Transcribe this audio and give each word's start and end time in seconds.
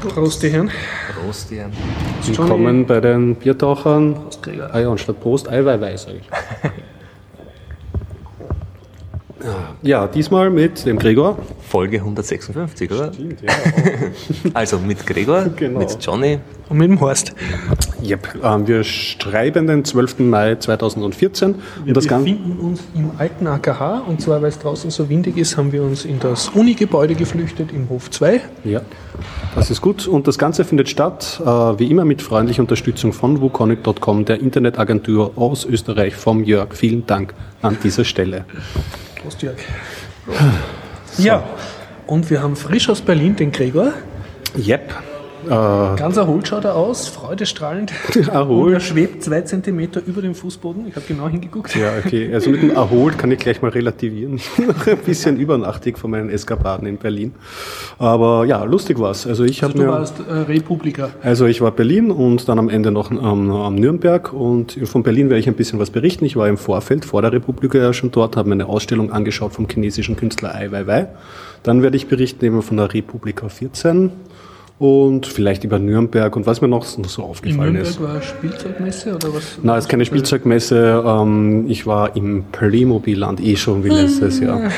Prost, 0.00 0.42
die 0.42 0.48
Herren. 0.48 0.70
Prost, 1.14 1.50
die 1.50 1.58
Herren. 1.58 1.72
Willkommen 2.24 2.86
bei 2.86 3.00
den 3.00 3.34
Biertauchern. 3.36 4.16
Ja, 4.56 4.90
anstatt 4.90 5.20
Prost, 5.20 5.46
Eiweiß, 5.48 6.04
sage 6.04 6.18
ich. 6.18 6.72
Ja, 9.84 10.06
diesmal 10.06 10.48
mit 10.48 10.86
dem 10.86 10.96
Gregor. 10.96 11.38
Folge 11.68 11.96
156, 11.98 12.90
oder? 12.92 13.10
Ja. 13.42 13.52
Also 14.54 14.78
mit 14.78 15.04
Gregor, 15.04 15.46
Genau. 15.56 15.80
mit 15.80 15.96
Johnny. 16.00 16.38
Und 16.68 16.78
mit 16.78 16.88
dem 16.88 17.00
Horst. 17.00 17.34
Yep. 18.00 18.28
Ähm, 18.44 18.68
wir 18.68 18.84
schreiben 18.84 19.66
den 19.66 19.84
12. 19.84 20.20
Mai 20.20 20.54
2014. 20.54 21.54
Wir 21.84 21.88
und 21.88 21.96
das 21.96 22.06
Ganze. 22.06 22.30
befinden 22.30 22.58
uns 22.60 22.80
im 22.94 23.10
alten 23.18 23.46
AKH 23.48 24.02
und 24.06 24.20
zwar, 24.20 24.40
weil 24.40 24.50
es 24.50 24.58
draußen 24.60 24.90
so 24.90 25.08
windig 25.08 25.36
ist, 25.36 25.56
haben 25.56 25.72
wir 25.72 25.82
uns 25.82 26.04
in 26.04 26.20
das 26.20 26.50
Uni-Gebäude 26.50 27.16
geflüchtet 27.16 27.72
im 27.72 27.88
Hof 27.88 28.08
2. 28.10 28.40
Ja, 28.64 28.82
das 29.56 29.70
ist 29.70 29.80
gut. 29.80 30.06
Und 30.06 30.28
das 30.28 30.38
Ganze 30.38 30.64
findet 30.64 30.88
statt, 30.90 31.40
äh, 31.44 31.46
wie 31.46 31.90
immer, 31.90 32.04
mit 32.04 32.22
freundlicher 32.22 32.62
Unterstützung 32.62 33.12
von 33.12 33.40
wukonic.com, 33.40 34.24
der 34.26 34.38
Internetagentur 34.40 35.32
aus 35.36 35.64
Österreich, 35.64 36.14
vom 36.14 36.44
Jörg. 36.44 36.74
Vielen 36.74 37.04
Dank 37.06 37.34
an 37.62 37.76
dieser 37.82 38.04
Stelle. 38.04 38.44
Prost, 39.22 39.40
Jörg. 39.42 39.56
Ja, 41.18 41.44
und 42.08 42.28
wir 42.28 42.42
haben 42.42 42.56
frisch 42.56 42.88
aus 42.88 43.00
Berlin 43.00 43.36
den 43.36 43.52
Gregor. 43.52 43.92
Yep. 44.56 44.92
Äh, 45.46 45.96
Ganz 45.96 46.16
erholt 46.16 46.46
schaut 46.48 46.64
er 46.64 46.74
aus, 46.76 47.08
freudestrahlend. 47.08 47.92
Erholt. 48.32 48.74
er 48.74 48.80
schwebt 48.80 49.22
zwei 49.22 49.40
Zentimeter 49.42 50.00
über 50.06 50.22
dem 50.22 50.34
Fußboden. 50.34 50.86
Ich 50.88 50.96
habe 50.96 51.04
genau 51.06 51.28
hingeguckt. 51.28 51.74
Ja, 51.74 51.92
okay. 52.04 52.32
Also 52.32 52.50
mit 52.50 52.62
dem 52.62 52.70
erholt 52.74 53.18
kann 53.18 53.30
ich 53.30 53.38
gleich 53.38 53.62
mal 53.62 53.70
relativieren. 53.70 54.40
Ein 54.86 54.98
bisschen 54.98 55.36
übernachtig 55.36 55.98
von 55.98 56.10
meinen 56.10 56.30
Eskapaden 56.30 56.86
in 56.86 56.96
Berlin. 56.96 57.34
Aber 57.98 58.44
ja, 58.44 58.62
lustig 58.64 58.98
war's. 58.98 59.26
Also 59.26 59.44
ich 59.44 59.62
habe 59.62 59.72
Also 59.72 59.84
du 59.84 59.90
mir, 59.90 59.96
warst 59.96 60.20
äh, 60.20 60.32
Republika. 60.32 61.10
also 61.22 61.46
ich 61.46 61.60
war 61.60 61.70
Berlin 61.70 62.10
und 62.10 62.48
dann 62.48 62.58
am 62.58 62.68
Ende 62.68 62.90
noch 62.90 63.10
ähm, 63.10 63.20
am 63.50 63.74
Nürnberg 63.74 64.32
und 64.32 64.78
von 64.84 65.02
Berlin 65.02 65.28
werde 65.28 65.40
ich 65.40 65.48
ein 65.48 65.54
bisschen 65.54 65.78
was 65.78 65.90
berichten. 65.90 66.24
Ich 66.24 66.36
war 66.36 66.48
im 66.48 66.56
Vorfeld 66.56 67.04
vor 67.04 67.22
der 67.22 67.32
Republik 67.32 67.74
ja 67.74 67.92
schon 67.92 68.10
dort, 68.10 68.36
habe 68.36 68.48
mir 68.48 68.54
eine 68.54 68.66
Ausstellung 68.66 69.12
angeschaut 69.12 69.52
vom 69.52 69.66
chinesischen 69.68 70.16
Künstler 70.16 70.54
Ai 70.54 70.70
Weiwei. 70.70 71.08
Dann 71.62 71.82
werde 71.82 71.96
ich 71.96 72.06
berichten 72.08 72.44
eben 72.44 72.62
von 72.62 72.76
der 72.76 72.92
Republika 72.92 73.48
14 73.48 74.10
und 74.82 75.26
vielleicht 75.26 75.62
über 75.62 75.78
Nürnberg 75.78 76.34
und 76.34 76.44
was 76.44 76.60
mir 76.60 76.66
noch 76.66 76.84
so 76.84 76.98
In 77.00 77.04
aufgefallen 77.30 77.74
Nürnberg 77.74 77.86
ist. 77.86 78.02
war 78.02 78.20
Spielzeugmesse 78.20 79.14
oder 79.14 79.32
was? 79.32 79.58
Nein, 79.62 79.78
es 79.78 79.84
ist 79.84 79.88
keine 79.88 80.04
Spielzeugmesse. 80.04 81.04
Ähm, 81.06 81.66
ich 81.68 81.86
war 81.86 82.16
im 82.16 82.44
Playmobil-Land 82.50 83.40
eh 83.40 83.54
schon 83.56 83.84
wie 83.84 83.90
letztes 83.90 84.40
Jahr. 84.40 84.60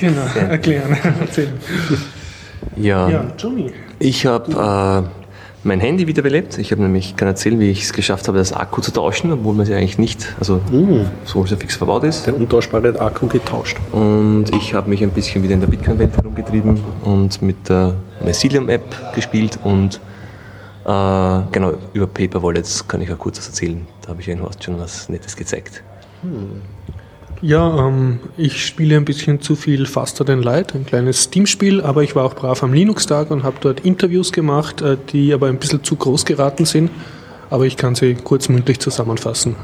Genau, 0.00 0.22
erklären, 0.48 0.96
erzählen. 1.20 1.52
Ja, 2.76 3.08
Ja, 3.08 3.32
Johnny. 3.38 3.70
ich 4.00 4.26
habe 4.26 5.06
äh, 5.06 5.17
mein 5.64 5.80
Handy 5.80 6.06
wiederbelebt. 6.06 6.58
Ich 6.58 6.70
habe 6.70 6.82
nämlich, 6.82 7.16
kann 7.16 7.28
erzählen, 7.28 7.58
wie 7.58 7.70
ich 7.70 7.82
es 7.82 7.92
geschafft 7.92 8.28
habe, 8.28 8.38
das 8.38 8.52
Akku 8.52 8.80
zu 8.80 8.92
tauschen, 8.92 9.32
obwohl 9.32 9.54
man 9.54 9.66
sie 9.66 9.74
eigentlich 9.74 9.98
nicht, 9.98 10.34
also 10.38 10.60
so 11.24 11.44
so 11.46 11.56
fix 11.56 11.76
verbaut 11.76 12.04
ist. 12.04 12.26
Der 12.26 12.36
untauschbare 12.36 13.00
Akku 13.00 13.26
getauscht. 13.26 13.76
Und 13.92 14.46
ich 14.54 14.74
habe 14.74 14.88
mich 14.88 15.02
ein 15.02 15.10
bisschen 15.10 15.42
wieder 15.42 15.54
in 15.54 15.60
der 15.60 15.68
Bitcoin-Welt 15.68 16.16
herumgetrieben 16.16 16.80
und 17.04 17.42
mit 17.42 17.68
der 17.68 17.94
Mycelium-App 18.24 19.14
gespielt 19.14 19.58
und 19.64 20.00
äh, 20.84 21.40
genau, 21.52 21.74
über 21.92 22.06
Paper 22.06 22.42
Wallets 22.42 22.86
kann 22.86 23.02
ich 23.02 23.12
auch 23.12 23.18
kurz 23.18 23.38
was 23.38 23.48
erzählen. 23.48 23.86
Da 24.02 24.10
habe 24.10 24.20
ich 24.20 24.28
Ihnen 24.28 24.42
Horst 24.42 24.64
schon 24.64 24.78
was 24.78 25.08
Nettes 25.08 25.36
gezeigt. 25.36 25.82
Ja, 27.40 27.86
ähm, 27.86 28.18
ich 28.36 28.66
spiele 28.66 28.96
ein 28.96 29.04
bisschen 29.04 29.40
zu 29.40 29.54
viel 29.54 29.86
Faster 29.86 30.24
Than 30.24 30.42
Light, 30.42 30.74
ein 30.74 30.84
kleines 30.84 31.24
Steam-Spiel, 31.24 31.80
aber 31.82 32.02
ich 32.02 32.16
war 32.16 32.24
auch 32.24 32.34
brav 32.34 32.62
am 32.64 32.72
Linux-Tag 32.72 33.30
und 33.30 33.44
habe 33.44 33.56
dort 33.60 33.80
Interviews 33.80 34.32
gemacht, 34.32 34.82
äh, 34.82 34.96
die 35.12 35.32
aber 35.32 35.46
ein 35.46 35.58
bisschen 35.58 35.84
zu 35.84 35.94
groß 35.94 36.24
geraten 36.24 36.64
sind. 36.64 36.90
Aber 37.50 37.64
ich 37.64 37.76
kann 37.76 37.94
sie 37.94 38.14
kurz 38.14 38.48
mündlich 38.48 38.80
zusammenfassen. 38.80 39.54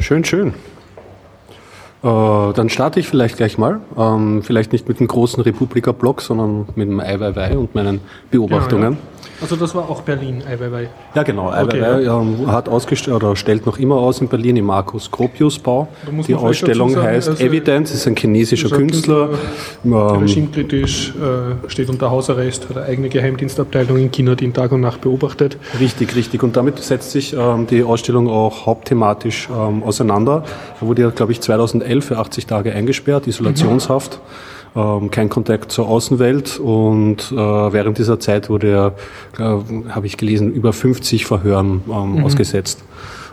Schön, 0.00 0.24
schön. 0.24 0.48
Äh, 2.02 2.52
dann 2.52 2.68
starte 2.68 3.00
ich 3.00 3.08
vielleicht 3.08 3.36
gleich 3.36 3.58
mal. 3.58 3.80
Ähm, 3.96 4.42
vielleicht 4.42 4.72
nicht 4.72 4.88
mit 4.88 5.00
dem 5.00 5.06
großen 5.06 5.42
Republika-Blog, 5.42 6.22
sondern 6.22 6.66
mit 6.74 6.88
dem 6.88 7.00
Eiweiwei 7.00 7.56
und 7.56 7.74
meinen 7.74 8.00
Beobachtungen. 8.30 8.92
Ja, 8.92 9.13
Also 9.40 9.56
das 9.56 9.74
war 9.74 9.88
auch 9.90 10.02
Berlin, 10.02 10.42
Eiweiwei. 10.46 10.88
Ja, 11.14 11.22
genau. 11.22 11.48
Okay, 11.48 11.80
Eiweiwei 11.82 12.02
ähm, 12.04 12.50
hat 12.50 12.68
ausgestellt 12.68 13.16
oder 13.16 13.36
stellt 13.36 13.66
noch 13.66 13.78
immer 13.78 13.96
aus 13.96 14.20
in 14.20 14.28
Berlin 14.28 14.56
im 14.56 14.66
Markus 14.66 15.10
Gropius 15.10 15.58
Bau. 15.58 15.88
Die 16.26 16.34
Ausstellung 16.34 16.90
sagen, 16.90 17.06
heißt 17.06 17.28
also- 17.30 17.44
Evidence, 17.44 17.92
ist 17.92 18.06
ein 18.06 18.16
chinesischer 18.16 18.66
Also 18.66 18.76
ein 18.76 18.88
Künstler. 18.88 19.30
Ähm, 19.84 19.94
Regimekritisch, 19.94 21.14
äh, 21.14 21.68
steht 21.68 21.88
unter 21.90 22.10
Hausarrest, 22.10 22.68
hat 22.68 22.76
eine 22.76 22.86
eigene 22.86 23.08
Geheimdienstabteilung 23.08 23.98
in 23.98 24.10
China, 24.10 24.34
die 24.34 24.44
ihn 24.44 24.52
Tag 24.54 24.72
und 24.72 24.80
Nacht 24.80 25.00
beobachtet. 25.00 25.56
Richtig, 25.80 26.14
richtig. 26.16 26.42
Und 26.42 26.56
damit 26.56 26.78
setzt 26.78 27.10
sich 27.10 27.34
ähm, 27.34 27.66
die 27.66 27.82
Ausstellung 27.82 28.28
auch 28.28 28.66
hauptthematisch 28.66 29.48
ähm, 29.50 29.82
auseinander. 29.82 30.44
Er 30.80 30.86
wurde 30.86 31.02
ja, 31.02 31.10
glaube 31.10 31.32
ich, 31.32 31.40
2011 31.40 32.04
für 32.04 32.18
80 32.18 32.46
Tage 32.46 32.72
eingesperrt, 32.72 33.26
Isolationshaft, 33.26 34.20
ähm, 34.76 35.10
kein 35.10 35.28
Kontakt 35.28 35.72
zur 35.72 35.88
Außenwelt. 35.88 36.58
Und 36.58 37.32
äh, 37.32 37.36
während 37.36 37.98
dieser 37.98 38.20
Zeit 38.20 38.48
wurde 38.48 38.70
er, 38.70 38.94
äh, 39.38 39.90
habe 39.90 40.06
ich 40.06 40.16
gelesen, 40.16 40.52
über 40.52 40.72
50 40.72 41.26
Verhören 41.26 41.82
ähm, 41.88 42.24
ausgesetzt. 42.24 42.82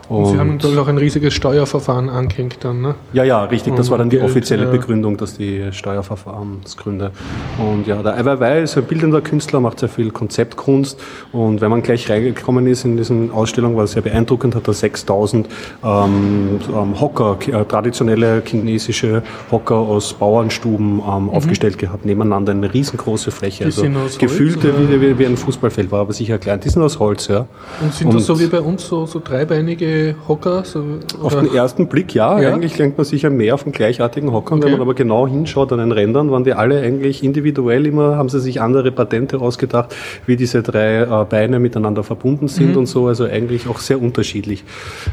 Und 0.08 0.26
sie 0.26 0.32
Und- 0.32 0.38
haben 0.40 0.52
natürlich 0.56 0.78
auch 0.78 0.88
ein 0.88 0.98
riesiges 0.98 1.32
Steuerverfahren 1.34 2.08
angehängt 2.08 2.58
dann, 2.60 2.80
ne? 2.82 2.94
ja, 3.12 3.24
ja, 3.24 3.44
richtig. 3.44 3.76
Das 3.76 3.90
war 3.90 3.98
dann 3.98 4.10
die 4.10 4.16
Geld, 4.18 4.28
offizielle 4.28 4.64
ja. 4.64 4.70
Begründung, 4.70 5.16
dass 5.16 5.36
die 5.38 5.72
Steuerverfahrensgründe. 5.72 7.10
Und 7.58 7.86
ja, 7.86 8.02
der 8.02 8.14
Ai 8.16 8.24
Weiwei 8.24 8.62
ist 8.62 8.76
ein 8.76 8.84
bildender 8.84 9.20
Künstler, 9.20 9.60
macht 9.60 9.78
sehr 9.80 9.88
viel 9.88 10.10
Konzeptkunst. 10.10 11.00
Und 11.32 11.60
wenn 11.60 11.70
man 11.70 11.82
gleich 11.82 12.10
reingekommen 12.10 12.66
ist 12.66 12.84
in 12.84 12.96
diesen 12.96 13.30
Ausstellung, 13.30 13.76
war 13.76 13.84
es 13.84 13.92
sehr 13.92 14.02
beeindruckend, 14.02 14.54
hat 14.54 14.68
er 14.68 14.74
6000 14.74 15.48
ähm, 15.84 16.60
ähm, 16.74 17.00
Hocker, 17.00 17.38
äh, 17.46 17.64
traditionelle 17.64 18.42
chinesische 18.44 19.22
Hocker 19.50 19.76
aus 19.76 20.12
Bauernstuben 20.14 20.98
ähm, 21.00 21.30
aufgestellt 21.30 21.78
gehabt, 21.78 22.04
nebeneinander, 22.04 22.52
eine 22.52 22.72
riesengroße 22.72 23.30
Fläche. 23.30 23.64
Mhm. 23.64 23.66
Also 23.68 23.82
Die 23.82 23.86
sind 23.88 23.96
aus 23.96 24.02
Holz, 24.02 24.18
gefühlte 24.18 24.74
oder? 24.74 24.90
wie, 24.90 25.00
wie, 25.00 25.18
wie 25.18 25.26
ein 25.26 25.36
Fußballfeld, 25.36 25.90
war 25.90 26.00
aber 26.00 26.12
sicher 26.12 26.38
klein. 26.38 26.60
Die 26.60 26.68
sind 26.68 26.82
aus 26.82 26.98
Holz, 26.98 27.28
ja. 27.28 27.46
Und 27.80 27.94
sind 27.94 28.12
das 28.14 28.26
so 28.26 28.38
wie 28.38 28.46
bei 28.46 28.60
uns 28.60 28.86
so, 28.86 29.06
so 29.06 29.20
dreibeinige 29.22 29.91
Hocker? 30.28 30.64
So, 30.64 30.84
Auf 31.22 31.34
den 31.34 31.54
ersten 31.54 31.86
Blick 31.88 32.14
ja, 32.14 32.40
Ja? 32.40 32.52
eigentlich 32.52 32.74
denkt 32.74 32.98
man 32.98 33.04
sicher 33.04 33.30
mehr 33.30 33.58
von 33.58 33.72
gleichartigen 33.72 34.32
Hockern. 34.32 34.58
Okay. 34.58 34.66
Wenn 34.66 34.72
man 34.72 34.80
aber 34.80 34.94
genau 34.94 35.26
hinschaut 35.26 35.72
an 35.72 35.78
den 35.78 35.92
Rändern, 35.92 36.30
waren 36.30 36.44
die 36.44 36.52
alle 36.54 36.80
eigentlich 36.80 37.22
individuell 37.22 37.86
immer, 37.86 38.16
haben 38.16 38.28
sie 38.28 38.40
sich 38.40 38.60
andere 38.60 38.90
Patente 38.92 39.40
ausgedacht, 39.40 39.94
wie 40.26 40.36
diese 40.36 40.62
drei 40.62 41.02
äh, 41.02 41.24
Beine 41.28 41.58
miteinander 41.58 42.02
verbunden 42.02 42.48
sind 42.48 42.76
und 42.76 42.86
so, 42.86 43.06
also 43.06 43.24
eigentlich 43.24 43.68
auch 43.68 43.78
sehr 43.78 44.00
unterschiedlich. 44.00 44.64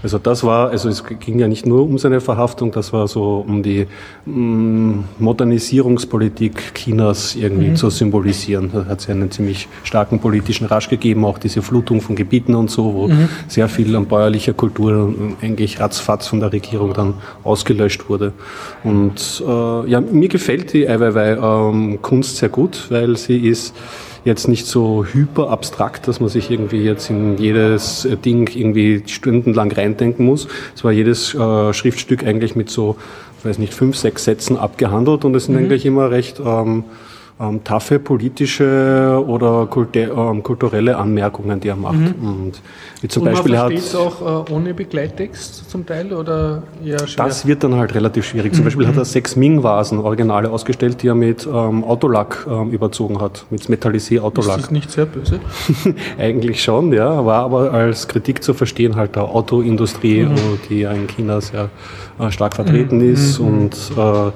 Also 0.04 0.18
das 0.18 0.44
war, 0.44 0.70
also 0.70 0.90
es 0.90 1.04
ging 1.06 1.40
ja 1.40 1.48
nicht 1.48 1.66
nur 1.66 1.84
um 1.84 1.98
seine 1.98 2.22
Verhaftung, 2.22 2.72
das 2.72 2.94
war 2.94 3.08
so 3.08 3.46
um 3.48 3.64
die 3.64 3.88
mh, 4.26 5.04
Modernisierungspolitik 5.20 6.74
Chinas 6.74 7.36
irgendwie 7.36 7.74
zu 7.74 7.90
symbolisieren. 7.90 8.72
Da 8.74 8.86
hat 8.86 9.00
es 9.02 9.08
ja 9.08 9.14
einen 9.14 9.32
ziemlich 9.32 9.68
starken 9.84 10.20
politischen 10.20 10.68
Rasch 10.68 10.90
gegeben, 10.90 11.26
auch 11.26 11.38
diese 11.38 11.62
Flutung 11.62 12.02
von 12.02 12.16
Gebieten 12.16 12.56
und 12.56 12.72
so, 12.72 12.94
wo 12.94 13.10
sehr 13.48 13.68
viel 13.68 13.96
an 13.96 14.06
bäuerlicher 14.06 14.54
Kultur 14.54 14.69
äh, 14.78 15.46
eigentlich 15.46 15.80
ratzfatz 15.80 16.28
von 16.28 16.40
der 16.40 16.52
Regierung 16.52 16.94
dann 16.94 17.16
ausgelöscht 17.44 18.10
wurde. 18.10 18.34
Und 18.84 19.44
äh, 19.46 19.90
ja, 19.90 20.02
mir 20.02 20.30
gefällt 20.30 20.74
die 20.74 20.88
Ai 20.88 21.00
Weiwei 21.00 21.32
ähm, 21.32 22.02
Kunst 22.02 22.38
sehr 22.38 22.50
gut, 22.50 22.88
weil 22.90 23.18
sie 23.18 23.38
ist 23.48 23.76
jetzt 24.26 24.48
nicht 24.48 24.66
so 24.66 25.06
hyper 25.06 25.50
abstrakt, 25.50 26.08
dass 26.08 26.20
man 26.20 26.30
sich 26.30 26.52
irgendwie 26.52 26.84
jetzt 26.84 27.10
in 27.10 27.38
jedes 27.38 28.06
äh, 28.06 28.18
Ding 28.18 28.50
irgendwie 28.54 29.04
stundenlang 29.06 29.72
reindenken 29.72 30.26
muss. 30.26 30.48
Es 30.76 30.84
war 30.84 30.92
jedes 30.92 31.34
äh, 31.34 31.74
Schriftstück 31.74 32.26
eigentlich 32.26 32.56
mit 32.56 32.70
so, 32.70 32.98
ich 33.40 33.46
weiß 33.46 33.58
nicht, 33.60 33.74
fünf, 33.74 33.96
sechs 33.98 34.26
Sätzen 34.26 34.58
abgehandelt 34.58 35.26
und 35.26 35.36
es 35.36 35.46
sind 35.46 35.58
eigentlich 35.58 35.86
immer 35.86 36.12
recht 36.12 36.40
ähm, 36.44 36.84
ähm, 37.40 37.64
taffe 37.64 38.00
politische 38.00 39.24
oder 39.26 39.68
ähm, 39.94 40.44
kulturelle 40.44 40.98
Anmerkungen, 40.98 41.60
die 41.60 41.70
er 41.70 41.76
macht. 41.78 41.96
Und 41.96 42.54
wie 43.02 43.08
zum 43.08 43.24
Und 43.24 43.32
Beispiel 43.32 43.54
man 43.54 43.62
hat 43.62 43.72
es 43.72 43.96
auch 43.96 44.50
äh, 44.50 44.52
ohne 44.52 44.74
Begleittext 44.74 45.70
zum 45.70 45.86
Teil 45.86 46.12
oder 46.12 46.64
eher 46.84 47.08
schwer? 47.08 47.26
das 47.26 47.48
wird 47.48 47.64
dann 47.64 47.76
halt 47.76 47.96
relativ 47.96 48.26
schwierig. 48.26 48.54
Zum 48.54 48.66
Beispiel 48.66 48.88
hat 48.88 48.98
er 48.98 49.06
sechs 49.06 49.38
Ming-Vasen, 49.38 50.00
Originale 50.00 50.50
ausgestellt, 50.50 51.02
die 51.02 51.08
er 51.08 51.16
mit 51.16 51.48
ähm, 51.48 51.84
Autolack 51.86 52.46
ähm, 52.50 52.72
überzogen 52.72 53.22
hat, 53.22 53.46
mit 53.50 53.62
ist 53.62 53.70
Metallisé-Autolack. 53.70 54.58
das 54.58 54.72
nicht 54.72 54.92
sehr 54.92 55.06
böse? 55.06 55.40
Eigentlich 56.18 56.62
schon, 56.62 56.92
ja, 56.92 57.26
war 57.26 57.44
aber 57.44 57.72
als 57.72 58.08
Kritik 58.08 58.44
zu 58.44 58.54
verstehen 58.54 58.96
halt 58.96 59.16
der 59.16 59.24
Autoindustrie, 59.24 60.22
äh, 60.22 60.28
die 60.68 60.82
ja 60.82 60.92
in 60.92 61.08
China 61.08 61.40
sehr 61.40 61.70
äh, 62.20 62.32
stark 62.32 62.56
vertreten 62.56 63.00
ist 63.00 63.40
und 63.40 63.76
äh, 63.98 64.32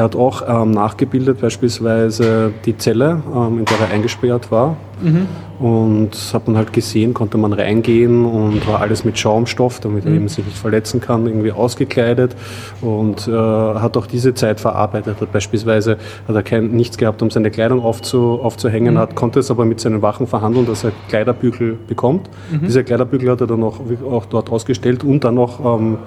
Er 0.00 0.04
hat 0.04 0.16
auch 0.16 0.42
ähm, 0.48 0.70
nachgebildet 0.70 1.42
beispielsweise 1.42 2.54
die 2.64 2.74
Zelle, 2.78 3.22
ähm, 3.36 3.58
in 3.58 3.64
der 3.66 3.80
er 3.80 3.90
eingesperrt 3.92 4.50
war. 4.50 4.78
Mhm. 5.02 5.26
Und 5.58 6.16
hat 6.32 6.46
man 6.46 6.56
halt 6.56 6.72
gesehen, 6.72 7.12
konnte 7.12 7.36
man 7.36 7.52
reingehen 7.52 8.24
und 8.24 8.66
war 8.66 8.80
alles 8.80 9.04
mit 9.04 9.18
Schaumstoff, 9.18 9.78
damit 9.80 10.06
er 10.06 10.12
mhm. 10.12 10.16
eben 10.16 10.28
sich 10.28 10.42
nicht 10.42 10.56
verletzen 10.56 11.02
kann, 11.02 11.26
irgendwie 11.26 11.52
ausgekleidet 11.52 12.34
und 12.80 13.28
äh, 13.28 13.32
hat 13.32 13.98
auch 13.98 14.06
diese 14.06 14.32
Zeit 14.32 14.58
verarbeitet. 14.58 15.20
Hat 15.20 15.32
beispielsweise 15.32 15.98
hat 16.26 16.34
er 16.34 16.42
kein, 16.42 16.68
nichts 16.70 16.96
gehabt, 16.96 17.20
um 17.20 17.28
seine 17.28 17.50
Kleidung 17.50 17.82
aufzu, 17.82 18.40
aufzuhängen, 18.42 18.94
mhm. 18.94 18.98
hat, 19.00 19.16
konnte 19.16 19.40
es 19.40 19.50
aber 19.50 19.66
mit 19.66 19.80
seinen 19.80 20.00
Wachen 20.00 20.26
verhandeln, 20.26 20.64
dass 20.64 20.82
er 20.82 20.92
Kleiderbügel 21.10 21.76
bekommt. 21.86 22.30
Mhm. 22.50 22.60
Diese 22.64 22.82
Kleiderbügel 22.82 23.30
hat 23.30 23.42
er 23.42 23.46
dann 23.46 23.62
auch, 23.62 23.80
auch 24.10 24.24
dort 24.24 24.50
ausgestellt 24.50 25.04
und 25.04 25.24
dann 25.24 25.34
noch 25.34 25.78
ähm, 25.78 25.98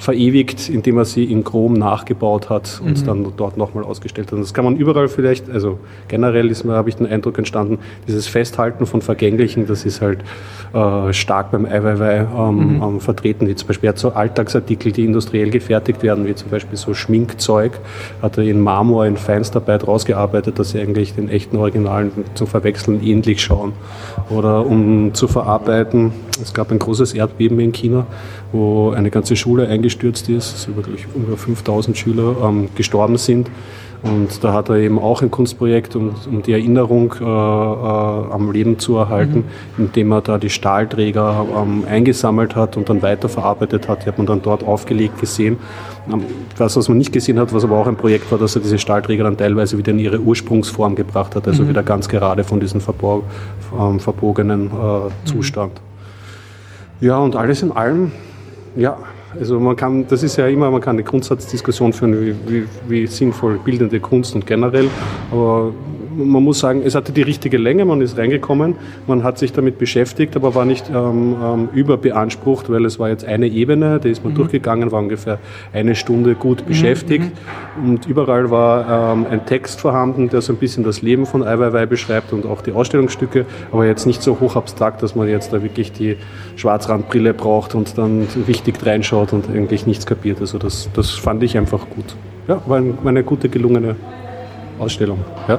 verewigt, 0.00 0.70
indem 0.70 0.96
er 0.96 1.04
sie 1.04 1.24
in 1.24 1.44
Chrom 1.44 1.74
nachgebaut 1.74 2.48
hat 2.48 2.80
und 2.82 3.02
mhm. 3.02 3.06
dann 3.06 3.32
dort 3.36 3.58
nochmal 3.58 3.84
ausgestellt 3.84 4.28
hat. 4.28 4.32
Und 4.32 4.40
das 4.40 4.54
kann 4.54 4.64
man 4.64 4.76
überall 4.76 5.08
vielleicht, 5.08 5.50
also 5.50 5.78
generell 6.08 6.50
ist 6.50 6.64
mir, 6.64 6.72
habe 6.72 6.88
ich 6.88 6.96
den 6.96 7.06
Eindruck 7.06 7.36
entstanden, 7.36 7.78
dieses 8.08 8.26
Festhalten 8.26 8.86
von 8.86 9.02
Vergänglichen, 9.02 9.66
das 9.66 9.84
ist 9.84 10.00
halt 10.00 10.20
äh, 10.72 11.12
stark 11.12 11.50
beim 11.50 11.66
Eiweiwei 11.66 12.20
ähm, 12.20 12.76
mhm. 12.76 12.82
ähm, 12.82 13.00
vertreten, 13.00 13.46
wie 13.46 13.54
zum 13.54 13.68
Beispiel 13.68 13.92
so 13.94 14.12
Alltagsartikel, 14.12 14.90
die 14.90 15.04
industriell 15.04 15.50
gefertigt 15.50 16.02
werden, 16.02 16.26
wie 16.26 16.34
zum 16.34 16.48
Beispiel 16.48 16.78
so 16.78 16.94
Schminkzeug, 16.94 17.78
hat 18.22 18.38
er 18.38 18.44
in 18.44 18.58
Marmor 18.62 19.04
in 19.04 19.18
Feinstarbeit 19.18 19.86
rausgearbeitet, 19.86 20.58
dass 20.58 20.70
sie 20.70 20.80
eigentlich 20.80 21.14
den 21.14 21.28
echten 21.28 21.58
Originalen 21.58 22.10
zum 22.32 22.46
Verwechseln 22.46 23.02
ähnlich 23.02 23.42
schauen. 23.42 23.74
Oder 24.30 24.64
um 24.64 25.12
zu 25.12 25.28
verarbeiten, 25.28 26.12
es 26.40 26.54
gab 26.54 26.70
ein 26.70 26.78
großes 26.78 27.12
Erdbeben 27.12 27.60
in 27.60 27.72
China, 27.72 28.06
wo 28.52 28.90
eine 28.90 29.10
ganze 29.10 29.36
Schule 29.36 29.68
eingestürzt 29.68 30.28
ist, 30.28 30.52
also 30.54 30.76
wirklich 30.76 31.06
über 31.14 31.36
5000 31.36 31.96
Schüler 31.96 32.36
ähm, 32.42 32.68
gestorben 32.74 33.16
sind. 33.16 33.50
Und 34.02 34.42
da 34.42 34.54
hat 34.54 34.70
er 34.70 34.76
eben 34.76 34.98
auch 34.98 35.20
ein 35.20 35.30
Kunstprojekt, 35.30 35.94
um, 35.94 36.14
um 36.26 36.42
die 36.42 36.52
Erinnerung 36.52 37.14
äh, 37.20 37.24
äh, 37.24 37.26
am 37.26 38.50
Leben 38.50 38.78
zu 38.78 38.96
erhalten, 38.96 39.44
mhm. 39.76 39.84
indem 39.84 40.12
er 40.12 40.22
da 40.22 40.38
die 40.38 40.48
Stahlträger 40.48 41.46
ähm, 41.54 41.84
eingesammelt 41.88 42.56
hat 42.56 42.78
und 42.78 42.88
dann 42.88 43.02
weiterverarbeitet 43.02 43.88
hat. 43.88 44.04
Die 44.04 44.08
hat 44.08 44.16
man 44.16 44.26
dann 44.26 44.40
dort 44.40 44.64
aufgelegt 44.64 45.20
gesehen. 45.20 45.58
Ähm, 46.10 46.22
das, 46.56 46.76
was 46.76 46.88
man 46.88 46.96
nicht 46.96 47.12
gesehen 47.12 47.38
hat, 47.38 47.52
was 47.52 47.62
aber 47.62 47.76
auch 47.76 47.86
ein 47.86 47.96
Projekt 47.96 48.30
war, 48.32 48.38
dass 48.38 48.56
er 48.56 48.62
diese 48.62 48.78
Stahlträger 48.78 49.24
dann 49.24 49.36
teilweise 49.36 49.76
wieder 49.76 49.92
in 49.92 49.98
ihre 49.98 50.18
Ursprungsform 50.18 50.94
gebracht 50.94 51.36
hat, 51.36 51.46
also 51.46 51.64
mhm. 51.64 51.68
wieder 51.68 51.82
ganz 51.82 52.08
gerade 52.08 52.42
von 52.42 52.58
diesem 52.58 52.80
verbog, 52.80 53.24
ähm, 53.78 54.00
verbogenen 54.00 54.68
äh, 54.68 54.72
mhm. 54.72 55.10
Zustand. 55.26 55.72
Ja, 57.02 57.18
und 57.18 57.36
alles 57.36 57.62
in 57.62 57.72
allem, 57.72 58.12
ja, 58.76 58.96
also 59.38 59.60
man 59.60 59.76
kann, 59.76 60.06
das 60.08 60.22
ist 60.22 60.36
ja 60.36 60.46
immer, 60.46 60.70
man 60.70 60.80
kann 60.80 60.96
eine 60.96 61.04
Grundsatzdiskussion 61.04 61.92
führen, 61.92 62.20
wie, 62.20 62.34
wie, 62.46 62.66
wie 62.88 63.06
sinnvoll 63.06 63.58
bildende 63.64 64.00
Kunst 64.00 64.34
und 64.34 64.46
generell, 64.46 64.88
aber 65.30 65.72
man 66.24 66.42
muss 66.42 66.60
sagen, 66.60 66.82
es 66.84 66.94
hatte 66.94 67.12
die 67.12 67.22
richtige 67.22 67.58
Länge, 67.58 67.84
man 67.84 68.00
ist 68.00 68.16
reingekommen, 68.16 68.76
man 69.06 69.22
hat 69.22 69.38
sich 69.38 69.52
damit 69.52 69.78
beschäftigt, 69.78 70.36
aber 70.36 70.54
war 70.54 70.64
nicht 70.64 70.90
ähm, 70.90 71.36
ähm, 71.42 71.68
überbeansprucht, 71.74 72.70
weil 72.70 72.84
es 72.84 72.98
war 72.98 73.08
jetzt 73.08 73.24
eine 73.24 73.46
Ebene, 73.46 73.98
da 74.00 74.08
ist 74.08 74.22
man 74.24 74.32
mhm. 74.32 74.36
durchgegangen, 74.36 74.92
war 74.92 75.00
ungefähr 75.00 75.38
eine 75.72 75.94
Stunde 75.94 76.34
gut 76.34 76.62
mhm, 76.62 76.68
beschäftigt 76.68 77.32
mhm. 77.80 77.90
und 77.90 78.06
überall 78.06 78.50
war 78.50 79.12
ähm, 79.12 79.26
ein 79.30 79.46
Text 79.46 79.80
vorhanden, 79.80 80.28
der 80.28 80.40
so 80.42 80.52
ein 80.52 80.56
bisschen 80.56 80.84
das 80.84 81.02
Leben 81.02 81.26
von 81.26 81.42
Ai 81.42 81.58
Weiwei 81.58 81.86
beschreibt 81.86 82.32
und 82.32 82.46
auch 82.46 82.62
die 82.62 82.72
Ausstellungsstücke, 82.72 83.46
aber 83.72 83.86
jetzt 83.86 84.06
nicht 84.06 84.22
so 84.22 84.38
hoch 84.40 84.56
abstrakt, 84.56 85.02
dass 85.02 85.14
man 85.14 85.28
jetzt 85.28 85.52
da 85.52 85.62
wirklich 85.62 85.92
die 85.92 86.16
Schwarzrandbrille 86.56 87.34
braucht 87.34 87.74
und 87.74 87.96
dann 87.98 88.26
richtig 88.46 88.84
reinschaut 88.84 89.32
und 89.32 89.48
eigentlich 89.48 89.86
nichts 89.86 90.06
kapiert. 90.06 90.40
Also 90.40 90.58
das, 90.58 90.88
das 90.94 91.10
fand 91.10 91.42
ich 91.42 91.56
einfach 91.56 91.88
gut. 91.90 92.16
Ja, 92.48 92.60
war 92.66 92.82
eine 93.04 93.22
gute 93.22 93.48
gelungene 93.48 93.96
Ausstellung. 94.78 95.18
Ja. 95.46 95.58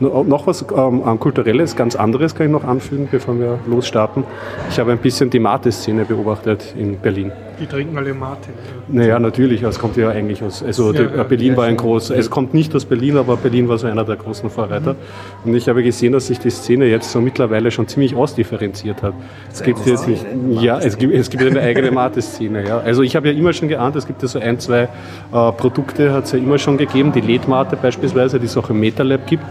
Noch 0.00 0.46
was 0.46 0.64
ähm, 0.76 1.18
kulturelles, 1.18 1.74
ganz 1.74 1.96
anderes 1.96 2.34
kann 2.34 2.46
ich 2.46 2.52
noch 2.52 2.64
anfügen, 2.64 3.08
bevor 3.10 3.38
wir 3.38 3.58
losstarten. 3.66 4.24
Ich 4.68 4.78
habe 4.78 4.92
ein 4.92 4.98
bisschen 4.98 5.30
die 5.30 5.38
Mate-Szene 5.38 6.04
beobachtet 6.04 6.74
in 6.76 6.98
Berlin. 6.98 7.32
Die 7.60 7.66
trinken 7.66 7.96
alle 7.96 8.12
Mate. 8.12 8.50
Naja, 8.88 9.18
natürlich, 9.18 9.62
es 9.62 9.78
kommt 9.78 9.96
ja 9.96 10.10
eigentlich 10.10 10.42
aus, 10.42 10.62
also 10.62 10.92
ja, 10.92 11.02
ja, 11.02 11.22
Berlin 11.22 11.52
ja, 11.52 11.56
war 11.56 11.64
ein 11.64 11.76
groß, 11.76 12.10
es 12.10 12.28
kommt 12.28 12.52
nicht 12.52 12.74
aus 12.74 12.84
Berlin, 12.84 13.16
aber 13.16 13.36
Berlin 13.36 13.68
war 13.68 13.78
so 13.78 13.86
einer 13.86 14.04
der 14.04 14.16
großen 14.16 14.50
Vorreiter. 14.50 14.92
Mhm. 14.92 15.50
Und 15.50 15.56
ich 15.56 15.68
habe 15.68 15.82
gesehen, 15.82 16.12
dass 16.12 16.26
sich 16.26 16.38
die 16.38 16.50
Szene 16.50 16.86
jetzt 16.86 17.10
so 17.10 17.20
mittlerweile 17.20 17.70
schon 17.70 17.88
ziemlich 17.88 18.14
ausdifferenziert 18.14 19.02
hat. 19.02 19.14
Es 19.50 19.62
gibt 19.62 19.86
jetzt 19.86 20.06
nicht, 20.06 20.24
ja, 20.60 20.78
es 20.78 20.98
gibt, 20.98 21.14
es 21.14 21.30
gibt 21.30 21.42
eine 21.42 21.60
eigene 21.60 21.90
Mate-Szene, 21.90 22.66
ja. 22.66 22.78
Also 22.78 23.02
ich 23.02 23.16
habe 23.16 23.28
ja 23.28 23.34
immer 23.34 23.52
schon 23.52 23.68
geahnt, 23.68 23.96
es 23.96 24.06
gibt 24.06 24.20
ja 24.22 24.28
so 24.28 24.38
ein, 24.38 24.58
zwei 24.60 24.82
äh, 24.82 24.88
Produkte, 25.30 26.12
hat 26.12 26.24
es 26.24 26.32
ja 26.32 26.38
immer 26.38 26.58
schon 26.58 26.76
gegeben, 26.76 27.12
die 27.12 27.20
LED-Mate 27.20 27.76
beispielsweise, 27.76 28.38
die 28.38 28.46
es 28.46 28.56
auch 28.56 28.68
im 28.70 28.80
MetaLab 28.80 29.26
gibt. 29.26 29.44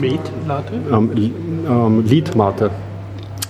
Med-Mate? 0.00 0.72
Ähm, 0.92 1.32
ähm, 1.68 2.04
Lead-Mate 2.06 2.70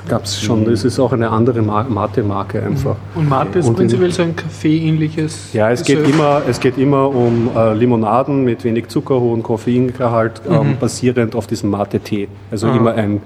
gab 0.09 0.25
es 0.25 0.41
schon. 0.41 0.65
Das 0.65 0.85
ist 0.85 0.99
auch 0.99 1.13
eine 1.13 1.31
andere 1.31 1.63
Mate-Marke 1.63 2.63
einfach. 2.63 2.97
Und 3.15 3.29
Mate 3.29 3.61
ist 3.61 3.69
und 3.69 3.77
prinzipiell 3.77 4.11
so 4.11 4.23
ein 4.23 4.35
Kaffee-ähnliches? 4.35 5.53
Ja, 5.53 5.71
es 5.71 5.85
geht, 5.85 6.07
immer, 6.09 6.43
es 6.49 6.59
geht 6.61 6.79
immer 6.79 7.09
um 7.09 7.51
äh, 7.55 7.75
Limonaden 7.75 8.45
mit 8.45 8.65
wenig 8.65 8.89
Zucker, 8.89 9.21
hohem 9.21 9.43
Koffeingehalt, 9.43 10.43
ähm, 10.49 10.71
mhm. 10.71 10.77
basierend 10.79 11.35
auf 11.35 11.47
diesem 11.47 11.71
Mate-Tee. 11.71 12.29
Also 12.51 12.69
ah. 12.69 12.77
immer 12.77 12.95
ein 12.95 13.21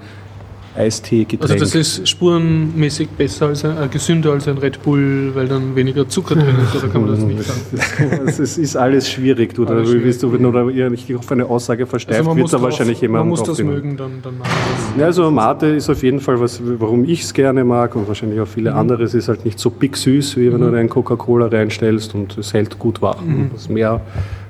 Eistee-Getränk. 0.75 1.51
Also 1.51 1.65
das 1.65 1.75
ist 1.75 2.07
spurenmäßig 2.09 3.09
besser 3.09 3.47
als 3.47 3.63
ein, 3.63 3.77
äh, 3.81 3.87
gesünder 3.87 4.31
als 4.31 4.47
ein 4.47 4.57
Red 4.57 4.81
Bull, 4.81 5.31
weil 5.33 5.47
dann 5.47 5.75
weniger 5.75 6.07
Zucker 6.07 6.35
drin 6.35 6.55
ist, 6.63 6.75
oder 6.75 6.91
kann 6.91 7.01
man 7.01 7.11
das 7.11 7.19
nicht 7.19 7.43
sagen? 7.97 8.27
Es 8.27 8.39
ist 8.39 8.75
alles 8.75 9.09
schwierig, 9.09 9.53
du, 9.53 9.65
alles 9.65 9.89
schwierig. 9.89 10.17
du 10.17 10.33
wenn 10.33 10.43
du 10.43 10.51
da 10.51 10.89
nicht 10.89 11.13
auf 11.15 11.31
eine 11.31 11.45
Aussage 11.45 11.85
versteift, 11.85 12.19
also 12.19 12.35
wird 12.35 12.53
da 12.53 12.61
wahrscheinlich 12.61 13.01
jemand 13.01 13.25
Man 13.25 13.29
muss 13.29 13.43
das 13.43 13.59
mögen, 13.59 13.97
dann, 13.97 14.21
dann 14.23 14.37
machen 14.37 14.51
das. 14.95 14.99
Ja, 14.99 15.05
also 15.05 15.29
Mate 15.29 15.67
ist 15.67 15.89
auf 15.89 16.01
jeden 16.01 16.19
Fall 16.19 16.39
was, 16.39 16.59
warum 16.63 17.05
ich 17.05 17.21
es 17.21 17.33
gerne 17.33 17.63
mag 17.63 17.95
und 17.95 18.07
wahrscheinlich 18.07 18.39
auch 18.39 18.47
viele 18.47 18.71
mhm. 18.71 18.77
andere. 18.77 19.03
Es 19.03 19.13
ist 19.13 19.27
halt 19.27 19.45
nicht 19.45 19.59
so 19.59 19.69
big 19.69 19.95
süß, 19.95 20.37
wie 20.37 20.51
wenn 20.51 20.61
mhm. 20.61 20.71
du 20.71 20.77
einen 20.77 20.89
Coca-Cola 20.89 21.47
reinstellst 21.47 22.15
und 22.15 22.37
es 22.37 22.53
hält 22.53 22.79
gut 22.79 23.01
wach. 23.01 23.21
Mhm. 23.21 23.51
Das 23.53 23.69
mehr 23.69 24.01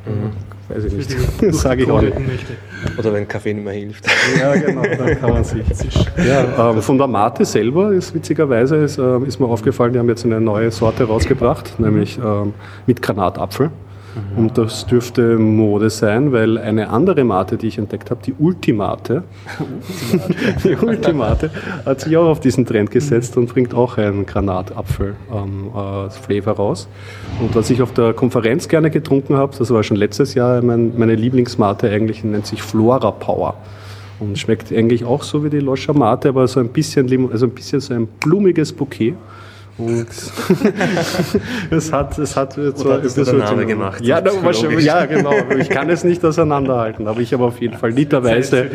mhm 0.05 0.52
weiß 0.69 0.85
ich 0.85 0.93
nicht. 0.93 1.15
Das 1.41 1.61
sage 1.61 1.83
ich 1.83 1.91
auch 1.91 2.01
nicht. 2.01 2.15
Oder 2.97 3.13
wenn 3.13 3.27
Kaffee 3.27 3.53
nicht 3.53 3.63
mehr 3.63 3.73
hilft. 3.73 4.05
Ja, 4.39 4.53
genau, 4.55 4.81
dann 4.81 5.19
kann 5.19 5.29
man 5.31 5.43
sich. 5.43 5.63
Ja, 6.17 6.71
ähm, 6.71 6.81
von 6.81 6.97
der 6.97 7.07
Mate 7.07 7.45
selber 7.45 7.91
ist 7.91 8.13
witzigerweise 8.13 8.77
ist, 8.77 8.97
äh, 8.97 9.19
ist 9.19 9.39
mir 9.39 9.47
aufgefallen, 9.47 9.93
die 9.93 9.99
haben 9.99 10.09
jetzt 10.09 10.25
eine 10.25 10.39
neue 10.39 10.71
Sorte 10.71 11.05
rausgebracht, 11.05 11.79
nämlich 11.79 12.17
ähm, 12.17 12.53
mit 12.85 13.01
Granatapfel. 13.01 13.71
Und 14.35 14.57
das 14.57 14.85
dürfte 14.85 15.37
Mode 15.37 15.89
sein, 15.89 16.31
weil 16.31 16.57
eine 16.57 16.89
andere 16.89 17.23
Mate, 17.23 17.57
die 17.57 17.67
ich 17.67 17.77
entdeckt 17.77 18.11
habe, 18.11 18.21
die 18.23 18.33
Ultimate, 18.37 19.23
die 20.63 20.75
Ultimate 20.75 21.49
hat 21.85 22.01
sich 22.01 22.15
auch 22.17 22.27
auf 22.27 22.39
diesen 22.39 22.65
Trend 22.65 22.91
gesetzt 22.91 23.37
und 23.37 23.47
bringt 23.47 23.73
auch 23.73 23.97
einen 23.97 24.25
Granatapfel-Flavor 24.25 26.13
ähm, 26.29 26.43
äh, 26.45 26.49
raus. 26.49 26.87
Und 27.41 27.55
was 27.55 27.69
ich 27.69 27.81
auf 27.81 27.93
der 27.93 28.13
Konferenz 28.13 28.67
gerne 28.67 28.91
getrunken 28.91 29.35
habe, 29.35 29.55
das 29.57 29.71
war 29.71 29.81
schon 29.83 29.97
letztes 29.97 30.35
Jahr, 30.35 30.61
mein, 30.61 30.97
meine 30.97 31.15
Lieblingsmate 31.15 31.89
eigentlich 31.89 32.23
nennt 32.23 32.45
sich 32.45 32.61
Flora 32.61 33.11
Power. 33.11 33.55
Und 34.19 34.37
schmeckt 34.37 34.71
eigentlich 34.71 35.05
auch 35.05 35.23
so 35.23 35.43
wie 35.43 35.49
die 35.49 35.59
Loscha 35.59 35.91
Mate, 35.91 36.29
aber 36.29 36.47
so 36.47 36.59
ein 36.59 36.69
bisschen, 36.69 37.31
also 37.31 37.47
ein 37.47 37.51
bisschen 37.51 37.79
so 37.79 37.93
ein 37.93 38.07
blumiges 38.07 38.71
Bouquet. 38.71 39.15
Und 39.77 40.07
es 41.71 41.91
hat, 41.91 42.19
es 42.19 42.37
hat 42.37 42.53
zwar 42.53 43.01
ein 43.01 43.37
Name 43.37 43.65
gemacht. 43.65 44.05
Ja, 44.05 44.21
ja, 44.79 45.05
genau. 45.05 45.33
Ich 45.57 45.69
kann 45.69 45.89
es 45.89 46.03
nicht 46.03 46.23
auseinanderhalten, 46.23 47.07
aber 47.07 47.19
ich 47.21 47.33
habe 47.33 47.43
auf 47.45 47.59
jeden 47.59 47.77
Fall 47.77 47.89
literweise, 47.89 48.69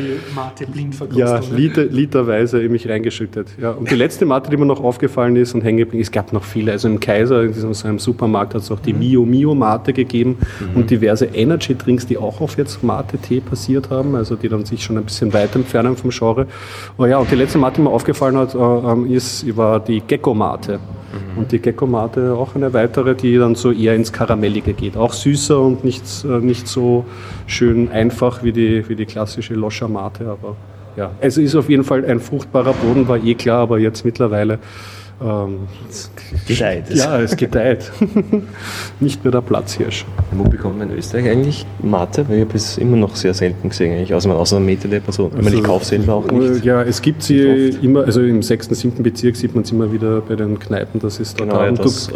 ja, 1.13 1.41
Liter, 1.53 1.85
literweise 1.85 2.61
in 2.61 2.73
mich 2.73 2.89
reingeschüttet. 2.89 3.49
Ja. 3.61 3.71
Und 3.71 3.89
die 3.91 3.95
letzte 3.95 4.27
Mate, 4.27 4.51
die 4.51 4.57
mir 4.57 4.67
noch 4.67 4.83
aufgefallen 4.83 5.37
ist 5.37 5.55
und 5.55 5.63
hängen 5.63 5.79
geblieben, 5.79 6.03
es 6.03 6.11
gab 6.11 6.33
noch 6.33 6.43
viele. 6.43 6.73
Also 6.73 6.89
im 6.89 6.99
Kaiser, 6.99 7.43
in 7.43 7.53
diesem, 7.53 7.73
so 7.75 7.87
einem 7.87 8.01
Supermarkt, 8.01 8.55
hat 8.55 8.63
es 8.63 8.71
auch 8.73 8.81
die 8.81 8.93
mhm. 8.93 8.99
Mio 8.99 9.25
Mio 9.25 9.55
Mate 9.55 9.93
gegeben 9.93 10.39
mhm. 10.59 10.81
und 10.81 10.91
diverse 10.91 11.27
Energy 11.27 11.77
Drinks, 11.77 12.07
die 12.07 12.19
auch 12.19 12.41
auf 12.41 12.59
jetzt 12.59 12.83
Mate 12.83 13.19
Tee 13.19 13.41
passiert 13.41 13.91
haben, 13.91 14.17
also 14.17 14.35
die 14.35 14.49
dann 14.49 14.65
sich 14.65 14.83
schon 14.83 14.99
ein 14.99 15.05
bisschen 15.05 15.33
weit 15.33 15.55
entfernen 15.55 15.97
vom 15.97 16.11
Genre. 16.11 16.49
Oh 16.97 17.07
ja, 17.07 17.19
und 17.19 17.31
die 17.31 17.37
letzte 17.37 17.59
Mate, 17.59 17.77
die 17.77 17.83
mir 17.83 17.91
aufgefallen 17.91 18.37
hat, 18.37 18.55
äh, 18.55 18.59
ähm, 18.59 19.11
ist, 19.13 19.57
war 19.57 19.79
die 19.79 20.01
Gecko 20.01 20.35
Mate. 20.35 20.81
Und 21.37 21.53
die 21.53 21.59
Gecko-Mate 21.59 22.35
auch 22.35 22.55
eine 22.55 22.73
weitere, 22.73 23.15
die 23.15 23.37
dann 23.37 23.55
so 23.55 23.73
eher 23.73 23.95
ins 23.95 24.13
Karamellige 24.13 24.75
geht. 24.75 24.97
Auch 24.97 25.13
süßer 25.13 25.59
und 25.61 25.85
nicht, 25.85 26.03
äh, 26.25 26.39
nicht 26.41 26.69
so 26.69 27.05
schön 27.47 27.91
einfach 27.91 28.43
wie 28.43 28.53
die, 28.53 28.89
wie 28.89 28.97
die 28.97 29.07
klassische 29.07 29.55
Loscha-Mate, 29.55 30.29
aber 30.29 30.57
ja. 30.97 31.13
Es 31.21 31.39
ist 31.39 31.55
auf 31.55 31.71
jeden 31.71 31.85
Fall 31.85 32.05
ein 32.05 32.19
fruchtbarer 32.19 32.73
Boden, 32.73 33.07
war 33.07 33.23
eh 33.23 33.35
klar, 33.35 33.61
aber 33.61 33.79
jetzt 33.79 34.05
mittlerweile 34.05 34.59
Ähm, 35.21 35.61
Gedeiht. 36.47 36.91
Ja, 36.95 37.21
es 37.21 37.37
gedeiht. 37.37 37.91
Nicht 39.01 39.25
mehr 39.25 39.33
der 39.33 39.41
Platzhirsch. 39.41 40.05
Wo 40.31 40.45
bekommt 40.45 40.79
man 40.79 40.91
in 40.91 40.97
Österreich 40.99 41.29
eigentlich 41.29 41.67
Mate? 41.83 42.29
Weil 42.29 42.39
ich 42.39 42.45
habe 42.45 42.57
es 42.57 42.79
immer 42.79 42.97
noch 42.97 43.17
sehr 43.17 43.35
selten 43.35 43.69
gesehen, 43.69 43.93
eigentlich, 43.95 44.15
außer, 44.15 44.31
außer 44.31 44.57
einem 44.57 44.67
Meterlab. 44.67 45.03
Also, 45.09 45.31
ich, 45.37 45.43
meine, 45.43 45.57
ich 45.57 45.63
kaufe 45.65 45.85
selber 45.85 46.15
auch 46.15 46.31
nicht. 46.31 46.65
Ja, 46.65 46.83
es 46.83 47.03
gibt 47.03 47.25
sie 47.25 47.69
immer, 47.83 48.05
also 48.05 48.21
im 48.21 48.43
6., 48.43 48.69
7. 48.69 49.03
Bezirk 49.03 49.35
sieht 49.37 49.55
man 49.55 49.65
es 49.65 49.73
immer 49.73 49.93
wieder 49.93 50.21
bei 50.21 50.37
den 50.37 50.59
Kneipen, 50.59 51.01
das 51.01 51.19
ist 51.19 51.41
dort 51.41 51.51
Genau, 51.51 51.61
da. 51.61 51.65
ja, 51.65 51.71
Und 51.71 51.79
das, 51.81 52.11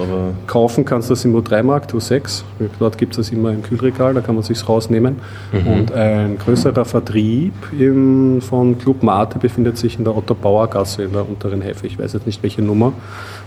kaufen 0.47 0.85
kannst 0.85 1.11
du 1.11 1.15
das 1.15 1.25
im 1.25 1.35
O3-Markt, 1.35 1.93
O6. 1.95 2.43
Dort 2.79 2.99
gibt 2.99 3.15
es 3.15 3.17
das 3.17 3.31
immer 3.31 3.51
im 3.51 3.63
Kühlregal, 3.63 4.15
da 4.15 4.21
kann 4.21 4.37
man 4.37 4.45
sich 4.45 4.69
rausnehmen. 4.69 5.17
Und 5.53 5.91
ein 5.93 6.39
größerer 6.39 6.85
Vertrieb 6.85 7.55
im, 7.79 8.41
von 8.41 8.79
Club 8.79 9.03
Mate 9.03 9.39
befindet 9.41 9.77
sich 9.77 9.99
in 9.99 10.05
der 10.05 10.17
Otto-Bauer-Gasse 10.17 11.03
in 11.03 11.13
der 11.13 11.29
unteren 11.29 11.63
Hälfte. 11.63 11.87
Ich 11.89 11.99
weiß 11.99 12.13
jetzt 12.13 12.27
nicht 12.27 12.43
welche 12.43 12.63
Nummer. 12.63 12.92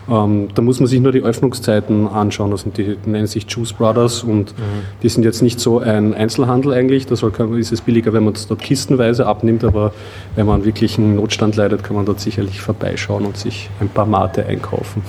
Ähm, 0.08 0.50
da 0.54 0.62
muss 0.62 0.80
man 0.80 0.86
sich 0.88 1.00
nur 1.00 1.12
die 1.12 1.22
Öffnungszeiten 1.24 2.08
anschauen. 2.08 2.52
Das 2.52 2.62
sind 2.62 2.78
die, 2.78 2.96
die 2.96 3.10
nennen 3.10 3.26
sich 3.26 3.48
Juice 3.50 3.74
Brothers 3.74 4.22
und 4.22 4.54
die 5.02 5.10
sind 5.10 5.24
jetzt 5.24 5.42
nicht 5.42 5.60
so 5.60 5.80
ein 5.80 6.14
Einzelhandel 6.14 6.74
eigentlich. 6.74 7.08
Da 7.08 7.16
ist 7.16 7.72
es 7.72 7.82
billiger, 7.82 8.14
wenn 8.14 8.24
man 8.24 8.36
es 8.36 8.46
dort 8.46 8.62
kistenweise 8.62 9.26
abnimmt, 9.26 9.64
aber 9.64 9.94
wenn 10.36 10.46
man 10.46 10.64
wirklich 10.64 11.00
einen 11.00 11.16
Notstand 11.16 11.56
leidet, 11.56 11.84
kann 11.84 11.96
man 11.96 12.06
dort 12.06 12.20
sicherlich 12.20 12.62
vorbeischauen 12.62 13.26
und 13.26 13.36
sich 13.36 13.72
ein 13.80 13.90
paar 13.90 14.06
Mate 14.06 14.46
einkaufen. 14.46 15.02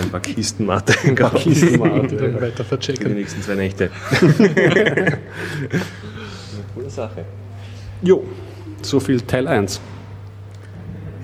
ein 0.00 0.10
paar 0.10 0.20
Kisten 0.20 0.66
Mate 0.66 0.94
einkaufen. 1.04 1.52
Kisten 1.52 1.78
Mate, 1.80 2.06
Die 2.10 2.16
dann 2.16 2.40
weiter 2.40 2.64
Für 2.64 2.76
die 2.76 2.84
verchecken. 2.84 3.14
nächsten 3.14 3.42
zwei 3.42 3.56
Nächte. 3.56 3.90
Coole 6.74 6.90
Sache. 6.90 7.24
Jo, 8.02 8.22
so 8.82 9.00
viel 9.00 9.20
Teil 9.22 9.48
1. 9.48 9.80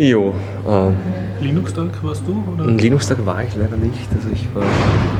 Jo, 0.00 0.32
äh, 0.66 1.44
Linux-Tag 1.44 2.02
warst 2.02 2.22
du? 2.26 2.42
Oder? 2.54 2.70
Linux-Tag 2.70 3.18
war 3.26 3.44
ich 3.44 3.54
leider 3.54 3.76
nicht. 3.76 4.08
Also 4.16 4.28
ich 4.32 4.48
war, 4.54 4.62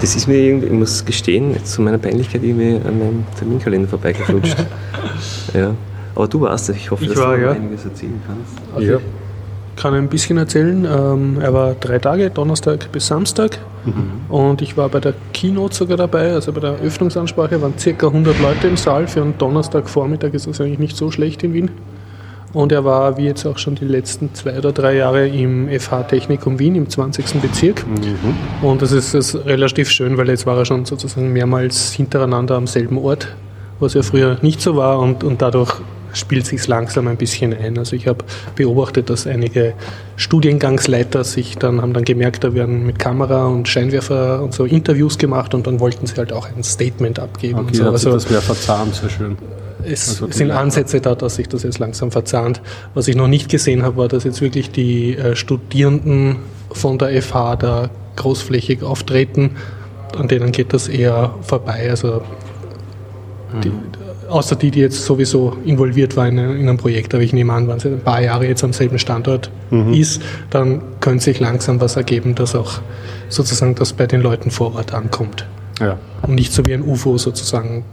das 0.01 0.17
ist 0.17 0.27
mir 0.27 0.37
irgendwie, 0.37 0.69
ich 0.69 0.73
muss 0.73 1.05
gestehen, 1.05 1.55
zu 1.65 1.83
meiner 1.83 1.99
Peinlichkeit 1.99 2.43
irgendwie 2.43 2.77
an 2.77 2.99
meinem 2.99 3.25
Terminkalender 3.39 3.89
vorbeigeflutscht. 3.89 4.57
ja. 5.55 5.75
Aber 6.15 6.29
du 6.29 6.41
warst 6.41 6.71
es. 6.71 6.77
Ich 6.77 6.91
hoffe, 6.91 7.05
Ich 7.05 7.11
dass 7.11 7.19
war, 7.19 7.37
du 7.37 7.43
ja. 7.43 7.51
einiges 7.53 7.85
erzählen 7.85 8.23
kannst. 8.27 8.75
Also 8.75 8.93
Ja. 8.93 8.99
Ich 9.77 9.83
kann 9.83 9.93
ein 9.93 10.09
bisschen 10.09 10.39
erzählen. 10.39 10.87
Ähm, 10.87 11.39
er 11.43 11.53
war 11.53 11.75
drei 11.75 11.99
Tage, 11.99 12.31
Donnerstag 12.31 12.91
bis 12.91 13.07
Samstag. 13.07 13.59
Und 14.29 14.61
ich 14.61 14.77
war 14.77 14.89
bei 14.91 15.01
der 15.01 15.15
Keynote 15.33 15.75
sogar 15.75 15.97
dabei, 15.97 16.33
also 16.33 16.53
bei 16.53 16.61
der 16.61 16.73
Öffnungsansprache 16.75 17.63
waren 17.63 17.73
circa 17.79 18.09
100 18.09 18.39
Leute 18.41 18.69
im 18.69 18.77
Saal. 18.77 19.07
Für 19.07 19.23
einen 19.23 19.39
Donnerstagvormittag 19.39 20.35
ist 20.35 20.47
das 20.47 20.61
eigentlich 20.61 20.79
nicht 20.79 20.97
so 20.99 21.11
schlecht 21.11 21.43
in 21.43 21.55
Wien. 21.55 21.71
Und 22.53 22.73
er 22.73 22.85
war, 22.85 23.17
wie 23.17 23.27
jetzt 23.27 23.47
auch 23.47 23.59
schon 23.59 23.77
die 23.77 23.85
letzten 23.85 24.35
zwei 24.35 24.59
oder 24.59 24.73
drei 24.73 24.97
Jahre, 24.97 25.29
im 25.29 25.69
FH 25.69 26.05
Technikum 26.05 26.59
Wien 26.59 26.75
im 26.75 26.89
20. 26.89 27.41
Bezirk. 27.41 27.85
Und 28.63 28.83
das 28.83 28.91
ist, 28.93 29.15
das 29.15 29.35
ist 29.35 29.47
relativ 29.47 29.89
schön, 29.89 30.17
weil 30.19 30.29
jetzt 30.29 30.47
war 30.47 30.59
er 30.59 30.65
schon 30.65 30.85
sozusagen 30.85 31.33
mehrmals 31.33 31.93
hintereinander 31.93 32.57
am 32.57 32.67
selben 32.67 32.99
Ort, 32.99 33.29
was 33.79 33.95
ja 33.95 34.03
früher 34.03 34.39
nicht 34.43 34.61
so 34.61 34.77
war. 34.77 34.99
Und, 34.99 35.23
und 35.23 35.43
dadurch 35.43 35.81
spielt 36.13 36.47
sich 36.47 36.67
langsam 36.67 37.09
ein 37.09 37.17
bisschen 37.17 37.55
ein. 37.55 37.79
Also 37.79 37.97
ich 37.97 38.07
habe 38.07 38.25
beobachtet, 38.57 39.11
dass 39.11 39.27
einige 39.27 39.75
Studiengangsleiter 40.17 41.25
sich 41.25 41.57
dann 41.57 41.81
haben 41.81 41.93
dann 41.93 42.05
gemerkt, 42.05 42.45
da 42.45 42.55
werden 42.55 42.87
mit 42.87 42.99
Kamera 42.99 43.47
und 43.47 43.69
Scheinwerfer 43.69 44.43
und 44.43 44.55
so 44.55 44.65
Interviews 44.65 45.19
gemacht 45.19 45.55
und 45.55 45.67
dann 45.67 45.81
wollten 45.81 46.07
sie 46.07 46.17
halt 46.17 46.33
auch 46.33 46.49
ein 46.49 46.63
Statement 46.63 47.19
abgeben. 47.19 47.61
Okay, 47.61 47.77
so. 47.77 47.91
Also 47.91 48.13
das 48.13 48.31
mehr 48.31 48.43
verzahnt, 48.43 48.95
sehr 48.95 49.11
schön. 49.11 49.37
es 49.85 50.09
Also 50.09 50.31
sind. 50.31 50.51
Ansätze 50.51 51.01
da, 51.01 51.15
dass 51.15 51.37
sich 51.37 51.49
das 51.49 51.63
jetzt 51.63 51.79
langsam 51.79 52.11
verzahnt. 52.11 52.61
Was 52.95 53.09
ich 53.09 53.17
noch 53.17 53.29
nicht 53.29 53.49
gesehen 53.49 53.83
habe, 53.83 53.97
war, 53.97 54.09
dass 54.09 54.25
jetzt 54.25 54.41
wirklich 54.41 54.71
die 54.71 55.17
äh, 55.17 55.37
Studierenden 55.37 56.37
von 56.73 56.99
der 56.99 57.21
FH 57.23 57.57
da 57.57 57.91
großflächig 58.17 58.83
auftreten. 58.83 59.57
An 60.17 60.29
denen 60.29 60.53
geht 60.53 60.73
das 60.73 60.89
eher 60.89 61.35
vorbei. 61.43 61.89
Also 61.89 62.23
die, 63.65 63.73
außer 64.31 64.57
die, 64.57 64.71
die 64.71 64.81
jetzt 64.81 65.05
sowieso 65.05 65.57
involviert 65.65 66.17
waren 66.17 66.39
in, 66.39 66.51
in 66.61 66.69
einem 66.69 66.79
Projekt, 66.79 67.15
aber 67.15 67.23
ich 67.23 67.33
nehme 67.33 67.53
an, 67.53 67.69
wenn 67.69 67.77
es 67.77 67.87
ein 67.87 68.01
paar 68.01 68.23
Jahre 68.23 68.47
jetzt 68.47 68.65
am 68.65 68.73
selben 68.73 68.99
Standort 68.99 69.51
ist, 69.93 70.23
dann 70.51 70.83
könnte 71.01 71.25
sich 71.25 71.41
langsam 71.41 71.81
was 71.81 71.97
ergeben, 71.97 72.35
dass 72.35 72.55
auch 72.55 72.81
sozusagen 73.29 73.75
das 73.75 73.93
bei 73.93 74.07
den 74.07 74.21
Leuten 74.21 74.51
vor 74.51 74.75
Ort 74.75 74.95
ankommt. 74.95 75.47
Ja. 75.81 75.99
Und 76.23 76.35
nicht 76.35 76.53
so 76.53 76.65
wie 76.67 76.75
ein 76.75 76.83
UFO 76.83 77.19
sozusagen 77.19 77.85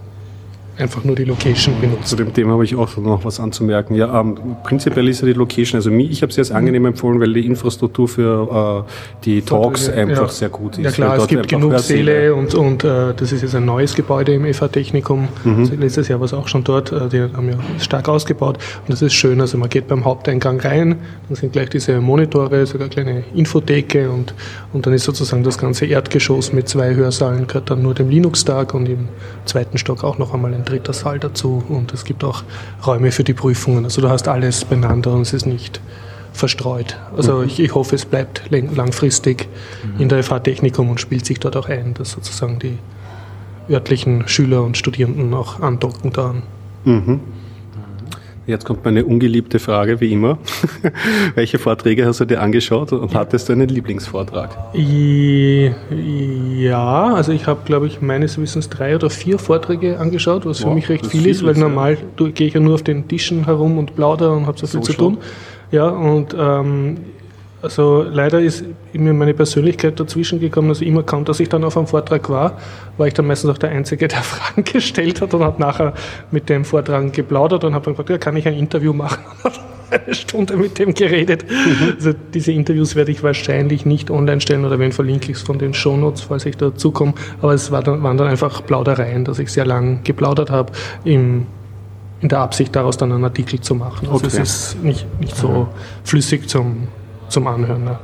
einfach 0.78 1.04
nur 1.04 1.16
die 1.16 1.24
Location 1.24 1.80
benutzt. 1.82 2.08
Zu 2.08 2.16
dem 2.16 2.34
Thema 2.34 2.54
habe 2.54 2.64
ich 2.64 2.76
auch 2.76 2.96
noch 2.98 3.26
was 3.26 3.40
anzumerken. 3.40 3.96
Ja, 3.96 4.20
ähm, 4.20 4.38
prinzipiell 4.64 5.08
ist 5.08 5.22
ja 5.22 5.28
die 5.28 5.34
Location, 5.34 5.78
also 5.78 5.92
mir, 5.92 6.10
ich 6.10 6.22
habe 6.22 6.32
sie 6.32 6.40
als 6.40 6.52
angenehm 6.52 6.86
empfohlen, 6.86 7.20
weil 7.20 7.34
die 7.34 7.46
Infrastruktur 7.46 8.08
für 8.08 8.86
äh, 8.86 8.92
die 9.26 9.42
Talks 9.42 9.90
einfach 9.90 10.24
ja. 10.24 10.28
sehr 10.28 10.50
gut 10.50 10.78
ist. 10.78 10.84
Ja 10.84 10.92
klar, 10.92 11.18
es 11.18 11.28
gibt 11.28 11.48
genug 11.48 11.80
Säle 11.80 12.36
und, 12.36 12.54
und 12.56 12.84
äh, 12.84 13.14
das 13.16 13.32
ist 13.32 13.42
jetzt 13.42 13.56
ein 13.56 13.66
neues 13.66 13.96
Gebäude 13.96 14.34
im 14.34 14.52
FH-Technikum. 14.52 15.28
Mhm. 15.44 15.60
Also 15.60 15.76
letztes 15.76 16.08
Jahr 16.08 16.20
war 16.20 16.26
es 16.26 16.34
auch 16.34 16.48
schon 16.48 16.64
dort, 16.64 16.92
äh, 16.92 17.10
die 17.10 17.22
haben 17.22 17.50
ja 17.50 17.58
stark 17.80 18.08
ausgebaut 18.10 18.58
und 18.82 18.92
das 18.92 19.02
ist 19.02 19.14
schön. 19.14 19.42
Also 19.42 19.58
man 19.58 19.70
geht 19.70 19.88
beim 19.88 20.06
Haupteingang 20.06 20.60
rein, 20.60 20.98
dann 21.28 21.36
sind 21.36 21.54
gleich 21.54 21.70
diese 21.70 22.00
Monitore, 22.00 22.66
sogar 22.66 22.90
kleine 22.90 23.24
Infotheke 23.34 24.10
und, 24.10 24.34
und 24.74 24.86
dann 24.86 24.94
ist 24.94 25.06
sozusagen 25.06 25.44
das 25.44 25.58
ganze 25.58 25.86
Erdgeschoss 25.86 26.54
mit 26.54 26.70
zwei 26.70 26.96
Hörsaalen 26.96 27.48
gehört 27.48 27.70
dann 27.70 27.82
nur 27.82 27.94
dem 27.94 28.10
Linux-Tag 28.10 28.74
und 28.74 28.88
im 28.88 29.10
zweiten 29.46 29.78
Stock 29.78 30.04
auch 30.04 30.18
noch 30.18 30.34
einmal 30.34 30.54
ein 30.54 30.67
dritter 30.68 30.94
Saal 30.94 31.20
dazu 31.20 31.64
und 31.68 31.94
es 31.94 32.04
gibt 32.04 32.24
auch 32.24 32.44
Räume 32.86 33.12
für 33.12 33.24
die 33.24 33.34
Prüfungen. 33.34 33.86
Also 33.86 34.02
du 34.02 34.10
hast 34.10 34.28
alles 34.28 34.66
beieinander 34.66 35.14
und 35.14 35.22
es 35.22 35.34
ist 35.34 35.46
nicht 35.46 35.82
verstreut. 36.34 36.98
Also 37.16 37.42
ich, 37.42 37.60
ich 37.60 37.74
hoffe, 37.74 37.96
es 37.96 38.06
bleibt 38.06 38.44
langfristig 38.52 39.48
in 39.98 40.08
der 40.08 40.24
FH-Technikum 40.24 40.90
und 40.90 41.02
spielt 41.02 41.26
sich 41.26 41.40
dort 41.40 41.58
auch 41.58 41.68
ein, 41.68 41.94
dass 41.96 42.12
sozusagen 42.12 42.60
die 42.60 42.78
örtlichen 43.70 44.28
Schüler 44.28 44.64
und 44.64 44.78
Studierenden 44.78 45.34
auch 45.34 45.60
andocken 45.60 46.14
da 46.14 46.30
an. 46.30 46.44
Mhm. 46.86 47.20
Jetzt 48.48 48.64
kommt 48.64 48.86
meine 48.86 49.04
ungeliebte 49.04 49.60
Frage, 49.60 50.00
wie 50.00 50.14
immer. 50.14 50.38
Welche 51.36 51.60
Vorträge 51.60 52.06
hast 52.06 52.22
du 52.22 52.26
dir 52.26 52.40
angeschaut 52.42 52.94
und 52.94 53.14
hattest 53.14 53.50
du 53.50 53.54
einen 53.54 53.68
Lieblingsvortrag? 53.68 54.58
I- 54.74 55.72
Ja, 56.58 57.14
also 57.14 57.34
ich 57.34 57.46
habe, 57.46 57.60
glaube 57.66 57.88
ich, 57.88 58.02
meines 58.02 58.40
Wissens 58.40 58.70
drei 58.70 58.96
oder 58.96 59.10
vier 59.10 59.38
Vorträge 59.38 60.00
angeschaut, 60.00 60.46
was 60.46 60.60
für 60.60 60.68
Wow, 60.68 60.76
mich 60.76 60.88
recht 60.88 61.04
das 61.04 61.12
viel 61.12 61.28
ist 61.28 61.40
viel, 61.40 61.48
weil 61.48 61.56
normal 61.58 61.98
gehe 62.16 62.48
ich 62.48 62.54
ja 62.54 62.62
nur 62.62 62.76
auf 62.76 62.84
den 62.84 63.06
Tischen 63.10 63.44
herum 63.44 63.78
und 63.78 63.96
plaudere 63.98 64.32
und 64.34 64.48
habe 64.48 64.58
so 64.58 64.66
viel 64.66 64.80
So 64.82 64.92
zu 64.92 64.94
tun. 64.94 65.14
schon. 65.16 65.24
Ja, 65.72 65.90
und 65.90 66.34
ähm, 66.40 66.98
also 67.62 68.04
leider 68.04 68.40
ist 68.40 68.64
mir 68.94 69.14
meine 69.14 69.34
Persönlichkeit 69.34 70.00
dazwischen 70.00 70.40
gekommen, 70.40 70.70
also 70.70 70.86
immer 70.86 71.04
kaum, 71.04 71.26
dass 71.26 71.40
ich 71.40 71.50
dann 71.50 71.64
auf 71.64 71.76
einem 71.76 71.88
Vortrag 71.88 72.30
war, 72.30 72.58
war 72.98 73.08
ich 73.08 73.14
dann 73.14 73.26
meistens 73.26 73.50
auch 73.50 73.58
der 73.58 73.72
Einzige, 73.72 74.08
der 74.08 74.22
Fragen 74.24 74.64
gestellt 74.64 75.22
hat 75.22 75.34
und 75.34 75.44
habe 75.44 75.60
nachher 75.60 75.94
mit 76.32 76.50
dem 76.50 76.66
Vortrag 76.66 77.12
geplaudert 77.14 77.64
und 77.64 77.74
habe 77.74 77.86
dann 77.86 77.94
gefragt, 77.94 78.10
ja, 78.10 78.18
kann 78.18 78.36
ich 78.38 78.48
ein 78.48 78.54
Interview 78.54 78.94
machen? 78.94 79.24
Und 79.44 79.94
habe 79.94 80.04
eine 80.06 80.16
Stunde 80.16 80.58
mit 80.58 80.80
dem 80.80 80.94
geredet. 80.94 81.46
Also 81.96 82.12
diese 82.34 82.52
Interviews 82.52 82.96
werde 82.98 83.10
ich 83.10 83.24
wahrscheinlich 83.24 83.86
nicht 83.86 84.12
online 84.12 84.42
stellen 84.42 84.66
oder 84.66 84.80
wenn 84.80 84.92
verlinke 84.92 85.32
ich 85.32 85.38
es 85.38 85.44
von 85.44 85.60
den 85.60 85.74
Shownotes, 85.74 86.24
falls 86.24 86.46
ich 86.46 86.58
dazu 86.58 86.92
komme. 86.92 87.14
Aber 87.42 87.54
es 87.54 87.72
war 87.72 87.82
dann, 87.82 88.04
waren 88.04 88.18
dann 88.18 88.28
einfach 88.28 88.66
Plaudereien, 88.66 89.24
dass 89.24 89.40
ich 89.40 89.50
sehr 89.50 89.66
lang 89.66 90.04
geplaudert 90.04 90.50
habe 90.50 90.74
im 91.06 91.46
in 92.20 92.30
der 92.30 92.40
Absicht, 92.40 92.76
daraus 92.76 92.98
dann 92.98 93.12
einen 93.12 93.24
Artikel 93.24 93.62
zu 93.62 93.76
machen. 93.76 94.08
Also 94.08 94.26
Okay. 94.26 94.40
es 94.42 94.74
ist 94.74 94.84
nicht, 94.84 95.06
nicht 95.20 95.36
so 95.36 95.68
flüssig 96.04 96.50
zum, 96.50 96.88
zum 97.30 97.48
Anhören. 97.48 97.84
Ne? 97.84 98.00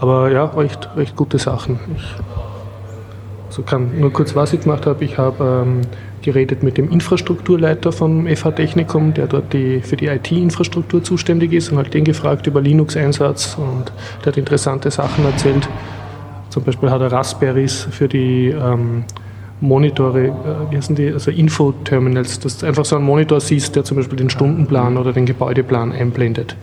Aber 0.00 0.30
ja, 0.30 0.44
recht, 0.44 0.88
recht 0.96 1.16
gute 1.16 1.38
Sachen. 1.38 1.80
Ich 1.96 2.14
so 3.50 3.62
kann 3.62 3.98
nur 3.98 4.12
kurz, 4.12 4.36
was 4.36 4.52
ich 4.52 4.60
gemacht 4.60 4.86
habe. 4.86 5.04
Ich 5.04 5.18
habe 5.18 5.64
ähm, 5.66 5.80
geredet 6.22 6.62
mit 6.62 6.78
dem 6.78 6.90
Infrastrukturleiter 6.90 7.92
vom 7.92 8.26
FH 8.26 8.52
Technikum, 8.52 9.14
der 9.14 9.26
dort 9.26 9.52
die, 9.52 9.80
für 9.80 9.96
die 9.96 10.06
IT-Infrastruktur 10.06 11.02
zuständig 11.02 11.52
ist 11.52 11.70
und 11.70 11.78
halt 11.78 11.94
den 11.94 12.04
gefragt 12.04 12.46
über 12.46 12.60
Linux-Einsatz 12.60 13.56
und 13.58 13.92
der 14.22 14.32
hat 14.32 14.36
interessante 14.36 14.90
Sachen 14.90 15.24
erzählt. 15.24 15.68
Zum 16.50 16.62
Beispiel 16.64 16.90
hat 16.90 17.00
er 17.00 17.10
Raspberries 17.10 17.88
für 17.90 18.08
die 18.08 18.48
ähm, 18.48 19.04
Monitore, 19.60 20.26
äh, 20.26 20.32
wie 20.70 20.76
heißen 20.76 20.94
die, 20.94 21.12
also 21.12 21.30
Infoterminals, 21.30 22.38
dass 22.38 22.58
du 22.58 22.66
einfach 22.66 22.84
so 22.84 22.96
einen 22.96 23.04
Monitor 23.04 23.40
siehst, 23.40 23.74
der 23.76 23.84
zum 23.84 23.96
Beispiel 23.96 24.16
den 24.16 24.30
Stundenplan 24.30 24.96
oder 24.96 25.12
den 25.12 25.26
Gebäudeplan 25.26 25.92
einblendet. 25.92 26.54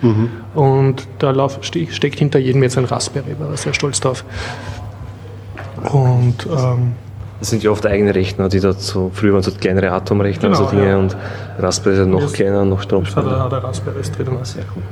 Und 0.53 1.07
da 1.19 1.31
lauf, 1.31 1.59
ste 1.61 1.87
steckt 1.91 2.19
hinter 2.19 2.39
jedem 2.39 2.63
jetzt 2.63 2.77
ein 2.77 2.85
Raspberry, 2.85 3.35
war 3.39 3.49
er 3.49 3.57
sehr 3.57 3.73
stolz 3.73 3.99
drauf. 3.99 4.23
Und 5.91 6.47
ähm, 6.49 6.93
Das 7.39 7.49
sind 7.49 7.63
ja 7.63 7.71
oft 7.71 7.85
eigene 7.85 8.15
Rechner, 8.15 8.49
die 8.49 8.59
dort 8.59 8.81
so, 8.81 9.11
früher 9.13 9.33
waren 9.33 9.43
so 9.43 9.51
kleinere 9.51 9.91
Atomrechner 9.91 10.49
und 10.49 10.55
so 10.55 10.65
Genau, 10.65 10.71
Dinge 10.79 10.89
ja. 10.89 10.97
und 10.97 11.17
Raspberry 11.59 11.95
ist 11.95 11.99
ja 11.99 12.05
noch 12.05 12.21
Das- 12.21 12.33
kleiner, 12.33 12.65
noch 12.65 12.79
er, 12.79 12.83
stromschneller. 12.83 13.39
hat 13.43 13.51
er 13.53 13.63
Raspberries 13.63 14.11
drin. 14.11 14.27
Sehr 14.43 14.63
cool. 14.75 14.83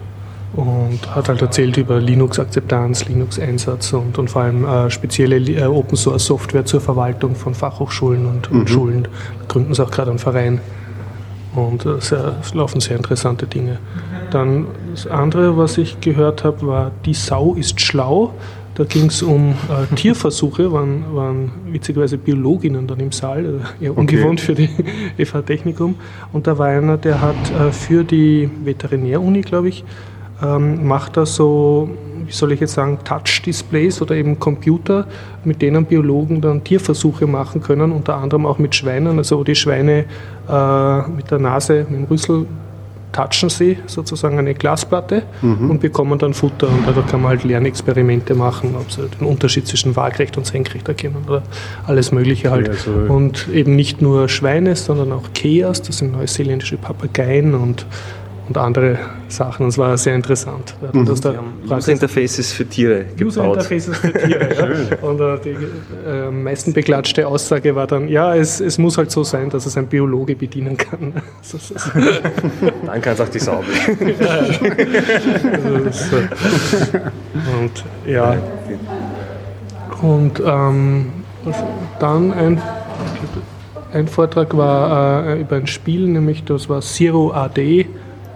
Und 0.53 0.99
hat 1.15 1.29
halt 1.29 1.41
erzählt 1.41 1.77
über 1.77 1.99
Linux-Akzeptanz, 1.99 3.05
Linux-Einsatz 3.07 3.93
und, 3.93 4.17
und 4.19 4.29
vor 4.29 4.43
allem 4.43 4.65
äh, 4.65 4.89
spezielle 4.89 5.37
äh, 5.37 5.65
Open-Source-Software 5.65 6.65
zur 6.65 6.79
Verwaltung 6.79 7.35
von 7.35 7.55
Fachhochschulen 7.55 8.27
und, 8.27 8.51
und 8.51 8.69
Schulen. 8.69 9.03
Da 9.03 9.45
gründen 9.47 9.73
sie 9.73 9.83
auch 9.83 9.91
gerade 9.91 10.11
einen 10.11 10.19
Verein. 10.19 10.61
Und 11.55 11.85
äh, 11.85 11.99
sehr, 11.99 12.35
es 12.41 12.53
laufen 12.53 12.81
sehr 12.81 12.97
interessante 12.97 13.47
Dinge. 13.47 13.79
Dann 14.31 14.67
das 14.91 15.07
andere, 15.07 15.57
was 15.57 15.77
ich 15.77 15.99
gehört 16.01 16.43
habe, 16.43 16.67
war 16.67 16.91
Die 17.05 17.13
Sau 17.13 17.55
ist 17.55 17.81
schlau. 17.81 18.33
Da 18.75 18.83
ging 18.85 19.07
es 19.07 19.21
um 19.21 19.51
äh, 19.51 19.95
Tierversuche, 19.95 20.71
waren, 20.71 21.15
waren 21.15 21.51
witzigerweise 21.67 22.17
Biologinnen 22.17 22.87
dann 22.87 22.99
im 22.99 23.11
Saal, 23.11 23.61
äh, 23.79 23.85
eher 23.85 23.97
ungewohnt 23.97 24.39
für 24.41 24.55
die 24.55 24.69
FH 25.23 25.41
Technikum. 25.43 25.95
Und 26.31 26.47
da 26.47 26.57
war 26.57 26.67
einer, 26.67 26.97
der 26.97 27.21
hat 27.21 27.35
äh, 27.51 27.71
für 27.71 28.03
die 28.03 28.49
Veterinäruni, 28.63 29.41
glaube 29.41 29.69
ich, 29.69 29.83
ähm, 30.41 30.87
macht 30.87 31.17
er 31.17 31.25
so, 31.25 31.89
wie 32.25 32.31
soll 32.31 32.51
ich 32.53 32.59
jetzt 32.59 32.73
sagen, 32.73 32.99
Touch-Displays 33.03 34.01
oder 34.01 34.15
eben 34.15 34.39
Computer, 34.39 35.05
mit 35.43 35.61
denen 35.61 35.85
Biologen 35.85 36.41
dann 36.41 36.63
Tierversuche 36.63 37.27
machen 37.27 37.61
können, 37.61 37.91
unter 37.91 38.15
anderem 38.15 38.45
auch 38.45 38.57
mit 38.57 38.75
Schweinen, 38.75 39.17
also 39.17 39.39
wo 39.39 39.43
die 39.43 39.55
Schweine 39.55 40.05
äh, 40.49 41.07
mit 41.09 41.29
der 41.29 41.39
Nase, 41.39 41.85
mit 41.89 41.99
dem 41.99 42.05
Rüssel 42.05 42.45
touchen 43.13 43.49
sie 43.49 43.77
sozusagen 43.85 44.37
eine 44.37 44.53
Glasplatte 44.53 45.23
mhm. 45.41 45.69
und 45.69 45.79
bekommen 45.79 46.19
dann 46.19 46.33
Futter. 46.33 46.67
Und 46.67 46.85
da 46.85 47.01
kann 47.03 47.21
man 47.21 47.29
halt 47.29 47.43
Lernexperimente 47.43 48.35
machen, 48.35 48.75
ob 48.75 48.91
sie 48.91 49.07
den 49.07 49.27
Unterschied 49.27 49.67
zwischen 49.67 49.95
waagrecht 49.95 50.35
und 50.35 50.45
senkrecht 50.45 50.87
erkennen 50.87 51.17
oder 51.25 51.43
alles 51.85 52.11
Mögliche 52.11 52.51
halt. 52.51 52.67
Ja, 52.67 52.73
also 52.73 52.91
und 53.13 53.47
eben 53.53 53.75
nicht 53.75 54.01
nur 54.01 54.27
Schweine, 54.27 54.75
sondern 54.75 55.11
auch 55.13 55.31
Keas, 55.33 55.81
das 55.81 55.99
sind 55.99 56.11
neuseeländische 56.11 56.77
Papageien 56.77 57.53
und 57.53 57.85
und 58.47 58.57
andere 58.57 58.97
Sachen. 59.29 59.67
Das 59.67 59.77
war 59.77 59.97
sehr 59.97 60.15
interessant. 60.15 60.75
Mhm. 60.91 61.05
Da 61.05 61.75
User 61.77 61.91
Interfaces 61.91 62.51
für 62.51 62.65
Tiere 62.65 63.05
gebaut. 63.15 63.21
User 63.21 63.45
Interfaces 63.45 63.97
für 63.97 64.13
Tiere, 64.13 64.49
ja. 65.01 65.07
Und 65.07 65.19
äh, 65.19 65.37
die 65.43 65.55
äh, 66.07 66.29
meisten 66.29 66.73
beklatschte 66.73 67.27
Aussage 67.27 67.75
war 67.75 67.87
dann, 67.87 68.07
ja, 68.07 68.35
es, 68.35 68.59
es 68.59 68.77
muss 68.77 68.97
halt 68.97 69.11
so 69.11 69.23
sein, 69.23 69.49
dass 69.49 69.65
es 69.65 69.77
ein 69.77 69.87
Biologe 69.87 70.35
bedienen 70.35 70.75
kann. 70.77 71.13
dann 72.85 73.01
kann 73.01 73.13
es 73.13 73.21
auch 73.21 73.29
die 73.29 73.39
Sau 73.39 73.63
ja, 74.19 74.29
also 74.29 76.17
Und 77.61 77.85
ja. 78.05 78.37
Und 80.01 80.41
ähm, 80.45 81.11
dann 81.99 82.33
ein, 82.33 82.61
ein 83.93 84.07
Vortrag 84.07 84.55
war 84.57 85.27
äh, 85.27 85.41
über 85.41 85.55
ein 85.55 85.67
Spiel, 85.67 86.07
nämlich 86.07 86.43
das 86.43 86.67
war 86.67 86.81
Zero 86.81 87.31
AD 87.31 87.85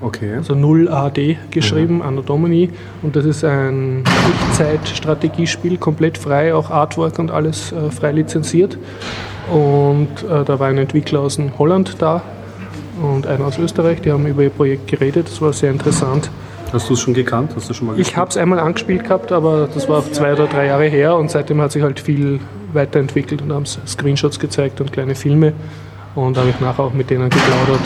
Okay. 0.02 0.36
Also 0.36 0.54
0 0.54 0.90
AD 0.90 1.38
geschrieben, 1.50 1.96
mhm. 1.96 2.02
Anno 2.02 2.22
Domini. 2.22 2.70
Und 3.02 3.16
das 3.16 3.26
ist 3.26 3.44
ein 3.44 4.04
Echtzeit-Strategiespiel, 4.50 5.78
komplett 5.78 6.18
frei, 6.18 6.54
auch 6.54 6.70
Artwork 6.70 7.20
und 7.20 7.32
alles 7.32 7.72
äh, 7.72 7.90
frei 7.90 8.12
lizenziert. 8.12 8.78
Und 9.52 10.10
äh, 10.30 10.44
da 10.44 10.60
war 10.60 10.68
ein 10.68 10.78
Entwickler 10.78 11.22
aus 11.22 11.40
Holland 11.58 11.96
da 12.00 12.22
und 13.02 13.28
einer 13.28 13.46
aus 13.46 13.58
Österreich, 13.58 14.02
die 14.02 14.12
haben 14.12 14.26
über 14.26 14.44
ihr 14.44 14.50
Projekt 14.50 14.88
geredet. 14.88 15.28
Das 15.28 15.42
war 15.42 15.54
sehr 15.54 15.72
interessant. 15.72 16.30
Hast 16.74 16.90
du 16.90 16.94
es 16.94 17.00
schon 17.00 17.14
gekannt? 17.14 17.54
Hast 17.56 17.70
du 17.70 17.74
schon 17.74 17.88
mal 17.88 17.94
gespielt? 17.94 18.10
Ich 18.10 18.18
habe 18.18 18.30
es 18.30 18.38
einmal 18.38 18.60
angespielt 18.60 19.04
gehabt, 19.04 19.32
aber 19.32 19.70
das 19.74 19.88
war 19.88 20.04
zwei 20.12 20.34
oder 20.34 20.48
drei 20.48 20.66
Jahre 20.66 20.86
her 20.86 21.16
und 21.16 21.32
seitdem 21.32 21.62
hat 21.62 21.72
sich 21.72 21.82
halt 21.82 22.00
viel 22.00 22.40
weiterentwickelt 22.74 23.42
und 23.42 23.54
haben 23.54 23.66
Screenshots 23.66 24.40
gezeigt 24.40 24.82
und 24.82 24.92
kleine 24.92 25.16
Filme. 25.16 25.54
Und 26.16 26.36
habe 26.36 26.50
ich 26.50 26.60
nachher 26.60 26.84
auch 26.84 26.94
mit 26.94 27.10
denen 27.12 27.30
geplaudert. 27.30 27.82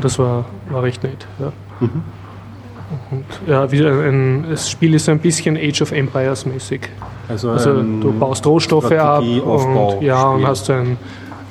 Das 0.00 0.18
war, 0.18 0.44
war 0.70 0.82
recht 0.82 1.02
nett. 1.02 1.26
Ja. 1.38 1.52
Mhm. 1.80 2.02
Und 3.10 3.24
ja, 3.46 3.70
wie 3.70 3.84
ein, 3.84 4.46
das 4.48 4.70
Spiel 4.70 4.94
ist 4.94 5.08
ein 5.08 5.18
bisschen 5.18 5.56
Age 5.56 5.82
of 5.82 5.92
Empires 5.92 6.46
mäßig. 6.46 6.88
Also, 7.28 7.50
also 7.50 7.82
du 7.82 8.12
baust 8.18 8.46
Rohstoffe 8.46 8.92
ab 8.92 9.22
und, 9.22 10.02
ja, 10.02 10.28
und 10.28 10.46
hast 10.46 10.66
so 10.66 10.72
ein 10.72 10.96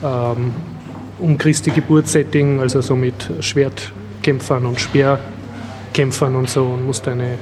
ähm, 0.04 0.54
um 1.20 1.38
Christi 1.38 1.72
Geburt-Setting, 1.72 2.60
also 2.60 2.82
so 2.82 2.96
mit 2.96 3.30
Schwertkämpfern 3.40 4.66
und 4.66 4.80
Speerkämpfern 4.80 6.36
und 6.36 6.50
so 6.50 6.64
und 6.64 6.86
musst 6.86 7.08
deine 7.08 7.38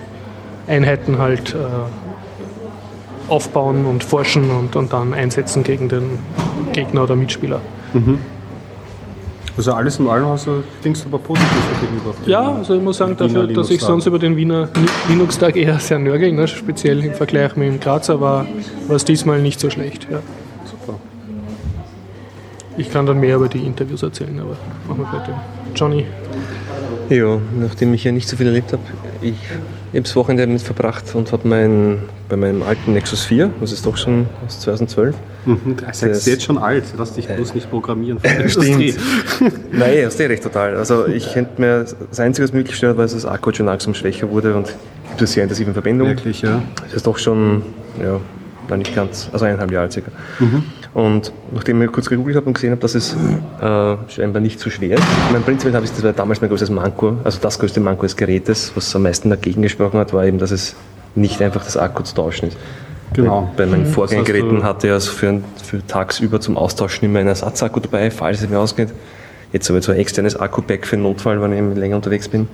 Einheiten 0.67 1.17
halt 1.17 1.53
äh, 1.53 1.57
aufbauen 3.31 3.85
und 3.85 4.03
forschen 4.03 4.49
und, 4.49 4.75
und 4.75 4.93
dann 4.93 5.13
einsetzen 5.13 5.63
gegen 5.63 5.89
den 5.89 6.19
Gegner 6.73 7.03
oder 7.03 7.15
Mitspieler. 7.15 7.61
Mhm. 7.93 8.19
Also 9.57 9.71
alles 9.71 9.99
in 9.99 10.07
allem 10.07 10.25
hast 10.25 10.47
du, 10.47 10.63
denkst 10.83 11.03
du 11.03 11.07
aber 11.07 11.19
positiv 11.19 11.47
gegenüber. 11.79 12.13
Ja, 12.25 12.55
also 12.55 12.75
ich 12.75 12.81
muss 12.81 12.97
sagen, 12.97 13.15
dafür, 13.15 13.47
dass 13.47 13.69
ich 13.69 13.81
sonst 13.81 14.05
über 14.05 14.19
den 14.19 14.35
Wiener 14.35 14.67
Linux-Tag 15.07 15.55
eher 15.55 15.79
sehr 15.79 15.97
nörgel, 15.97 16.33
ne, 16.33 16.47
speziell 16.47 17.03
im 17.03 17.13
Vergleich 17.13 17.55
mit 17.55 17.69
dem 17.69 17.79
Grazer, 17.79 18.19
war, 18.19 18.45
war 18.87 18.95
es 18.95 19.05
diesmal 19.05 19.41
nicht 19.41 19.59
so 19.61 19.69
schlecht. 19.69 20.07
Ja. 20.11 20.19
Super. 20.65 20.99
Ich 22.77 22.91
kann 22.91 23.05
dann 23.05 23.19
mehr 23.21 23.37
über 23.37 23.47
die 23.47 23.59
Interviews 23.59 24.03
erzählen, 24.03 24.37
aber 24.39 24.57
machen 24.89 25.05
wir 25.09 25.19
weiter. 25.19 25.41
Johnny. 25.73 26.05
Ja, 27.09 27.37
nachdem 27.57 27.93
ich 27.93 28.03
ja 28.03 28.11
nicht 28.11 28.27
so 28.27 28.35
viel 28.35 28.47
erlebt 28.47 28.73
habe, 28.73 28.83
ich 29.21 29.35
habe 29.99 30.03
das 30.03 30.15
Wochenende 30.15 30.45
damit 30.45 30.61
verbracht 30.61 31.15
und 31.15 31.31
habe 31.31 31.47
mein, 31.47 31.99
bei 32.27 32.35
meinem 32.35 32.63
alten 32.63 32.93
Nexus 32.93 33.23
4, 33.25 33.51
das 33.61 33.71
ist 33.71 33.85
doch 33.85 33.95
schon 33.95 34.27
aus 34.45 34.59
2012. 34.59 35.15
Mhm, 35.45 35.77
das 35.85 36.03
ist 36.03 36.27
jetzt 36.27 36.43
schon 36.43 36.57
alt, 36.57 36.83
lass 36.97 37.13
dich 37.13 37.27
bloß 37.27 37.53
nicht 37.53 37.69
programmieren. 37.69 38.19
Äh, 38.23 38.49
stimmt. 38.49 38.97
Nein, 39.71 40.01
das 40.03 40.15
ist 40.15 40.19
recht 40.19 40.43
total. 40.43 40.75
Also 40.75 41.07
ich 41.07 41.33
könnte 41.33 41.61
mir, 41.61 41.85
das 42.09 42.19
Einzige, 42.19 42.47
was 42.47 42.53
mich 42.53 42.67
gestört 42.67 42.97
war, 42.97 43.05
dass 43.05 43.13
das 43.13 43.25
Akku 43.25 43.53
schon 43.53 43.67
langsam 43.67 43.93
schwächer 43.93 44.29
wurde 44.29 44.55
und 44.55 44.67
gibt 44.67 45.19
eine 45.19 45.27
sehr 45.27 45.43
intensive 45.43 45.73
Verbindung. 45.73 46.09
Wirklich, 46.09 46.41
ja. 46.41 46.61
Das 46.83 46.93
ist 46.93 47.07
doch 47.07 47.17
schon, 47.17 47.61
ja, 48.01 48.19
noch 48.69 48.77
nicht 48.77 48.95
ganz, 48.95 49.29
also 49.31 49.45
eineinhalb 49.45 49.71
Jahre 49.71 49.91
circa. 49.91 50.11
Mhm. 50.39 50.63
Und 50.93 51.33
nachdem 51.51 51.81
ich 51.81 51.91
kurz 51.91 52.09
gegoogelt 52.09 52.37
habe 52.37 52.47
und 52.47 52.53
gesehen 52.53 52.71
habe, 52.71 52.81
dass 52.81 52.95
es 52.95 53.13
äh, 53.13 53.95
scheinbar 54.07 54.41
nicht 54.41 54.59
so 54.59 54.69
schwer 54.69 54.97
ist, 54.97 55.03
ich 55.03 55.31
meine, 55.31 55.43
prinzipiell 55.43 55.75
habe 55.75 55.85
ich, 55.85 55.91
das 55.91 56.03
war 56.03 56.13
damals 56.13 56.39
mein 56.41 56.49
größtes 56.49 56.69
Manko, 56.69 57.17
also 57.23 57.39
das 57.41 57.59
größte 57.59 57.79
Manko 57.79 58.03
des 58.03 58.15
Gerätes, 58.15 58.71
was 58.75 58.95
am 58.95 59.03
meisten 59.03 59.29
dagegen 59.29 59.61
gesprochen 59.61 59.99
hat, 59.99 60.13
war 60.13 60.25
eben, 60.25 60.37
dass 60.37 60.51
es 60.51 60.75
nicht 61.15 61.41
einfach 61.41 61.63
das 61.63 61.77
Akku 61.77 62.03
zu 62.03 62.15
tauschen 62.15 62.49
ist. 62.49 62.57
Genau. 63.13 63.49
Bei, 63.55 63.65
bei 63.65 63.71
meinen 63.71 63.83
mhm. 63.83 63.93
Vorgängergeräten 63.93 64.63
hatte 64.63 64.87
ich 64.87 64.93
also 64.93 65.11
für, 65.11 65.41
für 65.63 65.85
tagsüber 65.85 66.39
zum 66.41 66.57
Austauschen 66.57 67.05
immer 67.05 67.19
einen 67.19 67.29
Ersatzakku 67.29 67.79
dabei, 67.79 68.11
falls 68.11 68.41
es 68.41 68.49
mir 68.49 68.59
ausgeht. 68.59 68.89
Jetzt 69.53 69.69
habe 69.69 69.79
ich 69.79 69.85
so 69.85 69.91
ein 69.91 69.97
externes 69.97 70.35
Akku-Pack 70.35 70.85
für 70.85 70.97
den 70.97 71.03
Notfall, 71.03 71.41
wenn 71.41 71.53
ich 71.53 71.77
länger 71.77 71.95
unterwegs 71.95 72.27
bin. 72.27 72.47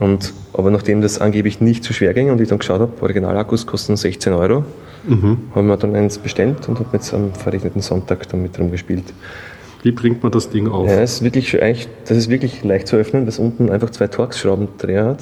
Und, 0.00 0.32
aber 0.52 0.70
nachdem 0.70 1.00
das 1.00 1.20
angeblich 1.20 1.60
nicht 1.60 1.84
zu 1.84 1.92
so 1.92 1.98
schwer 1.98 2.14
ging 2.14 2.30
und 2.30 2.40
ich 2.40 2.48
dann 2.48 2.58
geschaut 2.58 2.80
habe, 2.80 2.92
Originalakkus 3.00 3.66
kosten 3.66 3.96
16 3.96 4.32
Euro, 4.32 4.64
mhm. 5.06 5.38
haben 5.54 5.66
wir 5.66 5.76
dann 5.76 5.94
eins 5.94 6.18
bestellt 6.18 6.68
und 6.68 6.78
habe 6.78 6.90
jetzt 6.92 7.14
am 7.14 7.32
verregneten 7.32 7.80
Sonntag 7.80 8.28
damit 8.28 8.58
drum 8.58 8.70
gespielt. 8.70 9.04
Wie 9.84 9.92
bringt 9.92 10.22
man 10.22 10.32
das 10.32 10.48
Ding 10.48 10.66
auf? 10.66 10.88
Ja, 10.88 11.02
ist 11.02 11.22
wirklich, 11.22 11.58
das 12.08 12.16
ist 12.16 12.30
wirklich 12.30 12.64
leicht 12.64 12.88
zu 12.88 12.96
öffnen, 12.96 13.26
dass 13.26 13.38
unten 13.38 13.68
einfach 13.68 13.90
zwei 13.90 14.06
Torx-Schraubendreher 14.06 15.04
hat. 15.04 15.18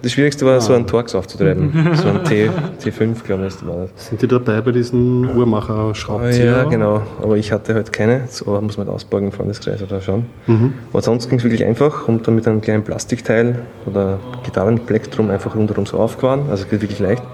Das 0.00 0.12
Schwierigste 0.12 0.46
war, 0.46 0.58
ah. 0.58 0.60
so 0.60 0.74
einen 0.74 0.86
Torx 0.86 1.16
aufzutreiben. 1.16 1.72
so 1.94 2.08
ein 2.10 2.22
T, 2.22 2.48
T5, 2.84 3.24
glaube 3.24 3.48
ich, 3.48 3.66
war 3.66 3.88
das. 3.96 4.06
Sind 4.06 4.22
die 4.22 4.28
dabei 4.28 4.60
bei 4.60 4.70
diesen 4.70 5.36
Uhrmacher-Schraubenzieher? 5.36 6.44
Ja, 6.44 6.64
genau. 6.64 7.02
Aber 7.20 7.36
ich 7.36 7.50
hatte 7.50 7.74
halt 7.74 7.92
keine. 7.92 8.28
So 8.28 8.44
muss 8.60 8.76
man 8.76 8.86
halt 8.86 8.94
ausborgen 8.94 9.32
Freundeskreis 9.32 9.82
oder 9.82 10.00
schauen. 10.00 10.26
Mhm. 10.46 10.74
Aber 10.92 11.02
sonst 11.02 11.28
ging 11.28 11.38
es 11.38 11.44
wirklich 11.44 11.64
einfach 11.64 12.06
und 12.06 12.28
dann 12.28 12.36
mit 12.36 12.46
einem 12.46 12.60
kleinen 12.60 12.84
Plastikteil 12.84 13.58
oder 13.86 14.20
Gitarrenplektrum 14.44 15.30
einfach 15.30 15.56
rundherum 15.56 15.84
so 15.84 15.98
aufgefahren. 15.98 16.42
Also 16.48 16.62
es 16.62 16.70
geht 16.70 16.80
wirklich 16.80 17.00
leicht. 17.00 17.24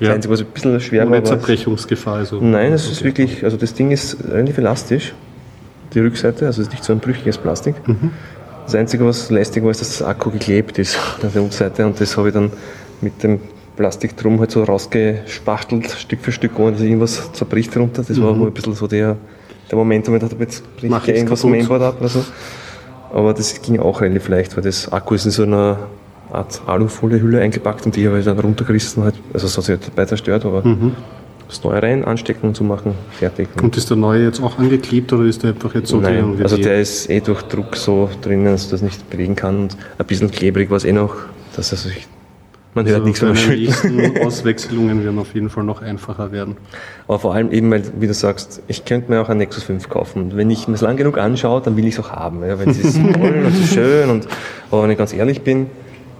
Das 0.00 0.10
Einzige, 0.10 0.34
was 0.34 0.40
ein 0.40 0.46
bisschen 0.46 0.80
schwer 0.80 1.06
Ohne 1.06 1.12
war. 1.12 1.24
Zerbrechungsgefahr. 1.24 2.16
Also. 2.16 2.40
Nein, 2.40 2.72
es 2.72 2.90
ist 2.90 3.04
wirklich, 3.04 3.44
also 3.44 3.56
das 3.56 3.74
Ding 3.74 3.92
ist 3.92 4.16
relativ 4.28 4.58
elastisch 4.58 5.14
die 5.94 6.00
Rückseite, 6.00 6.46
also 6.46 6.60
es 6.60 6.68
ist 6.68 6.72
nicht 6.72 6.84
so 6.84 6.92
ein 6.92 7.00
brüchiges 7.00 7.38
Plastik. 7.38 7.74
Mhm. 7.86 8.10
Das 8.64 8.74
Einzige, 8.74 9.06
was 9.06 9.30
lästig 9.30 9.62
war, 9.62 9.70
ist, 9.70 9.80
dass 9.80 9.98
das 9.98 10.06
Akku 10.06 10.30
geklebt 10.30 10.78
ist 10.78 10.98
an 11.22 11.32
der 11.32 11.42
Unterseite 11.42 11.86
und 11.86 12.00
das 12.00 12.16
habe 12.16 12.28
ich 12.28 12.34
dann 12.34 12.50
mit 13.00 13.22
dem 13.22 13.40
Plastik 13.76 14.16
drum 14.16 14.40
halt 14.40 14.50
so 14.50 14.64
rausgespachtelt, 14.64 15.90
Stück 15.90 16.20
für 16.20 16.32
Stück, 16.32 16.58
ohne 16.58 16.72
dass 16.72 16.80
irgendwas 16.80 17.32
zerbricht 17.32 17.76
runter. 17.76 18.02
Das 18.06 18.16
mhm. 18.16 18.22
war 18.24 18.34
ein 18.34 18.52
bisschen 18.52 18.74
so 18.74 18.86
der, 18.86 19.16
der 19.70 19.78
Moment, 19.78 20.08
wo 20.08 20.14
ich 20.14 20.20
dachte, 20.20 20.36
jetzt 20.40 20.76
bricht 20.76 21.08
ich 21.08 21.14
irgendwas 21.14 21.40
vom 21.40 21.52
Mainboard 21.52 21.82
ab 21.82 21.96
oder 22.00 22.08
so. 22.08 22.24
Aber 23.12 23.32
das 23.32 23.62
ging 23.62 23.78
auch 23.78 24.00
relativ 24.00 24.28
leicht, 24.28 24.56
weil 24.56 24.64
das 24.64 24.92
Akku 24.92 25.14
ist 25.14 25.24
in 25.24 25.30
so 25.30 25.44
einer 25.44 25.78
Art 26.30 26.60
Alufolie-Hülle 26.66 27.40
eingepackt 27.40 27.86
und 27.86 27.96
die 27.96 28.06
habe 28.06 28.18
ich 28.18 28.24
dann 28.26 28.38
runtergerissen, 28.38 29.02
halt. 29.02 29.14
also 29.32 29.46
es 29.46 29.56
hat 29.56 29.64
sich 29.64 29.76
halt 29.76 29.88
dabei 29.88 30.04
zerstört, 30.04 30.44
aber 30.44 30.62
mhm 30.62 30.94
das 31.48 31.64
neue 31.64 31.82
rein, 31.82 32.04
anstecken 32.04 32.48
und 32.48 32.54
zu 32.54 32.62
machen, 32.62 32.94
fertig. 33.10 33.48
Und 33.60 33.76
ist 33.76 33.88
der 33.88 33.96
neue 33.96 34.24
jetzt 34.24 34.40
auch 34.40 34.58
angeklebt 34.58 35.12
oder 35.12 35.24
ist 35.24 35.42
der 35.42 35.50
einfach 35.50 35.74
jetzt 35.74 35.88
so 35.88 35.98
Nein, 35.98 36.34
drin? 36.34 36.42
Also 36.42 36.58
der 36.58 36.80
ist 36.80 37.08
eh 37.08 37.20
durch 37.20 37.42
Druck 37.42 37.76
so 37.76 38.10
drinnen, 38.20 38.44
dass 38.44 38.66
du 38.66 38.72
das 38.72 38.82
nicht 38.82 39.08
bewegen 39.10 39.34
kann 39.34 39.62
und 39.62 39.76
ein 39.98 40.06
bisschen 40.06 40.30
klebrig 40.30 40.70
war 40.70 40.76
es 40.76 40.84
eh 40.84 40.92
noch, 40.92 41.14
dass 41.56 41.72
also 41.72 41.88
ich, 41.88 42.06
man 42.74 42.84
hört 42.84 42.96
also 42.96 43.06
nichts 43.06 43.20
von 43.20 43.34
der 43.34 43.56
nächsten 43.56 44.18
Auswechslungen 44.26 45.02
werden 45.02 45.18
auf 45.18 45.34
jeden 45.34 45.48
Fall 45.48 45.64
noch 45.64 45.80
einfacher 45.80 46.32
werden. 46.32 46.58
Aber 47.06 47.18
vor 47.18 47.34
allem 47.34 47.50
eben, 47.50 47.70
weil, 47.70 47.82
wie 47.98 48.06
du 48.06 48.14
sagst, 48.14 48.62
ich 48.68 48.84
könnte 48.84 49.10
mir 49.10 49.22
auch 49.22 49.30
ein 49.30 49.38
Nexus 49.38 49.64
5 49.64 49.88
kaufen. 49.88 50.22
Und 50.22 50.36
wenn 50.36 50.50
ich 50.50 50.68
mir 50.68 50.74
es 50.74 50.82
lang 50.82 50.96
genug 50.98 51.16
anschaue, 51.16 51.62
dann 51.62 51.76
will 51.76 51.86
ich 51.86 51.94
es 51.94 52.00
auch 52.00 52.10
haben, 52.10 52.44
ja, 52.44 52.58
weil 52.58 52.68
es 52.68 52.78
ist 52.78 53.00
toll 53.14 53.42
und 53.46 53.56
so 53.56 53.74
schön. 53.74 54.10
Und, 54.10 54.28
aber 54.70 54.82
wenn 54.82 54.90
ich 54.90 54.98
ganz 54.98 55.14
ehrlich 55.14 55.40
bin, 55.40 55.68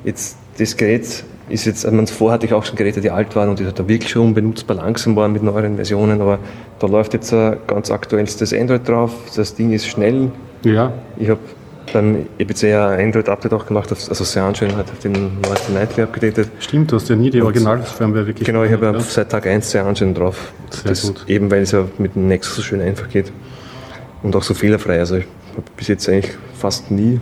jetzt 0.05 0.39
das 0.59 0.77
Gerät 0.77 1.23
ist 1.49 1.65
jetzt, 1.65 1.87
also 1.87 2.07
vorher 2.07 2.35
hatte 2.35 2.47
ich 2.47 2.55
auch 2.55 2.65
schon 2.65 2.77
Geräte, 2.77 3.01
die 3.01 3.11
alt 3.11 3.35
waren 3.37 3.49
und 3.49 3.59
die 3.59 3.65
da 3.65 3.89
wirklich 3.89 4.11
schon 4.11 4.29
unbenutzbar 4.29 4.77
langsam 4.77 5.17
waren 5.17 5.33
mit 5.33 5.43
neueren 5.43 5.77
Versionen, 5.77 6.21
aber 6.21 6.39
da 6.79 6.87
läuft 6.87 7.15
jetzt 7.15 7.33
ein 7.33 7.57
ganz 7.67 7.91
aktuellstes 7.91 8.53
Android 8.53 8.87
drauf, 8.87 9.13
das 9.35 9.55
Ding 9.55 9.73
ist 9.73 9.87
schnell. 9.87 10.31
Ja. 10.65 10.93
Ich 11.17 11.29
habe 11.29 11.41
beim 11.93 12.27
EBCR 12.39 12.99
Android-Update 12.99 13.53
auch 13.55 13.67
gemacht, 13.67 13.91
also 13.91 14.25
Cyanogen 14.25 14.77
hat 14.77 14.87
den 15.03 15.41
neuesten 15.41 15.75
Nightly 15.75 16.03
abgedatet. 16.03 16.51
Stimmt, 16.61 16.93
du 16.93 16.97
hast 16.97 17.09
ja 17.09 17.17
nie 17.17 17.31
die 17.31 17.41
Original-Firmware 17.43 18.27
wirklich 18.27 18.47
Genau, 18.47 18.63
ich 18.65 18.73
habe 18.73 18.87
ja 18.87 19.01
seit 19.01 19.31
Tag 19.31 19.47
1 19.47 19.71
Cyanogen 19.71 20.15
drauf. 20.15 20.53
Sehr 20.71 20.91
das, 20.91 21.03
gut. 21.03 21.25
Eben 21.27 21.51
weil 21.51 21.63
es 21.63 21.73
ja 21.73 21.87
mit 21.99 22.15
dem 22.15 22.29
Nexus 22.29 22.57
so 22.57 22.63
schön 22.63 22.81
einfach 22.81 23.09
geht. 23.09 23.33
Und 24.23 24.35
auch 24.37 24.43
so 24.43 24.53
fehlerfrei. 24.53 24.99
Also 24.99 25.17
ich 25.17 25.27
habe 25.53 25.67
bis 25.77 25.89
jetzt 25.89 26.09
eigentlich 26.09 26.33
fast 26.55 26.91
nie, 26.91 27.21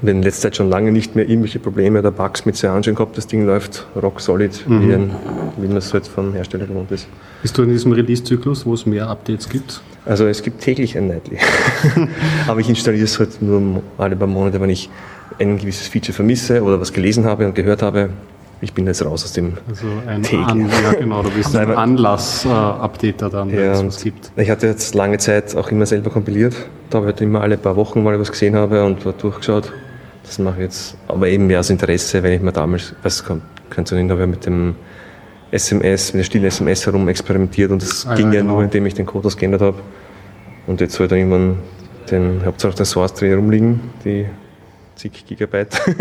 und 0.00 0.08
in 0.08 0.22
letzter 0.22 0.42
Zeit 0.48 0.56
schon 0.56 0.68
lange 0.70 0.92
nicht 0.92 1.16
mehr 1.16 1.28
irgendwelche 1.28 1.58
Probleme 1.58 1.98
oder 1.98 2.10
Bugs 2.10 2.44
mit 2.46 2.56
Cyanogen 2.56 2.94
gehabt. 2.94 3.16
Das 3.16 3.26
Ding 3.26 3.44
läuft 3.46 3.86
rock 4.00 4.20
solid, 4.20 4.64
wie, 4.68 4.92
ein, 4.92 5.10
wie 5.56 5.66
man 5.66 5.76
es 5.78 5.92
halt 5.92 6.06
vom 6.06 6.32
Hersteller 6.34 6.66
gewohnt 6.66 6.90
ist. 6.92 7.08
Bist 7.42 7.58
du 7.58 7.62
in 7.62 7.70
diesem 7.70 7.92
Release-Zyklus, 7.92 8.64
wo 8.66 8.74
es 8.74 8.86
mehr 8.86 9.08
Updates 9.08 9.48
gibt? 9.48 9.80
Also 10.06 10.26
es 10.26 10.42
gibt 10.42 10.60
täglich 10.60 10.96
ein 10.96 11.08
Nightly. 11.08 11.38
Aber 12.46 12.60
ich 12.60 12.68
installiere 12.68 13.04
es 13.04 13.18
halt 13.18 13.42
nur 13.42 13.82
alle 13.98 14.16
paar 14.16 14.28
Monate, 14.28 14.60
wenn 14.60 14.70
ich 14.70 14.88
ein 15.38 15.58
gewisses 15.58 15.88
Feature 15.88 16.12
vermisse 16.14 16.62
oder 16.62 16.80
was 16.80 16.92
gelesen 16.92 17.24
habe 17.24 17.46
und 17.46 17.54
gehört 17.54 17.82
habe. 17.82 18.10
Ich 18.60 18.72
bin 18.72 18.86
jetzt 18.88 19.04
raus 19.04 19.22
aus 19.24 19.32
dem 19.34 19.52
Also 19.68 19.86
ein. 20.06 20.24
An 20.44 20.68
ja, 20.82 20.92
genau, 20.98 21.22
du 21.22 21.30
bist 21.30 21.54
ein 21.56 21.70
Anlass-Updater 21.70 23.30
dann, 23.30 23.52
wenn 23.52 23.58
Ja, 23.58 23.72
es 23.72 23.84
was 23.84 24.02
gibt. 24.02 24.32
ich 24.36 24.50
hatte 24.50 24.66
jetzt 24.66 24.94
lange 24.94 25.18
Zeit 25.18 25.54
auch 25.56 25.70
immer 25.70 25.86
selber 25.86 26.10
kompiliert. 26.10 26.54
Da 26.90 26.98
habe 26.98 27.06
ich 27.08 27.12
halt 27.12 27.20
immer 27.20 27.40
alle 27.40 27.56
paar 27.56 27.76
Wochen 27.76 28.02
mal 28.02 28.18
was 28.18 28.30
gesehen 28.32 28.56
habe 28.56 28.84
und 28.84 29.04
durchgeschaut. 29.22 29.72
Das 30.28 30.38
mache 30.38 30.56
ich 30.58 30.62
jetzt, 30.64 30.96
aber 31.08 31.26
eben 31.28 31.46
mehr 31.46 31.58
aus 31.60 31.70
Interesse, 31.70 32.22
wenn 32.22 32.34
ich 32.34 32.40
mir 32.42 32.52
damals, 32.52 32.94
was 33.02 33.24
kann, 33.24 33.40
kannst 33.70 33.90
du 33.92 33.96
nicht, 33.96 34.10
habe 34.10 34.22
ich 34.22 34.28
mit 34.28 34.44
dem 34.46 34.76
SMS, 35.50 36.12
mit 36.12 36.20
der 36.20 36.24
stillen 36.24 36.44
SMS 36.44 36.84
herum 36.86 37.08
experimentiert 37.08 37.70
und 37.70 37.80
das 37.82 38.06
Ah, 38.06 38.14
ging 38.14 38.30
ja, 38.32 38.42
genau. 38.42 38.54
nur, 38.54 38.62
indem 38.64 38.84
ich 38.86 38.94
den 38.94 39.06
Code 39.06 39.26
ausgeändert 39.26 39.62
habe. 39.62 39.78
Und 40.66 40.82
jetzt 40.82 41.00
halt 41.00 41.10
dann 41.10 41.18
irgendwann 41.18 41.58
den, 42.10 42.38
ich 42.40 42.44
habe 42.44 42.56
zwar 42.58 42.70
noch 42.70 42.76
den 42.76 42.84
Source 42.84 43.14
Tree 43.14 43.32
rumliegen, 43.32 43.80
die 44.04 44.26
zig 44.96 45.24
Gigabyte. 45.26 45.74
ich 45.86 45.96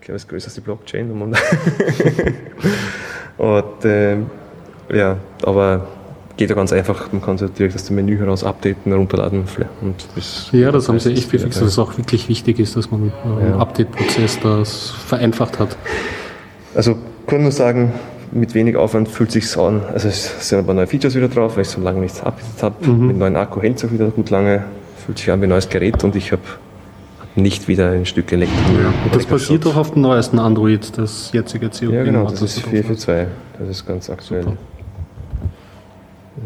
glaube, 0.00 0.12
das 0.12 0.28
größte 0.28 0.60
Blockchain. 0.60 1.10
im 1.10 1.18
Moment. 1.18 1.42
und 3.36 3.64
ähm, 3.84 4.26
ja, 4.92 5.16
aber 5.42 5.88
geht 6.38 6.48
ja 6.48 6.56
ganz 6.56 6.72
einfach. 6.72 7.12
Man 7.12 7.20
kann 7.20 7.34
es 7.34 7.42
ja 7.42 7.48
direkt 7.48 7.74
aus 7.74 7.84
dem 7.84 7.96
Menü 7.96 8.16
heraus 8.16 8.44
updaten, 8.44 8.92
runterladen 8.92 9.44
und 9.82 10.06
das 10.14 10.48
Ja, 10.52 10.72
das 10.72 10.88
haben 10.88 10.98
sie 10.98 11.12
echt 11.12 11.30
gefixt, 11.30 11.60
dass 11.60 11.68
es 11.68 11.78
auch 11.78 11.98
wirklich 11.98 12.28
wichtig 12.30 12.58
ist, 12.58 12.76
dass 12.76 12.90
man 12.90 13.08
äh, 13.08 13.44
im 13.44 13.50
Ja. 13.50 13.58
Update-Prozess 13.58 14.38
das 14.40 14.90
vereinfacht 14.90 15.58
hat. 15.58 15.76
Also 16.74 16.96
kann 17.26 17.42
nur 17.42 17.52
sagen, 17.52 17.92
mit 18.32 18.54
wenig 18.54 18.76
Aufwand 18.76 19.08
fühlt 19.08 19.32
sich 19.32 19.56
an. 19.58 19.82
Also 19.92 20.08
es 20.08 20.48
sind 20.48 20.64
paar 20.64 20.74
neue 20.74 20.86
Features 20.86 21.14
wieder 21.14 21.28
drauf, 21.28 21.56
weil 21.56 21.62
ich 21.62 21.68
so 21.68 21.80
lange 21.80 22.00
nichts 22.00 22.22
updated 22.22 22.62
habe. 22.62 22.88
Mit 22.88 23.18
neuen 23.18 23.36
Akku 23.36 23.60
hält 23.60 23.76
es 23.78 23.84
auch 23.84 23.92
wieder 23.92 24.06
gut 24.08 24.30
lange, 24.30 24.64
fühlt 25.04 25.18
sich 25.18 25.30
an 25.30 25.40
wie 25.40 25.46
ein 25.46 25.50
neues 25.50 25.68
Gerät 25.68 26.02
und 26.04 26.14
ich 26.14 26.30
habe 26.32 26.42
hab 27.20 27.36
nicht 27.36 27.66
wieder 27.68 27.90
ein 27.90 28.06
Stück 28.06 28.30
Elektro. 28.32 28.56
Und 29.04 29.14
das 29.14 29.26
basiert 29.26 29.66
auch 29.66 29.76
auf 29.76 29.92
dem 29.92 30.02
neuesten 30.02 30.38
Android, 30.38 30.96
das 30.96 31.30
jetzige 31.32 31.68
COP. 31.68 31.92
Ja, 31.92 32.04
genau, 32.04 32.24
das 32.24 32.34
hat 32.40 32.42
ist 32.42 32.62
drauf. 32.64 32.70
442. 32.70 33.26
Das 33.58 33.68
ist 33.68 33.86
ganz 33.86 34.08
aktuell. 34.08 34.44
Super. 34.44 34.56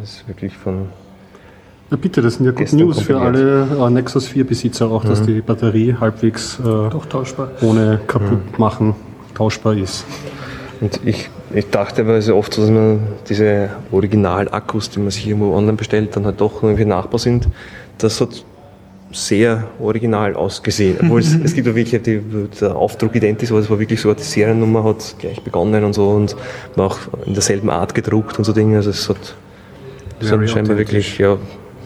Das 0.00 0.14
ist 0.14 0.28
wirklich 0.28 0.56
von. 0.56 0.88
Na 1.90 1.96
bitte, 1.96 2.22
das 2.22 2.34
sind 2.34 2.46
ja 2.46 2.52
Good 2.52 2.60
Gestern 2.60 2.80
News 2.80 3.00
für 3.00 3.20
alle 3.20 3.66
äh, 3.78 3.90
Nexus 3.90 4.26
4 4.26 4.46
Besitzer 4.46 4.90
auch, 4.90 5.04
dass 5.04 5.22
die 5.22 5.40
Batterie 5.40 5.94
halbwegs 5.98 6.58
äh, 6.58 6.62
Doch 6.62 7.04
tauschbar. 7.06 7.50
ohne 7.60 8.00
kaputt 8.06 8.58
machen 8.58 8.94
tauschbar 9.34 9.76
ist. 9.76 10.04
Und 10.80 11.00
ich, 11.04 11.30
ich 11.54 11.70
dachte 11.70 12.02
aber, 12.02 12.14
es 12.14 12.24
ist 12.24 12.30
ja 12.30 12.34
oft 12.34 12.52
so, 12.54 12.62
dass 12.62 12.70
man 12.70 13.00
diese 13.28 13.70
Original-Akkus, 13.92 14.90
die 14.90 14.98
man 14.98 15.10
sich 15.10 15.26
irgendwo 15.26 15.54
online 15.54 15.76
bestellt, 15.76 16.16
dann 16.16 16.24
halt 16.24 16.40
doch 16.40 16.62
irgendwie 16.62 16.84
nachbar 16.84 17.20
sind. 17.20 17.46
Das 17.98 18.20
hat 18.20 18.44
sehr 19.12 19.68
original 19.78 20.34
ausgesehen. 20.34 20.98
Obwohl 21.00 21.20
es, 21.20 21.34
es 21.44 21.54
gibt 21.54 21.66
ja 21.66 21.74
wirklich, 21.74 22.02
die, 22.02 22.20
der 22.60 22.74
Aufdruck 22.74 23.14
identisch, 23.14 23.50
aber 23.50 23.60
es 23.60 23.70
war 23.70 23.78
wirklich 23.78 24.00
so, 24.00 24.12
die 24.12 24.22
Seriennummer 24.22 24.84
hat 24.84 25.16
gleich 25.18 25.40
begonnen 25.42 25.84
und 25.84 25.92
so 25.92 26.10
und 26.10 26.34
war 26.74 26.86
auch 26.86 26.98
in 27.26 27.34
derselben 27.34 27.70
Art 27.70 27.94
gedruckt 27.94 28.38
und 28.38 28.44
so 28.44 28.52
Dinge. 28.52 28.78
Also 28.78 28.90
es 28.90 29.08
hat, 29.08 29.36
Very 30.28 30.46
hat 30.46 30.54
scheinbar 30.54 30.76
wirklich, 30.78 31.18
ja, 31.18 31.36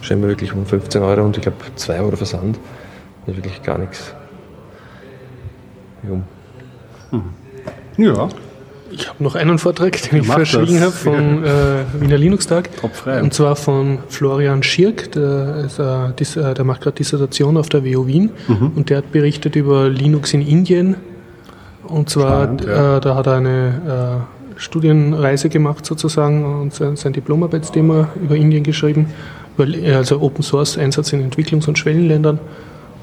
scheinbar 0.01 0.29
wirklich 0.31 0.53
um 0.53 0.65
15 0.67 1.03
Euro 1.03 1.25
und 1.25 1.37
ich 1.37 1.43
glaube 1.43 1.59
2 1.75 2.01
Euro 2.01 2.17
Versand. 2.17 2.59
Also 3.27 3.37
wirklich 3.37 3.63
gar 3.63 3.79
nichts. 3.79 4.15
Ja. 6.09 6.21
Ja, 7.99 8.29
Ich 8.91 9.09
habe 9.09 9.25
noch 9.25 9.35
einen 9.35 9.59
Vortrag, 9.59 10.01
den 10.11 10.21
ich 10.21 10.27
verschwiegen 10.27 10.81
habe 10.81 10.91
das. 10.93 10.99
vom 11.03 11.43
äh, 11.45 11.49
Wiener 12.01 12.19
Linux-Tag. 12.19 12.69
Und 13.23 13.33
zwar 13.35 13.57
von 13.57 13.99
Florian 14.09 14.63
Schirk, 14.63 15.13
der, 15.13 15.65
ist, 15.67 15.79
äh, 15.79 16.13
dis, 16.19 16.37
äh, 16.37 16.53
der 16.55 16.65
macht 16.65 16.83
gerade 16.83 16.97
Dissertation 16.97 17.57
auf 17.57 17.69
der 17.71 17.85
WU 17.85 18.07
Wien 18.07 18.31
Mhm. 18.49 18.73
und 18.77 18.91
der 18.91 18.99
hat 18.99 19.13
berichtet 19.13 19.57
über 19.57 19.89
Linux 19.89 20.35
in 20.35 20.43
Indien. 20.43 20.97
Und 21.89 22.11
zwar, 22.11 22.43
Spannend, 22.45 22.65
ja. 22.67 22.97
äh, 22.99 23.01
da 23.01 23.15
hat 23.15 23.27
er 23.27 23.35
eine 23.35 24.27
äh, 24.29 24.36
Studienreise 24.57 25.49
gemacht 25.49 25.87
sozusagen 25.87 26.45
und 26.45 26.75
sein, 26.75 27.13
Diplomarbeitsthema 27.13 28.11
über 28.23 28.37
Indien 28.37 28.65
geschrieben, 28.65 29.11
also 29.95 30.21
Open 30.21 30.43
Source 30.43 30.79
Einsatz 30.79 31.13
in 31.13 31.31
Entwicklungs- 31.31 31.69
und 31.69 31.79
Schwellenländern. 31.79 32.39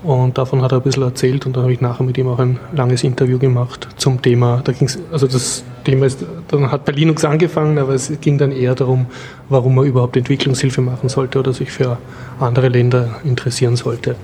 Und 0.03 0.37
davon 0.37 0.61
hat 0.61 0.73
er 0.73 0.79
ein 0.79 0.81
bisschen 0.83 1.03
erzählt 1.03 1.45
und 1.45 1.55
dann 1.55 1.63
habe 1.63 1.71
ich 1.71 1.79
nachher 1.79 2.03
mit 2.03 2.17
ihm 2.17 2.27
auch 2.27 2.37
ein 2.37 2.59
langes 2.75 3.05
Interview 3.05 3.39
gemacht 3.39 3.87
zum 3.95 4.21
Thema. 4.21 4.61
Da 4.61 4.73
ging's, 4.73 4.99
also 5.13 5.27
das 5.27 5.63
Thema 5.85 6.05
ist, 6.07 6.25
dann 6.49 6.69
hat 6.69 6.83
bei 6.83 6.91
Linux 6.91 7.23
angefangen, 7.23 7.77
aber 7.77 7.93
es 7.93 8.11
ging 8.19 8.37
dann 8.37 8.51
eher 8.51 8.75
darum, 8.75 9.05
warum 9.47 9.75
man 9.75 9.85
überhaupt 9.85 10.17
Entwicklungshilfe 10.17 10.81
machen 10.81 11.07
sollte 11.07 11.39
oder 11.39 11.53
sich 11.53 11.71
für 11.71 11.97
andere 12.37 12.67
Länder 12.67 13.21
interessieren 13.23 13.77
sollte. 13.77 14.17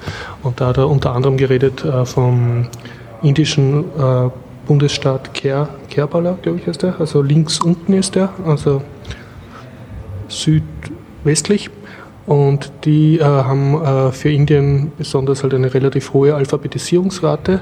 Und 0.43 0.59
da 0.59 0.67
hat 0.67 0.77
er 0.77 0.89
unter 0.89 1.15
anderem 1.15 1.37
geredet 1.37 1.85
äh, 1.85 2.05
vom 2.05 2.67
indischen 3.21 3.85
äh, 3.97 4.29
Bundesstaat 4.67 5.33
Ker, 5.33 5.69
Kerbala, 5.99 6.37
glaube 6.41 6.59
ich, 6.59 6.65
heißt 6.67 6.83
der. 6.83 6.97
Also 6.97 7.21
links 7.21 7.59
unten 7.59 7.91
ist 7.91 8.15
der, 8.15 8.29
also 8.45 8.81
südwestlich. 10.29 11.69
Und 12.25 12.71
die 12.85 13.17
äh, 13.19 13.23
haben 13.23 13.73
äh, 13.83 14.13
für 14.13 14.31
Indien 14.31 14.93
besonders 14.97 15.43
halt 15.43 15.53
eine 15.53 15.73
relativ 15.73 16.13
hohe 16.13 16.35
Alphabetisierungsrate. 16.35 17.59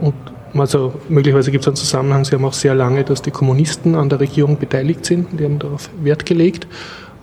Und 0.00 0.14
also 0.54 0.94
möglicherweise 1.08 1.52
gibt 1.52 1.62
es 1.62 1.68
einen 1.68 1.76
Zusammenhang, 1.76 2.24
sie 2.24 2.34
haben 2.34 2.44
auch 2.44 2.54
sehr 2.54 2.74
lange, 2.74 3.04
dass 3.04 3.22
die 3.22 3.30
Kommunisten 3.30 3.94
an 3.94 4.08
der 4.08 4.18
Regierung 4.18 4.58
beteiligt 4.58 5.04
sind. 5.04 5.38
Die 5.38 5.44
haben 5.44 5.60
darauf 5.60 5.90
Wert 6.02 6.26
gelegt. 6.26 6.66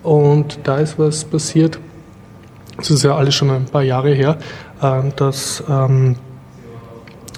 Und 0.02 0.60
da 0.64 0.78
ist 0.78 0.98
was 0.98 1.26
passiert, 1.26 1.78
das 2.78 2.90
ist 2.90 3.04
ja 3.04 3.18
alles 3.18 3.36
schon 3.36 3.50
ein 3.50 3.66
paar 3.66 3.84
Jahre 3.84 4.14
her, 4.14 4.38
äh, 4.82 5.02
dass 5.18 5.62
ähm, 5.70 6.16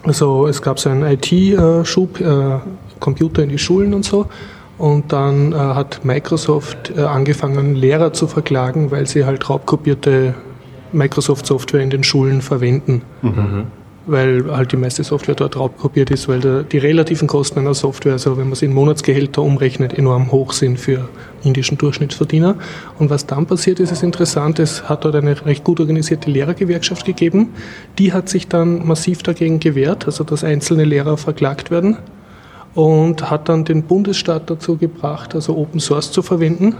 also 0.03 0.45
es 0.45 0.61
gab 0.61 0.79
so 0.79 0.89
einen 0.89 1.03
IT-Schub, 1.03 2.21
äh, 2.21 2.59
Computer 2.99 3.43
in 3.43 3.49
die 3.49 3.57
Schulen 3.57 3.93
und 3.93 4.05
so. 4.05 4.27
Und 4.79 5.11
dann 5.11 5.51
äh, 5.51 5.55
hat 5.55 6.05
Microsoft 6.05 6.93
äh, 6.95 7.01
angefangen, 7.01 7.75
Lehrer 7.75 8.13
zu 8.13 8.27
verklagen, 8.27 8.91
weil 8.91 9.07
sie 9.07 9.25
halt 9.25 9.49
raubkopierte 9.49 10.33
Microsoft-Software 10.93 11.81
in 11.81 11.89
den 11.89 12.03
Schulen 12.03 12.41
verwenden. 12.41 13.01
Weil 14.07 14.45
halt 14.49 14.71
die 14.71 14.77
meiste 14.77 15.03
Software 15.03 15.35
dort 15.35 15.57
raubkopiert 15.57 16.09
ist, 16.09 16.29
weil 16.29 16.39
der, 16.39 16.63
die 16.63 16.77
relativen 16.77 17.27
Kosten 17.27 17.59
einer 17.59 17.73
Software, 17.73 18.13
also 18.13 18.37
wenn 18.37 18.45
man 18.45 18.53
es 18.53 18.61
in 18.61 18.73
Monatsgehälter 18.73 19.41
umrechnet, 19.41 19.93
enorm 19.93 20.31
hoch 20.31 20.53
sind 20.53 20.79
für 20.79 21.09
indischen 21.43 21.77
Durchschnittsverdiener. 21.77 22.55
Und 22.97 23.09
was 23.09 23.25
dann 23.25 23.45
passiert 23.45 23.81
ist, 23.81 23.91
ist 23.91 24.01
interessant, 24.01 24.59
es 24.59 24.87
hat 24.87 25.03
dort 25.03 25.15
eine 25.15 25.45
recht 25.45 25.65
gut 25.65 25.81
organisierte 25.81 26.31
Lehrergewerkschaft 26.31 27.05
gegeben. 27.05 27.49
Die 27.99 28.13
hat 28.13 28.29
sich 28.29 28.47
dann 28.47 28.87
massiv 28.87 29.23
dagegen 29.23 29.59
gewehrt, 29.59 30.05
also 30.05 30.23
dass 30.23 30.45
einzelne 30.45 30.85
Lehrer 30.85 31.17
verklagt 31.17 31.69
werden 31.69 31.97
und 32.75 33.29
hat 33.29 33.49
dann 33.49 33.65
den 33.65 33.83
Bundesstaat 33.83 34.49
dazu 34.49 34.77
gebracht, 34.77 35.35
also 35.35 35.55
Open 35.57 35.79
Source 35.79 36.11
zu 36.11 36.21
verwenden. 36.21 36.75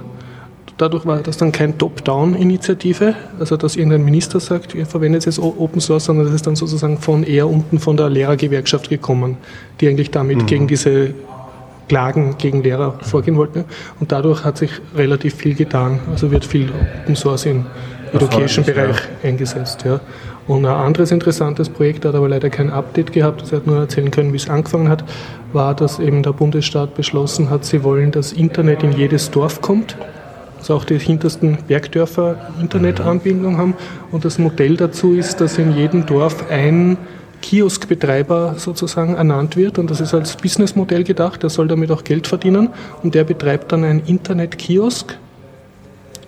Dadurch 0.78 1.06
war 1.06 1.18
das 1.18 1.36
dann 1.36 1.52
kein 1.52 1.78
Top-Down-Initiative, 1.78 3.14
also 3.38 3.58
dass 3.58 3.76
irgendein 3.76 4.06
Minister 4.06 4.40
sagt, 4.40 4.76
ihr 4.76 4.86
verwendet 4.86 5.26
jetzt 5.26 5.38
Open 5.38 5.82
Source, 5.82 6.06
sondern 6.06 6.28
das 6.28 6.36
ist 6.36 6.48
dann 6.48 6.56
sozusagen 6.56 6.98
von 7.00 7.24
eher 7.24 7.50
unten 7.50 7.80
von 7.80 7.98
der 7.98 8.10
Lehrergewerkschaft 8.10 8.90
gekommen, 8.90 9.38
die 9.82 9.90
eigentlich 9.90 10.10
damit 10.10 10.48
gegen 10.48 10.68
diese 10.68 11.14
Klagen 11.90 12.36
gegen 12.38 12.64
Lehrer 12.64 12.94
vorgehen 13.02 13.36
wollten. 13.36 13.66
Und 14.00 14.14
dadurch 14.14 14.46
hat 14.46 14.58
sich 14.58 14.72
relativ 14.96 15.36
viel 15.36 15.56
getan. 15.56 16.00
Also 16.10 16.32
wird 16.32 16.46
viel 16.46 16.70
Open 17.02 17.16
Source 17.16 17.48
im 17.48 17.66
Education-Bereich 18.14 18.98
eingesetzt. 19.24 19.84
Ja. 19.84 20.00
Und 20.50 20.66
ein 20.66 20.74
anderes 20.74 21.12
interessantes 21.12 21.70
Projekt, 21.70 22.06
hat 22.06 22.16
aber 22.16 22.28
leider 22.28 22.50
kein 22.50 22.72
Update 22.72 23.14
gehabt, 23.14 23.44
das 23.44 23.52
hat 23.52 23.68
nur 23.68 23.78
erzählen 23.78 24.10
können, 24.10 24.34
wie 24.34 24.38
es 24.38 24.50
angefangen 24.50 24.90
hat, 24.90 25.04
war, 25.54 25.76
dass 25.76 26.00
eben 26.00 26.24
der 26.24 26.34
Bundesstaat 26.34 26.96
beschlossen 26.96 27.52
hat, 27.52 27.66
sie 27.66 27.84
wollen, 27.84 28.10
dass 28.10 28.34
Internet 28.34 28.82
in 28.82 28.92
jedes 28.92 29.30
Dorf 29.30 29.62
kommt. 29.62 29.96
Also 30.58 30.74
auch 30.74 30.86
die 30.86 30.98
hintersten 30.98 31.60
Bergdörfer 31.68 32.50
Internetanbindung 32.60 33.60
haben. 33.60 33.76
Und 34.12 34.26
das 34.26 34.40
Modell 34.40 34.76
dazu 34.76 35.14
ist, 35.14 35.40
dass 35.40 35.60
in 35.60 35.78
jedem 35.78 36.08
Dorf 36.08 36.50
ein 36.50 36.98
Kioskbetreiber 37.44 38.56
sozusagen 38.58 39.18
ernannt 39.18 39.56
wird. 39.56 39.78
Und 39.78 39.92
das 39.92 40.02
ist 40.02 40.16
als 40.16 40.36
Businessmodell 40.36 41.04
gedacht, 41.04 41.44
der 41.44 41.52
soll 41.52 41.68
damit 41.68 41.92
auch 41.92 42.04
Geld 42.04 42.26
verdienen. 42.26 42.70
Und 43.04 43.14
der 43.14 43.24
betreibt 43.24 43.72
dann 43.72 43.84
einen 43.84 44.00
Internet-Kiosk. 44.00 45.16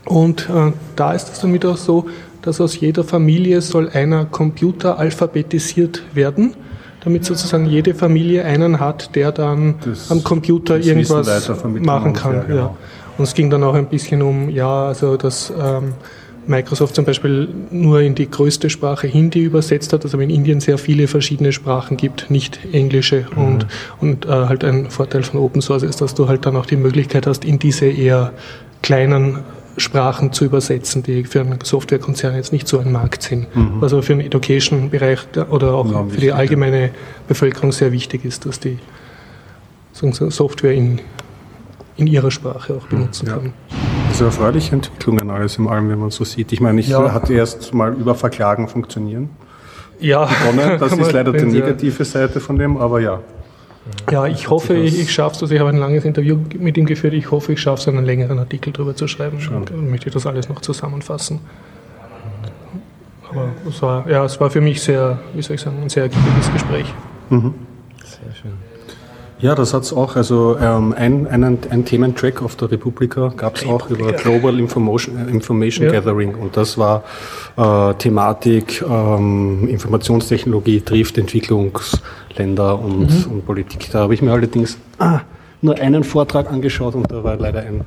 Und 0.05 0.47
äh, 0.47 0.73
da 0.95 1.13
ist 1.13 1.33
es 1.33 1.39
damit 1.39 1.65
auch 1.65 1.77
so, 1.77 2.05
dass 2.41 2.59
aus 2.61 2.79
jeder 2.79 3.03
Familie 3.03 3.61
soll 3.61 3.89
einer 3.89 4.25
Computer 4.25 4.97
alphabetisiert 4.97 6.03
werden, 6.13 6.55
damit 7.03 7.25
sozusagen 7.25 7.65
jede 7.65 7.93
Familie 7.93 8.45
einen 8.45 8.79
hat, 8.79 9.15
der 9.15 9.31
dann 9.31 9.75
das, 9.83 10.11
am 10.11 10.23
Computer 10.23 10.77
irgendwas 10.79 11.49
machen 11.63 12.13
kann. 12.13 12.33
Ja, 12.33 12.43
genau. 12.43 12.57
ja. 12.57 12.77
Und 13.17 13.23
es 13.23 13.33
ging 13.33 13.49
dann 13.49 13.63
auch 13.63 13.73
ein 13.73 13.87
bisschen 13.87 14.21
um, 14.21 14.49
ja, 14.49 14.87
also 14.87 15.17
dass 15.17 15.51
ähm, 15.59 15.93
Microsoft 16.47 16.95
zum 16.95 17.05
Beispiel 17.05 17.47
nur 17.69 18.01
in 18.01 18.15
die 18.15 18.29
größte 18.29 18.69
Sprache 18.69 19.07
Hindi 19.07 19.43
übersetzt 19.43 19.93
hat, 19.93 20.03
dass 20.03 20.13
aber 20.13 20.23
in 20.23 20.29
Indien 20.29 20.59
sehr 20.59 20.77
viele 20.77 21.07
verschiedene 21.07 21.51
Sprachen 21.51 21.97
gibt, 21.97 22.31
nicht 22.31 22.59
englische. 22.71 23.25
Mhm. 23.35 23.43
Und, 23.43 23.67
und 23.99 24.25
äh, 24.25 24.29
halt 24.29 24.63
ein 24.63 24.89
Vorteil 24.89 25.23
von 25.23 25.39
Open 25.39 25.61
Source 25.61 25.83
ist, 25.83 26.01
dass 26.01 26.15
du 26.15 26.27
halt 26.27 26.45
dann 26.45 26.55
auch 26.55 26.65
die 26.65 26.77
Möglichkeit 26.77 27.27
hast, 27.27 27.45
in 27.45 27.59
diese 27.59 27.85
eher 27.85 28.33
kleinen 28.81 29.39
Sprachen 29.77 30.33
zu 30.33 30.45
übersetzen, 30.45 31.03
die 31.03 31.23
für 31.23 31.41
einen 31.41 31.59
Softwarekonzern 31.63 32.35
jetzt 32.35 32.51
nicht 32.51 32.67
so 32.67 32.79
ein 32.79 32.91
Markt 32.91 33.23
sind. 33.23 33.55
Mhm. 33.55 33.81
Also 33.81 34.01
für 34.01 34.13
den 34.13 34.21
Education-Bereich 34.21 35.19
oder 35.49 35.73
auch 35.73 35.91
ja, 35.91 36.05
für 36.05 36.19
die 36.19 36.31
allgemeine 36.31 36.91
Bevölkerung 37.27 37.71
sehr 37.71 37.91
wichtig 37.91 38.25
ist, 38.25 38.45
dass 38.45 38.59
die 38.59 38.79
Software 39.93 40.73
in, 40.73 40.99
in 41.97 42.07
ihrer 42.07 42.31
Sprache 42.31 42.75
auch 42.75 42.87
benutzen 42.87 43.27
ja. 43.27 43.33
kann. 43.33 43.53
Also 44.09 44.25
erfreuliche 44.25 44.73
Entwicklungen 44.73 45.29
alles 45.29 45.57
im 45.57 45.67
allem, 45.67 45.89
wenn 45.89 45.99
man 45.99 46.11
so 46.11 46.23
sieht. 46.23 46.51
Ich 46.51 46.59
meine, 46.59 46.79
ich 46.81 46.89
ja. 46.89 47.13
hatte 47.13 47.33
erst 47.33 47.73
mal 47.73 47.93
über 47.93 48.15
Verklagen 48.15 48.67
funktionieren. 48.67 49.29
Ja. 49.99 50.25
Begonnen. 50.25 50.79
Das 50.79 50.91
ist 50.97 51.11
leider 51.11 51.31
die 51.31 51.45
negative 51.45 52.03
Seite 52.03 52.39
von 52.39 52.57
dem, 52.57 52.77
aber 52.77 52.99
ja. 52.99 53.19
Ja, 54.11 54.27
ich 54.27 54.49
hoffe, 54.49 54.75
ich, 54.75 54.99
ich 54.99 55.11
schaffe 55.11 55.35
es. 55.37 55.41
Also 55.41 55.53
ich 55.55 55.59
habe 55.59 55.69
ein 55.71 55.77
langes 55.77 56.05
Interview 56.05 56.37
mit 56.59 56.77
ihm 56.77 56.85
geführt. 56.85 57.13
Ich 57.13 57.31
hoffe, 57.31 57.53
ich 57.53 57.61
schaffe 57.61 57.81
es, 57.81 57.87
einen 57.87 58.05
längeren 58.05 58.37
Artikel 58.39 58.71
darüber 58.71 58.95
zu 58.95 59.07
schreiben. 59.07 59.39
Dann 59.65 59.89
möchte 59.89 60.07
ich 60.07 60.13
das 60.13 60.25
alles 60.25 60.49
noch 60.49 60.61
zusammenfassen. 60.61 61.39
Aber 63.29 63.49
es 63.67 63.81
war, 63.81 64.09
ja, 64.09 64.25
es 64.25 64.39
war 64.39 64.49
für 64.49 64.61
mich 64.61 64.81
sehr, 64.81 65.19
wie 65.33 65.41
soll 65.41 65.55
ich 65.55 65.61
sagen, 65.61 65.81
ein 65.81 65.89
sehr 65.89 66.03
ergiebiges 66.03 66.51
Gespräch. 66.51 66.93
Mhm. 67.29 67.55
Sehr 68.03 68.35
schön. 68.35 68.70
Ja, 69.41 69.55
das 69.55 69.73
hat 69.73 69.83
es 69.83 69.93
auch. 69.93 70.15
Also 70.15 70.57
ähm, 70.59 70.93
ein, 70.95 71.27
einen, 71.27 71.57
ein 71.69 71.83
Thementrack 71.83 72.41
auf 72.43 72.55
der 72.55 72.71
Republika 72.71 73.33
gab 73.35 73.55
es 73.55 73.65
auch 73.65 73.89
über 73.89 74.13
Global 74.13 74.59
Information, 74.59 75.17
äh, 75.17 75.31
Information 75.31 75.87
ja. 75.87 75.91
Gathering. 75.91 76.35
Und 76.35 76.55
das 76.55 76.77
war 76.77 77.03
äh, 77.57 77.93
Thematik 77.95 78.83
ähm, 78.87 79.67
Informationstechnologie 79.67 80.81
trifft 80.81 81.17
Entwicklungsländer 81.17 82.79
und, 82.79 83.27
mhm. 83.27 83.31
und 83.31 83.45
Politik. 83.45 83.89
Da 83.91 83.99
habe 83.99 84.13
ich 84.13 84.21
mir 84.21 84.31
allerdings 84.31 84.77
ah, 84.99 85.21
nur 85.61 85.75
einen 85.79 86.03
Vortrag 86.03 86.51
angeschaut 86.51 86.93
und 86.93 87.11
da 87.11 87.23
war 87.23 87.35
leider 87.35 87.61
ein 87.61 87.81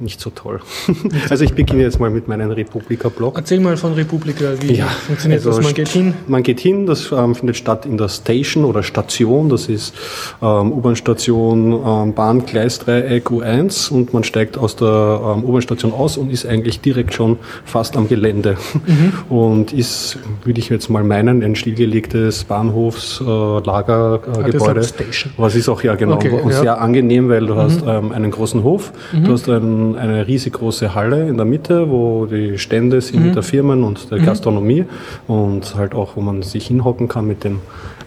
nicht 0.00 0.20
so 0.20 0.30
toll. 0.30 0.58
also 1.30 1.44
ich 1.44 1.54
beginne 1.54 1.82
jetzt 1.82 2.00
mal 2.00 2.10
mit 2.10 2.26
meinem 2.26 2.50
Republika-Blog. 2.50 3.36
Erzähl 3.36 3.60
mal 3.60 3.76
von 3.76 3.92
Republika, 3.94 4.46
wie 4.60 4.74
ja, 4.74 4.86
funktioniert 4.86 5.46
also 5.46 5.58
das? 5.58 5.64
Man 5.64 5.74
geht 5.74 5.88
hin? 5.88 6.14
Man 6.26 6.42
geht 6.42 6.58
hin, 6.58 6.86
das 6.86 7.12
ähm, 7.12 7.36
findet 7.36 7.56
statt 7.56 7.86
in 7.86 7.96
der 7.96 8.08
Station 8.08 8.64
oder 8.64 8.82
Station, 8.82 9.48
das 9.48 9.68
ist 9.68 9.94
ähm, 10.42 10.72
U-Bahn-Station 10.72 11.72
ähm, 11.72 12.12
Bahngleisdreieck 12.12 13.30
U1 13.30 13.92
und 13.92 14.12
man 14.12 14.24
steigt 14.24 14.58
aus 14.58 14.74
der 14.74 15.36
ähm, 15.36 15.44
U-Bahn-Station 15.44 15.92
aus 15.92 16.16
und 16.16 16.32
ist 16.32 16.44
eigentlich 16.44 16.80
direkt 16.80 17.14
schon 17.14 17.38
fast 17.64 17.96
am 17.96 18.08
Gelände 18.08 18.56
mhm. 18.86 19.12
und 19.34 19.72
ist, 19.72 20.18
würde 20.42 20.58
ich 20.58 20.70
jetzt 20.70 20.90
mal 20.90 21.04
meinen, 21.04 21.44
ein 21.44 21.54
stillgelegtes 21.54 22.42
Bahnhofslagergebäude. 22.44 24.80
Äh, 24.80 24.84
ah, 24.84 25.28
was 25.36 25.54
ist 25.54 25.68
auch, 25.68 25.84
ja 25.84 25.94
genau, 25.94 26.16
okay, 26.16 26.30
und 26.30 26.50
ja. 26.50 26.60
sehr 26.60 26.80
angenehm, 26.80 27.28
weil 27.28 27.46
du 27.46 27.54
mhm. 27.54 27.58
hast 27.58 27.84
ähm, 27.86 28.10
einen 28.10 28.32
großen 28.32 28.64
Hof, 28.64 28.92
mhm. 29.12 29.24
du 29.24 29.32
hast 29.32 29.46
eine 29.96 30.26
riesig 30.26 30.54
große 30.54 30.94
Halle 30.94 31.28
in 31.28 31.36
der 31.36 31.46
Mitte, 31.46 31.90
wo 31.90 32.26
die 32.26 32.58
Stände 32.58 33.00
sind 33.00 33.26
mhm. 33.26 33.32
der 33.34 33.42
Firmen 33.42 33.84
und 33.84 34.10
der 34.10 34.18
mhm. 34.18 34.26
Gastronomie 34.26 34.84
und 35.28 35.74
halt 35.76 35.94
auch, 35.94 36.16
wo 36.16 36.20
man 36.20 36.42
sich 36.42 36.66
hinhocken 36.66 37.08
kann 37.08 37.26
mit 37.26 37.44
den 37.44 37.60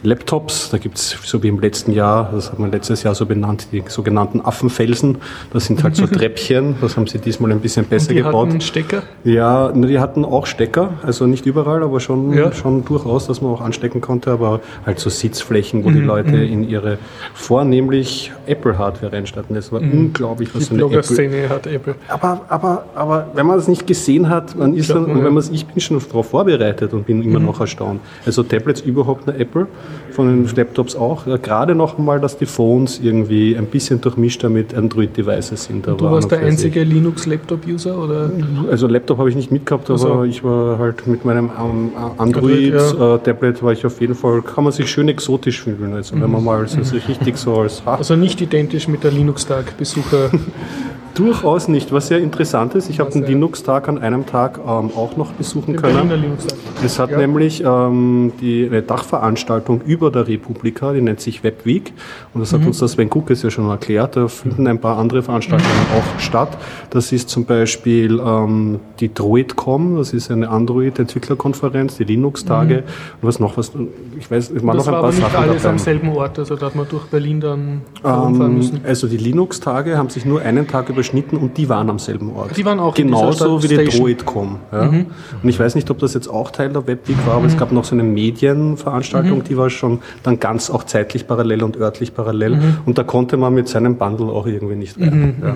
Laptops. 0.03 0.69
Da 0.69 0.77
gibt 0.77 0.97
es, 0.97 1.17
so 1.23 1.41
wie 1.43 1.47
im 1.47 1.60
letzten 1.60 1.91
Jahr, 1.91 2.29
das 2.31 2.51
hat 2.51 2.60
man 2.60 2.71
letztes 2.71 3.03
Jahr 3.03 3.15
so 3.15 3.25
benannt, 3.25 3.67
die 3.71 3.83
sogenannten 3.88 4.41
Affenfelsen. 4.41 5.17
Das 5.51 5.65
sind 5.65 5.83
halt 5.83 5.95
so 5.95 6.07
Treppchen. 6.07 6.75
Das 6.81 6.97
haben 6.97 7.07
sie 7.07 7.19
diesmal 7.19 7.51
ein 7.51 7.60
bisschen 7.60 7.86
besser 7.86 8.10
und 8.10 8.15
die 8.15 8.23
gebaut. 8.23 8.49
Hatten 8.49 8.62
Stecker? 8.62 9.03
Ja, 9.23 9.71
die 9.71 9.99
hatten 9.99 10.25
auch 10.25 10.45
Stecker. 10.45 10.93
Also 11.03 11.25
nicht 11.25 11.45
überall, 11.45 11.83
aber 11.83 11.99
schon, 11.99 12.33
ja. 12.33 12.51
schon 12.51 12.86
durchaus, 12.86 13.27
dass 13.27 13.41
man 13.41 13.51
auch 13.51 13.62
anstecken 13.62 14.01
konnte. 14.01 14.31
Aber 14.31 14.62
halt 14.86 14.99
so 14.99 15.10
Sitzflächen, 15.10 15.83
wo 15.83 15.89
mhm. 15.89 15.93
die 15.93 16.01
Leute 16.01 16.31
mhm. 16.31 16.53
in 16.53 16.69
ihre 16.69 16.97
vornehmlich 17.33 18.31
Apple-Hardware 18.45 19.12
reinstatten. 19.12 19.55
Das 19.55 19.71
war 19.71 19.81
mhm. 19.81 19.91
unglaublich, 19.91 20.49
was 20.53 20.69
die 20.69 20.77
so 20.77 20.88
eine 20.88 20.97
Apple. 20.97 21.49
hat 21.49 21.67
Apple. 21.67 21.95
Aber, 22.07 22.41
aber, 22.49 22.86
aber 22.95 23.27
wenn 23.33 23.45
man 23.45 23.57
es 23.57 23.67
nicht 23.67 23.88
gesehen 23.88 24.29
hat, 24.29 24.55
man 24.55 24.75
ist 24.75 24.89
dann, 24.89 25.05
und 25.05 25.23
wenn 25.23 25.33
man 25.33 25.43
ich 25.51 25.65
bin 25.65 25.79
schon 25.79 25.99
darauf 25.99 26.29
vorbereitet 26.29 26.93
und 26.93 27.05
bin 27.05 27.23
immer 27.23 27.39
mhm. 27.39 27.45
noch 27.45 27.60
erstaunt. 27.60 28.01
Also 28.25 28.43
Tablets 28.43 28.81
überhaupt 28.81 29.27
eine 29.27 29.39
Apple 29.39 29.67
von 30.12 30.28
den 30.28 30.56
Laptops 30.56 30.95
auch. 30.95 31.28
Ja, 31.28 31.38
gerade 31.38 31.76
noch 31.76 31.97
einmal, 31.97 32.19
dass 32.19 32.38
die 32.38 32.45
Phones 32.45 33.00
irgendwie 33.00 33.56
ein 33.56 33.67
bisschen 33.67 34.02
durchmischter 34.02 34.50
mit 34.50 34.73
Android-Devices 34.73 35.65
sind. 35.65 35.86
Du 35.86 36.00
warst 36.02 36.32
der 36.32 36.39
einzige 36.39 36.84
Linux-Laptop-User? 36.84 38.32
Also 38.69 38.88
Laptop 38.88 39.19
habe 39.19 39.30
ich 39.30 39.36
nicht 39.36 39.52
mitgehabt, 39.52 39.89
aber 39.89 40.00
also. 40.00 40.23
ich 40.23 40.43
war 40.43 40.80
halt 40.80 41.06
mit 41.08 41.23
meinem 41.26 41.52
ähm, 41.60 41.91
Android-Tablet 42.17 43.58
ja. 43.58 43.63
war 43.63 43.73
ich 43.73 43.86
auf 43.86 44.02
jeden 44.02 44.15
Fall, 44.15 44.41
kann 44.41 44.63
man 44.63 44.73
sich 44.73 44.89
schön 44.89 45.08
exotisch 45.08 45.62
fühlen. 45.62 45.93
Also 45.93 46.15
mhm. 46.15 46.23
wenn 46.23 46.32
man 46.32 46.43
mal 46.43 46.67
so, 46.67 46.82
so 46.84 46.95
richtig 46.95 47.38
so 47.38 47.56
als... 47.58 47.84
Also 47.86 48.15
nicht 48.15 48.41
identisch 48.41 48.88
mit 48.88 49.04
der 49.04 49.12
Linux-Tag-Besucher. 49.12 50.32
Durchaus 51.17 51.67
nicht. 51.67 51.91
Was 51.91 52.08
sehr 52.08 52.19
interessant 52.19 52.75
ist, 52.75 52.89
ich 52.89 52.99
habe 52.99 53.12
den 53.12 53.25
Linux-Tag 53.25 53.88
an 53.89 53.97
einem 53.97 54.25
Tag 54.25 54.60
ähm, 54.60 54.91
auch 54.95 55.17
noch 55.17 55.32
besuchen 55.32 55.73
den 55.73 55.82
können. 55.82 56.38
Es 56.84 56.99
hat 56.99 57.10
ja. 57.10 57.17
nämlich 57.17 57.63
ähm, 57.65 58.34
die, 58.39 58.67
eine 58.67 58.84
Dachveranstaltung 58.84 59.82
über 59.82 60.12
der 60.12 60.27
Republika, 60.27 60.93
die 60.93 61.01
nennt 61.01 61.19
sich 61.19 61.43
WebWeek. 61.43 61.93
Und 62.34 62.41
das 62.41 62.53
hat 62.53 62.62
mhm. 62.62 62.67
uns 62.67 62.80
das 62.80 62.91
Sven 62.93 63.10
Kukes 63.10 63.41
ja 63.41 63.49
schon 63.49 63.67
erklärt. 63.69 64.15
Da 64.15 64.27
finden 64.27 64.67
ein 64.67 64.80
paar 64.80 64.97
andere 64.97 65.23
Veranstaltungen 65.23 65.71
mhm. 65.71 65.97
auch 65.97 66.19
statt. 66.19 66.56
Das 66.91 67.12
ist 67.12 67.30
zum 67.30 67.45
Beispiel 67.45 68.19
ähm, 68.23 68.80
die 68.99 69.12
Droidcom, 69.12 69.97
das 69.97 70.13
ist 70.13 70.30
eine 70.30 70.49
Android-Entwicklerkonferenz, 70.49 71.97
die 71.97 72.03
Linux-Tage 72.03 72.75
mhm. 72.75 72.82
und 73.21 73.27
was 73.27 73.39
noch 73.39 73.58
was. 73.58 73.71
Ich 74.19 74.30
weiß, 74.30 74.51
ich 74.51 74.62
mache 74.62 74.77
noch 74.77 74.88
ein 74.88 74.93
paar 74.93 75.12
Sachen. 75.12 75.23
Das 75.23 75.34
war 75.34 75.41
alles 75.41 75.65
am 75.65 75.80
selben 75.80 76.10
Ort, 76.10 76.38
also 76.38 76.56
da 76.56 76.67
hat 76.67 76.75
man 76.75 76.88
durch 76.88 77.06
Berlin 77.06 77.41
dann 77.41 77.82
herumfahren 78.03 78.51
ähm, 78.51 78.58
müssen. 78.58 78.82
Also 78.86 79.08
die 79.08 79.17
Linux-Tage 79.17 79.97
haben 79.97 80.10
sich 80.10 80.23
nur 80.23 80.41
einen 80.41 80.67
Tag 80.67 80.89
über 80.89 81.03
überschnitten 81.08 81.38
und 81.38 81.58
die 81.58 81.70
waren 81.70 81.89
am 81.89 82.00
selben 82.00 82.32
Ort. 82.36 82.56
Die 82.58 82.65
waren 82.65 82.80
auch 82.80 82.93
Genauso 82.93 83.62
wie 83.63 83.67
die 83.67 83.86
Droidcom. 83.86 84.60
Ja. 84.72 84.84
Mhm. 84.86 85.06
Und 85.41 85.50
ich 85.50 85.60
weiß 85.60 85.76
nicht, 85.76 85.89
ob 85.89 86.00
das 86.00 86.13
jetzt 86.13 86.28
auch 86.28 86.52
Teil 86.52 86.70
der 86.70 86.86
Webweek 86.88 87.17
war, 87.26 87.36
aber 87.36 87.43
mhm. 87.43 87.50
es 87.50 87.58
gab 87.58 87.72
noch 87.72 87.84
so 87.84 87.96
eine 87.96 88.04
Medienveranstaltung, 88.04 89.39
mhm. 89.39 89.43
die 89.43 89.58
war 89.58 89.70
schon 89.70 90.00
dann 90.24 90.39
ganz 90.39 90.70
auch 90.70 90.84
zeitlich 90.84 91.28
parallel 91.28 91.63
und 91.63 91.78
örtlich 91.78 92.13
parallel. 92.13 92.56
Mhm. 92.56 92.78
Und 92.86 92.98
da 92.98 93.04
konnte 93.04 93.38
man 93.38 93.54
mit 93.54 93.67
seinem 93.67 93.98
Bundle 93.98 94.28
auch 94.28 94.48
irgendwie 94.48 94.76
nicht 94.76 95.00
rein. 95.00 95.36
Mhm. 95.39 95.46
Ja. 95.46 95.56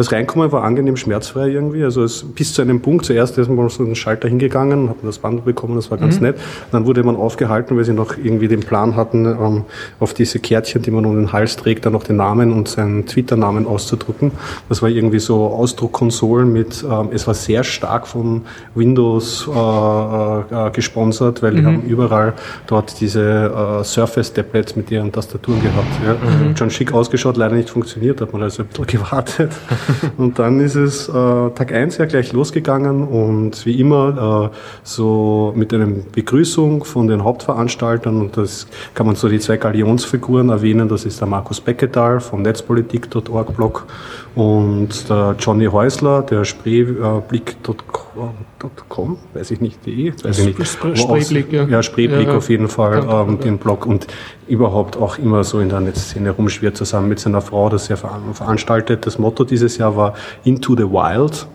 Das 0.00 0.12
Reinkommen 0.12 0.50
war 0.50 0.64
angenehm 0.64 0.96
schmerzfrei 0.96 1.48
irgendwie. 1.48 1.84
Also 1.84 2.02
es, 2.02 2.22
bis 2.22 2.54
zu 2.54 2.62
einem 2.62 2.80
Punkt, 2.80 3.04
zuerst 3.04 3.36
ist 3.36 3.50
man 3.50 3.68
so 3.68 3.82
einen 3.82 3.94
Schalter 3.94 4.28
hingegangen, 4.28 4.88
hat 4.88 4.96
das 5.02 5.18
Band 5.18 5.44
bekommen, 5.44 5.76
das 5.76 5.90
war 5.90 5.98
ganz 5.98 6.16
mhm. 6.16 6.28
nett. 6.28 6.36
Dann 6.72 6.86
wurde 6.86 7.02
man 7.02 7.16
aufgehalten, 7.16 7.76
weil 7.76 7.84
sie 7.84 7.92
noch 7.92 8.16
irgendwie 8.16 8.48
den 8.48 8.60
Plan 8.60 8.96
hatten, 8.96 9.26
ähm, 9.26 9.64
auf 9.98 10.14
diese 10.14 10.38
Kärtchen, 10.38 10.80
die 10.80 10.90
man 10.90 11.04
um 11.04 11.16
den 11.16 11.34
Hals 11.34 11.56
trägt, 11.56 11.84
dann 11.84 11.92
noch 11.92 12.02
den 12.02 12.16
Namen 12.16 12.50
und 12.50 12.66
seinen 12.66 13.04
Twitter-Namen 13.04 13.66
auszudrucken. 13.66 14.32
Das 14.70 14.80
war 14.80 14.88
irgendwie 14.88 15.18
so 15.18 15.48
Ausdruckkonsolen 15.48 16.50
mit, 16.50 16.82
ähm, 16.82 17.10
es 17.12 17.26
war 17.26 17.34
sehr 17.34 17.62
stark 17.62 18.06
von 18.06 18.46
Windows 18.74 19.50
äh, 19.54 19.58
äh, 19.58 20.70
gesponsert, 20.70 21.42
weil 21.42 21.52
mhm. 21.52 21.56
die 21.56 21.66
haben 21.66 21.82
überall 21.82 22.32
dort 22.66 22.98
diese 23.02 23.20
äh, 23.20 23.84
Surface-Tablets 23.84 24.76
mit 24.76 24.90
ihren 24.90 25.12
Tastaturen 25.12 25.60
gehabt. 25.62 25.88
Ja. 26.06 26.14
Mhm. 26.14 26.56
Schon 26.56 26.70
schick 26.70 26.94
ausgeschaut, 26.94 27.36
leider 27.36 27.54
nicht 27.54 27.68
funktioniert, 27.68 28.22
hat 28.22 28.32
man 28.32 28.42
also 28.42 28.62
ein 28.62 28.68
bisschen 28.68 28.86
gewartet. 28.86 29.50
und 30.18 30.38
dann 30.38 30.60
ist 30.60 30.74
es 30.74 31.08
äh, 31.08 31.12
Tag 31.12 31.72
1 31.72 31.98
ja 31.98 32.06
gleich 32.06 32.32
losgegangen 32.32 33.06
und 33.06 33.64
wie 33.66 33.80
immer 33.80 34.50
äh, 34.52 34.56
so 34.82 35.52
mit 35.56 35.72
einer 35.72 35.86
Begrüßung 35.86 36.84
von 36.84 37.06
den 37.06 37.24
Hauptveranstaltern 37.24 38.20
und 38.20 38.36
das 38.36 38.66
kann 38.94 39.06
man 39.06 39.16
so 39.16 39.28
die 39.28 39.38
zwei 39.38 39.56
Galionsfiguren 39.56 40.48
erwähnen, 40.50 40.88
das 40.88 41.04
ist 41.04 41.20
der 41.20 41.28
Markus 41.28 41.60
Becketal 41.60 42.20
vom 42.20 42.42
Netzpolitik.org 42.42 43.56
Blog 43.56 43.86
und 44.34 45.08
der 45.08 45.36
Johnny 45.38 45.66
Häusler, 45.66 46.22
der 46.22 46.44
Spreeblick.com, 46.44 49.18
weiß 49.34 49.50
ich 49.50 49.60
nicht, 49.60 49.84
die, 49.84 50.14
weiß 50.22 50.38
ich 50.38 50.58
nicht. 50.58 50.78
Spreeblick, 50.94 51.52
ja. 51.52 51.64
Ja, 51.64 51.82
Spreeblick 51.82 52.28
ja, 52.28 52.36
auf 52.36 52.48
jeden 52.48 52.68
Fall, 52.68 53.04
ähm, 53.08 53.40
den 53.40 53.58
Blog 53.58 53.86
und 53.86 54.06
überhaupt 54.46 54.96
auch 54.96 55.18
immer 55.18 55.42
so 55.42 55.58
in 55.60 55.68
der 55.68 55.80
Netzszene 55.80 56.30
rumschwirrt, 56.30 56.76
zusammen 56.76 57.08
mit 57.08 57.18
seiner 57.18 57.40
Frau, 57.40 57.68
das 57.68 57.90
er 57.90 57.96
veranstaltet. 57.96 59.06
Das 59.06 59.18
Motto 59.18 59.44
dieses 59.44 59.78
Jahr 59.78 59.96
war 59.96 60.14
Into 60.44 60.76
the 60.76 60.84
Wild. 60.84 61.48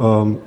Ähm, 0.00 0.38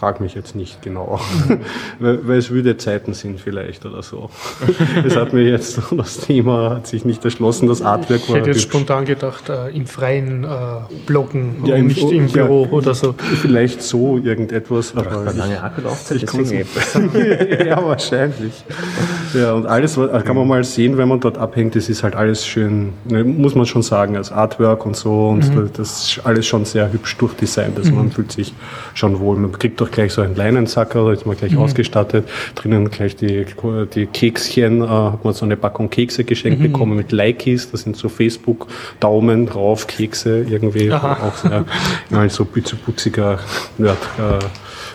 frag 0.00 0.18
mich 0.18 0.34
jetzt 0.34 0.56
nicht 0.56 0.80
genau, 0.80 1.20
weil, 1.98 2.26
weil, 2.26 2.38
es 2.38 2.50
würde 2.50 2.78
Zeiten 2.78 3.12
sind 3.12 3.38
vielleicht 3.38 3.84
oder 3.84 4.02
so. 4.02 4.30
es 5.06 5.14
hat 5.14 5.34
mir 5.34 5.42
jetzt 5.42 5.78
das 5.90 6.16
Thema 6.16 6.70
hat 6.70 6.86
sich 6.86 7.04
nicht 7.04 7.22
erschlossen, 7.22 7.68
das 7.68 7.82
Artwork 7.82 8.26
war. 8.28 8.36
Ich 8.36 8.40
hätte 8.40 8.50
jetzt 8.50 8.62
spontan 8.62 9.04
gedacht, 9.04 9.50
äh, 9.50 9.68
im 9.76 9.86
freien 9.86 10.44
äh, 10.44 10.48
Bloggen 11.04 11.56
ja, 11.66 11.74
und 11.74 11.88
nicht 11.88 12.02
im 12.10 12.28
ja, 12.28 12.32
Büro 12.32 12.66
oder 12.70 12.94
so. 12.94 13.14
Vielleicht 13.18 13.82
so 13.82 14.16
irgendetwas. 14.16 14.96
Aber 14.96 15.20
eine 15.20 15.32
lange 15.32 15.62
Akkulaufzeit, 15.62 16.22
ja, 16.22 17.84
wahrscheinlich. 17.84 18.64
Ja, 19.34 19.52
und 19.52 19.66
alles 19.66 19.96
kann 20.24 20.34
man 20.34 20.48
mal 20.48 20.64
sehen, 20.64 20.96
wenn 20.96 21.08
man 21.08 21.20
dort 21.20 21.36
abhängt, 21.36 21.76
das 21.76 21.90
ist 21.90 22.02
halt 22.02 22.16
alles 22.16 22.46
schön, 22.46 22.94
ne, 23.04 23.22
muss 23.22 23.54
man 23.54 23.66
schon 23.66 23.82
sagen, 23.82 24.16
als 24.16 24.32
Artwork 24.32 24.86
und 24.86 24.96
so 24.96 25.28
und 25.28 25.54
mhm. 25.54 25.70
das 25.74 26.16
ist 26.16 26.20
alles 26.24 26.46
schon 26.46 26.64
sehr 26.64 26.90
hübsch 26.90 27.18
durchdesignt, 27.18 27.76
also 27.76 27.90
mhm. 27.90 27.96
man 27.98 28.10
fühlt 28.10 28.32
sich 28.32 28.54
schon 28.94 29.20
wohl. 29.20 29.36
Man 29.36 29.52
kriegt 29.52 29.80
doch 29.80 29.89
gleich 29.90 30.12
so 30.12 30.22
einen 30.22 30.36
Leinensacker, 30.36 31.04
da 31.04 31.12
ist 31.12 31.26
man 31.26 31.36
gleich 31.36 31.52
mhm. 31.52 31.58
ausgestattet, 31.58 32.28
drinnen 32.54 32.90
gleich 32.90 33.16
die, 33.16 33.46
die 33.94 34.06
Kekschen, 34.06 34.82
äh, 34.82 34.86
hat 34.86 35.24
man 35.24 35.34
so 35.34 35.44
eine 35.44 35.56
Packung 35.56 35.90
Kekse 35.90 36.24
geschenkt 36.24 36.60
mhm. 36.60 36.72
bekommen 36.72 36.96
mit 36.96 37.12
Likes, 37.12 37.70
das 37.70 37.82
sind 37.82 37.96
so 37.96 38.08
Facebook-Daumen 38.08 39.46
drauf, 39.46 39.86
Kekse 39.86 40.44
irgendwie, 40.48 40.90
Aha. 40.90 41.28
auch 41.28 41.36
sehr, 41.36 41.64
ja, 42.10 42.28
so 42.28 42.44
putziger 42.44 43.38
Nerd. 43.78 43.98
Äh, 44.18 44.44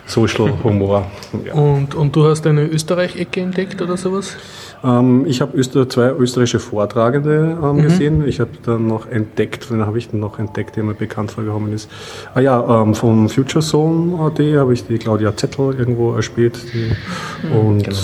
Social 0.08 0.54
Humor. 0.64 1.08
Ja. 1.46 1.54
Und, 1.54 1.96
und 1.96 2.16
du 2.16 2.26
hast 2.26 2.46
eine 2.46 2.66
Österreich-Ecke 2.66 3.42
entdeckt 3.42 3.82
oder 3.82 3.98
sowas? 3.98 4.36
Ähm, 4.86 5.26
ich 5.26 5.42
habe 5.42 5.58
Öster 5.58 5.90
zwei 5.90 6.12
österreichische 6.12 6.60
Vortragende 6.60 7.58
ähm, 7.62 7.78
mhm. 7.78 7.82
gesehen. 7.82 8.28
Ich 8.28 8.40
habe 8.40 8.52
dann 8.64 8.88
noch 8.88 9.08
entdeckt, 9.08 9.72
wen 9.72 9.86
habe 9.86 9.98
ich 9.98 10.10
denn 10.10 10.20
noch 10.20 10.38
entdeckt, 10.38 10.76
der 10.76 10.84
mir 10.84 10.94
bekannt 10.94 11.32
vorgekommen 11.32 11.74
ist? 11.74 11.90
Ah 12.34 12.40
ja, 12.40 12.82
ähm, 12.84 12.94
vom 12.94 13.28
Future 13.30 13.64
Zone 13.64 14.20
AD 14.20 14.58
habe 14.58 14.74
ich 14.74 14.86
die 14.86 14.98
Claudia 15.00 15.36
Zettel 15.36 15.76
irgendwo 15.78 16.14
erspielt. 16.14 16.60
Die, 16.74 16.92
mhm, 17.48 17.56
und 17.56 17.84
genau. 17.84 17.98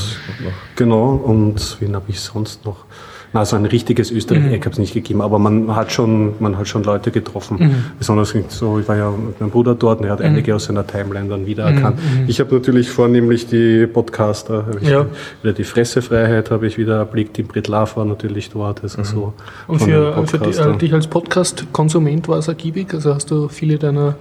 genau, 0.75 1.21
und 1.23 1.77
wen 1.79 1.95
habe 1.95 2.05
ich 2.07 2.19
sonst 2.19 2.65
noch? 2.65 2.85
Na, 3.33 3.45
so 3.45 3.55
ein 3.55 3.65
richtiges 3.65 4.11
Österreich-Eck 4.11 4.59
mhm. 4.59 4.65
habe 4.65 4.71
es 4.71 4.77
nicht 4.77 4.93
gegeben, 4.93 5.21
aber 5.21 5.39
man 5.39 5.73
hat 5.73 5.91
schon, 5.93 6.33
man 6.39 6.57
hat 6.57 6.67
schon 6.67 6.83
Leute 6.83 7.11
getroffen. 7.11 7.57
Mhm. 7.59 7.75
Besonders 7.97 8.35
so, 8.49 8.79
ich 8.79 8.87
war 8.89 8.97
ja 8.97 9.09
mit 9.09 9.39
meinem 9.39 9.51
Bruder 9.51 9.73
dort 9.73 9.99
und 9.99 10.05
er 10.05 10.11
hat 10.11 10.19
mhm. 10.19 10.25
einige 10.25 10.53
aus 10.53 10.65
seiner 10.65 10.85
Timeline 10.85 11.29
dann 11.29 11.45
wiedererkannt. 11.45 11.97
Mhm. 11.97 12.23
mhm. 12.23 12.29
Ich 12.29 12.41
habe 12.41 12.53
natürlich 12.53 12.89
vornehmlich 12.89 13.47
die 13.47 13.87
Podcaster, 13.87 14.65
ja. 14.81 15.05
wieder 15.41 15.53
die 15.53 15.63
Fressefreiheit 15.63 16.51
habe 16.51 16.67
ich 16.67 16.77
wieder 16.77 16.97
erblickt, 16.97 17.37
die 17.37 17.43
Brit 17.43 17.69
Love 17.69 17.95
war 17.95 18.05
natürlich 18.05 18.49
dort. 18.49 18.83
Also 18.83 18.99
mhm. 18.99 19.05
so 19.05 19.33
und 19.67 19.79
für, 19.79 20.27
für 20.27 20.39
die, 20.39 20.49
äh, 20.49 20.77
dich 20.77 20.93
als 20.93 21.07
Podcast-Konsument 21.07 22.27
war 22.27 22.39
es 22.39 22.49
ergiebig? 22.49 22.93
Also 22.93 23.15
hast 23.15 23.31
du 23.31 23.47
viele 23.47 23.77
deiner 23.77 24.15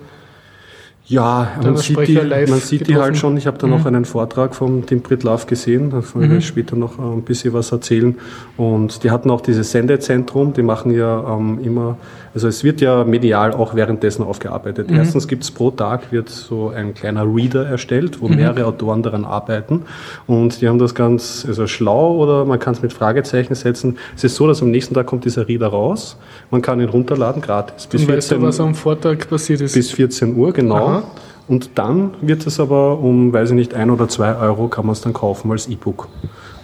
ja, 1.10 1.48
man 1.60 1.76
sieht, 1.76 2.06
die, 2.06 2.14
man 2.14 2.60
sieht 2.60 2.86
die, 2.86 2.94
halt 2.94 3.16
schon. 3.16 3.36
Ich 3.36 3.48
habe 3.48 3.58
da 3.58 3.66
mhm. 3.66 3.72
noch 3.72 3.84
einen 3.84 4.04
Vortrag 4.04 4.54
vom 4.54 4.86
Tim 4.86 5.00
Britlaff 5.00 5.46
gesehen, 5.46 5.90
da 5.90 5.96
wollte 6.14 6.34
mhm. 6.34 6.40
später 6.40 6.76
noch 6.76 7.00
ein 7.00 7.22
bisschen 7.22 7.52
was 7.52 7.72
erzählen. 7.72 8.16
Und 8.56 9.02
die 9.02 9.10
hatten 9.10 9.28
auch 9.30 9.40
dieses 9.40 9.72
Sendezentrum, 9.72 10.52
die 10.52 10.62
machen 10.62 10.92
ja 10.92 11.36
ähm, 11.36 11.58
immer 11.64 11.98
also 12.32 12.46
es 12.46 12.62
wird 12.62 12.80
ja 12.80 13.04
medial 13.04 13.52
auch 13.52 13.74
währenddessen 13.74 14.22
aufgearbeitet. 14.22 14.90
Mhm. 14.90 14.96
Erstens 14.96 15.26
gibt 15.26 15.42
es 15.42 15.50
pro 15.50 15.70
Tag 15.70 16.12
wird 16.12 16.28
so 16.28 16.68
ein 16.68 16.94
kleiner 16.94 17.24
Reader 17.24 17.66
erstellt, 17.66 18.20
wo 18.20 18.28
mhm. 18.28 18.36
mehrere 18.36 18.66
Autoren 18.66 19.02
daran 19.02 19.24
arbeiten. 19.24 19.82
Und 20.26 20.60
die 20.60 20.68
haben 20.68 20.78
das 20.78 20.94
ganz 20.94 21.44
also 21.46 21.66
schlau 21.66 22.16
oder 22.16 22.44
man 22.44 22.58
kann 22.58 22.74
es 22.74 22.82
mit 22.82 22.92
Fragezeichen 22.92 23.54
setzen. 23.54 23.98
Es 24.16 24.22
ist 24.22 24.36
so, 24.36 24.46
dass 24.46 24.62
am 24.62 24.70
nächsten 24.70 24.94
Tag 24.94 25.06
kommt 25.06 25.24
dieser 25.24 25.48
Reader 25.48 25.68
raus. 25.68 26.16
Man 26.50 26.62
kann 26.62 26.80
ihn 26.80 26.88
runterladen, 26.88 27.42
gratis. 27.42 27.86
Bis 27.86 28.02
Und 28.02 28.06
14, 28.08 28.16
weißt 28.16 28.30
du, 28.30 28.42
was 28.42 28.60
am 28.60 28.74
Vortag 28.74 29.28
passiert 29.28 29.60
ist? 29.60 29.74
Bis 29.74 29.90
14 29.90 30.36
Uhr, 30.36 30.52
genau. 30.52 30.76
Aha. 30.76 31.02
Und 31.48 31.70
dann 31.74 32.12
wird 32.20 32.46
es 32.46 32.60
aber 32.60 33.00
um, 33.00 33.32
weiß 33.32 33.50
ich 33.50 33.56
nicht, 33.56 33.74
ein 33.74 33.90
oder 33.90 34.08
zwei 34.08 34.36
Euro 34.36 34.68
kann 34.68 34.86
man 34.86 34.92
es 34.92 35.00
dann 35.00 35.12
kaufen 35.12 35.50
als 35.50 35.66
E-Book. 35.66 36.06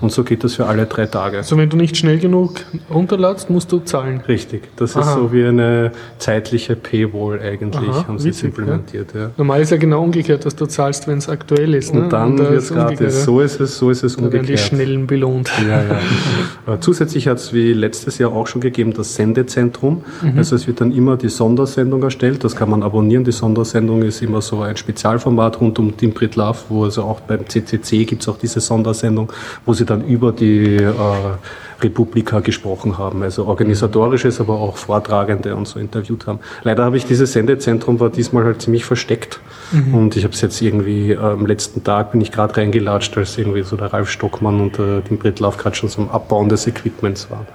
Und 0.00 0.12
so 0.12 0.24
geht 0.24 0.44
das 0.44 0.54
für 0.54 0.66
alle 0.66 0.86
drei 0.86 1.06
Tage. 1.06 1.38
Also 1.38 1.56
wenn 1.56 1.70
du 1.70 1.76
nicht 1.76 1.96
schnell 1.96 2.18
genug 2.18 2.60
runterladst, 2.92 3.50
musst 3.50 3.72
du 3.72 3.78
zahlen. 3.78 4.20
Richtig. 4.28 4.68
Das 4.76 4.96
Aha. 4.96 5.00
ist 5.00 5.14
so 5.14 5.32
wie 5.32 5.44
eine 5.44 5.92
zeitliche 6.18 6.76
Paywall 6.76 7.40
eigentlich, 7.40 7.88
Aha, 7.88 8.08
haben 8.08 8.18
sie 8.18 8.30
es 8.30 8.42
implementiert. 8.42 9.14
Ja. 9.14 9.20
Ja. 9.20 9.30
Normal 9.36 9.62
ist 9.62 9.70
ja 9.70 9.76
genau 9.78 10.02
umgekehrt, 10.02 10.44
dass 10.44 10.54
du 10.54 10.66
zahlst, 10.66 11.08
wenn 11.08 11.18
es 11.18 11.28
aktuell 11.28 11.74
ist. 11.74 11.94
Ne? 11.94 12.02
Und 12.02 12.12
dann 12.12 12.38
wird 12.38 12.52
es 12.52 12.72
gratis. 12.72 13.24
So 13.24 13.40
ist 13.40 13.60
es, 13.60 13.78
so 13.78 13.90
ist 13.90 14.02
es 14.02 14.16
da 14.16 14.22
umgekehrt. 14.22 14.48
Werden 14.48 14.56
die 14.56 14.62
Schnellen 14.62 15.06
belohnt. 15.06 15.50
Ja, 15.66 15.82
ja. 15.82 16.80
Zusätzlich 16.80 17.28
hat 17.28 17.38
es 17.38 17.52
wie 17.52 17.72
letztes 17.72 18.18
Jahr 18.18 18.32
auch 18.32 18.46
schon 18.46 18.60
gegeben 18.60 18.92
das 18.92 19.14
Sendezentrum. 19.14 20.04
Mhm. 20.22 20.38
Also 20.38 20.56
es 20.56 20.66
wird 20.66 20.80
dann 20.80 20.92
immer 20.92 21.16
die 21.16 21.28
Sondersendung 21.28 22.02
erstellt. 22.02 22.44
Das 22.44 22.54
kann 22.54 22.68
man 22.68 22.82
abonnieren. 22.82 23.24
Die 23.24 23.32
Sondersendung 23.32 24.02
ist 24.02 24.20
immer 24.20 24.42
so 24.42 24.60
ein 24.60 24.76
Spezialformat 24.76 25.60
rund 25.60 25.78
um 25.78 25.96
Tim 25.96 26.12
Brit 26.12 26.36
Love, 26.36 26.58
wo 26.68 26.84
also 26.84 27.02
auch 27.02 27.20
beim 27.20 27.48
CCC 27.48 28.04
gibt 28.04 28.22
es 28.22 28.28
auch 28.28 28.38
diese 28.38 28.60
Sondersendung, 28.60 29.32
wo 29.64 29.72
sie 29.72 29.85
dann 29.86 30.06
über 30.06 30.32
die 30.32 30.76
äh, 30.76 30.92
Republika 31.82 32.40
gesprochen 32.40 32.98
haben. 32.98 33.22
Also 33.22 33.46
organisatorisches, 33.46 34.40
aber 34.40 34.54
auch 34.54 34.76
Vortragende 34.76 35.54
und 35.54 35.68
so 35.68 35.78
interviewt 35.78 36.26
haben. 36.26 36.40
Leider 36.62 36.84
habe 36.84 36.96
ich 36.96 37.06
dieses 37.06 37.32
Sendezentrum 37.32 38.00
war 38.00 38.10
diesmal 38.10 38.44
halt 38.44 38.62
ziemlich 38.62 38.84
versteckt. 38.84 39.40
Mhm. 39.72 39.94
Und 39.94 40.16
ich 40.16 40.24
habe 40.24 40.32
es 40.32 40.40
jetzt 40.40 40.60
irgendwie 40.62 41.12
äh, 41.12 41.18
am 41.18 41.46
letzten 41.46 41.84
Tag 41.84 42.12
bin 42.12 42.20
ich 42.20 42.32
gerade 42.32 42.56
reingelatscht, 42.56 43.16
als 43.18 43.36
irgendwie 43.36 43.62
so 43.62 43.76
der 43.76 43.92
Ralf 43.92 44.10
Stockmann 44.10 44.60
und 44.60 44.78
äh, 44.78 45.02
Tim 45.02 45.18
Bretlauf 45.18 45.58
gerade 45.58 45.76
schon 45.76 45.88
zum 45.88 46.08
Abbauen 46.10 46.48
des 46.48 46.66
Equipments 46.66 47.30
waren. 47.30 47.46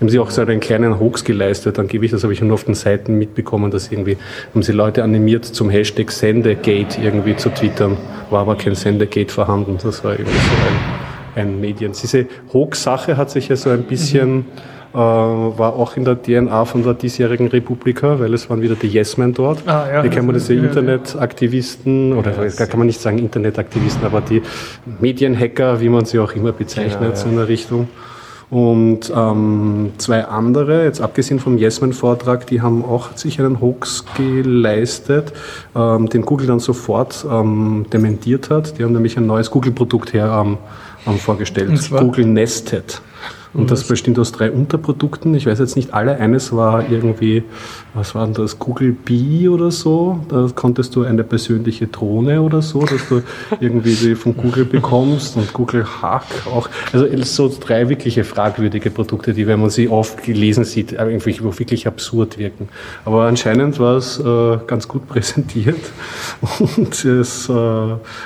Haben 0.00 0.08
sie 0.08 0.18
auch 0.18 0.30
so 0.30 0.42
einen 0.42 0.60
kleinen 0.60 0.98
Hoax 0.98 1.24
geleistet, 1.24 1.78
angeblich, 1.78 2.10
das 2.10 2.24
habe 2.24 2.32
ich 2.32 2.40
nur 2.40 2.54
auf 2.54 2.64
den 2.64 2.74
Seiten 2.74 3.16
mitbekommen, 3.18 3.70
dass 3.70 3.90
irgendwie 3.90 4.18
haben 4.52 4.62
sie 4.62 4.72
Leute 4.72 5.02
animiert 5.02 5.44
zum 5.44 5.70
Hashtag 5.70 6.10
Sendegate 6.10 7.00
irgendwie 7.00 7.36
zu 7.36 7.50
twittern, 7.50 7.96
war 8.30 8.40
aber 8.40 8.56
kein 8.56 8.74
Sendegate 8.74 9.32
vorhanden. 9.32 9.78
Das 9.82 10.04
war 10.04 10.12
irgendwie 10.12 10.32
so 10.32 10.50
ein 10.66 10.91
ein 11.34 11.60
Medien. 11.60 11.92
Diese 11.92 12.26
Hoax-Sache 12.52 13.16
hat 13.16 13.30
sich 13.30 13.48
ja 13.48 13.56
so 13.56 13.70
ein 13.70 13.84
bisschen, 13.84 14.34
mhm. 14.34 14.44
äh, 14.92 14.96
war 14.96 15.74
auch 15.76 15.96
in 15.96 16.04
der 16.04 16.20
DNA 16.20 16.64
von 16.64 16.82
der 16.82 16.94
diesjährigen 16.94 17.48
Republika, 17.48 18.18
weil 18.20 18.34
es 18.34 18.48
waren 18.50 18.62
wieder 18.62 18.74
die 18.74 18.88
Yes-Men 18.88 19.34
dort. 19.34 19.66
Ah, 19.66 19.86
ja, 19.92 20.02
Hier 20.02 20.10
kennen 20.10 20.28
wir 20.28 20.34
diese 20.34 20.54
ja, 20.54 20.64
Internetaktivisten, 20.64 22.12
oder 22.12 22.46
ja, 22.46 22.66
kann 22.66 22.78
man 22.78 22.86
nicht 22.86 23.00
sagen 23.00 23.18
Internetaktivisten, 23.18 24.04
aber 24.04 24.20
die 24.20 24.42
Medienhacker, 25.00 25.80
wie 25.80 25.88
man 25.88 26.04
sie 26.04 26.18
auch 26.18 26.32
immer 26.32 26.52
bezeichnet, 26.52 27.16
so 27.16 27.28
in 27.28 27.36
der 27.36 27.48
Richtung. 27.48 27.88
Und 28.52 29.10
ähm, 29.16 29.92
zwei 29.96 30.26
andere, 30.26 30.84
jetzt 30.84 31.00
abgesehen 31.00 31.40
vom 31.40 31.56
Yesman-Vortrag, 31.56 32.46
die 32.48 32.60
haben 32.60 32.84
auch 32.84 33.16
sich 33.16 33.40
einen 33.40 33.62
Hoax 33.62 34.04
geleistet, 34.14 35.32
ähm, 35.74 36.10
den 36.10 36.20
Google 36.20 36.48
dann 36.48 36.60
sofort 36.60 37.24
ähm, 37.30 37.86
dementiert 37.90 38.50
hat. 38.50 38.78
Die 38.78 38.84
haben 38.84 38.92
nämlich 38.92 39.16
ein 39.16 39.26
neues 39.26 39.50
Google-Produkt 39.50 40.12
her 40.12 40.58
ähm, 41.06 41.18
vorgestellt. 41.18 41.90
Google 41.90 42.26
Nested. 42.26 43.00
Und 43.54 43.70
das 43.70 43.86
besteht 43.86 44.18
aus 44.18 44.32
drei 44.32 44.50
Unterprodukten. 44.50 45.34
Ich 45.34 45.44
weiß 45.46 45.58
jetzt 45.58 45.76
nicht 45.76 45.92
alle. 45.92 46.16
Eines 46.16 46.56
war 46.56 46.90
irgendwie, 46.90 47.44
was 47.94 48.14
war 48.14 48.24
denn 48.24 48.34
das? 48.34 48.58
Google 48.58 48.92
Bee 48.92 49.48
oder 49.48 49.70
so. 49.70 50.20
Da 50.28 50.48
konntest 50.54 50.96
du 50.96 51.04
eine 51.04 51.24
persönliche 51.24 51.88
Drohne 51.88 52.40
oder 52.40 52.62
so, 52.62 52.80
dass 52.80 53.08
du 53.08 53.22
irgendwie 53.60 53.94
die 53.94 54.14
von 54.14 54.34
Google 54.34 54.64
bekommst 54.64 55.36
und 55.36 55.52
Google 55.52 55.84
Hack 55.84 56.24
auch. 56.46 56.70
Also 56.92 57.06
so 57.24 57.54
drei 57.60 57.88
wirkliche 57.90 58.24
fragwürdige 58.24 58.90
Produkte, 58.90 59.34
die, 59.34 59.46
wenn 59.46 59.60
man 59.60 59.68
sie 59.68 59.88
oft 59.88 60.22
gelesen 60.22 60.64
sieht, 60.64 60.92
irgendwie 60.92 61.38
wirklich 61.42 61.86
absurd 61.86 62.38
wirken. 62.38 62.68
Aber 63.04 63.24
anscheinend 63.24 63.78
war 63.78 63.96
es 63.96 64.18
äh, 64.18 64.58
ganz 64.66 64.88
gut 64.88 65.06
präsentiert 65.12 65.80
und 66.58 67.04
es 67.04 67.48
äh, 67.48 67.52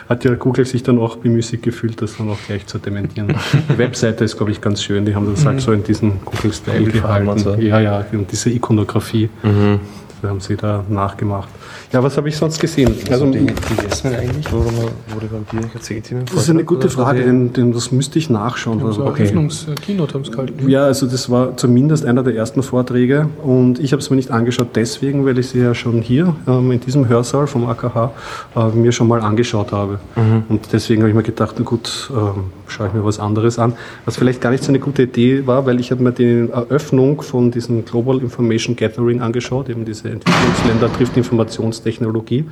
hat 0.09 0.24
ja 0.24 0.35
Google 0.35 0.64
sich 0.64 0.85
dann 0.85 0.98
auch 0.98 1.16
bemüßigt 1.16 1.62
gefühlt, 1.62 2.00
das 2.00 2.16
dann 2.18 2.31
auch 2.31 2.38
gleich 2.46 2.66
zu 2.66 2.79
dementieren. 2.79 3.35
Die 3.68 3.79
Webseite 3.79 4.24
ist, 4.24 4.37
glaube 4.37 4.52
ich, 4.52 4.61
ganz 4.61 4.83
schön. 4.83 5.05
Die 5.05 5.14
haben 5.14 5.29
das 5.29 5.44
halt 5.44 5.61
so 5.61 5.72
in 5.72 5.83
diesen 5.83 6.20
Google-Style 6.24 6.85
gehalten. 6.85 7.61
Ja, 7.61 7.81
ja, 7.81 8.05
und 8.12 8.31
diese 8.31 8.50
Ikonografie, 8.50 9.29
mhm. 9.42 9.55
Mm-hmm. 9.56 10.05
Das 10.22 10.31
haben 10.31 10.40
sie 10.40 10.57
da 10.57 10.85
nachgemacht. 10.88 11.48
Ja, 11.92 12.02
was 12.02 12.16
habe 12.16 12.29
ich 12.29 12.37
sonst 12.37 12.61
gesehen? 12.61 12.94
Also, 13.11 13.26
die, 13.26 13.46
die 13.46 13.87
Essen 13.87 14.14
eigentlich, 14.14 14.50
wo, 14.52 14.59
wo 14.59 15.20
die 15.20 15.31
Vampire 15.31 15.70
erzählt 15.74 16.11
Das 16.33 16.42
ist 16.42 16.50
eine 16.50 16.64
gute 16.64 16.88
Frage, 16.88 17.24
denn, 17.24 17.52
denn, 17.52 17.72
das 17.72 17.92
müsste 17.92 18.18
ich 18.18 18.31
nachschauen. 18.31 18.83
Also, 18.85 19.05
okay. 19.05 19.22
Eröffnungs-Keynote 19.22 20.14
haben 20.14 20.22
es 20.22 20.33
gehalten. 20.33 20.68
Ja, 20.68 20.85
also 20.85 21.07
das 21.07 21.31
war 21.31 21.57
zumindest 21.57 22.05
einer 22.05 22.22
der 22.22 22.35
ersten 22.35 22.62
Vorträge 22.62 23.29
und 23.42 23.79
ich 23.79 23.92
habe 23.92 24.00
es 24.00 24.11
mir 24.11 24.16
nicht 24.16 24.31
angeschaut 24.31 24.68
deswegen, 24.74 25.24
weil 25.26 25.38
ich 25.38 25.48
sie 25.48 25.61
ja 25.61 25.74
schon 25.74 26.02
hier 26.02 26.35
ähm, 26.46 26.72
in 26.72 26.81
diesem 26.81 27.09
Hörsaal 27.09 27.46
vom 27.46 27.66
AKH 27.66 28.12
äh, 28.57 28.68
mir 28.70 28.92
schon 28.92 29.09
mal 29.09 29.20
angeschaut 29.20 29.72
habe. 29.72 29.98
Mhm. 30.16 30.44
Und 30.48 30.72
deswegen 30.72 31.02
habe 31.02 31.11
ich 31.11 31.16
mir 31.16 31.22
gedacht, 31.22 31.57
na 31.59 31.64
gut, 31.64 32.11
ähm, 32.12 32.44
schaue 32.66 32.88
ich 32.88 32.92
mir 32.92 33.05
was 33.05 33.18
anderes 33.18 33.59
an. 33.59 33.74
Was 34.05 34.16
vielleicht 34.16 34.40
gar 34.40 34.50
nicht 34.50 34.64
so 34.64 34.70
eine 34.70 34.79
gute 34.79 35.02
Idee 35.02 35.46
war, 35.46 35.66
weil 35.66 35.81
ich 35.81 35.90
habe 35.90 36.02
mir 36.02 36.12
die 36.12 36.48
Eröffnung 36.50 37.22
von 37.22 37.50
diesem 37.50 37.85
Global 37.85 38.18
Information 38.18 38.76
Gathering 38.76 39.20
angeschaut, 39.20 39.68
eben 39.68 39.85
diese 39.85 40.05
Entwicklungsländer 40.10 40.92
trifft 40.92 41.16
Informationstechnologie. 41.16 42.44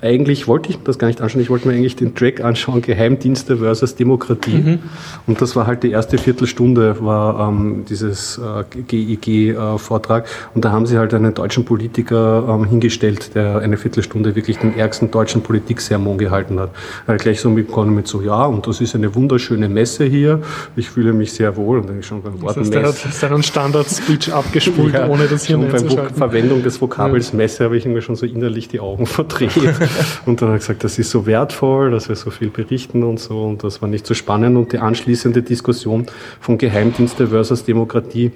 Eigentlich 0.00 0.46
wollte 0.46 0.70
ich 0.70 0.78
das 0.84 0.98
gar 0.98 1.08
nicht 1.08 1.20
anschauen, 1.20 1.42
ich 1.42 1.50
wollte 1.50 1.66
mir 1.66 1.74
eigentlich 1.74 1.96
den 1.96 2.14
Track 2.14 2.40
anschauen, 2.40 2.82
Geheimdienste 2.82 3.56
versus 3.56 3.96
Demokratie. 3.96 4.58
Mhm. 4.58 4.78
Und 5.26 5.40
das 5.40 5.56
war 5.56 5.66
halt 5.66 5.82
die 5.82 5.90
erste 5.90 6.18
Viertelstunde, 6.18 7.04
war 7.04 7.48
ähm, 7.48 7.84
dieses 7.88 8.38
äh, 8.38 8.64
GIG-Vortrag. 8.82 10.24
Äh, 10.24 10.28
und 10.54 10.64
da 10.64 10.70
haben 10.70 10.86
sie 10.86 10.98
halt 10.98 11.14
einen 11.14 11.34
deutschen 11.34 11.64
Politiker 11.64 12.46
ähm, 12.48 12.64
hingestellt, 12.64 13.34
der 13.34 13.58
eine 13.58 13.76
Viertelstunde 13.76 14.36
wirklich 14.36 14.58
den 14.58 14.76
ärgsten 14.76 15.10
deutschen 15.10 15.42
Politiksermon 15.42 16.16
gehalten 16.16 16.60
hat. 16.60 16.70
Er 17.08 17.14
hat 17.14 17.22
gleich 17.22 17.40
so 17.40 17.50
mitbekommen 17.50 17.94
mit 17.96 18.06
so, 18.06 18.22
ja, 18.22 18.44
und 18.44 18.68
das 18.68 18.80
ist 18.80 18.94
eine 18.94 19.14
wunderschöne 19.16 19.68
Messe 19.68 20.04
hier, 20.04 20.42
ich 20.76 20.90
fühle 20.90 21.12
mich 21.12 21.32
sehr 21.32 21.56
wohl. 21.56 21.78
Und 21.78 21.88
dann 21.88 22.04
schon 22.04 22.22
beim 22.22 22.40
Wort 22.40 22.56
das 22.56 22.66
heißt, 22.66 22.74
der 22.74 22.82
hat 22.84 22.94
seinen 22.94 23.42
Standard-Speech 23.42 24.32
abgespult, 24.32 24.94
ja, 24.94 25.08
ohne 25.08 25.26
das 25.26 25.44
hier 25.44 25.58
Beim 25.58 25.88
Verwendung 26.14 26.62
des 26.62 26.80
Vokabels 26.80 27.32
ja. 27.32 27.36
Messe 27.36 27.64
habe 27.64 27.76
ich 27.76 27.84
irgendwie 27.84 28.02
schon 28.02 28.14
so 28.14 28.26
innerlich 28.26 28.68
die 28.68 28.78
Augen 28.78 29.04
verdreht. 29.04 29.50
und 30.26 30.40
dann 30.40 30.48
hat 30.48 30.56
er 30.56 30.58
gesagt, 30.58 30.84
das 30.84 30.98
ist 30.98 31.10
so 31.10 31.26
wertvoll, 31.26 31.90
dass 31.90 32.08
wir 32.08 32.16
so 32.16 32.30
viel 32.30 32.50
berichten 32.50 33.02
und 33.02 33.18
so 33.20 33.44
und 33.44 33.64
das 33.64 33.82
war 33.82 33.88
nicht 33.88 34.06
so 34.06 34.14
spannend. 34.14 34.56
Und 34.56 34.72
die 34.72 34.78
anschließende 34.78 35.42
Diskussion 35.42 36.06
von 36.40 36.58
Geheimdienste 36.58 37.28
versus 37.28 37.64
Demokratie 37.64 38.32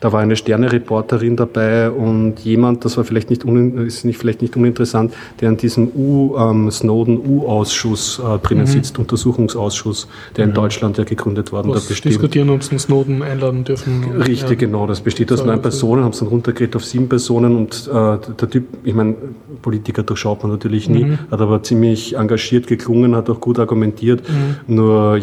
da 0.00 0.12
war 0.12 0.20
eine 0.20 0.36
Sterne-Reporterin 0.36 1.36
dabei 1.36 1.90
und 1.90 2.40
jemand, 2.40 2.84
das 2.84 2.96
war 2.96 3.04
vielleicht 3.04 3.30
nicht, 3.30 3.44
ist 3.44 4.04
nicht, 4.04 4.18
vielleicht 4.18 4.42
nicht 4.42 4.56
uninteressant, 4.56 5.14
der 5.40 5.50
in 5.50 5.56
diesem 5.56 5.88
U, 5.94 6.36
ähm, 6.36 6.70
Snowden-U-Ausschuss 6.70 8.20
äh, 8.20 8.38
drinnen 8.38 8.64
mhm. 8.64 8.68
sitzt, 8.68 8.98
Untersuchungsausschuss, 8.98 10.08
der 10.36 10.44
in 10.44 10.50
mhm. 10.50 10.54
Deutschland 10.54 10.98
ja 10.98 11.04
gegründet 11.04 11.52
worden 11.52 11.72
ist. 11.72 12.04
diskutieren, 12.04 12.50
ob 12.50 12.62
sie 12.62 12.70
den 12.70 12.78
Snowden 12.78 13.22
einladen 13.22 13.64
dürfen. 13.64 14.04
Richtig, 14.20 14.50
ja. 14.50 14.54
genau. 14.54 14.86
Das 14.86 15.00
besteht 15.00 15.32
aus 15.32 15.44
neun 15.44 15.62
Personen, 15.62 16.04
haben 16.04 16.12
es 16.12 16.18
dann 16.18 16.28
runtergedreht 16.28 16.76
auf 16.76 16.84
sieben 16.84 17.08
Personen 17.08 17.56
und 17.56 17.88
äh, 17.88 17.92
der 17.92 18.50
Typ, 18.50 18.66
ich 18.84 18.94
meine, 18.94 19.14
Politiker 19.62 20.02
durchschaut 20.02 20.42
man 20.42 20.52
natürlich 20.52 20.88
nie, 20.88 21.04
mhm. 21.04 21.18
hat 21.30 21.40
aber 21.40 21.62
ziemlich 21.62 22.16
engagiert 22.16 22.66
geklungen, 22.66 23.14
hat 23.16 23.30
auch 23.30 23.40
gut 23.40 23.58
argumentiert. 23.58 24.22
Mhm. 24.28 24.74
Nur 24.74 25.18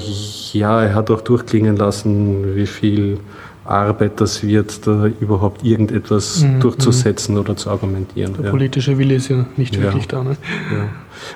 ja, 0.53 0.83
er 0.83 0.95
hat 0.95 1.11
auch 1.11 1.21
durchklingen 1.21 1.75
lassen, 1.75 2.55
wie 2.55 2.65
viel 2.65 3.19
Arbeit 3.65 4.19
das 4.19 4.43
wird, 4.43 4.87
da 4.87 5.05
überhaupt 5.05 5.63
irgendetwas 5.63 6.41
mhm. 6.41 6.59
durchzusetzen 6.61 7.37
oder 7.37 7.55
zu 7.55 7.69
argumentieren. 7.69 8.33
Der 8.33 8.45
ja. 8.45 8.51
politische 8.51 8.97
Wille 8.97 9.15
ist 9.15 9.29
ja 9.29 9.45
nicht 9.57 9.79
wirklich 9.79 10.07
da. 10.07 10.23
Ne? 10.23 10.35
Ja. 10.71 10.89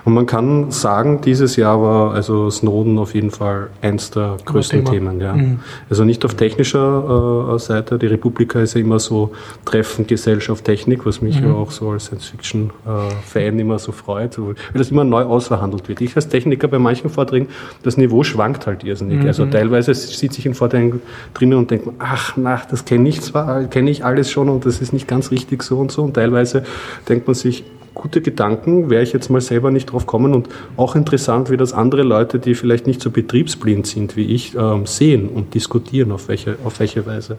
Und 0.04 0.14
man 0.14 0.26
kann 0.26 0.72
sagen, 0.72 1.22
dieses 1.22 1.56
Jahr 1.56 1.82
war 1.82 2.14
also 2.14 2.50
Snowden 2.50 2.98
auf 2.98 3.14
jeden 3.14 3.32
Fall 3.32 3.70
eins 3.82 4.12
der 4.12 4.38
größten 4.46 4.86
Themen. 4.86 5.22
Ja. 5.22 5.34
Mhm. 5.34 5.60
Also 5.90 6.04
nicht 6.04 6.24
auf 6.26 6.36
technischer 6.36 7.54
äh, 7.56 7.60
Seite. 7.60 7.98
Die 7.98 8.08
Republika 8.08 8.60
ist 8.60 8.76
ja 8.76 8.82
immer 8.82 9.00
so 9.00 9.32
Treffen 9.66 10.08
Gesellschaft 10.08 10.66
Technik, 10.66 11.06
was 11.06 11.22
mich 11.22 11.40
mhm. 11.40 11.48
ja 11.48 11.54
auch 11.54 11.72
so 11.72 11.90
als 11.90 12.06
Science-Fiction-Fan 12.06 13.58
äh, 13.58 13.62
immer 13.62 13.80
so 13.80 13.92
freut, 13.92 14.38
weil 14.38 14.56
das 14.74 14.92
immer 14.92 15.04
neu 15.04 15.24
ausverhandelt 15.24 15.88
wird. 15.88 16.02
Ich 16.02 16.16
als 16.16 16.28
Techniker 16.28 16.68
bei 16.68 16.80
manchen 16.80 17.10
Vorträgen, 17.10 17.48
das 17.84 17.98
Niveau 17.98 18.24
schwankt 18.24 18.68
halt 18.68 18.84
irrsinnig. 18.84 19.22
Mhm. 19.22 19.28
Also 19.28 19.46
teilweise 19.46 19.94
sieht 19.94 20.34
sich 20.34 20.46
in 20.46 20.54
Vorträgen 20.54 21.02
drinnen 21.34 21.58
und 21.58 21.72
denkt 21.72 21.88
ach, 22.00 22.34
na, 22.38 22.62
das 22.70 22.86
kenne 22.86 23.10
ich 23.10 23.22
zwar, 23.22 23.66
kenne 23.66 23.90
ich 23.92 24.04
alles 24.06 24.32
schon 24.32 24.50
und 24.50 24.66
das 24.66 24.82
ist 24.82 24.94
nicht 24.94 25.08
ganz 25.08 25.32
richtig 25.32 25.64
so 25.64 25.78
und 25.78 25.92
so. 25.92 26.04
Und 26.04 26.14
teilweise 26.14 26.64
denkt 27.08 27.28
man 27.28 27.36
sich, 27.36 27.64
gute 27.96 28.22
Gedanken, 28.22 28.92
wäre 28.92 29.02
ich 29.02 29.14
jetzt 29.14 29.30
mal 29.30 29.42
selber 29.42 29.72
nicht 29.72 29.88
drauf 29.88 30.06
kommen 30.06 30.36
und 30.36 30.50
auch 30.78 30.96
interessant, 30.96 31.50
wie 31.50 31.58
das 31.58 31.74
andere 31.74 32.04
Leute, 32.04 32.38
die 32.38 32.54
vielleicht 32.54 32.86
nicht 32.86 33.02
so 33.02 33.10
betriebsblind 33.10 33.88
sind 33.88 34.16
wie 34.16 34.26
ich, 34.26 34.56
ähm, 34.56 34.86
sehen 34.86 35.30
und 35.30 35.56
diskutieren, 35.56 36.12
auf 36.12 36.28
welche, 36.28 36.58
auf 36.64 36.80
welche 36.80 37.06
Weise. 37.08 37.38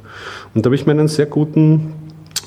Und 0.55 0.65
da 0.65 0.69
habe 0.69 0.75
ich 0.75 0.87
mir 0.87 0.93
einen 0.93 1.09
sehr 1.09 1.27
guten 1.27 1.93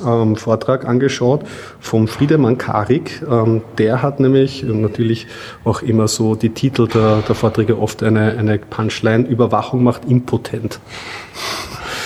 ähm, 0.06 0.36
Vortrag 0.36 0.86
angeschaut 0.86 1.42
vom 1.80 2.08
Friedemann 2.08 2.58
Karik. 2.58 3.22
Ähm, 3.30 3.62
der 3.78 4.02
hat 4.02 4.20
nämlich 4.20 4.64
natürlich 4.64 5.28
auch 5.64 5.82
immer 5.82 6.08
so 6.08 6.36
die 6.36 6.50
Titel 6.50 6.88
der, 6.88 7.22
der 7.28 7.36
Vorträge 7.36 7.80
oft 7.80 8.04
eine, 8.04 8.38
eine 8.38 8.58
Punchline, 8.58 9.28
Überwachung 9.28 9.84
macht 9.84 10.06
impotent. 10.06 10.80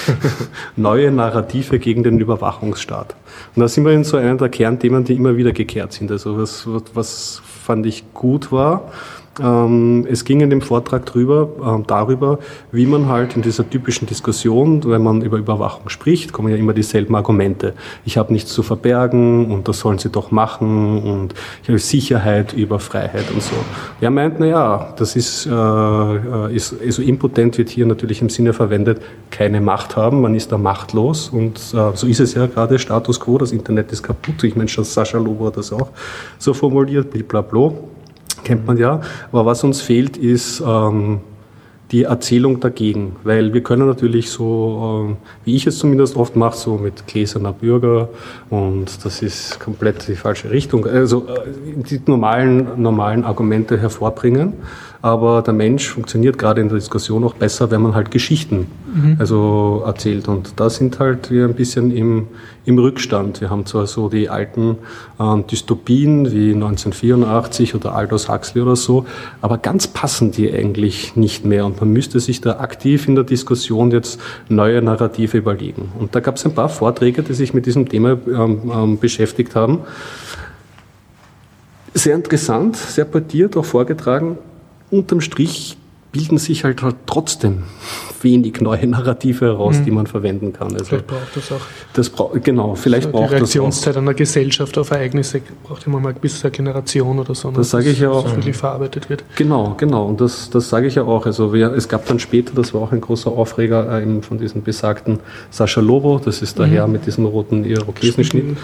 Neue 0.76 1.12
Narrative 1.12 1.80
gegen 1.80 2.04
den 2.04 2.20
Überwachungsstaat. 2.20 3.16
Und 3.56 3.62
da 3.62 3.68
sind 3.68 3.86
wir 3.86 3.93
in 3.93 4.04
so 4.04 4.18
einem 4.18 4.38
der 4.38 4.49
Kernthemen, 4.49 5.04
die 5.04 5.16
immer 5.16 5.38
wieder 5.38 5.51
gekehrt 5.51 5.93
sind. 5.93 6.12
Also 6.12 6.38
was, 6.38 6.68
was 6.93 7.41
fand 7.64 7.86
ich 7.86 8.14
gut 8.14 8.51
war, 8.51 8.91
es 9.40 10.26
ging 10.26 10.42
in 10.42 10.52
dem 10.52 10.62
Vortrag 10.62 11.08
drüber, 11.08 11.50
äh, 11.60 11.84
darüber, 11.88 12.38
wie 12.72 12.86
man 12.86 13.08
halt 13.08 13.36
in 13.36 13.42
dieser 13.42 13.68
typischen 13.68 14.06
Diskussion, 14.08 14.84
wenn 14.86 15.02
man 15.02 15.24
über 15.24 15.38
Überwachung 15.38 15.90
spricht, 15.90 16.32
kommen 16.32 16.50
ja 16.50 16.56
immer 16.56 16.74
dieselben 16.74 17.16
Argumente. 17.16 17.74
Ich 18.06 18.18
habe 18.18 18.32
nichts 18.32 18.54
zu 18.54 18.62
verbergen 18.62 19.52
und 19.52 19.68
das 19.68 19.80
sollen 19.80 19.98
sie 19.98 20.10
doch 20.10 20.30
machen 20.30 21.02
und 21.02 21.34
ich 21.64 21.70
habe 21.70 21.80
Sicherheit 21.80 22.54
über 22.54 22.80
Freiheit 22.80 23.32
und 23.34 23.42
so. 23.42 23.56
Er 24.02 24.12
meint, 24.12 24.36
na 24.38 24.46
ja, 24.46 24.94
das 24.98 25.16
ist, 25.16 25.48
äh, 25.48 25.50
äh, 25.50 26.56
ist 26.56 26.76
also 26.84 27.02
impotent 27.02 27.58
wird 27.58 27.70
hier 27.70 27.88
natürlich 27.88 28.22
im 28.22 28.30
Sinne 28.30 28.54
verwendet, 28.54 29.02
keine 29.32 29.62
Macht 29.62 29.96
haben, 29.96 30.22
man 30.22 30.36
ist 30.36 30.52
da 30.52 30.60
machtlos 30.60 31.30
und 31.30 31.58
äh, 31.74 31.96
so 31.96 32.06
ist 32.06 32.20
es 32.20 32.36
ja 32.36 32.46
gerade 32.46 32.78
Status 32.78 33.20
quo, 33.20 33.40
das 33.40 33.52
Internet 33.52 33.92
ist 33.92 34.04
kaputt. 34.04 34.44
Ich 34.44 34.56
meine, 34.56 34.70
schon 34.70 34.84
Sascha 34.84 35.18
Lobo 35.18 35.48
hat 35.48 35.58
das 35.58 35.74
auch 35.74 35.90
so 36.38 36.54
formuliert, 36.54 37.10
blablabla 37.10 37.72
kennt 38.44 38.66
man 38.68 38.78
ja. 38.78 39.02
Aber 39.32 39.46
was 39.46 39.64
uns 39.64 39.82
fehlt, 39.82 40.18
ist 40.18 40.62
ähm, 40.66 41.22
die 41.94 42.04
Erzählung 42.04 42.60
dagegen, 42.60 43.16
weil 43.24 43.54
wir 43.54 43.62
können 43.62 43.88
natürlich 43.88 44.32
so, 44.32 45.06
ähm, 45.08 45.18
wie 45.46 45.56
ich 45.56 45.68
es 45.68 45.78
zumindest 45.78 46.18
oft 46.18 46.36
mache, 46.36 46.58
so 46.58 46.78
mit 46.78 47.06
gläserner 47.08 47.54
Bürger 47.54 48.10
und 48.50 49.06
das 49.06 49.22
ist 49.22 49.60
komplett 49.60 50.08
die 50.08 50.16
falsche 50.16 50.50
Richtung, 50.50 50.86
also 50.88 51.28
äh, 51.28 51.82
die 51.84 52.02
normalen, 52.08 52.82
normalen 52.82 53.24
Argumente 53.24 53.78
hervorbringen 53.80 54.54
aber 55.04 55.41
der 55.41 55.54
Mensch 55.54 55.89
funktioniert 55.89 56.38
gerade 56.38 56.62
in 56.62 56.70
der 56.70 56.78
Diskussion 56.78 57.26
auch 57.26 57.34
besser, 57.34 57.70
wenn 57.72 57.82
man 57.82 57.94
halt 57.94 58.10
Geschichten 58.10 58.68
mhm. 58.96 59.18
also 59.20 59.84
erzählt. 59.86 60.30
Und 60.30 60.54
da 60.62 60.70
sind 60.70 60.98
halt 60.98 61.30
wir 61.30 61.44
ein 61.44 61.56
bisschen 61.56 61.91
im, 61.91 62.28
im 62.64 62.80
Rückstand. 62.80 63.41
Wir 63.41 63.50
haben 63.50 63.66
zwar 63.66 63.86
so 63.86 64.08
die 64.08 64.30
alten 64.30 64.78
äh, 65.20 65.44
Dystopien 65.52 66.32
wie 66.32 66.54
1984 66.54 67.76
oder 67.76 67.94
Aldous 67.94 68.30
Huxley 68.30 68.62
oder 68.62 68.78
so, 68.78 69.06
aber 69.41 69.58
ganz 69.58 69.88
passen 69.88 70.32
die 70.32 70.50
eigentlich 70.54 71.18
nicht 71.18 71.44
mehr. 71.44 71.66
Und 71.66 71.82
man 71.84 71.94
müsste 71.94 72.20
sich 72.20 72.42
da 72.42 72.60
aktiv 72.60 73.08
in 73.08 73.16
der 73.16 73.24
Diskussion 73.24 73.92
jetzt 73.92 74.20
neue 74.50 74.82
Narrative 74.82 75.38
überlegen. 75.38 75.92
Und 76.00 76.16
da 76.16 76.20
gab 76.20 76.38
es 76.38 76.46
ein 76.46 76.56
paar 76.56 76.70
Vorträge, 76.70 77.24
die 77.24 77.34
sich 77.34 77.54
mit 77.54 77.66
diesem 77.66 77.90
Thema 77.90 78.18
ähm, 78.28 78.72
ähm, 78.74 79.00
beschäftigt 79.00 79.56
haben. 79.56 79.80
Sehr 81.94 82.16
interessant, 82.16 82.76
sehr 82.78 83.06
portiert, 83.06 83.58
auch 83.58 83.66
vorgetragen 83.66 84.38
unterm 84.94 85.22
Strich 85.22 85.78
bilden 86.12 86.38
sich 86.38 86.64
halt, 86.64 86.84
halt 86.84 86.96
trotzdem 87.06 87.64
wenig 88.24 88.62
neue 88.62 88.88
Narrative 88.88 89.46
heraus, 89.46 89.78
mhm. 89.78 89.86
die 89.86 89.92
man 89.92 90.08
verwenden 90.08 90.54
kann. 90.54 90.74
Also 90.74 90.86
vielleicht 90.86 91.08
braucht 91.08 91.36
das 91.36 91.52
auch. 91.52 91.62
Das 91.94 92.10
bra 92.10 92.30
genau, 92.42 92.76
vielleicht 92.76 93.08
also 93.08 93.18
braucht 93.18 93.32
die 93.32 93.36
Reaktionszeit 93.36 93.98
einer 93.98 94.14
Gesellschaft 94.14 94.78
auf 94.78 94.92
Ereignisse 94.92 95.42
braucht 95.64 95.86
immer 95.88 96.00
mal 96.00 96.14
bis 96.14 96.40
zur 96.40 96.50
Generation 96.50 97.20
oder 97.20 97.36
so. 97.36 97.50
Ne? 97.50 97.58
Das 97.58 97.70
sage 97.70 97.90
ich 97.90 98.00
ja 98.00 98.10
auch. 98.10 98.24
Das 98.24 98.36
wirklich 98.36 98.56
verarbeitet 98.56 99.10
wird. 99.10 99.24
Genau, 99.36 99.76
genau. 99.78 100.06
Und 100.06 100.22
das, 100.22 100.50
das 100.50 100.70
sage 100.70 100.88
ich 100.88 100.96
ja 100.96 101.04
auch. 101.04 101.26
Also 101.26 101.54
wir, 101.54 101.74
es 101.74 101.88
gab 101.88 102.06
dann 102.06 102.20
später, 102.20 102.54
das 102.56 102.74
war 102.74 102.82
auch 102.82 102.92
ein 102.92 103.02
großer 103.02 103.32
Aufreger 103.32 104.02
äh, 104.02 104.22
von 104.22 104.38
diesem 104.38 104.64
besagten 104.64 105.20
Sascha 105.50 105.82
Lobo, 105.82 106.20
das 106.24 106.42
ist 106.42 106.60
der 106.60 106.68
mhm. 106.68 106.72
Herr 106.72 106.88
mit 106.88 107.06
diesem 107.06 107.26
roten 107.26 107.66
Irokesenschnitt. 107.66 108.58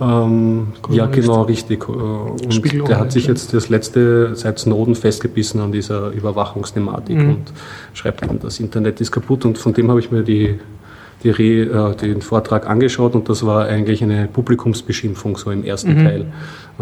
Ja, 0.00 0.24
ähm, 0.24 0.68
ja, 0.90 1.06
genau, 1.06 1.42
richtig. 1.42 1.88
Äh, 1.88 1.92
und 1.92 2.88
der 2.88 2.98
hat 2.98 3.12
sich 3.12 3.26
jetzt 3.26 3.52
das 3.54 3.68
letzte 3.68 4.34
seit 4.34 4.58
Snowden 4.58 4.94
festgebissen 4.94 5.60
an 5.60 5.72
dieser 5.72 6.10
Überwachungsthematik 6.10 7.16
mhm. 7.16 7.30
und 7.30 7.52
schreibt 7.94 8.22
eben, 8.22 8.38
das 8.40 8.60
Internet 8.60 8.99
ist 9.00 9.12
kaputt 9.12 9.44
und 9.44 9.58
von 9.58 9.72
dem 9.72 9.90
habe 9.90 10.00
ich 10.00 10.10
mir 10.10 10.22
die 10.22 10.58
die, 11.22 11.28
äh, 11.28 11.94
den 11.96 12.22
Vortrag 12.22 12.68
angeschaut 12.68 13.14
und 13.14 13.28
das 13.28 13.44
war 13.44 13.66
eigentlich 13.66 14.02
eine 14.02 14.26
Publikumsbeschimpfung 14.26 15.36
so 15.36 15.50
im 15.50 15.64
ersten 15.64 15.98
mhm. 15.98 16.04
Teil 16.04 16.26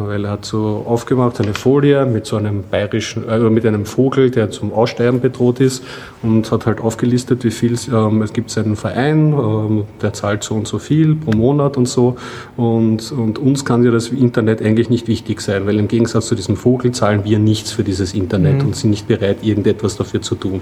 weil 0.06 0.24
er 0.24 0.32
hat 0.32 0.44
so 0.44 0.84
aufgemacht 0.86 1.40
eine 1.40 1.54
Folie 1.54 2.06
mit 2.06 2.26
so 2.26 2.36
einem 2.36 2.64
bayerischen, 2.70 3.28
äh, 3.28 3.38
mit 3.38 3.66
einem 3.66 3.86
Vogel, 3.86 4.30
der 4.30 4.50
zum 4.50 4.72
Aussterben 4.72 5.20
bedroht 5.20 5.60
ist 5.60 5.84
und 6.22 6.50
hat 6.50 6.66
halt 6.66 6.80
aufgelistet, 6.80 7.44
wie 7.44 7.50
viel 7.50 7.76
ähm, 7.92 8.22
es 8.22 8.32
gibt 8.32 8.56
einen 8.58 8.76
Verein, 8.76 9.32
ähm, 9.32 9.84
der 10.00 10.12
zahlt 10.12 10.44
so 10.44 10.54
und 10.54 10.68
so 10.68 10.78
viel 10.78 11.14
pro 11.16 11.32
Monat 11.32 11.76
und 11.76 11.88
so 11.88 12.16
und, 12.56 13.12
und 13.12 13.38
uns 13.38 13.64
kann 13.64 13.84
ja 13.84 13.90
das 13.90 14.08
Internet 14.08 14.62
eigentlich 14.62 14.90
nicht 14.90 15.08
wichtig 15.08 15.40
sein, 15.40 15.66
weil 15.66 15.78
im 15.78 15.88
Gegensatz 15.88 16.26
zu 16.26 16.34
diesem 16.34 16.56
Vogel 16.56 16.92
zahlen 16.92 17.24
wir 17.24 17.38
nichts 17.38 17.72
für 17.72 17.84
dieses 17.84 18.14
Internet 18.14 18.62
mhm. 18.62 18.68
und 18.68 18.76
sind 18.76 18.90
nicht 18.90 19.08
bereit, 19.08 19.38
irgendetwas 19.42 19.96
dafür 19.96 20.22
zu 20.22 20.34
tun. 20.34 20.60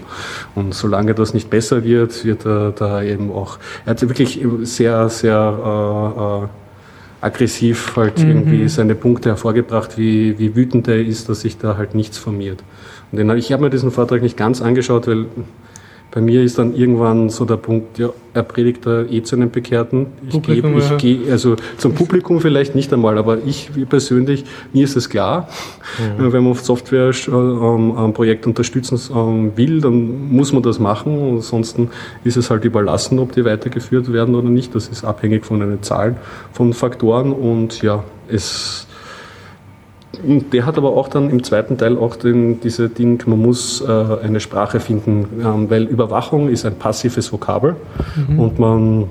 Und 0.54 0.74
solange 0.74 1.14
das 1.14 1.34
nicht 1.34 1.50
besser 1.50 1.84
wird, 1.84 2.24
wird 2.24 2.46
er 2.46 2.72
da 2.72 3.02
eben 3.02 3.30
auch, 3.30 3.58
er 3.84 3.90
hat 3.90 4.02
wirklich 4.02 4.40
sehr, 4.62 5.08
sehr 5.08 6.44
äh, 6.44 6.44
äh, 6.44 6.65
aggressiv 7.20 7.96
halt 7.96 8.18
mhm. 8.18 8.28
irgendwie 8.28 8.68
seine 8.68 8.94
Punkte 8.94 9.30
hervorgebracht, 9.30 9.96
wie, 9.98 10.38
wie 10.38 10.54
wütend 10.54 10.88
er 10.88 11.00
ist, 11.00 11.28
dass 11.28 11.40
sich 11.40 11.58
da 11.58 11.76
halt 11.76 11.94
nichts 11.94 12.18
formiert. 12.18 12.62
Und 13.10 13.18
den, 13.18 13.30
ich 13.36 13.52
habe 13.52 13.64
mir 13.64 13.70
diesen 13.70 13.90
Vortrag 13.90 14.22
nicht 14.22 14.36
ganz 14.36 14.60
angeschaut, 14.60 15.06
weil 15.06 15.26
bei 16.10 16.20
mir 16.20 16.42
ist 16.42 16.58
dann 16.58 16.74
irgendwann 16.74 17.28
so 17.28 17.44
der 17.44 17.56
Punkt, 17.56 17.98
ja, 17.98 18.08
er 18.32 18.42
predigt 18.42 18.86
da 18.86 19.02
eh 19.02 19.22
zu 19.22 19.36
einem 19.36 19.50
Bekehrten. 19.50 20.06
Ich 20.28 20.40
gehe, 20.40 20.78
ich 20.78 20.96
gehe, 20.98 21.30
also 21.30 21.56
zum 21.78 21.94
Publikum 21.94 22.40
vielleicht 22.40 22.74
nicht 22.74 22.92
einmal, 22.92 23.18
aber 23.18 23.38
ich 23.44 23.70
persönlich, 23.88 24.44
mir 24.72 24.84
ist 24.84 24.96
es 24.96 25.10
klar, 25.10 25.48
mhm. 26.18 26.32
wenn 26.32 26.44
man 26.44 26.54
Software 26.54 27.12
ähm, 27.28 27.96
ein 27.96 28.12
Projekt 28.14 28.46
unterstützen 28.46 28.98
ähm, 29.14 29.52
will, 29.56 29.80
dann 29.80 30.30
muss 30.30 30.52
man 30.52 30.62
das 30.62 30.78
machen. 30.78 31.36
Ansonsten 31.36 31.90
ist 32.24 32.36
es 32.36 32.50
halt 32.50 32.64
überlassen, 32.64 33.18
ob 33.18 33.32
die 33.32 33.44
weitergeführt 33.44 34.12
werden 34.12 34.34
oder 34.34 34.48
nicht. 34.48 34.74
Das 34.74 34.88
ist 34.88 35.04
abhängig 35.04 35.44
von 35.44 35.60
einer 35.60 35.82
Zahl 35.82 36.16
von 36.52 36.72
Faktoren 36.72 37.32
und 37.32 37.82
ja, 37.82 38.04
es 38.28 38.86
der 40.22 40.64
hat 40.64 40.78
aber 40.78 40.96
auch 40.96 41.08
dann 41.08 41.30
im 41.30 41.42
zweiten 41.42 41.76
Teil 41.76 41.98
auch 41.98 42.16
den, 42.16 42.60
diese 42.60 42.88
Ding, 42.88 43.22
man 43.26 43.40
muss 43.40 43.82
äh, 43.82 43.90
eine 44.22 44.40
Sprache 44.40 44.80
finden, 44.80 45.26
ähm, 45.44 45.70
weil 45.70 45.84
Überwachung 45.84 46.48
ist 46.48 46.64
ein 46.64 46.76
passives 46.76 47.32
Vokabel 47.32 47.76
mhm. 48.28 48.40
und 48.40 48.58
man 48.58 49.04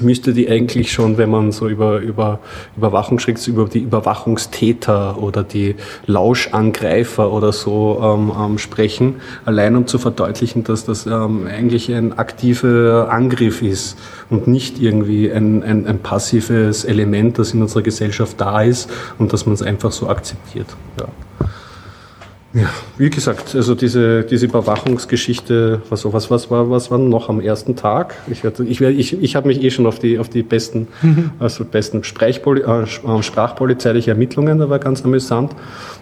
müsste 0.00 0.32
die 0.32 0.48
eigentlich 0.48 0.92
schon, 0.92 1.18
wenn 1.18 1.30
man 1.30 1.52
so 1.52 1.68
über, 1.68 1.98
über 1.98 2.40
Überwachung 2.76 3.18
schreckt, 3.18 3.46
über 3.46 3.66
die 3.66 3.80
Überwachungstäter 3.80 5.20
oder 5.20 5.42
die 5.42 5.76
Lauschangreifer 6.06 7.32
oder 7.32 7.52
so 7.52 8.00
ähm, 8.02 8.32
ähm, 8.38 8.58
sprechen, 8.58 9.16
allein 9.44 9.76
um 9.76 9.86
zu 9.86 9.98
verdeutlichen, 9.98 10.64
dass 10.64 10.84
das 10.84 11.06
ähm, 11.06 11.46
eigentlich 11.46 11.92
ein 11.92 12.18
aktiver 12.18 13.08
Angriff 13.10 13.62
ist 13.62 13.98
und 14.30 14.46
nicht 14.46 14.80
irgendwie 14.80 15.30
ein, 15.30 15.62
ein, 15.62 15.86
ein 15.86 15.98
passives 15.98 16.84
Element, 16.84 17.38
das 17.38 17.54
in 17.54 17.62
unserer 17.62 17.82
Gesellschaft 17.82 18.40
da 18.40 18.62
ist 18.62 18.90
und 19.18 19.32
dass 19.32 19.46
man 19.46 19.54
es 19.54 19.62
einfach 19.62 19.92
so 19.92 20.08
akzeptiert. 20.08 20.68
Ja. 20.98 21.06
Ja, 22.54 22.70
wie 22.98 23.10
gesagt, 23.10 23.56
also 23.56 23.74
diese, 23.74 24.22
diese 24.22 24.46
Überwachungsgeschichte, 24.46 25.82
was, 25.90 26.04
was, 26.12 26.30
was, 26.30 26.52
war, 26.52 26.70
was 26.70 26.88
war 26.88 26.98
noch 26.98 27.28
am 27.28 27.40
ersten 27.40 27.74
Tag? 27.74 28.14
Ich, 28.28 28.44
ich, 28.44 28.80
ich, 28.80 29.22
ich 29.22 29.34
habe 29.34 29.48
mich 29.48 29.60
eh 29.60 29.70
schon 29.70 29.86
auf 29.86 29.98
die, 29.98 30.20
auf 30.20 30.28
die 30.28 30.44
besten, 30.44 30.86
mhm. 31.02 31.32
also 31.40 31.64
besten 31.64 32.04
Sprechpoli 32.04 32.62
äh, 32.62 32.86
sprachpolizeiliche 33.22 34.12
Ermittlungen, 34.12 34.60
da 34.60 34.70
war 34.70 34.78
ganz 34.78 35.04
amüsant. 35.04 35.50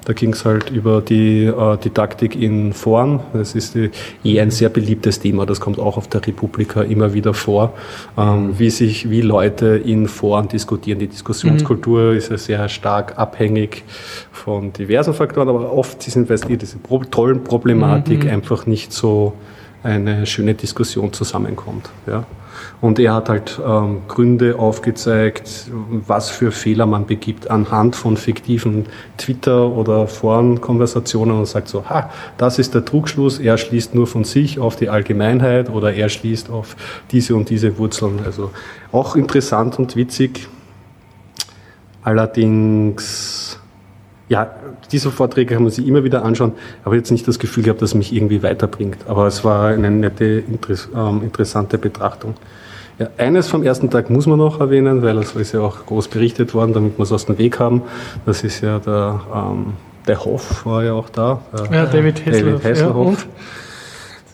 Da 0.05 0.13
ging 0.13 0.33
es 0.33 0.45
halt 0.45 0.69
über 0.69 1.01
die 1.01 1.45
äh, 1.45 1.77
Didaktik 1.79 2.35
in 2.35 2.73
Foren. 2.73 3.21
Das 3.33 3.55
ist 3.55 3.75
die, 3.75 3.91
eh 4.25 4.41
ein 4.41 4.51
sehr 4.51 4.69
beliebtes 4.69 5.21
Thema, 5.21 5.47
das 5.47 5.59
kommt 5.59 5.79
auch 5.79 5.97
auf 5.97 6.09
der 6.09 6.27
Republika 6.27 6.83
immer 6.83 7.15
wieder 7.15 7.33
vor, 7.33 7.73
ähm, 8.19 8.59
wie 8.59 8.69
sich, 8.69 9.09
wie 9.09 9.23
Leute 9.23 9.81
in 9.83 10.07
Foren 10.07 10.49
diskutieren. 10.49 10.99
Die 10.99 11.07
Diskussionskultur 11.07 12.11
mhm. 12.11 12.17
ist 12.19 12.31
ja 12.31 12.37
sehr 12.37 12.69
stark 12.69 13.17
abhängig 13.17 13.85
von 14.33 14.73
diversen 14.73 15.15
Faktoren, 15.15 15.49
aber 15.49 15.73
oft 15.73 16.03
sind 16.03 16.29
wir 16.29 16.42
die 16.49 16.57
diese 16.57 16.79
tollen 17.11 17.45
Problematik 17.45 18.25
mhm. 18.25 18.31
einfach 18.31 18.67
nicht 18.67 18.93
so 18.93 19.35
eine 19.83 20.27
schöne 20.27 20.55
Diskussion 20.55 21.13
zusammenkommt. 21.13 21.91
Ja. 22.07 22.25
Und 22.81 22.99
er 22.99 23.15
hat 23.15 23.29
halt 23.29 23.61
ähm, 23.65 24.03
Gründe 24.09 24.59
aufgezeigt, 24.59 25.67
was 26.07 26.31
für 26.31 26.53
Fehler 26.53 26.87
man 26.87 27.07
begibt 27.07 27.51
anhand 27.51 27.97
von 27.97 28.17
fiktiven 28.17 28.87
Twitter- 29.19 29.69
oder 29.69 30.07
Forenkonversationen 30.07 31.39
und 31.39 31.47
sagt 31.47 31.69
so, 31.69 31.89
ha, 31.89 32.11
das 32.39 32.59
ist 32.59 32.75
der 32.75 32.85
Trugschluss, 32.85 33.39
er 33.39 33.59
schließt 33.59 33.95
nur 33.95 34.07
von 34.07 34.25
sich 34.25 34.59
auf 34.59 34.77
die 34.77 34.89
Allgemeinheit 34.89 35.71
oder 35.71 35.93
er 35.93 36.09
schließt 36.09 36.51
auf 36.51 36.77
diese 37.11 37.35
und 37.35 37.51
diese 37.51 37.79
Wurzeln. 37.79 38.21
Also 38.25 38.51
auch 38.91 39.17
interessant 39.17 39.79
und 39.79 39.97
witzig. 39.97 40.49
Allerdings 42.03 43.52
ja, 44.33 44.51
diese 44.91 45.11
Vorträge 45.11 45.55
kann 45.55 45.63
man 45.63 45.71
sich 45.71 45.87
immer 45.87 46.05
wieder 46.05 46.25
anschauen, 46.25 46.53
aber 46.85 46.95
jetzt 46.95 47.11
nicht 47.11 47.29
das 47.29 47.39
Gefühl 47.39 47.65
gehabt, 47.65 47.83
dass 47.83 47.91
es 47.91 47.95
mich 47.95 48.15
irgendwie 48.15 48.43
weiterbringt. 48.43 48.97
Aber 49.07 49.27
es 49.27 49.45
war 49.45 49.67
eine 49.69 49.91
nette, 49.91 50.43
ähm, 50.97 51.23
interessante 51.23 51.77
Betrachtung. 51.77 52.35
Ja, 52.99 53.09
eines 53.19 53.49
vom 53.49 53.63
ersten 53.63 53.91
Tag 53.91 54.09
muss 54.09 54.27
man 54.27 54.39
noch 54.39 54.59
erwähnen, 54.59 55.03
weil 55.03 55.19
es 55.19 55.35
ist 55.35 55.53
ja 55.53 55.61
auch 55.61 55.85
groß 55.85 56.09
berichtet 56.09 56.55
worden, 56.55 56.73
damit 56.73 56.99
wir 56.99 57.03
es 57.03 57.13
aus 57.13 57.27
dem 57.27 57.37
Weg 57.37 57.59
haben. 57.59 57.83
Das 58.25 58.43
ist 58.43 58.63
ja 58.63 58.79
der, 58.79 59.21
ähm, 59.35 59.75
der 60.07 60.25
Hoff 60.25 60.65
war 60.65 60.83
ja 60.83 60.95
auch 60.95 61.11
da. 61.11 61.43
Ja, 61.71 61.85
David 61.85 62.25
Hasselhoff. 62.25 62.63
David 62.63 62.65
Hasselhoff. 62.65 63.27
Ja, 63.27 63.31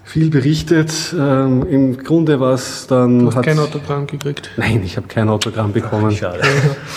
viel 0.09 0.31
berichtet. 0.31 1.15
Ähm, 1.19 1.67
Im 1.69 1.99
Grunde 1.99 2.41
war 2.41 2.55
es 2.55 2.87
dann. 2.87 3.19
Du 3.19 3.27
hast 3.27 3.43
kein 3.43 3.59
Autogramm 3.59 4.07
gekriegt? 4.07 4.51
Nein, 4.57 4.83
ich 4.83 4.97
habe 4.97 5.07
kein 5.07 5.29
Autogramm 5.29 5.73
bekommen. 5.73 6.11
Schade. 6.13 6.41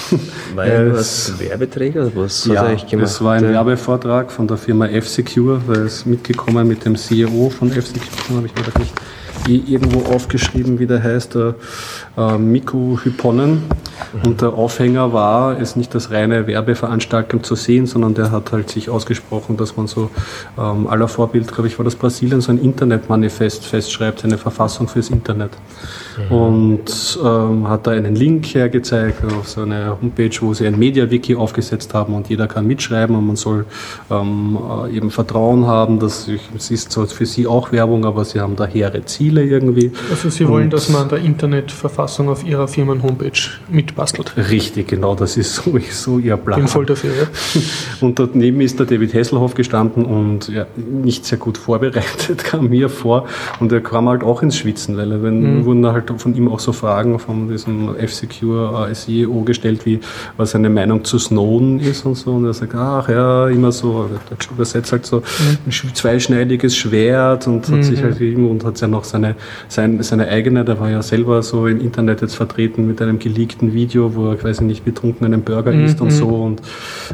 Weil 0.56 0.94
was 0.94 1.38
Werbeträger? 1.38 2.10
Was 2.16 2.46
ja, 2.46 2.64
gemacht? 2.64 2.94
Das 2.94 3.22
war 3.24 3.34
ein 3.34 3.44
Werbevortrag 3.44 4.32
von 4.32 4.48
der 4.48 4.58
Firma 4.58 4.88
F-Secure. 4.88 5.62
Da 5.68 5.82
ist 5.84 6.06
mitgekommen 6.06 6.68
mit 6.68 6.86
dem 6.86 6.96
CEO 6.96 7.50
von 7.50 7.72
F-Secure, 7.72 8.38
habe 8.38 8.48
ich 8.48 8.56
mir 8.56 8.80
nicht 8.80 8.94
irgendwo 9.48 10.02
aufgeschrieben, 10.14 10.80
wie 10.80 10.86
der 10.86 11.04
heißt, 11.04 11.36
der 11.36 11.56
äh, 12.18 12.38
Miku 12.38 12.98
Hyponen. 13.04 13.64
Und 14.24 14.42
der 14.42 14.54
Aufhänger 14.54 15.14
war, 15.14 15.60
es 15.60 15.76
nicht 15.76 15.94
als 15.96 16.12
reine 16.12 16.48
Werbeveranstaltung 16.48 17.44
zu 17.44 17.56
sehen, 17.56 17.86
sondern 17.86 18.14
der 18.14 18.32
hat 18.32 18.52
halt 18.52 18.70
sich 18.70 18.90
ausgesprochen, 18.90 19.58
dass 19.58 19.78
man 19.78 19.88
so 19.88 20.10
ähm, 20.58 20.88
aller 20.88 21.08
Vorbild, 21.08 21.52
glaube 21.52 21.68
ich, 21.68 21.78
war 21.78 21.86
das 21.86 21.96
Brasilien, 21.96 22.42
so 22.42 22.52
ein 22.52 22.58
Internetmanifest 22.58 23.66
festschreibt, 23.66 24.26
eine 24.26 24.38
Verfassung 24.38 24.88
fürs 24.88 25.10
Internet. 25.10 25.52
Mhm. 26.30 26.36
Und 26.36 27.20
ähm, 27.24 27.70
hat 27.70 27.88
da 27.88 27.92
einen 27.92 28.16
Link 28.16 28.46
hergezeigt 28.48 29.24
auf 29.24 29.48
so 29.48 29.62
eine 29.62 29.98
Homepage, 30.02 30.36
wo 30.42 30.54
sie 30.54 30.68
ein 30.68 30.78
Media-Wiki 30.78 31.36
aufgesetzt 31.36 31.94
haben 31.94 32.14
und 32.14 32.30
jeder 32.30 32.48
kann 32.48 32.68
mitschreiben 32.68 33.16
und 33.16 33.28
man 33.28 33.36
soll 33.36 33.66
ähm, 34.10 34.58
äh, 34.86 34.98
eben 34.98 35.12
Vertrauen 35.12 35.68
haben, 35.68 36.00
dass 36.00 36.28
ich, 36.28 36.42
es 36.56 36.70
ist 36.70 36.92
zwar 36.92 37.08
für 37.08 37.26
sie 37.26 37.48
auch 37.48 37.72
Werbung, 37.72 38.06
aber 38.06 38.26
sie 38.26 38.42
haben 38.42 38.56
da 38.56 38.66
hehre 38.66 39.06
Ziele 39.06 39.44
irgendwie. 39.44 39.92
Also 40.10 40.30
sie 40.30 40.48
wollen, 40.48 40.66
und 40.66 40.74
dass 40.74 40.90
man 40.90 41.04
an 41.04 41.10
der 41.10 41.20
Internetverfassung 41.20 42.01
auf 42.08 42.46
ihrer 42.46 42.68
Firmen-Homepage 42.68 43.32
mitbastelt. 43.70 44.34
Richtig, 44.38 44.88
genau, 44.88 45.16
das 45.16 45.38
ist 45.38 45.56
so, 45.64 45.78
so 45.92 46.20
ihr 46.20 46.38
Plan. 46.38 46.60
Bin 46.60 46.68
voll 46.68 46.86
dafür, 46.86 47.12
ja. 47.12 47.28
Und 48.02 48.20
daneben 48.20 48.62
ist 48.62 48.80
der 48.80 48.86
David 48.86 49.14
Hesselhoff 49.14 49.54
gestanden 49.54 50.06
und 50.06 50.50
ja, 50.50 50.66
nicht 50.76 51.26
sehr 51.26 51.38
gut 51.38 51.58
vorbereitet, 51.58 52.44
kam 52.44 52.70
mir 52.70 52.90
vor. 52.90 53.28
Und 53.60 53.72
er 53.72 53.82
kam 53.82 54.10
halt 54.10 54.24
auch 54.24 54.42
ins 54.42 54.58
Schwitzen, 54.58 54.98
weil 54.98 55.22
wenn, 55.24 55.60
mhm. 55.60 55.66
wurden 55.66 55.86
halt 55.86 56.12
von 56.18 56.36
ihm 56.36 56.48
auch 56.48 56.60
so 56.60 56.72
Fragen 56.72 57.20
von 57.20 57.50
diesem 57.50 57.96
F-Secure 57.96 58.90
äh, 58.90 58.94
CEO 58.94 59.42
gestellt, 59.44 59.86
wie 59.86 60.00
was 60.38 60.52
seine 60.52 60.70
Meinung 60.70 61.04
zu 61.04 61.20
Snowden 61.20 61.80
ist 61.80 62.06
und 62.06 62.16
so. 62.16 62.32
Und 62.32 62.46
er 62.46 62.54
sagt, 62.54 62.76
ach 62.76 63.10
ja, 63.10 63.48
immer 63.48 63.72
so, 63.72 64.10
der 64.30 64.38
übersetzt 64.52 64.92
halt 64.92 65.06
so 65.06 65.18
mhm. 65.18 65.58
ein 65.68 65.72
zweischneidiges 65.72 66.76
Schwert 66.76 67.48
und 67.48 67.68
hat 67.68 67.78
mhm. 67.78 67.84
sich 67.84 68.02
halt 68.02 68.20
und 68.22 68.64
hat 68.64 68.80
ja 68.80 68.88
noch 68.88 69.04
seine, 69.04 69.36
sein, 69.68 70.02
seine 70.04 70.28
eigene, 70.28 70.64
der 70.64 70.80
war 70.80 70.90
ja 70.90 71.02
selber 71.02 71.42
so 71.44 71.68
im 71.68 71.80
Internet 71.92 72.22
jetzt 72.22 72.36
vertreten 72.36 72.88
mit 72.88 73.02
einem 73.02 73.20
geleakten 73.20 73.74
Video, 73.74 74.16
wo 74.16 74.30
er 74.30 74.38
quasi 74.38 74.64
nicht 74.64 74.86
betrunken 74.86 75.26
einen 75.26 75.42
Burger 75.42 75.74
mhm. 75.74 75.84
isst 75.84 76.00
und 76.00 76.12
so. 76.12 76.28
Und, 76.28 76.62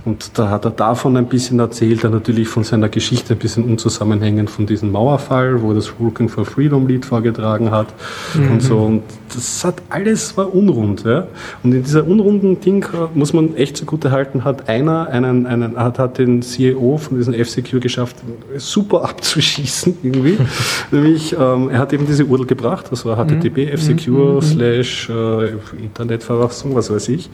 und 0.05 0.37
da 0.37 0.49
hat 0.51 0.65
er 0.65 0.71
davon 0.71 1.17
ein 1.17 1.25
bisschen 1.25 1.57
erzählt, 1.59 2.03
dann 2.03 2.11
natürlich 2.11 2.47
von 2.47 2.63
seiner 2.63 2.87
Geschichte 2.89 3.33
ein 3.33 3.39
bisschen 3.39 3.63
unzusammenhängend 3.63 4.51
von 4.51 4.67
diesem 4.67 4.91
Mauerfall, 4.91 5.63
wo 5.63 5.69
er 5.69 5.75
das 5.75 5.99
Working 5.99 6.29
for 6.29 6.45
Freedom 6.45 6.87
Lied 6.87 7.05
vorgetragen 7.05 7.71
hat 7.71 7.87
mhm. 8.35 8.51
und 8.51 8.61
so 8.61 8.77
und 8.77 9.01
das 9.33 9.65
hat 9.65 9.81
alles 9.89 10.37
war 10.37 10.53
unrund. 10.53 11.03
Ja? 11.03 11.27
Und 11.63 11.73
in 11.73 11.83
dieser 11.83 12.07
unrunden 12.07 12.59
Ding 12.59 12.85
muss 13.13 13.33
man 13.33 13.55
echt 13.55 13.77
zugute 13.77 14.11
halten, 14.11 14.43
hat 14.43 14.69
einer 14.69 15.07
einen, 15.07 15.45
einen 15.45 15.75
hat, 15.77 15.99
hat 15.99 16.17
den 16.17 16.41
CEO 16.41 16.97
von 16.97 17.17
diesem 17.17 17.33
F-Secure 17.33 17.79
geschafft, 17.79 18.17
super 18.57 19.03
abzuschießen 19.09 19.97
irgendwie. 20.03 20.37
Nämlich, 20.91 21.33
ähm, 21.33 21.69
er 21.69 21.79
hat 21.79 21.93
eben 21.93 22.05
diese 22.05 22.25
URL 22.25 22.45
gebracht, 22.45 22.87
das 22.91 23.05
war 23.05 23.17
http 23.17 23.65
mhm. 23.65 23.71
f-secure 23.73 24.33
mhm. 24.33 24.37
Slash 24.67 25.09
äh, 25.09 25.51
Internetverfassung, 25.81 26.75
was 26.75 26.91
weiß 26.91 27.09
ich. 27.09 27.29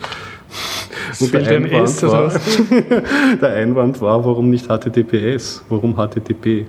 Und 1.19 1.33
der 1.33 1.47
Einwand, 1.47 2.03
war, 2.03 2.31
der 3.41 3.53
Einwand 3.53 4.01
war, 4.01 4.23
warum 4.23 4.49
nicht 4.49 4.67
HTTPS? 4.67 5.63
Warum 5.69 5.95
HTTP? 5.95 6.65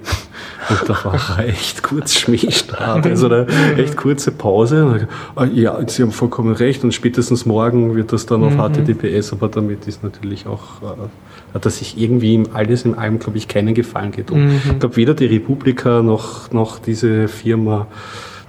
Und 0.70 0.88
da 0.88 1.04
war 1.04 1.38
er 1.38 1.48
echt 1.48 1.82
kurz 1.82 2.14
Schmähstart, 2.14 3.06
also 3.06 3.26
eine 3.26 3.46
echt 3.76 3.96
kurze 3.96 4.30
Pause. 4.32 5.06
Ah, 5.36 5.44
ja, 5.44 5.78
Sie 5.86 6.02
haben 6.02 6.12
vollkommen 6.12 6.54
recht 6.54 6.82
und 6.84 6.94
spätestens 6.94 7.44
morgen 7.44 7.94
wird 7.94 8.12
das 8.12 8.24
dann 8.24 8.42
auf 8.42 8.54
mhm. 8.54 8.86
HTTPS, 8.86 9.32
aber 9.32 9.48
damit 9.48 9.86
ist 9.86 10.02
natürlich 10.02 10.46
auch, 10.46 10.82
äh, 10.82 11.54
hat 11.54 11.64
er 11.66 11.70
sich 11.70 11.98
irgendwie 11.98 12.42
alles 12.54 12.86
in 12.86 12.94
allem, 12.94 13.18
glaube 13.18 13.36
ich, 13.36 13.48
keinen 13.48 13.74
Gefallen 13.74 14.12
getan. 14.12 14.46
Mhm. 14.46 14.60
Ich 14.72 14.78
glaube, 14.78 14.96
weder 14.96 15.12
die 15.12 15.26
Republika 15.26 16.02
noch, 16.02 16.50
noch 16.52 16.78
diese 16.78 17.28
Firma 17.28 17.86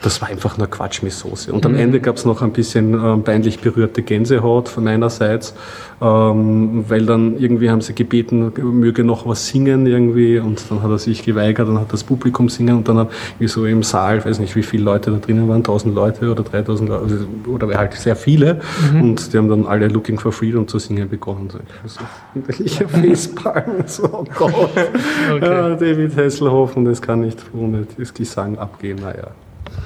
das 0.02 0.22
war 0.22 0.30
einfach 0.30 0.58
nur 0.58 0.68
Quatsch 0.68 1.02
mit 1.04 1.14
Soße. 1.14 1.52
Und 1.52 1.66
am 1.66 1.74
mhm. 1.74 1.80
Ende 1.80 2.00
gab 2.00 2.18
es 2.18 2.26
noch 2.26 2.42
ein 2.42 2.52
bisschen 2.52 2.94
äh, 2.94 3.18
peinlich 3.18 3.60
berührte 3.60 4.02
Gänsehaut 4.02 4.70
von 4.70 4.84
meinerseits, 4.84 5.54
ähm, 6.02 6.86
weil 6.88 7.06
dann 7.06 7.38
irgendwie 7.38 7.70
haben 7.70 7.82
sie 7.82 7.94
gebeten, 7.94 8.52
möge 8.58 9.04
noch 9.04 9.26
was 9.26 9.48
singen 9.48 9.86
irgendwie 9.86 10.40
und 10.40 10.70
dann 10.70 10.84
hat 10.84 10.92
er 10.92 11.00
sich 11.00 11.24
geweigert 11.24 11.68
und 11.68 11.80
hat 11.80 11.94
das 11.94 12.04
Publikum 12.04 12.50
singen 12.50 12.78
und 12.78 12.88
dann 12.88 12.98
hat 12.98 13.12
wie 13.40 13.48
so 13.48 13.66
im 13.66 13.84
Saal, 13.84 14.24
weiß 14.24 14.40
nicht 14.40 14.56
wie 14.56 14.64
viele 14.64 14.84
Leute 14.84 15.12
da 15.12 15.18
drinnen 15.18 15.48
waren, 15.48 15.58
1000 15.58 15.96
Leute 15.96 16.32
oder 16.32 16.44
3000 16.44 16.90
Leute 16.90 17.04
also, 17.04 17.26
oder 17.48 17.78
halt 17.78 17.94
sehr 17.94 18.16
viele 18.16 18.62
mhm. 18.92 19.02
und 19.02 19.34
die 19.34 19.38
haben 19.38 19.50
dann 19.50 19.66
alle 19.66 19.88
Looking 19.88 20.20
for 20.20 20.32
Freedom 20.32 20.68
zu 20.68 20.80
singen 20.80 21.10
begonnen. 21.10 21.50
So, 21.50 21.60
so 21.86 22.02
wunderlicher 22.34 22.88
Facepalm, 22.90 23.84
so, 23.86 24.04
oh 24.12 24.26
Gott, 24.36 24.54
okay. 24.54 25.46
ja, 25.46 25.76
David 25.76 26.18
Hasselhoff 26.18 26.76
und 26.76 26.88
es 26.88 27.02
kann 27.02 27.22
nicht 27.22 27.40
ohne 27.54 27.88
das 27.98 28.14
Gesang 28.14 28.58
abgehen, 28.58 29.00
naja. 29.02 29.32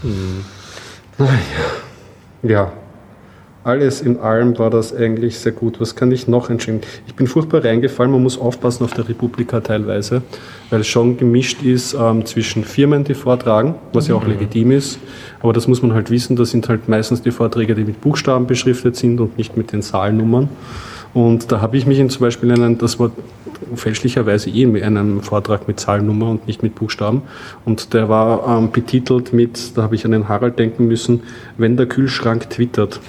Hm. 0.01 0.43
Naja. 1.17 1.33
Ja, 2.41 2.71
alles 3.65 3.99
in 4.01 4.19
allem 4.19 4.57
war 4.57 4.69
das 4.69 4.95
eigentlich 4.95 5.37
sehr 5.37 5.51
gut. 5.51 5.81
Was 5.81 5.95
kann 5.95 6.11
ich 6.11 6.27
noch 6.29 6.49
entscheiden? 6.49 6.81
Ich 7.07 7.15
bin 7.15 7.27
furchtbar 7.27 7.63
reingefallen. 7.63 8.11
Man 8.11 8.23
muss 8.23 8.39
aufpassen 8.39 8.85
auf 8.85 8.93
der 8.93 9.09
Republika 9.09 9.59
teilweise, 9.59 10.21
weil 10.69 10.81
es 10.81 10.87
schon 10.87 11.17
gemischt 11.17 11.61
ist 11.61 11.93
ähm, 11.93 12.25
zwischen 12.25 12.63
Firmen, 12.63 13.03
die 13.03 13.13
vortragen, 13.13 13.75
was 13.91 14.07
ja 14.07 14.15
auch 14.15 14.23
mhm. 14.23 14.31
legitim 14.31 14.71
ist. 14.71 14.97
Aber 15.41 15.51
das 15.51 15.67
muss 15.67 15.81
man 15.81 15.93
halt 15.93 16.09
wissen. 16.09 16.37
Das 16.37 16.51
sind 16.51 16.69
halt 16.69 16.87
meistens 16.87 17.21
die 17.21 17.31
Vorträge, 17.31 17.75
die 17.75 17.83
mit 17.83 17.99
Buchstaben 17.99 18.47
beschriftet 18.47 18.95
sind 18.95 19.19
und 19.19 19.37
nicht 19.37 19.57
mit 19.57 19.73
den 19.73 19.81
Zahlnummern. 19.81 20.47
Und 21.13 21.51
da 21.51 21.59
habe 21.59 21.75
ich 21.75 21.85
mich 21.85 21.99
in 21.99 22.09
zum 22.09 22.21
Beispiel 22.21 22.49
in 22.51 22.63
einen, 22.63 22.77
das 22.77 22.97
war 22.97 23.11
fälschlicherweise 23.75 24.49
eh 24.49 24.63
in 24.63 24.75
einem 24.77 25.21
Vortrag 25.21 25.67
mit 25.67 25.79
Zahlnummer 25.79 26.29
und 26.29 26.47
nicht 26.47 26.63
mit 26.63 26.75
Buchstaben. 26.75 27.23
Und 27.65 27.93
der 27.93 28.09
war 28.09 28.57
ähm, 28.57 28.71
betitelt 28.71 29.33
mit, 29.33 29.77
da 29.77 29.83
habe 29.83 29.95
ich 29.95 30.05
an 30.05 30.11
den 30.11 30.29
Harald 30.29 30.59
denken 30.59 30.87
müssen, 30.87 31.21
wenn 31.57 31.77
der 31.77 31.85
Kühlschrank 31.85 32.49
twittert 32.49 32.99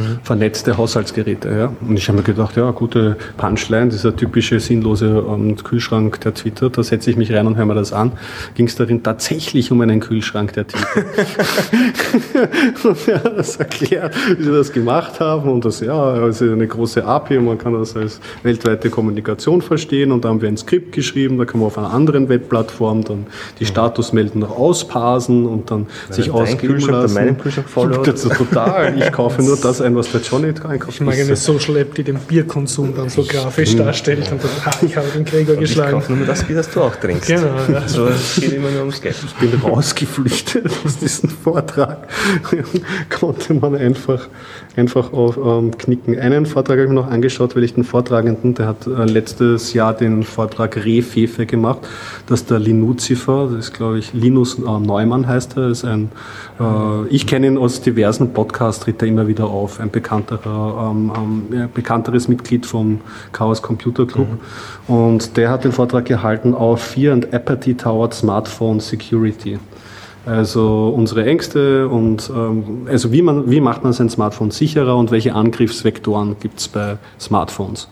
mhm. 0.00 0.18
vernetzte 0.22 0.76
Haushaltsgeräte. 0.76 1.48
Ja. 1.50 1.72
Und 1.86 1.96
ich 1.96 2.08
habe 2.08 2.18
mir 2.18 2.24
gedacht, 2.24 2.56
ja, 2.56 2.70
gute 2.70 3.16
Punchline, 3.36 3.88
dieser 3.88 4.14
typische 4.14 4.60
sinnlose 4.60 5.24
ähm, 5.28 5.56
Kühlschrank, 5.56 6.20
der 6.20 6.34
twittert, 6.34 6.78
da 6.78 6.82
setze 6.82 7.10
ich 7.10 7.16
mich 7.16 7.32
rein 7.32 7.46
und 7.46 7.56
höre 7.56 7.66
mir 7.66 7.74
das 7.74 7.92
an. 7.92 8.12
Ging 8.54 8.66
es 8.66 8.76
darin 8.76 9.02
tatsächlich 9.02 9.70
um 9.70 9.80
einen 9.80 10.00
Kühlschrank, 10.00 10.52
der 10.54 10.66
twittert. 10.66 11.06
und 12.84 13.08
er 13.08 13.24
hat 13.24 13.38
das 13.38 13.56
erklärt, 13.56 14.14
wie 14.36 14.42
sie 14.42 14.52
das 14.52 14.72
gemacht 14.72 15.20
haben 15.20 15.50
und 15.50 15.64
das, 15.64 15.80
ja, 15.80 15.94
also 15.94 16.44
eine 16.44 16.66
große 16.66 17.04
API 17.04 17.38
und 17.38 17.46
man 17.46 17.58
kann 17.58 17.72
das 17.74 17.96
als 17.96 18.20
weltweite 18.42 18.90
Kommunikation 18.90 19.62
verstehen 19.62 20.12
und 20.12 20.24
da 20.24 20.30
haben 20.30 20.40
wir 20.40 20.48
ein 20.48 20.56
Skript 20.56 20.92
geschrieben, 20.92 21.38
da 21.38 21.44
kann 21.44 21.60
man 21.60 21.68
auf 21.68 21.78
einer 21.78 21.92
anderen 21.92 22.28
Webplattform 22.28 23.04
dann 23.04 23.26
die 23.58 23.64
mhm. 23.64 23.68
Statusmelden 23.68 24.40
noch 24.40 24.56
ausparsen 24.56 25.46
und 25.46 25.70
dann 25.70 25.86
Weil 26.08 26.16
sich 26.16 26.30
ausgeben 26.30 26.80
lassen. 26.80 27.14
Meinem 27.14 27.38
Kühlschrank 27.38 27.66
das 28.04 28.24
ist 28.24 28.36
total. 28.36 28.98
Ich 28.98 29.12
kaufe 29.12 29.42
nur 29.42 29.56
das 29.62 29.80
ein, 29.90 29.96
was 29.96 30.10
der 30.12 30.20
Johnny 30.20 30.48
einkauft. 30.48 30.94
Ich 30.94 31.00
mag 31.00 31.18
eine 31.18 31.36
Social 31.36 31.76
App, 31.76 31.94
die 31.94 32.04
den 32.04 32.18
Bierkonsum 32.18 32.94
dann 32.94 33.08
so 33.08 33.22
grafisch 33.24 33.76
darstellt 33.76 34.30
und 34.30 34.42
dann, 34.42 34.66
ha, 34.66 34.70
ich 34.82 34.96
habe 34.96 35.08
den 35.08 35.24
Gregor 35.24 35.54
und 35.54 35.60
geschlagen. 35.60 35.98
Ich 35.98 36.06
kaufe 36.06 36.12
nur 36.12 36.26
das 36.26 36.44
Bier, 36.44 36.56
das 36.56 36.70
du 36.70 36.82
auch 36.82 36.96
trinkst. 36.96 37.28
Genau. 37.28 37.54
Ja. 37.70 37.80
So, 37.90 38.06
es 38.06 38.36
geht 38.36 38.52
immer 38.52 38.70
nur 38.70 38.80
ums 38.80 39.00
Geld. 39.00 39.16
Ich 39.24 39.34
bin 39.34 39.60
rausgeflüchtet 39.60 40.70
aus 40.84 40.98
diesem 40.98 41.28
Vortrag. 41.28 42.06
Konnte 43.10 43.54
man 43.54 43.74
einfach, 43.74 44.28
einfach 44.76 45.12
auf 45.12 45.36
ähm, 45.36 45.76
knicken. 45.76 46.18
Einen 46.18 46.46
Vortrag 46.46 46.78
habe 46.78 46.84
ich 46.84 46.88
mir 46.88 46.94
noch 46.94 47.10
angeschaut, 47.10 47.56
weil 47.56 47.64
ich 47.64 47.74
den 47.74 47.84
Vortragenden, 47.84 48.54
der 48.54 48.66
hat 48.68 48.86
äh, 48.86 49.04
letztes 49.04 49.72
Jahr 49.72 49.94
den 49.94 50.22
Vortrag 50.22 50.84
Rehfefe 50.84 51.46
gemacht. 51.46 51.80
Das 52.26 52.42
ist 52.42 52.50
der 52.50 52.58
Linuzifer, 52.58 53.48
das 53.50 53.66
ist 53.66 53.74
glaube 53.74 53.98
ich 53.98 54.12
Linus 54.12 54.58
äh, 54.58 54.62
Neumann 54.62 55.26
heißt 55.26 55.56
er, 55.56 55.68
ist 55.68 55.84
ein, 55.84 56.10
äh, 56.60 57.06
ich 57.08 57.26
kenne 57.26 57.48
ihn 57.48 57.58
aus 57.58 57.80
diversen 57.80 58.32
Podcasts, 58.32 58.84
tritt 58.84 59.02
er 59.02 59.08
immer 59.08 59.26
wieder 59.26 59.46
auf 59.46 59.80
ein 59.80 59.90
bekannterer, 59.90 60.90
ähm, 60.92 61.12
ähm, 61.52 61.68
bekannteres 61.74 62.28
Mitglied 62.28 62.64
vom 62.64 63.00
Chaos 63.32 63.62
Computer 63.62 64.06
Club. 64.06 64.28
Mhm. 64.88 64.94
Und 64.94 65.36
der 65.36 65.50
hat 65.50 65.64
den 65.64 65.72
Vortrag 65.72 66.04
gehalten 66.04 66.54
auf 66.54 66.80
Fear 66.80 67.12
and 67.12 67.34
Apathy 67.34 67.74
Toward 67.74 68.14
Smartphone 68.14 68.80
Security. 68.80 69.58
Also 70.30 70.94
unsere 70.96 71.26
Ängste 71.26 71.88
und 71.88 72.30
ähm, 72.32 72.86
also 72.88 73.10
wie, 73.10 73.20
man, 73.20 73.50
wie 73.50 73.60
macht 73.60 73.82
man 73.82 73.92
sein 73.92 74.08
Smartphone 74.08 74.52
sicherer 74.52 74.96
und 74.96 75.10
welche 75.10 75.34
Angriffsvektoren 75.34 76.36
gibt 76.38 76.60
es 76.60 76.68
bei 76.68 76.98
Smartphones. 77.18 77.88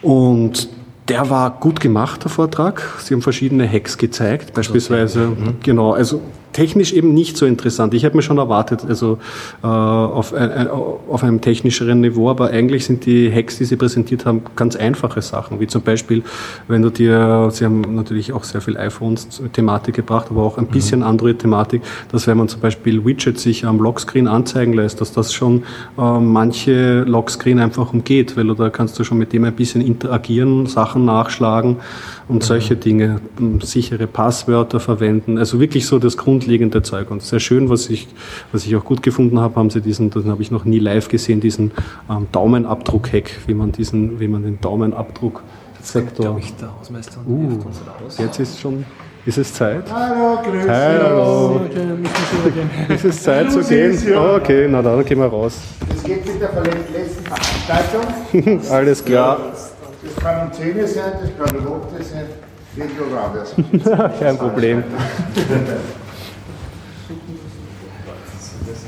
Und 0.00 0.70
der 1.08 1.28
war 1.28 1.50
gut 1.50 1.80
gemacht, 1.80 2.24
der 2.24 2.30
Vortrag. 2.30 2.82
Sie 3.00 3.12
haben 3.12 3.20
verschiedene 3.20 3.70
Hacks 3.70 3.98
gezeigt, 3.98 4.54
beispielsweise, 4.54 5.28
okay. 5.28 5.50
mhm. 5.50 5.56
genau, 5.62 5.92
also 5.92 6.22
technisch 6.58 6.92
eben 6.92 7.14
nicht 7.14 7.36
so 7.36 7.46
interessant. 7.46 7.94
Ich 7.94 8.04
habe 8.04 8.16
mir 8.16 8.22
schon 8.22 8.38
erwartet, 8.38 8.84
also 8.88 9.18
äh, 9.62 9.66
auf, 9.68 10.34
ein, 10.34 10.66
auf 10.68 11.22
einem 11.22 11.40
technischeren 11.40 12.00
Niveau, 12.00 12.28
aber 12.28 12.50
eigentlich 12.50 12.84
sind 12.84 13.06
die 13.06 13.32
Hacks, 13.32 13.58
die 13.58 13.64
sie 13.64 13.76
präsentiert 13.76 14.26
haben, 14.26 14.42
ganz 14.56 14.74
einfache 14.74 15.22
Sachen, 15.22 15.60
wie 15.60 15.68
zum 15.68 15.82
Beispiel, 15.82 16.24
wenn 16.66 16.82
du 16.82 16.90
dir, 16.90 17.48
sie 17.52 17.64
haben 17.64 17.94
natürlich 17.94 18.32
auch 18.32 18.42
sehr 18.42 18.60
viel 18.60 18.76
iPhones-Thematik 18.76 19.94
gebracht, 19.94 20.26
aber 20.30 20.42
auch 20.42 20.58
ein 20.58 20.64
mhm. 20.64 20.70
bisschen 20.70 21.00
mhm. 21.00 21.06
Android-Thematik, 21.06 21.82
dass 22.10 22.26
wenn 22.26 22.36
man 22.36 22.48
zum 22.48 22.60
Beispiel 22.60 23.04
Widgets 23.04 23.44
sich 23.44 23.64
am 23.64 23.78
Lockscreen 23.78 24.26
anzeigen 24.26 24.72
lässt, 24.72 25.00
dass 25.00 25.12
das 25.12 25.32
schon 25.32 25.62
äh, 25.96 26.18
manche 26.18 27.04
Lockscreen 27.04 27.60
einfach 27.60 27.92
umgeht, 27.92 28.36
weil 28.36 28.52
da 28.56 28.68
kannst 28.68 28.98
du 28.98 29.04
schon 29.04 29.18
mit 29.18 29.32
dem 29.32 29.44
ein 29.44 29.54
bisschen 29.54 29.80
interagieren, 29.80 30.66
Sachen 30.66 31.04
nachschlagen 31.04 31.76
und 32.28 32.42
solche 32.42 32.76
Dinge, 32.76 33.20
sichere 33.62 34.06
Passwörter 34.06 34.80
verwenden. 34.80 35.38
Also 35.38 35.60
wirklich 35.60 35.86
so 35.86 35.98
das 35.98 36.16
grundlegende 36.48 36.82
Zeug. 36.82 37.10
Und 37.10 37.22
sehr 37.22 37.40
schön, 37.40 37.68
was 37.68 37.90
ich, 37.90 38.08
was 38.52 38.64
ich 38.66 38.74
auch 38.74 38.84
gut 38.84 39.02
gefunden 39.02 39.38
habe, 39.38 39.56
haben 39.56 39.70
sie 39.70 39.80
diesen, 39.80 40.10
das 40.10 40.24
habe 40.24 40.40
ich 40.42 40.50
noch 40.50 40.64
nie 40.64 40.78
live 40.78 41.08
gesehen, 41.08 41.40
diesen 41.40 41.72
ähm, 42.10 42.26
Daumenabdruck-Hack, 42.32 43.30
wie 43.46 43.54
man 43.54 43.72
diesen, 43.72 44.18
wie 44.18 44.28
man 44.28 44.42
den 44.42 44.60
Daumenabdruck 44.60 45.42
Sektor. 45.80 46.36
Ich, 46.38 46.54
der 46.56 46.76
Hausmeister 46.76 47.20
uh, 47.26 47.60
jetzt 48.18 48.40
ist 48.40 48.60
schon, 48.60 48.84
ist 49.24 49.38
es 49.38 49.54
Zeit? 49.54 49.84
Hallo, 49.92 50.38
grüß 50.42 50.68
Hallo. 50.68 51.60
ist 52.88 53.04
es 53.04 53.22
Zeit 53.22 53.52
zu 53.52 53.60
gehen? 53.60 53.96
Oh, 54.14 54.36
okay, 54.36 54.66
na 54.68 54.82
dann 54.82 55.04
gehen 55.04 55.18
wir 55.18 55.26
raus. 55.26 55.58
Es 55.94 56.02
geht 56.02 56.26
mit 56.26 56.40
der 56.40 56.48
verletzten 56.48 57.24
Veranstaltung. 57.24 58.60
Alles 58.70 59.04
klar. 59.04 59.38
Das 60.02 60.16
kann 60.16 60.48
um 60.48 60.52
10 60.52 60.78
Uhr 60.78 60.86
sein, 60.86 61.12
das 61.20 61.48
kann 61.48 61.56
um 61.58 61.64
8 61.64 61.68
Uhr 61.68 62.04
sein, 62.04 62.26
wie 62.74 63.82
du. 63.82 64.18
Kein 64.20 64.36
Problem. 64.36 64.82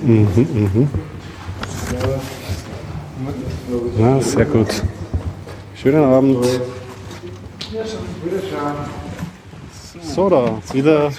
mhm, 0.02 0.28
mhm. 0.36 0.88
Na, 3.98 4.20
sehr 4.20 4.44
gut. 4.46 4.82
Schönen 5.74 6.04
Abend. 6.04 6.46
So, 10.02 10.28
da, 10.28 10.60
wieder 10.72 11.10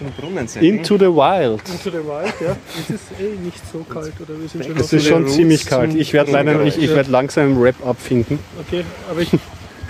into 0.59 0.97
the 0.97 1.05
wild. 1.05 1.61
Into 1.69 1.89
the 1.89 2.03
wild, 2.05 2.33
ja. 2.41 2.57
Es 2.77 2.89
ist 2.89 3.03
eh 3.19 3.37
nicht 3.41 3.61
so 3.71 3.85
kalt, 3.87 4.13
oder 4.19 4.39
wir 4.39 4.49
sind 4.49 4.65
schon 4.65 4.77
Es 4.77 4.91
ist 4.91 5.07
schon 5.07 5.27
ziemlich 5.27 5.65
kalt. 5.65 5.95
Ich 5.95 6.13
werde 6.13 6.31
leider, 6.31 6.61
ich, 6.63 6.77
ich 6.77 6.89
werde 6.89 7.09
langsam 7.09 7.51
im 7.51 7.61
Rap 7.61 7.75
abfinden. 7.85 8.39
Okay, 8.59 8.83
aber 9.09 9.21
ich 9.21 9.31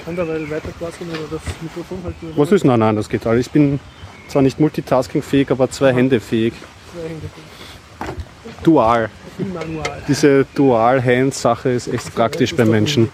kann 0.06 0.16
dabei 0.16 0.40
weiter 0.50 0.70
quasseln 0.78 1.10
oder 1.10 1.20
das 1.32 1.42
Mikrofon 1.62 1.98
halten? 2.04 2.34
Was 2.36 2.52
ist? 2.52 2.66
Nein, 2.66 2.80
nein, 2.80 2.96
das 2.96 3.10
geht 3.10 3.26
alles. 3.26 3.48
Ich 3.48 3.52
bin 3.52 3.80
zwar 4.28 4.42
nicht 4.42 4.60
multitaskingfähig, 4.60 5.50
aber 5.52 5.70
zwei 5.70 5.94
Hände 5.94 6.20
fähig. 6.20 6.54
Zwei 6.94 7.10
Hände 7.10 7.28
fähig. 7.28 8.16
Dual. 8.64 9.10
Diese 10.08 10.46
Dual-Hand-Sache 10.56 11.70
ist 11.70 11.88
echt 11.88 12.14
praktisch 12.14 12.56
bei 12.56 12.66
Menschen. 12.66 13.10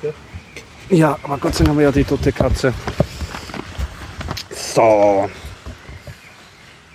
Ja, 0.90 1.18
aber 1.24 1.38
Gott 1.38 1.54
sei 1.54 1.64
Dank 1.64 1.70
haben 1.70 1.78
wir 1.78 1.86
ja 1.86 1.92
die 1.92 2.04
tote 2.04 2.32
Katze. 2.32 2.74
So. 4.50 5.30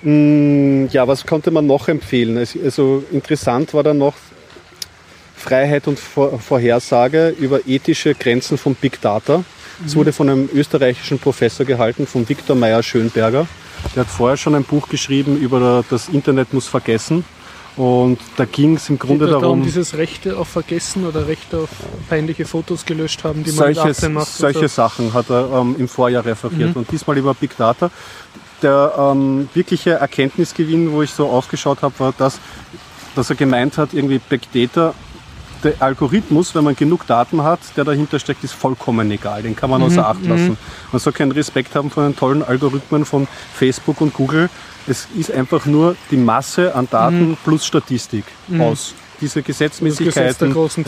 Hm, 0.02 0.88
ja, 0.90 1.06
was 1.06 1.24
konnte 1.24 1.50
man 1.50 1.66
noch 1.66 1.88
empfehlen? 1.88 2.38
Also 2.38 3.04
interessant 3.12 3.72
war 3.74 3.82
dann 3.82 3.98
noch 3.98 4.14
Freiheit 5.36 5.88
und 5.88 5.98
Vorhersage 5.98 7.34
über 7.38 7.66
ethische 7.66 8.14
Grenzen 8.14 8.58
von 8.58 8.74
Big 8.74 9.00
Data. 9.00 9.44
Es 9.84 9.96
wurde 9.96 10.12
von 10.12 10.28
einem 10.28 10.48
österreichischen 10.54 11.18
Professor 11.18 11.66
gehalten, 11.66 12.06
von 12.06 12.28
Viktor 12.28 12.54
Meyer-Schönberger. 12.54 13.46
Der 13.96 14.00
hat 14.02 14.08
vorher 14.08 14.36
schon 14.36 14.54
ein 14.54 14.64
Buch 14.64 14.88
geschrieben 14.88 15.36
über 15.40 15.84
das 15.90 16.08
Internet 16.08 16.52
muss 16.52 16.68
vergessen. 16.68 17.24
Und 17.76 18.18
da 18.36 18.44
ging 18.44 18.76
es 18.76 18.90
im 18.90 18.98
Grunde 18.98 19.26
darum. 19.26 19.42
darum 19.42 19.62
dieses 19.62 19.96
Rechte 19.96 20.36
auf 20.36 20.48
Vergessen 20.48 21.06
oder 21.06 21.26
Rechte 21.26 21.58
auf 21.58 21.70
peinliche 22.08 22.44
Fotos 22.44 22.84
gelöscht 22.84 23.24
haben, 23.24 23.44
die 23.44 23.52
man 23.52 23.74
solche, 23.74 24.08
macht. 24.10 24.28
Solche 24.28 24.68
so. 24.68 24.82
Sachen 24.82 25.14
hat 25.14 25.30
er 25.30 25.50
ähm, 25.52 25.76
im 25.78 25.88
Vorjahr 25.88 26.24
referiert. 26.24 26.70
Mhm. 26.70 26.82
Und 26.82 26.92
diesmal 26.92 27.16
über 27.16 27.32
Big 27.34 27.56
Data. 27.56 27.90
Der 28.60 28.92
ähm, 28.96 29.48
wirkliche 29.54 29.92
Erkenntnisgewinn, 29.92 30.92
wo 30.92 31.02
ich 31.02 31.10
so 31.10 31.26
aufgeschaut 31.28 31.82
habe, 31.82 31.98
war, 31.98 32.14
dass, 32.16 32.38
dass 33.16 33.30
er 33.30 33.36
gemeint 33.36 33.78
hat, 33.78 33.94
irgendwie 33.94 34.18
Big 34.18 34.52
Data 34.52 34.94
der 35.64 35.74
Algorithmus, 35.80 36.54
wenn 36.54 36.64
man 36.64 36.76
genug 36.76 37.06
Daten 37.06 37.42
hat, 37.42 37.60
der 37.76 37.84
dahinter 37.84 38.18
steckt, 38.18 38.44
ist 38.44 38.52
vollkommen 38.52 39.10
egal. 39.10 39.42
Den 39.42 39.56
kann 39.56 39.70
man 39.70 39.82
außer 39.82 40.06
Acht 40.06 40.24
lassen. 40.26 40.58
Man 40.90 41.00
soll 41.00 41.12
keinen 41.12 41.32
Respekt 41.32 41.74
haben 41.74 41.90
vor 41.90 42.02
den 42.02 42.16
tollen 42.16 42.42
Algorithmen 42.42 43.04
von 43.04 43.28
Facebook 43.54 44.00
und 44.00 44.12
Google. 44.12 44.50
Es 44.86 45.06
ist 45.16 45.30
einfach 45.30 45.66
nur 45.66 45.96
die 46.10 46.16
Masse 46.16 46.74
an 46.74 46.88
Daten 46.90 47.36
plus 47.44 47.64
Statistik 47.66 48.24
aus. 48.58 48.94
Diese 49.20 49.40
Das 49.40 49.46
Gesetz 49.46 49.80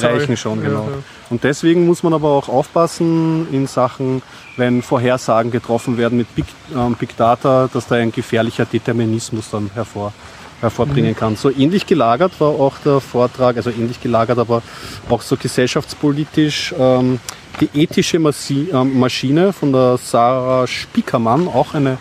reichen 0.03 0.37
schon, 0.37 0.61
Ja, 0.63 0.69
genau. 0.69 0.89
ja. 0.91 0.97
Und 1.31 1.45
deswegen 1.45 1.87
muss 1.87 2.03
man 2.03 2.13
aber 2.15 2.31
auch 2.31 2.49
aufpassen 2.49 3.47
in 3.53 3.69
Sachen, 3.69 4.23
wenn 4.57 4.83
Vorhersagen 4.83 5.53
getroffen 5.53 5.97
werden 5.97 6.19
mit 6.19 6.35
Big, 6.35 6.47
ähm, 6.75 6.97
Big 6.99 7.17
Data, 7.17 7.69
dass 7.73 7.87
da 7.87 7.95
ein 7.95 8.11
gefährlicher 8.11 8.65
Determinismus 8.65 9.51
dann 9.51 9.71
hervor, 9.75 10.13
hervorbringen 10.61 11.13
Mhm. 11.13 11.17
kann. 11.17 11.37
So 11.37 11.49
ähnlich 11.49 11.87
gelagert 11.87 12.33
war 12.41 12.49
auch 12.49 12.75
der 12.85 12.99
Vortrag, 13.01 13.57
also 13.57 13.71
ähnlich 13.71 14.01
gelagert, 14.01 14.39
aber 14.41 14.63
auch 15.09 15.23
so 15.23 15.37
gesellschaftspolitisch 15.37 16.75
ähm, 16.77 17.21
die 17.61 17.69
ethische 17.83 18.17
ähm, 18.17 18.99
Maschine 18.99 19.53
von 19.53 19.73
der 19.73 19.97
Sarah 19.99 20.67
Spiekermann, 20.67 21.47
auch 21.47 21.75
eine, 21.75 21.99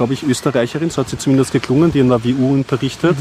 glaube 0.00 0.14
ich, 0.14 0.22
Österreicherin, 0.22 0.88
so 0.88 1.02
hat 1.02 1.10
sie 1.10 1.18
zumindest 1.18 1.52
geklungen, 1.52 1.92
die 1.92 1.98
in 1.98 2.08
der 2.08 2.24
WU 2.24 2.54
unterrichtet, 2.54 3.18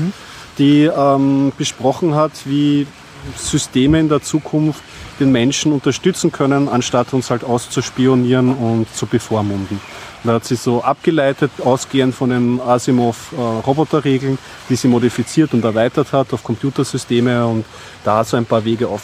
die 0.57 0.85
ähm, 0.85 1.51
besprochen 1.57 2.15
hat, 2.15 2.31
wie 2.45 2.87
Systeme 3.35 3.99
in 3.99 4.07
der 4.07 4.21
Zukunft 4.21 4.81
den 5.19 5.29
Menschen 5.29 5.73
unterstützen 5.73 6.31
können, 6.31 6.69
anstatt 6.69 7.11
uns 7.11 7.31
halt 7.31 7.43
auszuspionieren 7.43 8.53
und 8.55 8.87
zu 8.95 9.07
bevormunden. 9.07 9.81
Da 10.23 10.33
hat 10.33 10.45
sie 10.45 10.55
so 10.55 10.83
abgeleitet, 10.83 11.49
ausgehend 11.63 12.13
von 12.13 12.29
den 12.29 12.59
Asimov-Roboterregeln, 12.59 14.37
die 14.69 14.75
sie 14.75 14.87
modifiziert 14.87 15.53
und 15.53 15.63
erweitert 15.63 16.11
hat 16.11 16.33
auf 16.33 16.43
Computersysteme 16.43 17.45
und 17.45 17.65
da 18.03 18.23
so 18.23 18.37
ein 18.37 18.45
paar 18.45 18.63
Wege 18.65 18.87
auf. 18.87 19.03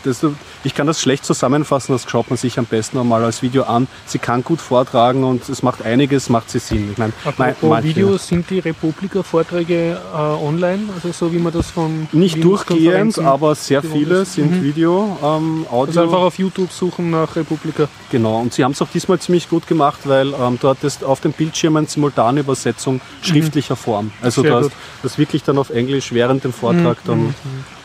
Ich 0.63 0.73
kann 0.75 0.87
das 0.87 1.01
schlecht 1.01 1.25
zusammenfassen, 1.25 1.93
das 1.93 2.09
schaut 2.09 2.29
man 2.29 2.37
sich 2.37 2.57
am 2.59 2.65
besten 2.65 2.97
einmal 2.97 3.23
als 3.23 3.41
Video 3.41 3.63
an. 3.63 3.87
Sie 4.05 4.19
kann 4.19 4.43
gut 4.43 4.59
vortragen 4.61 5.23
und 5.23 5.47
es 5.49 5.63
macht 5.63 5.83
einiges, 5.83 6.29
macht 6.29 6.49
sie 6.49 6.59
Sinn. 6.59 6.89
Ich 6.91 6.97
meine, 6.97 7.13
manche- 7.61 7.83
Videos, 7.89 8.27
sind 8.27 8.49
die 8.49 8.59
Republika-Vorträge 8.59 9.97
äh, 10.13 10.17
online? 10.17 10.83
Also 10.95 11.11
so 11.11 11.31
wie 11.33 11.37
man 11.39 11.53
das 11.53 11.71
von 11.71 12.07
nicht 12.11 12.43
durchgehend, 12.43 13.19
aber 13.19 13.55
sehr 13.55 13.81
viele 13.83 14.25
sind 14.25 14.51
Mhm. 14.51 14.63
Video, 14.63 15.17
ähm, 15.23 15.65
Audio. 15.69 15.85
Also 15.87 16.01
einfach 16.03 16.19
auf 16.21 16.37
YouTube 16.39 16.71
suchen 16.71 17.11
nach 17.11 17.35
Republika. 17.35 17.87
Genau, 18.11 18.39
und 18.39 18.53
sie 18.53 18.63
haben 18.63 18.71
es 18.71 18.81
auch 18.81 18.87
diesmal 18.93 19.19
ziemlich 19.19 19.49
gut 19.49 19.67
gemacht, 19.67 19.99
weil 20.05 20.33
ähm, 20.33 20.57
dort 20.61 20.83
ist 20.83 21.03
auf 21.05 21.21
dem 21.21 21.31
Bildschirm 21.31 21.75
eine 21.77 21.87
Simultanübersetzung 21.87 23.01
schriftlicher 23.21 23.75
Form. 23.75 24.11
Also 24.21 24.41
Sehr 24.41 24.51
du 24.51 24.57
hast 24.57 24.63
gut. 24.65 24.73
das 25.03 25.17
wirklich 25.17 25.43
dann 25.43 25.57
auf 25.57 25.69
Englisch 25.69 26.11
während 26.11 26.43
dem 26.43 26.51
Vortrag 26.53 26.97
dann, 27.05 27.33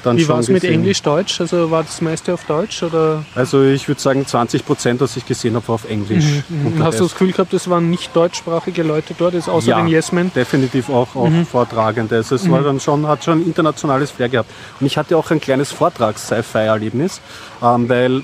dann 0.03 0.17
Wie 0.17 0.27
war 0.29 0.39
es 0.39 0.49
mit. 0.49 0.65
Englisch-Deutsch? 0.65 1.41
Also 1.41 1.71
war 1.71 1.83
das 1.83 2.01
meiste 2.01 2.33
auf 2.35 2.45
Deutsch? 2.45 2.83
Oder 2.83 3.23
Also 3.35 3.63
ich 3.63 3.87
würde 3.89 4.01
sagen 4.01 4.27
20 4.27 4.65
Prozent, 4.65 5.01
was 5.01 5.17
ich 5.17 5.27
gesehen 5.27 5.55
habe, 5.57 5.69
war 5.69 5.75
auf 5.77 5.89
Englisch. 5.89 6.25
Und 6.49 6.79
der 6.79 6.87
hast 6.87 6.99
du 7.01 7.05
das 7.05 7.13
Gefühl 7.13 7.33
gehabt, 7.33 7.53
es 7.53 7.69
waren 7.69 7.91
nicht 7.91 8.15
deutschsprachige 8.17 8.83
Leute 8.83 9.15
dort, 9.19 9.35
ist 9.35 9.49
außer 9.49 9.69
Ja. 9.69 9.77
den 9.79 9.89
Yes-Men? 9.89 10.33
definitiv 10.35 10.89
auch, 10.89 11.15
auch 11.15 11.31
Vortragende. 11.51 12.17
Also 12.17 12.35
es 12.37 12.51
war 12.51 12.63
dann 12.63 12.81
schon, 12.81 13.07
hat 13.07 13.25
schon 13.25 13.41
ein 13.41 13.47
internationales 13.47 14.11
Flair 14.11 14.29
gehabt. 14.31 14.51
Und 14.81 14.87
ich 14.87 14.97
hatte 14.97 15.17
auch 15.17 15.31
ein 15.31 15.41
kleines 15.41 15.71
Vortrags-Sci-Fi-Erlebnis, 15.73 17.21
ähm, 17.63 17.89
weil 17.89 18.23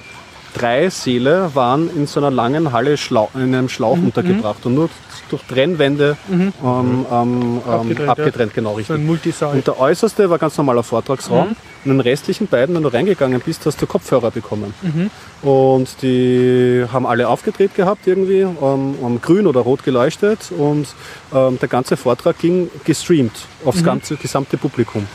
drei 0.56 0.90
Säle 0.90 1.50
waren 1.54 1.90
in 1.94 2.06
so 2.06 2.20
einer 2.20 2.30
langen 2.30 2.72
Halle 2.72 2.96
Schlau 2.96 3.30
in 3.34 3.54
einem 3.54 3.68
Schlauch 3.68 3.98
untergebracht 3.98 4.64
und 4.66 4.74
nur 4.74 4.88
durch 5.28 5.42
Trennwände 5.42 6.16
ähm, 6.30 6.52
ähm, 6.62 7.06
ähm, 7.10 7.60
Abgetrennt, 7.66 8.08
abgetrennt, 8.08 8.52
ja. 8.52 8.54
genau 8.54 8.70
So 8.70 8.76
richtig. 8.76 8.98
Multisaal. 8.98 9.54
Und 9.56 9.66
der 9.66 9.80
äußerste 9.80 10.30
war 10.30 10.38
ganz 10.38 10.56
normaler 10.56 10.82
Vortragsraum. 10.82 11.48
Und 11.48 11.56
in 11.84 11.90
den 11.92 12.00
restlichen 12.00 12.46
beiden, 12.46 12.74
wenn 12.74 12.82
du 12.82 12.88
reingegangen 12.88 13.40
bist, 13.40 13.66
hast 13.66 13.80
du 13.80 13.86
Kopfhörer 13.86 14.30
bekommen. 14.30 14.72
Und 15.42 16.02
die 16.02 16.84
haben 16.92 17.06
alle 17.06 17.28
aufgedreht 17.28 17.74
gehabt 17.74 18.06
irgendwie, 18.06 18.40
ähm, 18.40 19.20
grün 19.20 19.46
oder 19.46 19.60
rot 19.60 19.84
geleuchtet. 19.84 20.52
Und 20.56 20.88
ähm, 21.34 21.58
der 21.58 21.68
ganze 21.68 21.96
Vortrag 21.96 22.38
ging 22.38 22.70
gestreamt 22.84 23.36
aufs 23.64 23.82
ganze 23.82 24.16
gesamte 24.16 24.56
Publikum. 24.56 25.06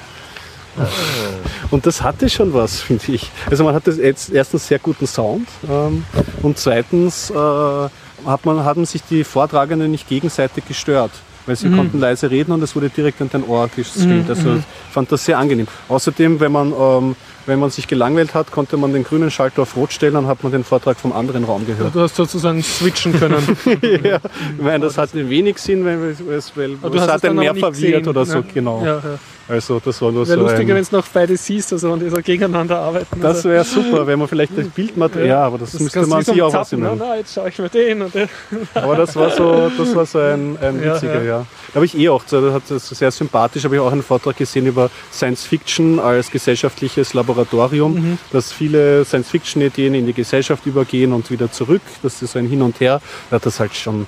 Und 1.70 1.86
das 1.86 2.02
hatte 2.02 2.30
schon 2.30 2.54
was, 2.54 2.80
finde 2.82 3.12
ich. 3.12 3.30
Also 3.50 3.64
man 3.64 3.74
hatte 3.74 3.92
jetzt 3.92 4.32
erstens 4.32 4.68
sehr 4.68 4.80
guten 4.80 5.08
Sound 5.08 5.48
ähm, 5.70 6.06
und 6.42 6.58
zweitens 6.58 7.30
äh, 7.30 7.34
hat 7.34 8.46
man, 8.46 8.64
haben 8.64 8.86
sich 8.86 9.02
die 9.04 9.24
Vortragenden 9.24 9.92
nicht 9.92 10.08
gegenseitig 10.08 10.68
gestört. 10.68 11.12
Weil 11.48 11.56
sie 11.56 11.72
konnten 11.72 12.00
leise 12.00 12.30
reden 12.30 12.52
und 12.52 12.62
es 12.62 12.76
wurde 12.76 12.90
direkt 12.90 13.20
an 13.20 13.30
dein 13.32 13.44
Ohr 13.44 13.68
gestreamt. 13.76 14.30
Also 14.30 14.58
ich 14.58 14.94
fand 14.94 15.12
das 15.12 15.26
sehr 15.26 15.40
angenehm. 15.40 15.68
Außerdem, 15.90 16.40
wenn 16.40 16.52
man, 16.52 16.72
ähm, 16.72 17.16
wenn 17.46 17.60
man 17.60 17.70
sich 17.70 17.88
gelangweilt 17.88 18.34
hat, 18.34 18.52
konnte 18.52 18.78
man 18.78 18.94
den 18.94 19.04
grünen 19.04 19.32
Schalter 19.32 19.64
auf 19.64 19.76
Rot 19.76 19.94
stellen, 19.94 20.14
dann 20.14 20.28
hat 20.28 20.44
man 20.44 20.52
den 20.52 20.64
Vortrag 20.64 20.98
vom 21.00 21.14
anderen 21.14 21.44
Raum 21.44 21.66
gehört. 21.66 21.96
Du 21.96 22.02
hast 22.02 22.16
sozusagen 22.16 22.62
switchen 22.64 23.18
können. 23.20 23.58
ja, 24.04 24.18
ich 24.58 24.64
meine, 24.64 24.86
das 24.86 24.98
hat 24.98 25.14
wenig 25.14 25.58
Sinn, 25.58 25.86
weil, 25.86 26.16
es- 26.36 26.52
weil 26.56 26.78
Aber 26.82 26.90
du 26.90 26.98
es 26.98 27.02
hast 27.04 27.12
hat 27.12 27.26
einen 27.26 27.40
mehr 27.40 27.56
verwirrt 27.56 28.08
oder 28.08 28.26
so, 28.26 28.38
ne? 28.40 28.44
genau. 28.54 28.84
Ja, 28.84 28.96
ja. 28.96 29.20
Also 29.50 29.82
das 29.84 30.02
war 30.02 30.14
nur 30.14 30.26
Wäre 30.26 30.38
so 30.40 30.44
lustiger, 30.46 30.76
wenn 30.76 30.82
es 30.82 30.92
noch 30.94 31.06
beide 31.12 31.36
siehst 31.36 31.74
also, 31.74 31.92
und 31.92 32.00
die 32.02 32.10
so 32.10 32.18
gegeneinander 32.18 32.80
arbeiten. 32.80 33.20
Das 33.20 33.44
wäre 33.44 33.66
super, 33.66 34.08
wenn 34.08 34.18
man 34.18 34.30
vielleicht 34.30 34.58
das 34.58 34.68
Bildmaterial, 34.68 35.28
ja, 35.28 35.44
aber 35.44 35.58
das, 35.58 35.72
das 35.72 35.82
müsste 35.82 36.06
man 36.08 36.24
sich 36.24 36.42
auch 36.42 36.54
ausnehmen. 36.54 36.96
na, 36.98 37.06
na, 37.08 37.16
jetzt 37.18 37.34
schaue 37.34 37.50
ich 37.50 37.60
mir 37.60 37.68
den 37.68 38.04
und 38.04 38.14
den. 38.16 38.30
Aber 38.76 38.96
das 38.96 39.14
war 39.16 39.30
so, 39.32 39.70
das 39.78 39.94
war 39.94 40.06
so 40.06 40.20
ein, 40.20 40.58
ein 40.62 40.82
Ja, 40.82 40.94
witziger, 40.96 41.16
ja. 41.22 41.24
ja. 41.40 41.46
Da 41.70 41.76
habe 41.76 41.86
ich 41.86 41.98
eh 41.98 42.08
auch, 42.08 42.24
das 42.24 42.54
hat 42.54 42.64
das 42.70 42.88
sehr 42.88 43.12
sympathisch, 43.12 43.66
habe 43.66 43.76
ich 43.76 43.82
auch 43.82 43.92
einen 43.92 44.04
Vortrag 44.04 44.38
gesehen 44.38 44.68
über 44.68 44.90
Science 45.12 45.44
Fiction 45.44 46.00
als 46.00 46.32
gesellschaftliches 46.32 47.14
Laboratorium, 47.32 47.94
Mhm. 47.94 48.18
dass 48.32 48.52
viele 48.52 49.06
Science 49.06 49.30
Fiction 49.30 49.62
Ideen 49.62 49.94
in 49.96 50.06
die 50.06 50.14
Gesellschaft 50.14 50.66
übergehen 50.66 51.14
und 51.14 51.32
wieder 51.32 51.52
zurück. 51.52 51.82
Das 52.04 52.22
ist 52.22 52.34
so 52.34 52.40
ein 52.40 52.48
Hin 52.48 52.62
und 52.62 52.80
Her. 52.80 53.02
Da 53.30 53.38
hat 53.38 53.46
das 53.46 53.60
halt 53.60 53.74
schon 53.76 54.06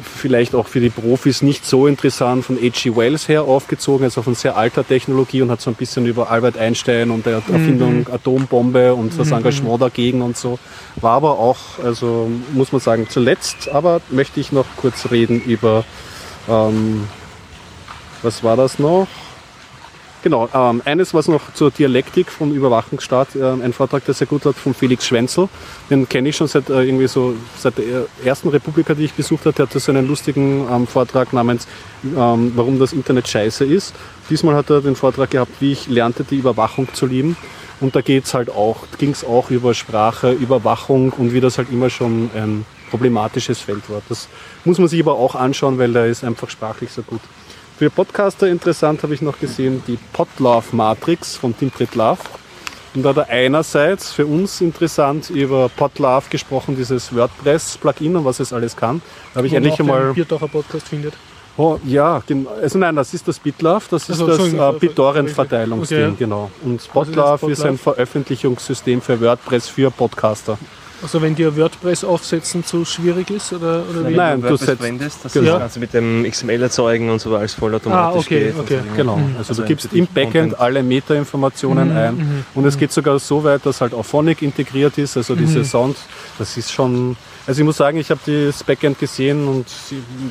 vielleicht 0.00 0.54
auch 0.54 0.68
für 0.68 0.78
die 0.78 0.90
Profis 0.90 1.42
nicht 1.42 1.66
so 1.66 1.88
interessant 1.88 2.44
von 2.44 2.56
H.G. 2.56 2.94
Wells 2.94 3.26
her 3.28 3.42
aufgezogen, 3.42 4.04
also 4.04 4.22
von 4.22 4.36
sehr 4.36 4.56
alter 4.56 4.86
Technologie 4.86 5.42
und 5.42 5.50
hat 5.50 5.60
so 5.60 5.70
ein 5.70 5.74
bisschen 5.74 6.06
über 6.06 6.30
Albert 6.30 6.56
Einstein 6.56 7.10
und 7.10 7.26
der 7.26 7.42
Erfindung 7.48 8.06
Atombombe 8.08 8.94
und 8.94 9.18
das 9.18 9.32
Engagement 9.32 9.82
dagegen 9.82 10.22
und 10.22 10.36
so. 10.36 10.60
War 11.00 11.14
aber 11.14 11.40
auch, 11.40 11.58
also 11.82 12.30
muss 12.52 12.70
man 12.70 12.80
sagen, 12.80 13.08
zuletzt, 13.10 13.68
aber 13.70 14.00
möchte 14.10 14.38
ich 14.38 14.52
noch 14.52 14.66
kurz 14.76 15.10
reden 15.10 15.40
über, 15.42 15.84
ähm, 16.48 17.08
was 18.22 18.44
war 18.44 18.56
das 18.56 18.78
noch? 18.78 19.08
Genau, 20.28 20.46
ähm, 20.52 20.82
eines 20.84 21.14
was 21.14 21.26
noch 21.26 21.54
zur 21.54 21.70
Dialektik 21.70 22.30
vom 22.30 22.52
Überwachungsstaat, 22.52 23.28
ähm, 23.34 23.62
ein 23.62 23.72
Vortrag, 23.72 24.04
der 24.04 24.12
sehr 24.12 24.26
gut 24.26 24.44
hat, 24.44 24.56
von 24.56 24.74
Felix 24.74 25.06
Schwenzel. 25.06 25.48
Den 25.88 26.06
kenne 26.06 26.28
ich 26.28 26.36
schon 26.36 26.48
seit 26.48 26.68
äh, 26.68 26.82
irgendwie 26.82 27.08
so 27.08 27.34
seit 27.56 27.78
der 27.78 28.04
ersten 28.22 28.50
Republika, 28.50 28.92
die 28.92 29.06
ich 29.06 29.14
besucht 29.14 29.46
habe. 29.46 29.54
Der 29.54 29.64
hatte 29.64 29.80
so 29.80 29.90
einen 29.90 30.06
lustigen 30.06 30.68
ähm, 30.70 30.86
Vortrag 30.86 31.32
namens 31.32 31.66
ähm, 32.04 32.52
Warum 32.54 32.78
das 32.78 32.92
Internet 32.92 33.26
scheiße 33.26 33.64
ist. 33.64 33.94
Diesmal 34.28 34.54
hat 34.54 34.68
er 34.68 34.82
den 34.82 34.96
Vortrag 34.96 35.30
gehabt, 35.30 35.52
wie 35.60 35.72
ich 35.72 35.88
lernte, 35.88 36.24
die 36.24 36.36
Überwachung 36.36 36.92
zu 36.92 37.06
lieben. 37.06 37.34
Und 37.80 37.96
da 37.96 38.02
geht's 38.02 38.34
halt 38.34 38.50
auch, 38.50 38.84
ging 38.98 39.12
es 39.12 39.24
auch 39.24 39.48
über 39.48 39.72
Sprache, 39.72 40.32
Überwachung 40.32 41.10
und 41.12 41.32
wie 41.32 41.40
das 41.40 41.56
halt 41.56 41.72
immer 41.72 41.88
schon 41.88 42.28
ein 42.34 42.66
problematisches 42.90 43.60
Feld 43.60 43.88
war. 43.88 44.02
Das 44.10 44.28
muss 44.66 44.78
man 44.78 44.88
sich 44.88 45.00
aber 45.00 45.14
auch 45.14 45.34
anschauen, 45.34 45.78
weil 45.78 45.90
der 45.90 46.04
ist 46.04 46.22
einfach 46.22 46.50
sprachlich 46.50 46.90
so 46.92 47.00
gut. 47.00 47.20
Für 47.78 47.90
Podcaster 47.90 48.48
interessant 48.48 49.02
habe 49.04 49.14
ich 49.14 49.22
noch 49.22 49.38
gesehen 49.38 49.82
die 49.86 49.98
Podlove 50.12 50.64
Matrix 50.74 51.36
von 51.36 51.56
Tim 51.56 51.70
Pritlove. 51.70 52.18
Und 52.94 53.02
da 53.04 53.10
hat 53.10 53.18
er 53.18 53.28
einerseits 53.28 54.10
für 54.12 54.26
uns 54.26 54.60
interessant 54.60 55.30
über 55.30 55.68
Podlove 55.68 56.24
gesprochen, 56.28 56.74
dieses 56.76 57.14
WordPress-Plugin 57.14 58.16
und 58.16 58.24
was 58.24 58.40
es 58.40 58.52
alles 58.52 58.74
kann. 58.74 59.00
Da 59.32 59.38
habe 59.38 59.46
ich 59.46 59.52
man 59.52 59.62
endlich 59.62 59.78
einmal. 59.78 60.12
Biertaucher 60.12 60.48
Podcast 60.48 60.88
findet. 60.88 61.14
Oh, 61.56 61.78
ja, 61.84 62.20
gen- 62.26 62.46
also 62.60 62.78
nein, 62.78 62.94
das 62.96 63.14
ist 63.14 63.26
das 63.28 63.38
BitLove, 63.38 63.84
das 63.90 64.08
ist 64.08 64.20
Also, 64.20 64.26
das 64.26 64.52
äh, 64.52 64.78
BitTorrent-Verteilungsding, 64.78 66.04
Okay, 66.06 66.14
genau. 66.18 66.50
Und 66.64 66.76
ist 66.76 66.86
das 66.86 66.92
Podlove 66.92 67.50
ist 67.52 67.64
ein? 67.64 67.78
Veröffentlichungssystem 67.78 69.00
für 69.00 69.20
WordPress 69.20 69.68
für 69.68 69.90
Podcaster. 69.90 70.56
Also 71.00 71.22
wenn 71.22 71.34
dir 71.36 71.56
WordPress 71.56 72.02
aufsetzen 72.02 72.64
zu 72.64 72.84
schwierig 72.84 73.30
ist 73.30 73.52
oder, 73.52 73.84
oder 73.88 74.08
wie? 74.08 74.14
Nein, 74.16 74.40
du 74.42 74.48
WordPress 74.48 74.60
setzt- 74.66 74.78
verwendest, 74.78 75.18
das 75.24 75.32
genau. 75.32 75.52
das 75.52 75.60
Ganze 75.60 75.78
mit 75.80 75.94
dem 75.94 76.24
XML 76.28 76.60
erzeugen 76.62 77.08
und 77.10 77.20
so 77.20 77.36
alles 77.36 77.54
vollautomatisch 77.54 78.16
Ah, 78.16 78.18
okay, 78.18 78.52
okay. 78.58 78.78
so. 78.88 78.96
Genau, 78.96 79.16
Mhm. 79.16 79.36
also, 79.38 79.50
Also 79.50 79.62
du 79.62 79.68
gibst 79.68 79.92
im 79.92 80.06
Backend 80.08 80.32
Content. 80.32 80.60
alle 80.60 80.82
Meta-Informationen 80.82 81.96
ein 81.96 82.44
und 82.54 82.64
es 82.66 82.76
geht 82.76 82.90
sogar 82.92 83.18
so 83.20 83.44
weit, 83.44 83.64
dass 83.64 83.80
halt 83.80 83.94
auch 83.94 84.04
Phonic 84.04 84.42
integriert 84.42 84.98
ist, 84.98 85.16
also 85.16 85.36
diese 85.36 85.64
Sound, 85.64 85.96
das 86.38 86.56
ist 86.56 86.72
schon, 86.72 87.16
also 87.48 87.62
ich 87.62 87.64
muss 87.64 87.78
sagen, 87.78 87.96
ich 87.96 88.10
habe 88.10 88.20
das 88.26 88.62
Backend 88.62 88.98
gesehen 88.98 89.48
und 89.48 89.64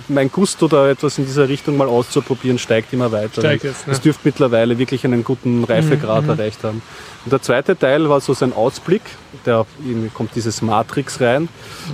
mein 0.07 0.31
Gusto 0.31 0.67
da 0.67 0.87
etwas 0.87 1.17
in 1.17 1.25
dieser 1.25 1.49
Richtung 1.49 1.75
mal 1.75 1.87
auszuprobieren 1.87 2.59
steigt 2.59 2.93
immer 2.93 3.11
weiter. 3.11 3.41
Steigt 3.41 3.63
Und 3.63 3.69
jetzt, 3.71 3.87
ne? 3.87 3.93
Es 3.93 4.01
dürfte 4.01 4.21
mittlerweile 4.23 4.77
wirklich 4.77 5.03
einen 5.03 5.23
guten 5.23 5.63
Reifegrad 5.63 6.27
erreicht 6.27 6.63
haben. 6.63 6.83
Und 7.25 7.31
der 7.31 7.41
zweite 7.41 7.75
Teil 7.75 8.07
war 8.07 8.21
so 8.21 8.35
sein 8.35 8.53
Ausblick, 8.53 9.01
irgendwie 9.45 10.09
kommt 10.09 10.35
dieses 10.35 10.61
Matrix 10.61 11.19
rein. 11.19 11.49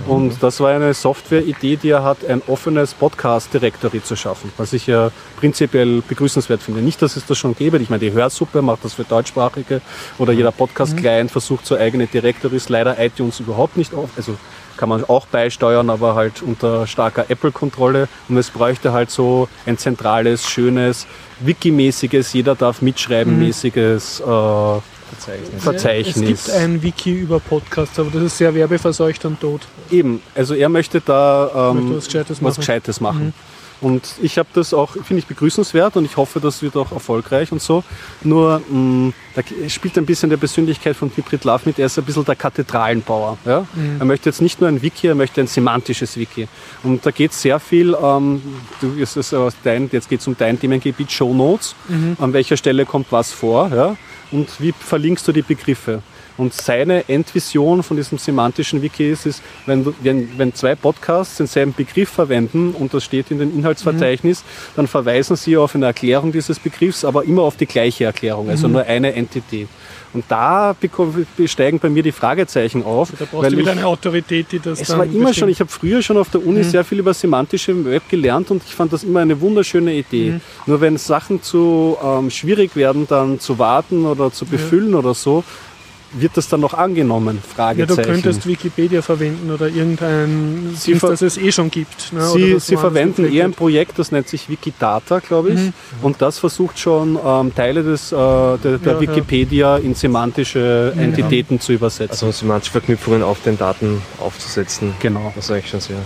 Und 0.06 0.42
das 0.42 0.60
war 0.60 0.70
eine 0.72 0.92
Software-Idee, 0.92 1.76
die 1.76 1.88
er 1.88 2.04
hat, 2.04 2.24
ein 2.26 2.42
offenes 2.46 2.92
Podcast-Directory 2.92 4.02
zu 4.02 4.16
schaffen, 4.16 4.52
was 4.58 4.74
ich 4.74 4.86
ja 4.86 5.10
prinzipiell 5.38 6.02
begrüßenswert 6.06 6.62
finde. 6.62 6.82
Nicht, 6.82 7.00
dass 7.00 7.16
es 7.16 7.24
das 7.24 7.38
schon 7.38 7.56
gäbe. 7.56 7.78
Ich 7.78 7.88
meine, 7.88 8.00
die 8.00 8.12
Hörsuppe 8.12 8.60
macht 8.60 8.84
das 8.84 8.92
für 8.92 9.04
Deutschsprachige 9.04 9.80
oder 10.18 10.34
jeder 10.34 10.52
Podcast-Client 10.52 11.30
versucht 11.30 11.64
so 11.64 11.76
eigene 11.76 12.06
Directories. 12.06 12.68
Leider 12.68 13.02
iTunes 13.02 13.40
überhaupt 13.40 13.78
nicht 13.78 13.94
auf. 13.94 14.10
Also 14.18 14.36
kann 14.76 14.88
man 14.88 15.04
auch 15.04 15.26
beisteuern, 15.26 15.90
aber 15.90 16.14
halt 16.14 16.42
unter 16.42 16.86
starker 16.86 17.26
Apple-Kontrolle. 17.28 18.08
Und 18.28 18.36
es 18.36 18.50
bräuchte 18.50 18.92
halt 18.92 19.10
so 19.10 19.48
ein 19.66 19.78
zentrales, 19.78 20.48
schönes, 20.48 21.06
Wiki-mäßiges, 21.40 22.32
jeder 22.32 22.54
darf 22.54 22.82
mitschreiben, 22.82 23.38
mäßiges 23.38 24.20
äh, 24.20 24.24
Verzeichnis. 24.24 25.62
Verzeichnis. 25.62 26.16
Es 26.16 26.44
gibt 26.46 26.50
ein 26.50 26.82
Wiki 26.82 27.12
über 27.12 27.40
Podcasts, 27.40 27.98
aber 27.98 28.10
das 28.10 28.22
ist 28.22 28.38
sehr 28.38 28.54
werbeverseucht 28.54 29.24
und 29.24 29.40
tot. 29.40 29.62
Eben, 29.90 30.20
also 30.34 30.54
er 30.54 30.68
möchte 30.68 31.00
da 31.00 31.70
ähm, 31.70 31.76
Möchte 31.76 31.96
was 31.96 32.06
Gescheites 32.06 32.30
was 32.30 32.40
machen. 32.40 32.54
Mhm. 32.54 32.60
Gescheites 32.60 33.00
machen. 33.00 33.34
Und 33.84 34.14
ich 34.22 34.38
habe 34.38 34.48
das 34.54 34.72
auch, 34.72 34.92
finde 34.92 35.18
ich 35.18 35.26
begrüßenswert 35.26 35.96
und 35.96 36.06
ich 36.06 36.16
hoffe, 36.16 36.40
das 36.40 36.62
wird 36.62 36.74
auch 36.74 36.90
erfolgreich 36.90 37.52
und 37.52 37.60
so. 37.60 37.84
Nur 38.22 38.62
mh, 38.70 39.12
da 39.34 39.42
spielt 39.68 39.98
ein 39.98 40.06
bisschen 40.06 40.30
der 40.30 40.38
Persönlichkeit 40.38 40.96
von 40.96 41.12
Hybrid 41.14 41.44
Love 41.44 41.64
mit. 41.66 41.78
Er 41.78 41.86
ist 41.86 41.98
ein 41.98 42.04
bisschen 42.04 42.24
der 42.24 42.34
Kathedralenbauer. 42.34 43.36
Ja? 43.44 43.66
Mhm. 43.74 43.96
Er 43.98 44.06
möchte 44.06 44.30
jetzt 44.30 44.40
nicht 44.40 44.58
nur 44.58 44.70
ein 44.70 44.80
Wiki, 44.80 45.08
er 45.08 45.14
möchte 45.14 45.42
ein 45.42 45.48
semantisches 45.48 46.16
Wiki. 46.16 46.48
Und 46.82 47.04
da 47.04 47.10
geht 47.10 47.34
sehr 47.34 47.60
viel, 47.60 47.94
ähm, 48.02 48.40
du, 48.80 48.94
es 48.98 49.18
ist 49.18 49.36
dein, 49.64 49.90
jetzt 49.92 50.08
geht 50.08 50.20
es 50.20 50.26
um 50.26 50.34
dein 50.34 50.58
Themengebiet, 50.58 51.12
Show 51.12 51.34
Notes. 51.34 51.74
Mhm. 51.88 52.16
An 52.18 52.32
welcher 52.32 52.56
Stelle 52.56 52.86
kommt 52.86 53.08
was 53.10 53.32
vor? 53.32 53.68
Ja? 53.68 53.98
Und 54.32 54.48
wie 54.60 54.72
verlinkst 54.72 55.28
du 55.28 55.32
die 55.32 55.42
Begriffe? 55.42 56.00
Und 56.36 56.52
seine 56.52 57.08
Endvision 57.08 57.82
von 57.82 57.96
diesem 57.96 58.18
semantischen 58.18 58.82
Wiki 58.82 59.10
ist, 59.10 59.26
ist 59.26 59.42
wenn, 59.66 59.86
wenn, 60.02 60.28
wenn 60.36 60.54
zwei 60.54 60.74
Podcasts 60.74 61.36
denselben 61.36 61.74
Begriff 61.74 62.08
verwenden 62.08 62.74
und 62.76 62.92
das 62.92 63.04
steht 63.04 63.30
in 63.30 63.38
dem 63.38 63.56
Inhaltsverzeichnis, 63.56 64.42
dann 64.74 64.86
verweisen 64.86 65.36
sie 65.36 65.56
auf 65.56 65.74
eine 65.74 65.86
Erklärung 65.86 66.32
dieses 66.32 66.58
Begriffs, 66.58 67.04
aber 67.04 67.24
immer 67.24 67.42
auf 67.42 67.56
die 67.56 67.66
gleiche 67.66 68.04
Erklärung, 68.04 68.48
also 68.50 68.66
nur 68.68 68.82
eine 68.84 69.14
Entität. 69.14 69.68
Und 70.14 70.24
da 70.28 70.76
steigen 71.44 71.80
bei 71.80 71.88
mir 71.88 72.02
die 72.04 72.12
Fragezeichen 72.12 72.84
auf. 72.84 73.10
Da 73.18 73.24
brauchst 73.30 73.50
du 73.50 73.56
wieder 73.56 73.72
eine 73.72 73.84
Autorität, 73.84 74.46
die 74.52 74.60
das 74.60 74.80
Es 74.80 74.90
war 74.90 75.04
immer 75.04 75.12
schon, 75.12 75.26
bestimmt. 75.26 75.50
ich 75.50 75.60
habe 75.60 75.70
früher 75.70 76.02
schon 76.02 76.16
auf 76.16 76.30
der 76.30 76.46
Uni 76.46 76.62
sehr 76.62 76.84
viel 76.84 77.00
über 77.00 77.12
semantische 77.12 77.84
Web 77.84 78.08
gelernt 78.08 78.50
und 78.52 78.62
ich 78.64 78.74
fand 78.74 78.92
das 78.92 79.02
immer 79.02 79.20
eine 79.20 79.40
wunderschöne 79.40 79.92
Idee. 79.92 80.40
Nur 80.66 80.80
wenn 80.80 80.96
Sachen 80.98 81.42
zu 81.42 81.96
ähm, 82.02 82.30
schwierig 82.30 82.76
werden, 82.76 83.06
dann 83.08 83.40
zu 83.40 83.58
warten 83.58 84.06
oder 84.06 84.32
zu 84.32 84.46
befüllen 84.46 84.94
oder 84.94 85.14
so, 85.14 85.42
wird 86.18 86.36
das 86.36 86.48
dann 86.48 86.60
noch 86.60 86.74
angenommen? 86.74 87.40
Ja, 87.42 87.54
Fragezeichen. 87.54 87.96
du 87.96 88.02
könntest 88.02 88.46
Wikipedia 88.46 89.02
verwenden 89.02 89.50
oder 89.50 89.68
irgendein 89.68 90.70
Sie 90.76 90.92
Dienst, 90.92 91.00
ver- 91.00 91.10
das 91.10 91.22
es 91.22 91.36
eh 91.36 91.52
schon 91.52 91.70
gibt. 91.70 92.12
Ne? 92.12 92.26
Sie, 92.28 92.58
Sie 92.60 92.76
verwenden 92.76 93.32
eher 93.32 93.44
ein. 93.44 93.52
Projekt, 93.52 93.98
das 93.98 94.12
nennt 94.12 94.28
sich 94.28 94.48
Wikidata, 94.48 95.18
glaube 95.20 95.50
ich. 95.50 95.60
Und 96.02 96.22
das 96.22 96.38
versucht 96.38 96.78
schon 96.78 97.18
ähm, 97.24 97.54
Teile 97.54 97.82
des, 97.82 98.12
äh, 98.12 98.16
der, 98.16 98.56
der 98.58 98.78
Ja, 98.84 98.92
ja. 98.92 99.00
Wikipedia 99.00 99.76
in 99.76 99.94
semantische 99.94 100.92
Entitäten 100.96 101.60
zu 101.60 101.72
übersetzen. 101.72 102.12
Also 102.26 102.30
semantische 102.30 102.72
Verknüpfungen 102.72 103.22
auf 103.22 103.42
den 103.42 103.58
Daten 103.58 104.00
aufzusetzen. 104.20 104.94
Genau. 105.00 105.32
Das 105.34 105.44
ist 105.46 105.50
eigentlich 105.50 105.70
schon 105.70 105.80
sehr. 105.80 105.96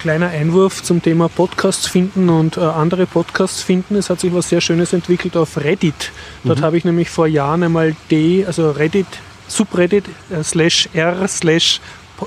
Kleiner 0.00 0.28
Einwurf 0.28 0.84
zum 0.84 1.02
Thema 1.02 1.28
Podcasts 1.28 1.88
finden 1.88 2.28
und 2.28 2.56
äh, 2.56 2.60
andere 2.60 3.06
Podcasts 3.06 3.62
finden. 3.62 3.96
Es 3.96 4.10
hat 4.10 4.20
sich 4.20 4.32
was 4.32 4.48
sehr 4.48 4.60
Schönes 4.60 4.92
entwickelt 4.92 5.36
auf 5.36 5.56
Reddit. 5.56 6.12
Dort 6.44 6.62
habe 6.62 6.76
ich 6.78 6.84
nämlich 6.84 7.10
vor 7.10 7.26
Jahren 7.26 7.64
einmal 7.64 7.96
D, 8.08 8.44
also 8.46 8.70
Reddit, 8.70 9.06
Subreddit 9.48 10.04
äh, 10.30 10.42
slash 10.42 10.88
R 10.92 11.26
slash 11.28 11.80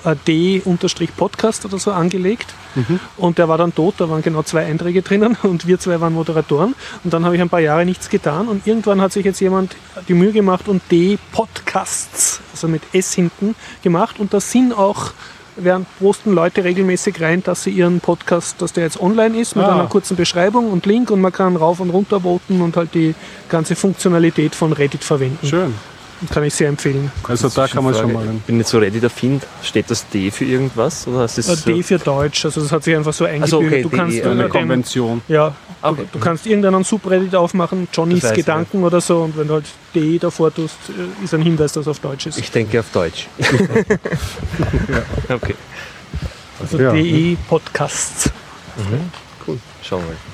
äh, 0.06 0.16
D 0.28 0.62
unterstrich 0.66 1.16
Podcast 1.16 1.66
oder 1.66 1.80
so 1.80 1.92
angelegt. 1.92 2.54
Und 3.18 3.38
der 3.40 3.50
war 3.50 3.58
dann 3.58 3.74
tot, 3.74 3.96
da 3.98 4.08
waren 4.10 4.22
genau 4.22 4.44
zwei 4.44 4.64
Einträge 4.66 5.02
drinnen 5.02 5.36
und 5.44 5.66
wir 5.68 5.80
zwei 5.80 6.00
waren 6.00 6.14
Moderatoren. 6.14 6.76
Und 7.04 7.14
dann 7.14 7.26
habe 7.26 7.36
ich 7.36 7.42
ein 7.42 7.50
paar 7.50 7.60
Jahre 7.60 7.84
nichts 7.86 8.10
getan 8.10 8.48
und 8.48 8.66
irgendwann 8.68 9.02
hat 9.02 9.12
sich 9.12 9.26
jetzt 9.26 9.40
jemand 9.42 9.76
die 10.08 10.14
Mühe 10.14 10.32
gemacht 10.32 10.68
und 10.68 10.82
D 10.92 11.18
Podcasts, 11.32 12.40
also 12.52 12.68
mit 12.68 12.82
S 12.94 13.14
hinten, 13.14 13.56
gemacht. 13.84 14.20
Und 14.20 14.34
da 14.34 14.40
sind 14.40 14.72
auch 14.72 15.12
während 15.58 15.88
posten 16.00 16.32
Leute 16.32 16.64
regelmäßig 16.64 17.20
rein, 17.20 17.44
dass 17.44 17.64
sie 17.64 17.72
ihren 17.72 18.00
Podcast, 18.00 18.62
dass 18.62 18.72
der 18.72 18.84
jetzt 18.86 19.02
online 19.02 19.38
ist, 19.38 19.56
mit 19.58 19.66
Ah. 19.66 19.74
einer 19.74 19.88
kurzen 19.88 20.16
Beschreibung 20.16 20.72
und 20.72 20.86
Link 20.86 21.12
und 21.12 21.20
man 21.20 21.34
kann 21.34 21.56
rauf 21.58 21.80
und 21.82 21.90
runter 21.90 22.22
voten 22.22 22.62
und 22.62 22.78
halt 22.78 22.94
die 22.94 23.14
ganze 23.50 23.76
Funktionalität 23.76 24.56
von 24.56 24.72
Reddit 24.72 25.04
verwenden. 25.04 25.46
Schön. 25.46 25.74
Kann 26.34 26.44
ich 26.44 26.54
sehr 26.54 26.68
empfehlen. 26.68 27.12
Also 27.24 27.48
da 27.50 27.68
kann 27.68 27.84
man 27.84 27.94
schon 27.96 28.12
mal. 28.12 28.26
Ich 28.36 28.42
bin 28.44 28.58
nicht 28.58 28.68
so 28.68 28.78
Reddit-affin. 28.78 29.42
Steht 29.64 29.90
das 29.90 30.08
D 30.10 30.30
für 30.32 30.44
irgendwas? 30.44 31.08
Oder 31.08 31.24
ist 31.26 31.38
Äh, 31.38 31.42
es 31.54 31.64
D 31.64 31.82
für 31.82 31.98
Deutsch, 31.98 32.44
also 32.46 32.62
das 32.62 32.72
hat 32.72 32.84
sich 32.84 32.96
einfach 32.96 33.14
so 33.14 33.24
eingebürgert. 33.26 33.72
okay, 33.72 33.82
du 33.84 33.90
D, 33.90 33.96
kannst 33.98 34.18
ja, 34.18 34.24
unter 34.24 34.32
Eine 34.44 34.44
dem, 34.44 34.52
Konvention. 34.52 35.22
ja, 35.28 35.56
Okay. 35.82 36.02
du, 36.12 36.18
du 36.18 36.24
kannst 36.24 36.46
irgendeinen 36.46 36.84
Subreddit 36.84 37.34
aufmachen, 37.36 37.88
Johnnys 37.94 38.20
Das 38.20 38.32
heißt, 38.32 38.36
Gedanken 38.38 38.84
oder 38.84 39.00
so 39.00 39.22
und 39.22 39.38
wenn 39.38 39.48
du 39.48 39.54
halt 39.54 39.66
D 39.96 40.18
davor 40.20 40.54
tust, 40.54 40.76
äh, 40.90 41.24
ist 41.24 41.34
ein 41.34 41.42
Hinweis, 41.42 41.72
dass 41.72 41.84
es 41.84 41.88
auf 41.88 42.00
Deutsch 42.00 42.26
ist. 42.28 42.38
Ich 42.38 42.52
denke 42.52 42.82
auf 42.82 42.88
Deutsch. 42.92 43.28
Okay, 45.30 45.56
Also 46.60 46.80
Ja. 46.80 46.92
DE 46.92 47.38
Podcasts. 47.48 48.30
schauen 49.84 50.04
wir. 50.08 50.29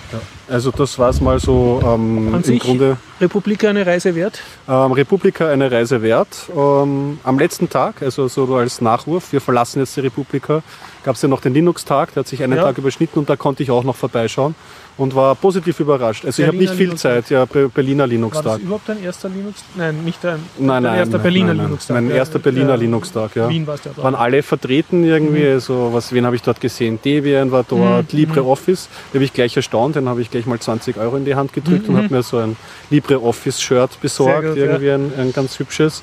Also 0.47 0.71
das 0.71 0.99
war 0.99 1.09
es 1.09 1.21
mal 1.21 1.39
so 1.39 1.81
ähm, 1.83 2.27
An 2.27 2.35
im 2.35 2.43
sich 2.43 2.59
Grunde 2.59 2.97
Republika 3.19 3.69
eine 3.69 3.85
Reise 3.85 4.13
wert? 4.15 4.41
ähm, 4.67 4.91
Republika 4.91 5.49
eine 5.49 5.71
Reise 5.71 6.01
wert. 6.01 6.49
Ähm, 6.55 7.19
am 7.23 7.39
letzten 7.39 7.69
Tag, 7.69 8.01
also 8.01 8.27
so 8.27 8.53
als 8.55 8.81
Nachwurf, 8.81 9.31
wir 9.31 9.41
verlassen 9.41 9.79
jetzt 9.79 9.95
die 9.95 10.01
Republika, 10.01 10.61
gab 11.05 11.15
es 11.15 11.21
ja 11.21 11.29
noch 11.29 11.39
den 11.39 11.53
Linux-Tag, 11.53 12.13
der 12.13 12.21
hat 12.21 12.27
sich 12.27 12.41
einen 12.43 12.57
Ja. 12.57 12.63
Tag 12.63 12.77
überschnitten 12.79 13.19
und 13.19 13.29
da 13.29 13.35
konnte 13.35 13.61
ich 13.63 13.69
auch 13.71 13.83
noch 13.83 13.95
vorbeischauen 13.95 14.55
und 14.97 15.13
war 15.13 15.35
positiv 15.35 15.79
überrascht. 15.79 16.25
Also 16.25 16.41
ich 16.41 16.47
habe 16.47 16.57
Berliner 16.57 16.71
nicht 16.71 16.77
viel 16.77 16.85
Linux-Tag. 16.87 17.13
Zeit, 17.25 17.29
ja, 17.29 17.45
Be- 17.45 17.69
Berliner 17.69 17.99
War 18.03 18.07
das 18.07 18.11
Linux-Tag. 18.13 18.59
überhaupt 18.61 18.89
dein 18.89 19.03
erster 19.03 19.29
Linux? 19.29 19.63
Nein, 19.75 20.03
nicht 20.03 20.23
dein, 20.23 20.39
Nein, 20.57 20.67
dein 20.67 20.83
nein, 20.83 20.95
erster 20.99 21.13
nein, 21.17 21.23
Berliner. 21.23 21.53
Linux-Tag. 21.53 21.95
Mein 21.95 22.09
Ja, 22.09 22.15
erster 22.15 22.39
Berliner 22.39 22.69
ja, 22.69 22.75
Linux-Tag, 22.75 23.35
ja. 23.35 23.49
Wien 23.49 23.67
warst 23.67 23.85
du 23.85 23.89
ja 23.95 24.03
waren 24.03 24.15
alle 24.15 24.41
vertreten 24.41 25.03
irgendwie. 25.03 25.45
Also 25.47 25.89
was, 25.93 26.11
wen 26.11 26.25
habe 26.25 26.35
ich 26.37 26.41
dort 26.41 26.59
gesehen? 26.59 26.97
Debian 27.05 27.51
war 27.51 27.63
dort, 27.67 28.11
LibreOffice. 28.13 28.89
Da 29.11 29.17
habe 29.17 29.25
ich 29.25 29.33
gleich 29.33 29.55
erstaunt, 29.55 29.95
dann 29.97 30.09
habe 30.09 30.21
ich 30.21 30.31
gleich 30.31 30.45
mal 30.47 30.59
20 30.59 30.97
Euro 30.97 31.17
in 31.17 31.25
die 31.25 31.35
Hand 31.35 31.53
gedrückt 31.53 31.87
und 31.87 31.97
habe 31.97 32.09
mir 32.11 32.23
so 32.23 32.37
ein 32.37 32.55
LibreOffice-Shirt 32.89 34.01
besorgt, 34.01 34.47
gut, 34.47 34.57
irgendwie 34.57 34.91
ein, 34.91 35.11
ein 35.17 35.33
ganz 35.33 35.59
hübsches. 35.59 36.01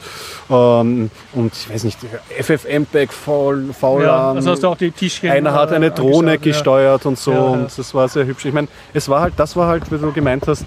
Ähm, 0.51 1.11
und 1.33 1.53
ich 1.55 1.71
weiß 1.73 1.85
nicht, 1.85 1.99
FFmpeg, 2.39 3.13
VLAN. 3.13 4.01
Ja, 4.03 4.33
also 4.33 4.51
hast 4.51 4.63
du 4.63 4.69
auch 4.69 4.77
die 4.77 4.92
Tischchen. 4.93 5.31
Einer 5.31 5.53
hat 5.55 5.73
äh, 5.73 5.77
eine 5.77 5.91
Drohne 5.91 6.39
gesteuert 6.39 7.07
und 7.07 7.19
so 7.19 7.33
und 7.33 7.77
das 7.77 7.95
war 7.95 8.09
sehr 8.09 8.27
hübsch. 8.27 8.45
Ich 8.45 8.53
meine, 8.55 8.69
es 8.95 9.09
war 9.09 9.21
halt, 9.23 9.35
das 9.37 9.57
war 9.57 9.67
halt, 9.69 9.91
wie 9.91 9.99
du 9.99 10.13
gemeint 10.13 10.47
hast, 10.47 10.65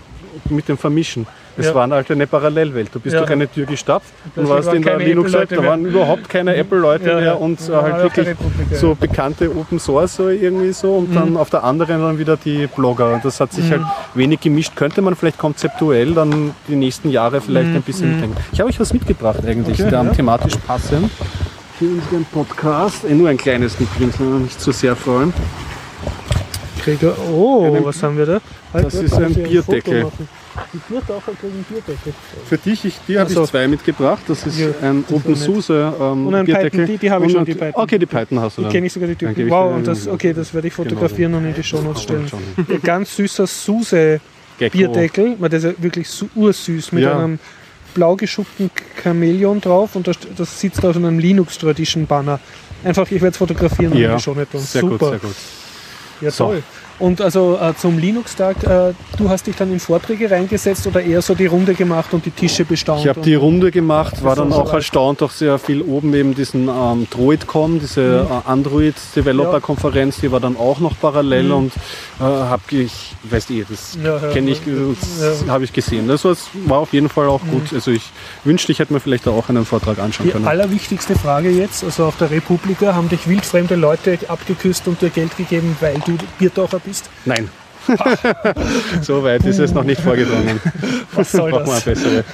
mit 0.50 0.68
dem 0.68 0.78
Vermischen. 0.78 1.26
Es 1.58 1.68
Ja. 1.68 1.76
war 1.76 1.90
halt 1.90 2.12
eine 2.12 2.28
Parallelwelt. 2.28 2.90
Du 2.94 3.00
bist 3.00 3.14
Ja. 3.14 3.22
durch 3.22 3.32
eine 3.32 3.48
Tür 3.50 3.66
gestapft 3.66 4.12
und 4.36 4.50
warst 4.50 4.74
in 4.74 4.82
der 4.82 4.98
Linux-Welt, 4.98 5.44
Apple-Leute 5.44 5.56
da 5.56 5.64
waren 5.72 5.86
überhaupt 5.86 6.28
keine 6.28 6.54
Apple-Leute 6.54 7.10
Ja, 7.12 7.16
mehr 7.16 7.40
und 7.40 7.62
äh, 7.62 7.72
Ja, 7.72 7.82
halt 7.82 8.04
wirklich 8.04 8.28
so 8.74 8.94
bekannte 8.94 9.50
Open 9.56 9.80
Source 9.80 10.18
so 10.18 10.28
irgendwie 10.28 10.74
so 10.74 10.96
und 10.98 11.12
Mhm. 11.12 11.16
dann 11.16 11.38
auf 11.38 11.50
der 11.50 11.64
anderen 11.64 12.02
dann 12.02 12.20
wieder 12.20 12.36
die 12.36 12.68
Blogger. 12.68 13.14
Und 13.14 13.24
das 13.24 13.40
hat 13.40 13.54
sich 13.54 13.72
halt 13.72 13.84
wenig 14.16 14.42
gemischt. 14.42 14.76
Könnte 14.76 15.02
man 15.02 15.16
vielleicht 15.16 15.38
konzeptuell 15.38 16.14
dann 16.14 16.52
die 16.68 16.76
nächsten 16.76 17.10
Jahre 17.10 17.40
vielleicht 17.40 17.70
ein 17.74 17.82
bisschen 17.84 18.12
mitdenken. 18.12 18.36
Ich 18.52 18.60
habe 18.60 18.70
euch 18.70 18.80
was 18.82 18.92
mitgebracht 18.94 19.40
eigentlich, 19.48 19.80
Mhm. 19.80 19.86
Okay, 19.86 19.94
ja. 19.96 20.04
thematisch 20.12 20.56
passend. 20.68 21.10
Für 21.78 21.86
unseren 21.86 22.26
Podcast. 22.32 23.04
Eh, 23.04 23.14
nur 23.14 23.30
ein 23.30 23.38
kleines 23.38 23.80
mitbringen, 23.80 24.44
nicht 24.44 24.60
zu 24.62 24.72
sehr 24.72 24.96
freuen. 24.96 25.34
Krieger. 26.82 27.16
Oh, 27.32 27.66
Einen- 27.66 27.84
was 27.86 28.02
haben 28.04 28.18
wir 28.18 28.26
da? 28.26 28.42
Das 28.74 28.94
ist 28.94 29.14
ein 29.14 29.34
Bierdeckel. 29.34 30.06
Die 30.74 30.78
Biertaucher 30.90 31.32
kriegen 31.40 31.66
Bierdeckel. 31.68 32.14
Für 32.46 32.58
dich, 32.58 32.86
ich, 32.86 32.96
die 33.08 33.18
habe 33.18 33.28
Also- 33.28 33.44
ich 33.44 33.50
zwei 33.50 33.68
mitgebracht. 33.68 34.22
Das 34.28 34.46
ist 34.46 34.58
Ja, 34.60 34.68
ein 34.82 35.02
das 35.04 35.12
war 35.12 35.18
OpenSUSE 35.18 35.94
ähm, 36.00 36.28
Und 36.28 36.36
ein 36.36 36.46
Bierdeckel. 36.46 36.70
Python, 36.72 36.86
die- 36.86 36.98
die 36.98 37.12
habe 37.12 37.26
ich 37.26 37.32
schon, 37.32 37.40
Und- 37.40 37.48
die 37.48 37.56
Python. 37.56 37.84
Okay, 37.84 37.98
die 37.98 38.06
Python 38.06 38.40
hast 38.40 38.58
du 38.58 38.62
Die 38.62 38.66
dann. 38.66 38.72
kenne 38.74 38.88
ich 38.88 38.94
sogar 38.94 39.10
die 39.10 39.16
Typen. 39.16 39.50
Wow, 39.50 39.70
dir 39.72 39.76
und 39.76 39.88
das, 39.88 40.08
okay, 40.08 40.34
das 40.34 40.54
werde 40.54 40.68
ich 40.68 40.76
Genau. 40.76 40.90
fotografieren 40.90 41.34
und 41.34 41.46
in 41.46 41.54
die 41.54 41.64
Shownotes 41.64 42.04
stellen. 42.04 42.28
Ein 42.58 42.82
ganz 42.84 43.16
süßer 43.16 43.48
Suse. 43.48 44.20
Bierdeckel, 44.58 45.36
weil 45.40 45.50
der 45.50 45.60
ist 45.60 45.66
ja 45.66 45.72
wirklich 45.80 46.08
ursüß 46.34 46.94
mit 46.94 47.04
Ja. 47.04 47.18
einem 47.20 47.40
blau 47.96 48.16
geschuppten 48.16 48.70
Chamäleon 49.02 49.60
drauf 49.62 49.96
und 49.96 50.06
das, 50.08 50.18
das 50.38 50.60
sitzt 50.60 50.86
auf 50.86 50.96
einem 50.96 51.18
Linux 51.18 51.58
Tradition 51.58 52.06
Banner. 52.06 52.40
Einfach, 52.84 53.06
ich 53.10 53.14
werde 53.22 53.30
es 53.30 53.38
fotografieren 53.38 53.98
Ja, 53.98 54.20
Shownotes 54.20 54.52
tun. 54.52 54.62
sehr 54.62 54.82
Super. 54.82 54.98
gut, 54.98 55.10
sehr 55.10 55.20
gut. 55.20 55.36
Ja, 56.22 56.30
So. 56.32 56.56
Und 56.98 57.20
also 57.22 57.58
äh, 57.62 57.74
zum 57.76 57.98
Linux-Tag, 57.98 58.64
äh, 58.64 58.94
du 59.18 59.30
hast 59.30 59.48
dich 59.48 59.56
dann 59.56 59.72
in 59.74 59.80
Vorträge 59.80 60.32
reingesetzt 60.32 60.88
oder 60.88 61.02
eher 61.02 61.22
so 61.22 61.36
die 61.36 61.46
Runde 61.48 61.74
gemacht 61.74 62.14
und 62.14 62.26
die 62.26 62.32
Tische 62.32 62.64
bestaunt? 62.66 63.02
Ich 63.02 63.08
habe 63.10 63.22
die 63.22 63.36
Runde 63.36 63.70
gemacht, 63.72 64.24
war 64.24 64.36
dann 64.36 64.54
auch 64.54 64.72
erstaunt, 64.74 65.22
auch 65.22 65.32
sehr 65.32 65.60
viel 65.60 65.82
oben 65.82 66.14
eben 66.14 66.34
diesen 66.36 66.68
ähm, 66.70 67.08
DroidCon, 67.10 67.80
diese 67.80 68.06
Mhm. 68.06 68.32
äh, 68.32 68.50
Android-Developer-Konferenz, 69.16 70.20
die 70.22 70.32
war 70.32 70.40
dann 70.40 70.58
auch 70.58 70.80
noch 70.80 70.94
parallel 71.00 71.52
und 71.52 71.74
äh, 72.20 72.24
habe 72.24 72.62
ich, 72.72 73.14
weißt 73.24 73.50
du, 73.50 73.64
das 73.70 73.96
Mhm. 73.98 74.06
Ja, 74.06 74.18
ja, 74.22 74.32
kenne 74.32 74.52
ich, 74.52 74.62
das 75.20 75.46
habe 75.48 75.64
ich 75.64 75.74
gesehen. 75.74 76.08
Das 76.08 76.24
war, 76.26 76.36
war 76.66 76.80
auf 76.80 76.94
jeden 76.94 77.10
Fall 77.10 77.28
auch 77.28 77.42
gut. 77.50 77.74
Also 77.74 77.92
ich 77.92 78.04
wünschte, 78.44 78.72
ich 78.72 78.80
hätte 78.80 78.94
mir 78.94 79.00
vielleicht 79.00 79.28
auch 79.28 79.50
einen 79.50 79.66
Vortrag 79.66 80.00
anschauen 80.00 80.28
Die 80.28 80.32
können. 80.34 80.48
allerwichtigste 80.48 81.16
Frage 81.16 81.50
jetzt, 81.50 81.84
also 81.84 82.06
auf 82.06 82.18
der 82.18 82.32
Republika 82.32 82.94
haben 82.96 83.10
dich 83.10 83.28
wildfremde 83.28 83.76
Leute 83.76 84.18
abgeküsst 84.28 84.88
und 84.88 85.02
dir 85.02 85.10
Geld 85.10 85.36
gegeben, 85.38 85.76
weil 85.80 85.96
du 86.06 86.18
Biertaucher 86.38 86.80
bist. 86.86 87.10
Nein. 87.26 87.50
so 89.04 89.24
weit 89.24 89.46
ist 89.46 89.60
es 89.60 89.72
noch 89.72 89.84
nicht 89.84 90.02
vorgedrungen. 90.02 90.60
Was 91.14 91.32
soll 91.32 91.52
Brauchen 91.52 91.66
das? 91.68 91.84
bessere. 91.84 92.24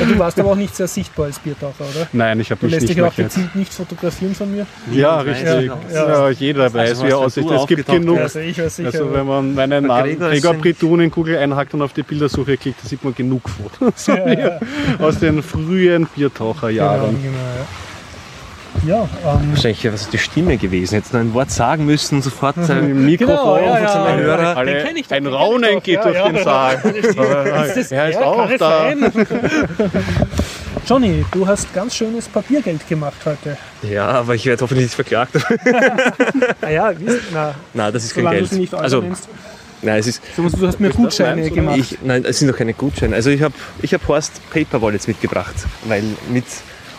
Ja, 0.00 0.06
du 0.06 0.18
warst 0.20 0.38
aber 0.38 0.50
auch 0.52 0.56
nicht 0.56 0.76
sehr 0.76 0.86
sichtbar 0.86 1.26
als 1.26 1.40
Biertaucher, 1.40 1.80
oder? 1.80 2.06
Nein, 2.12 2.38
ich 2.38 2.50
habe 2.52 2.60
Du 2.60 2.66
mich 2.66 2.74
lässt 2.74 2.86
nicht 2.86 2.96
dich 2.96 3.04
auch 3.04 3.14
gezielt 3.14 3.54
nicht 3.56 3.74
fotografieren 3.74 4.36
von 4.36 4.52
mir. 4.54 4.64
Ja, 4.92 5.18
richtig. 5.18 5.70
Ja, 5.92 6.30
jeder 6.30 6.72
weiß, 6.72 6.90
Also 6.90 7.04
wie 7.04 7.08
er 7.10 7.18
aussieht. 7.18 7.44
du 7.44 7.54
Es 7.54 7.66
gibt 7.66 7.86
genug. 7.86 8.16
ja. 8.18 8.22
Also 8.22 8.38
ich 8.38 8.56
weiß 8.56 8.76
sicher. 8.76 8.88
Also 8.92 9.12
wenn 9.12 9.26
man 9.26 9.54
meinen 9.54 9.86
Namen 9.86 10.16
Gregor 10.18 10.54
Britun 10.54 11.00
in 11.00 11.10
Google 11.10 11.38
einhackt 11.38 11.74
und 11.74 11.82
auf 11.82 11.92
die 11.92 12.04
Bildersuche 12.04 12.56
klickt, 12.56 12.84
da 12.84 12.88
sieht 12.88 13.02
man 13.02 13.14
genug 13.16 13.42
Fotos 13.48 14.08
aus 15.00 15.18
den 15.18 15.42
frühen 15.42 16.02
genau, 16.04 16.08
Biertaucherjahren. 16.14 17.20
genau, 17.20 17.36
ja. 17.36 17.66
Ja, 18.84 19.08
ähm, 19.24 19.50
Wahrscheinlich 19.50 19.84
was 19.92 20.02
ist 20.02 20.12
die 20.12 20.18
Stimme 20.18 20.56
gewesen. 20.56 20.94
Hättest 20.96 21.14
du 21.14 21.18
ein 21.18 21.32
Wort 21.34 21.50
sagen 21.50 21.86
müssen 21.86 22.16
und 22.16 22.22
sofort 22.22 22.56
sagen, 22.64 22.90
Im 22.90 23.04
Mikrofon, 23.04 23.36
Genau, 23.36 23.56
ja, 23.58 23.78
ja, 23.78 24.10
ja, 24.10 24.16
Hörer. 24.16 24.56
alle, 24.56 24.90
ich 24.98 25.06
doch, 25.06 25.16
ein 25.16 25.26
Raunen 25.26 25.74
doch, 25.74 25.82
geht 25.84 25.96
ja, 25.96 26.02
durch 26.02 26.16
ja. 26.16 26.28
den 26.28 26.42
Saal. 26.42 26.74
ist 26.94 27.16
das, 27.16 27.92
er 27.92 28.08
ist 28.08 28.14
ja, 28.16 28.22
auch 28.24 28.50
da. 28.58 28.58
sein? 28.58 29.12
Johnny, 30.86 31.24
du 31.30 31.46
hast 31.46 31.72
ganz 31.72 31.94
schönes 31.94 32.26
Papiergeld 32.26 32.88
gemacht 32.88 33.18
heute. 33.24 33.56
ja, 33.82 34.08
aber 34.08 34.34
ich 34.34 34.46
werde 34.46 34.62
hoffentlich 34.62 34.86
nicht 34.86 34.94
verklagt. 34.94 35.34
Ah 36.60 36.70
ja, 36.70 36.92
wisst, 36.98 37.20
na, 37.32 37.54
Nein, 37.74 37.92
das 37.92 38.04
ist 38.04 38.14
kein 38.14 38.28
Geld. 38.30 38.74
Also, 38.74 39.04
nein, 39.80 39.98
es 39.98 40.06
ist, 40.08 40.22
Du, 40.36 40.48
du 40.48 40.66
hast 40.66 40.80
mir 40.80 40.90
Gutscheine 40.90 41.50
gemacht. 41.50 41.78
ich, 41.78 41.98
nein, 42.02 42.24
es 42.24 42.38
sind 42.38 42.48
doch 42.48 42.56
keine 42.56 42.74
Gutscheine. 42.74 43.14
Also 43.14 43.30
ich 43.30 43.42
habe 43.42 43.54
ich 43.80 43.94
hab 43.94 44.06
Horst 44.08 44.40
Paper 44.50 44.82
Wallets 44.82 45.06
mitgebracht, 45.06 45.54
weil 45.86 46.02
mit 46.30 46.44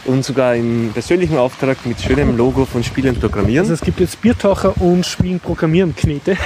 und 0.06 0.24
sogar 0.26 0.56
im 0.56 0.92
persönlichen 0.94 1.38
Auftrag 1.38 1.86
mit 1.86 2.00
schönem 2.02 2.36
Logo 2.38 2.66
von 2.66 2.84
Spielen 2.84 3.16
Programmieren. 3.16 3.64
Also 3.64 3.74
es 3.74 3.82
gibt 3.82 4.00
jetzt 4.00 4.22
Biertaucher 4.22 4.80
und 4.82 5.06
Spielen 5.06 5.40
Programmieren 5.40 5.96
Knete. 5.96 6.38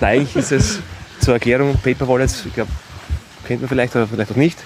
Nein, 0.00 0.20
eigentlich 0.20 0.36
ist 0.36 0.52
es 0.52 0.78
zur 1.20 1.34
Erklärung 1.34 1.76
Paper 1.82 2.08
Wallets, 2.08 2.44
ich 2.46 2.54
glaube, 2.54 2.70
kennt 3.46 3.60
man 3.60 3.68
vielleicht 3.68 3.94
oder 3.94 4.06
vielleicht 4.06 4.30
auch 4.32 4.36
nicht. 4.36 4.58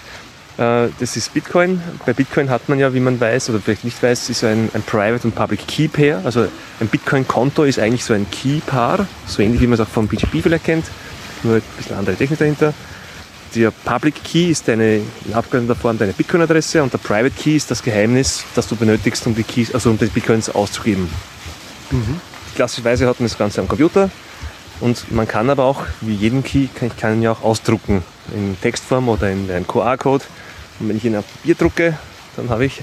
Äh, 0.59 0.89
Das 0.99 1.17
ist 1.17 1.35
Bitcoin. 1.35 1.83
Bei 2.07 2.13
Bitcoin 2.13 2.49
hat 2.49 2.69
man 2.69 2.79
ja, 2.79 2.95
wie 2.95 3.01
man 3.01 3.21
weiß 3.21 3.51
oder 3.51 3.61
vielleicht 3.61 3.85
nicht 3.85 4.03
weiß, 4.03 4.31
ist 4.31 4.45
ein, 4.45 4.71
ein 4.73 4.83
Private 4.83 5.27
und 5.27 5.35
Public 5.35 5.67
Key 5.67 5.89
Pair. 5.89 6.23
Also 6.25 6.47
ein 6.81 6.89
Bitcoin-Konto 6.89 7.65
ist 7.65 7.79
eigentlich 7.79 8.05
so 8.05 8.15
ein 8.15 8.27
Key-Paar, 8.31 9.07
so 9.27 9.43
ähnlich 9.43 9.61
wie 9.61 9.67
man 9.67 9.75
es 9.75 9.81
auch 9.81 9.89
vom 9.89 10.09
PGP 10.09 10.43
vielleicht 10.43 10.65
kennt, 10.65 10.87
nur 11.43 11.57
ein 11.57 11.63
bisschen 11.77 11.97
andere 11.97 12.17
Technik 12.17 12.39
dahinter. 12.39 12.73
Der 13.57 13.71
Public 13.71 14.23
Key 14.23 14.51
ist 14.51 14.69
deine, 14.69 14.97
in 14.97 15.33
abgewandelter 15.33 15.81
Form 15.81 15.97
deine 15.97 16.13
Bitcoin-Adresse 16.13 16.83
und 16.83 16.93
der 16.93 16.99
Private 16.99 17.31
Key 17.31 17.57
ist 17.57 17.71
das 17.71 17.83
Geheimnis, 17.83 18.45
das 18.55 18.69
du 18.69 18.77
benötigst, 18.77 19.27
um 19.27 19.35
die, 19.35 19.45
Keys, 19.45 19.73
also 19.73 19.89
um 19.89 19.97
die 19.97 20.05
Bitcoins 20.05 20.51
auszugeben. 20.51 21.09
Klassischerweise 22.55 23.07
hat 23.09 23.19
man 23.19 23.29
das 23.31 23.39
Ganze 23.39 23.63
am 23.63 23.69
Computer 23.69 24.11
und 24.81 25.11
man 25.11 25.27
kann 25.27 25.49
aber 25.49 25.65
auch, 25.65 25.87
wie 26.03 26.13
jeden 26.13 26.45
Key, 26.45 26.69
kann, 26.75 26.89
ich 26.89 26.97
kann 26.99 27.15
ihn 27.15 27.23
ja 27.23 27.33
auch 27.33 27.43
ausdrucken 27.43 28.03
in 28.35 28.61
Textform 28.61 29.09
oder 29.09 29.31
in 29.31 29.51
einen 29.51 29.67
QR-Code. 29.67 30.25
Und 30.79 30.91
wenn 30.91 30.99
ich 30.99 31.07
ihn 31.07 31.17
auf 31.17 31.25
Papier 31.27 31.55
drucke, 31.55 31.99
dann 32.37 32.51
habe 32.51 32.67
ich 32.67 32.83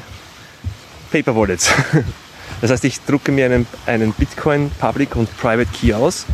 Paper 1.11 1.35
Wallets. 1.35 1.69
Das 2.61 2.71
heißt, 2.71 2.85
ich 2.85 3.03
drucke 3.03 3.31
mir 3.33 3.45
einen, 3.45 3.67
einen 3.85 4.13
Bitcoin 4.13 4.71
Public 4.79 5.17
und 5.17 5.27
Private 5.37 5.69
Key 5.73 5.93
aus. 5.93 6.25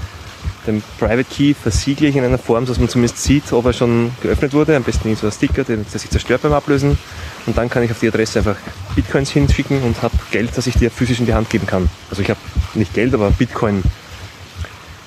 Den 0.68 0.84
Private 1.00 1.24
Key 1.24 1.54
versiegle 1.54 2.10
ich 2.10 2.16
in 2.16 2.24
einer 2.24 2.38
Form, 2.38 2.66
dass 2.66 2.80
man 2.80 2.90
zumindest 2.90 3.24
sieht, 3.24 3.52
ob 3.54 3.66
er 3.66 3.74
schon 3.74 4.12
geöffnet 4.22 4.54
wurde. 4.54 4.76
Am 4.76 4.84
besten 4.84 5.16
so 5.16 5.28
ein 5.28 5.32
Sticker, 5.32 5.64
der 5.64 5.78
sich 5.86 6.10
zerstört 6.10 6.42
beim 6.42 6.54
Ablösen. 6.54 6.98
Und 7.46 7.58
dann 7.58 7.70
kann 7.70 7.84
ich 7.84 7.92
auf 7.92 8.00
die 8.00 8.08
Adresse 8.08 8.40
einfach 8.40 8.58
Bitcoins 8.96 9.32
hinschicken 9.32 9.82
und 9.84 10.02
habe 10.02 10.16
Geld, 10.32 10.52
das 10.56 10.68
ich 10.68 10.76
dir 10.76 10.92
physisch 10.92 11.20
in 11.20 11.26
die 11.26 11.34
Hand 11.34 11.50
geben 11.50 11.66
kann. 11.66 11.90
Also 12.10 12.22
ich 12.22 12.30
habe 12.30 12.40
nicht 12.74 12.94
Geld, 12.94 13.14
aber 13.14 13.32
Bitcoin. 13.32 13.84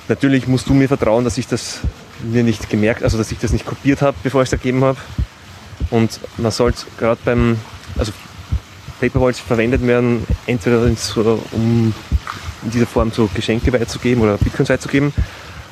Natürlich 0.09 0.49
musst 0.49 0.69
du 0.69 0.75
mir 0.75 0.89
vertrauen, 0.89 1.25
dass 1.25 1.39
ich 1.39 1.47
das 1.47 1.81
mir 2.23 2.43
nicht 2.43 2.71
gemerkt, 2.71 3.03
also 3.03 3.19
dass 3.19 3.31
ich 3.31 3.39
das 3.39 3.53
nicht 3.53 3.67
kopiert 3.67 4.03
habe, 4.03 4.17
bevor 4.23 4.43
ich 4.43 4.49
es 4.49 4.53
ergeben 4.53 4.83
habe. 4.85 4.99
Und 5.91 6.21
man 6.39 6.51
sollte 6.51 6.85
gerade 6.99 7.21
beim, 7.25 7.59
also 7.99 8.13
Paperwalls 9.01 9.39
verwendet 9.39 9.87
werden, 9.87 10.27
entweder 10.47 10.89
so, 10.97 11.41
um 11.53 11.93
in 12.65 12.71
dieser 12.71 12.87
Form 12.87 13.11
so 13.11 13.29
Geschenke 13.35 13.73
weiterzugeben 13.73 14.23
oder 14.23 14.39
Bitcoins 14.39 14.71
weiterzugeben, 14.71 15.13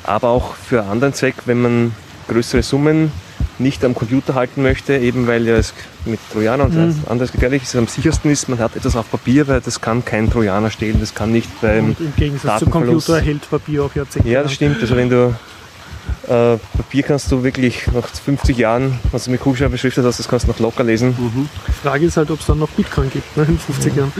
aber 0.03 0.29
auch 0.29 0.55
für 0.55 0.81
einen 0.81 0.91
anderen 0.91 1.13
Zweck, 1.13 1.35
wenn 1.45 1.61
man 1.61 1.91
größere 2.27 2.63
Summen 2.63 3.11
nicht 3.59 3.83
am 3.85 3.93
Computer 3.93 4.33
halten 4.33 4.63
möchte, 4.63 4.97
eben 4.97 5.27
weil 5.27 5.47
ja 5.47 5.55
es 5.55 5.73
mit 6.05 6.19
Trojaner 6.31 6.65
und 6.65 6.73
Mhm. 6.75 6.95
anderes 7.09 7.31
gefährlich 7.31 7.63
ist, 7.63 7.75
am 7.75 7.87
sichersten 7.87 8.31
ist, 8.31 8.49
man 8.49 8.59
hat 8.59 8.75
etwas 8.75 8.95
auf 8.95 9.09
Papier, 9.11 9.47
weil 9.47 9.61
das 9.61 9.81
kann 9.81 10.03
kein 10.03 10.29
Trojaner 10.31 10.71
stehlen, 10.71 10.99
das 10.99 11.13
kann 11.13 11.31
nicht 11.31 11.49
beim 11.61 11.89
Und 11.89 11.99
im 11.99 12.13
Gegensatz 12.15 12.59
zum. 12.59 12.71
Computer 12.71 13.19
hält 13.19 13.47
Papier 13.49 13.83
auch 13.83 13.93
Jahrzehnte. 13.93 14.27
Ja, 14.29 14.41
das 14.43 14.53
stimmt. 14.53 14.81
Also 14.81 14.95
wenn 14.95 15.09
du 15.09 15.35
äh, 16.27 16.57
Papier 16.77 17.03
kannst 17.03 17.31
du 17.31 17.43
wirklich 17.43 17.87
nach 17.93 18.07
50 18.07 18.57
Jahren, 18.57 18.99
was 19.11 19.25
du 19.25 19.31
mit 19.31 19.41
Kugelschreiber 19.41 19.71
beschriftet 19.71 20.05
hast, 20.05 20.19
das 20.19 20.27
kannst 20.27 20.47
du 20.47 20.51
noch 20.51 20.59
locker 20.59 20.83
lesen. 20.83 21.15
Die 21.67 21.71
Frage 21.71 22.05
ist 22.05 22.17
halt, 22.17 22.31
ob 22.31 22.39
es 22.39 22.45
dann 22.45 22.59
noch 22.59 22.69
Bitcoin 22.69 23.09
gibt 23.09 23.35
ne, 23.37 23.43
in 23.47 23.57
50 23.57 23.95
Jahren. 23.95 24.11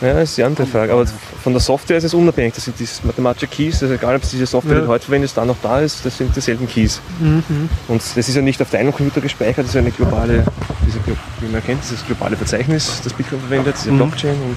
Ja, 0.00 0.14
das 0.14 0.30
ist 0.30 0.38
die 0.38 0.44
andere 0.44 0.66
Frage. 0.66 0.92
Aber 0.92 1.06
von 1.06 1.52
der 1.52 1.60
Software 1.60 1.98
ist 1.98 2.04
es 2.04 2.14
unabhängig. 2.14 2.54
Das 2.54 2.64
sind 2.64 2.78
diese 2.78 3.06
mathematische 3.06 3.46
Keys. 3.46 3.82
Also 3.82 3.94
egal, 3.94 4.16
ob 4.16 4.22
diese 4.22 4.46
Software, 4.46 4.74
Ja. 4.74 4.80
die 4.80 4.86
du 4.86 4.92
heute 4.92 5.04
verwendest, 5.04 5.36
da 5.36 5.44
noch 5.44 5.56
da 5.62 5.80
ist, 5.80 6.04
das 6.04 6.18
sind 6.18 6.34
dieselben 6.34 6.68
Keys. 6.68 7.00
Mhm. 7.18 7.68
Und 7.88 8.02
das 8.02 8.28
ist 8.28 8.34
ja 8.34 8.42
nicht 8.42 8.60
auf 8.62 8.70
deinem 8.70 8.92
Computer 8.92 9.20
gespeichert, 9.20 9.58
das 9.58 9.66
ist 9.66 9.74
ja 9.74 9.80
eine 9.80 9.90
globale, 9.90 10.44
diese, 10.86 10.98
wie 11.40 11.52
man 11.52 11.62
kennt, 11.64 11.82
dieses 11.84 12.04
globale 12.06 12.36
Verzeichnis, 12.36 13.00
das 13.04 13.12
Bitcoin 13.12 13.40
verwendet, 13.40 13.76
diese 13.78 13.92
Blockchain. 13.92 14.34
Und 14.34 14.56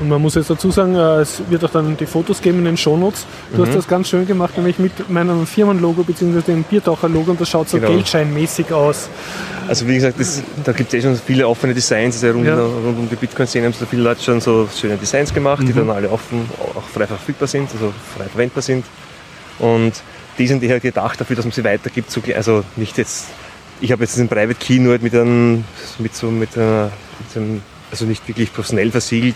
Und 0.00 0.08
man 0.08 0.22
muss 0.22 0.36
jetzt 0.36 0.48
dazu 0.48 0.70
sagen, 0.70 0.94
äh, 0.94 1.20
es 1.22 1.42
wird 1.48 1.64
auch 1.64 1.70
dann 1.70 1.96
die 1.96 2.06
Fotos 2.06 2.40
geben 2.40 2.58
in 2.60 2.64
den 2.66 2.76
Shownotes. 2.76 3.26
Du 3.52 3.60
Mhm. 3.62 3.66
hast 3.66 3.74
das 3.74 3.88
ganz 3.88 4.08
schön 4.08 4.26
gemacht, 4.26 4.56
nämlich 4.56 4.78
mit 4.78 5.10
meinem 5.10 5.44
Firmenlogo 5.46 6.04
bzw. 6.04 6.40
dem 6.42 6.62
Biertaucher-Logo 6.62 7.32
und 7.32 7.40
das 7.40 7.48
schaut 7.48 7.68
so 7.68 7.78
Genau. 7.78 7.90
geldscheinmäßig 7.92 8.72
aus. 8.72 9.08
Also 9.66 9.86
wie 9.88 9.94
gesagt, 9.96 10.20
das, 10.20 10.42
da 10.64 10.72
gibt 10.72 10.94
es 10.94 11.00
eh 11.00 11.02
schon 11.02 11.16
viele 11.16 11.48
offene 11.48 11.74
Designs, 11.74 12.22
also 12.22 12.36
rund, 12.38 12.46
Ja. 12.46 12.54
rund 12.58 12.96
um 12.98 13.08
die 13.10 13.16
Bitcoin-Szene 13.16 13.66
haben 13.66 13.72
so 13.72 13.86
viele 13.86 14.02
Leute 14.02 14.22
schon 14.22 14.40
so 14.40 14.68
schöne 14.74 14.96
Designs 14.96 15.34
gemacht, 15.34 15.62
Mhm. 15.62 15.66
die 15.66 15.72
dann 15.72 15.90
alle 15.90 16.08
offen, 16.10 16.48
auch 16.76 16.82
frei 16.94 17.06
verfügbar 17.06 17.48
sind, 17.48 17.68
also 17.72 17.92
frei 18.16 18.24
verwendbar 18.28 18.62
sind. 18.62 18.84
Und 19.58 19.92
die 20.38 20.46
sind 20.46 20.62
eher 20.62 20.78
gedacht 20.78 21.20
dafür, 21.20 21.34
dass 21.34 21.44
man 21.44 21.50
sie 21.52 21.64
weitergibt. 21.64 22.10
So, 22.12 22.20
also 22.36 22.62
nicht 22.76 22.96
jetzt, 22.98 23.26
ich 23.80 23.90
habe 23.90 24.04
jetzt 24.04 24.16
einen 24.16 24.28
Private 24.28 24.54
Key 24.54 24.78
nur 24.78 24.96
mit 25.00 25.12
einem, 25.12 25.64
mit 25.98 26.14
so, 26.14 26.30
mit, 26.30 26.56
einer, 26.56 26.92
mit 27.18 27.36
einem, 27.36 27.62
also 27.90 28.04
nicht 28.04 28.26
wirklich 28.28 28.52
professionell 28.52 28.92
versiegelt, 28.92 29.34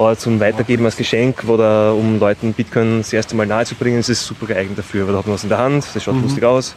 aber 0.00 0.16
zum 0.16 0.40
Weitergeben 0.40 0.86
als 0.86 0.96
Geschenk 0.96 1.44
oder 1.44 1.94
um 1.94 2.18
Leuten 2.18 2.54
Bitcoin 2.54 2.98
das 2.98 3.12
erste 3.12 3.36
Mal 3.36 3.46
nahezubringen, 3.46 4.00
ist 4.00 4.08
es 4.08 4.24
super 4.24 4.46
geeignet 4.46 4.78
dafür, 4.78 5.06
weil 5.06 5.12
da 5.12 5.18
hat 5.18 5.26
man 5.26 5.34
was 5.34 5.42
in 5.42 5.50
der 5.50 5.58
Hand, 5.58 5.84
das 5.92 6.02
schaut 6.02 6.20
lustig 6.22 6.42
aus. 6.42 6.74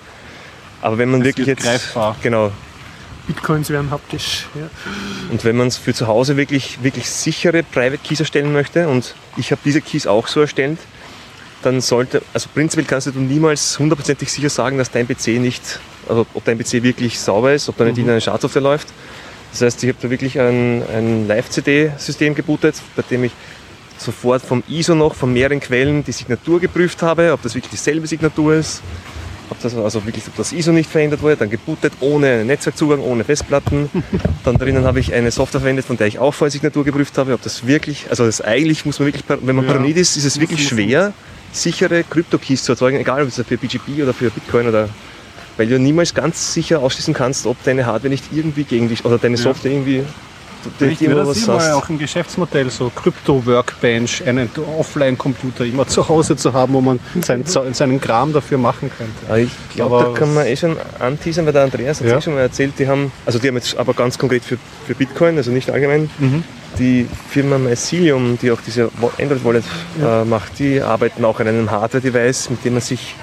Aber 0.81 0.97
wenn 0.97 1.09
man 1.09 1.23
wirklich 1.23 1.47
wird 1.47 1.59
jetzt 1.59 1.65
greifbar. 1.65 2.17
genau 2.21 2.51
Bitcoins 3.25 3.69
werden 3.69 3.89
haptisch. 3.89 4.47
Ja. 4.53 4.69
und 5.31 5.45
wenn 5.45 5.55
man 5.55 5.67
es 5.67 5.77
für 5.77 5.93
zu 5.93 6.07
Hause 6.07 6.35
wirklich, 6.35 6.83
wirklich 6.83 7.09
sichere 7.09 7.63
Private 7.63 7.99
Keys 7.99 8.19
erstellen 8.19 8.51
möchte, 8.51 8.89
und 8.89 9.15
ich 9.37 9.51
habe 9.51 9.61
diese 9.63 9.79
Keys 9.79 10.05
auch 10.05 10.27
so 10.27 10.41
erstellt, 10.41 10.79
dann 11.61 11.79
sollte, 11.79 12.21
also 12.33 12.49
prinzipiell 12.53 12.85
kannst 12.85 13.07
du 13.07 13.11
niemals 13.17 13.79
hundertprozentig 13.79 14.29
sicher 14.29 14.49
sagen, 14.49 14.77
dass 14.77 14.91
dein 14.91 15.07
PC 15.07 15.39
nicht, 15.39 15.79
also 16.09 16.25
ob 16.33 16.43
dein 16.43 16.57
PC 16.57 16.83
wirklich 16.83 17.17
sauber 17.17 17.53
ist, 17.53 17.69
ob 17.69 17.77
da 17.77 17.85
nicht 17.85 17.97
in 17.97 18.09
eine 18.09 18.19
Schadsoftware 18.19 18.61
läuft. 18.61 18.89
Das 19.53 19.61
heißt, 19.61 19.83
ich 19.83 19.89
habe 19.89 19.99
da 20.01 20.09
wirklich 20.09 20.39
ein, 20.39 20.81
ein 20.91 21.27
Live-CD-System 21.27 22.33
gebootet, 22.33 22.75
bei 22.95 23.03
dem 23.03 23.23
ich 23.25 23.31
sofort 23.99 24.41
vom 24.41 24.63
ISO 24.67 24.95
noch 24.95 25.13
von 25.13 25.31
mehreren 25.31 25.59
Quellen 25.59 26.03
die 26.03 26.11
Signatur 26.11 26.59
geprüft 26.59 27.03
habe, 27.03 27.31
ob 27.31 27.41
das 27.43 27.53
wirklich 27.53 27.69
dieselbe 27.71 28.07
Signatur 28.07 28.55
ist, 28.55 28.81
ob 29.51 29.61
das, 29.61 29.75
also 29.77 30.03
wirklich 30.05 30.25
ob 30.27 30.35
das 30.37 30.51
ISO 30.53 30.71
nicht 30.71 30.89
verändert 30.89 31.21
wurde, 31.21 31.37
dann 31.37 31.51
gebootet 31.51 31.93
ohne 31.99 32.43
Netzwerkzugang, 32.43 32.99
ohne 32.99 33.23
Festplatten. 33.23 33.89
Dann 34.43 34.57
drinnen 34.57 34.83
habe 34.83 34.99
ich 34.99 35.13
eine 35.13 35.31
Software 35.31 35.61
verwendet, 35.61 35.85
von 35.85 35.95
der 35.95 36.07
ich 36.07 36.17
auch 36.19 36.33
vorher 36.33 36.51
Signatur 36.51 36.83
geprüft 36.83 37.17
habe, 37.17 37.33
ob 37.33 37.41
das 37.43 37.65
wirklich, 37.67 38.07
also 38.09 38.25
das 38.25 38.41
eigentlich 38.41 38.85
muss 38.85 38.99
man 38.99 39.07
wirklich, 39.07 39.23
wenn 39.27 39.55
man 39.55 39.65
Ja. 39.65 39.71
paranoid 39.73 39.95
ist, 39.97 40.17
ist 40.17 40.25
es 40.25 40.39
wirklich 40.39 40.67
schwer, 40.67 41.13
sichere 41.51 42.03
Krypto-Keys 42.03 42.63
zu 42.63 42.71
erzeugen, 42.73 42.97
egal 42.97 43.21
ob 43.21 43.29
es 43.29 43.35
für 43.35 43.57
BGP 43.57 44.01
oder 44.01 44.13
für 44.13 44.31
Bitcoin 44.31 44.67
oder 44.67 44.89
weil 45.57 45.67
du 45.67 45.79
niemals 45.79 46.13
ganz 46.13 46.53
sicher 46.53 46.79
ausschließen 46.79 47.13
kannst, 47.13 47.45
ob 47.45 47.61
deine 47.63 47.85
Hardware 47.85 48.09
nicht 48.09 48.25
irgendwie 48.31 48.63
gegen 48.63 48.89
dich 48.89 49.05
oder 49.05 49.17
deine 49.17 49.37
Software 49.37 49.71
irgendwie 49.71 50.03
ich 50.79 51.01
will 51.01 51.15
das 51.15 51.43
immer 51.43 51.75
auch 51.75 51.89
ein 51.89 51.97
Geschäftsmodell, 51.97 52.69
so 52.69 52.91
Krypto-Workbench, 52.93 54.25
einen 54.25 54.49
Offline-Computer 54.79 55.65
immer 55.65 55.87
zu 55.87 56.07
Hause 56.07 56.35
zu 56.35 56.53
haben, 56.53 56.73
wo 56.73 56.81
man 56.81 56.99
seinen, 57.21 57.45
seinen 57.45 57.99
Kram 57.99 58.33
dafür 58.33 58.57
machen 58.57 58.89
könnte. 58.97 59.13
Aber 59.27 59.39
ich 59.39 59.51
glaube, 59.73 60.05
da 60.05 60.19
kann 60.19 60.33
man 60.33 60.45
eh 60.45 60.55
schon 60.55 60.77
anteasern, 60.99 61.45
weil 61.45 61.53
der 61.53 61.63
Andreas 61.63 61.99
hat 61.99 62.07
ja. 62.07 62.17
eh 62.17 62.21
schon 62.21 62.35
mal 62.35 62.41
erzählt, 62.41 62.73
die 62.79 62.87
haben, 62.87 63.11
also 63.25 63.39
die 63.39 63.47
haben 63.47 63.55
jetzt 63.55 63.77
aber 63.77 63.93
ganz 63.93 64.17
konkret 64.17 64.43
für, 64.43 64.57
für 64.85 64.95
Bitcoin, 64.95 65.37
also 65.37 65.51
nicht 65.51 65.69
allgemein, 65.69 66.09
mhm. 66.19 66.43
die 66.79 67.07
Firma 67.29 67.57
Mycelium, 67.57 68.37
die 68.41 68.51
auch 68.51 68.61
diese 68.65 68.89
Android-Wallet 69.19 69.65
ja. 69.99 70.21
äh, 70.21 70.25
macht, 70.25 70.59
die 70.59 70.81
arbeiten 70.81 71.25
auch 71.25 71.39
an 71.39 71.47
einem 71.47 71.71
Hardware-Device, 71.71 72.49
mit 72.51 72.65
dem 72.65 72.73
man 72.73 72.81
sich 72.81 73.15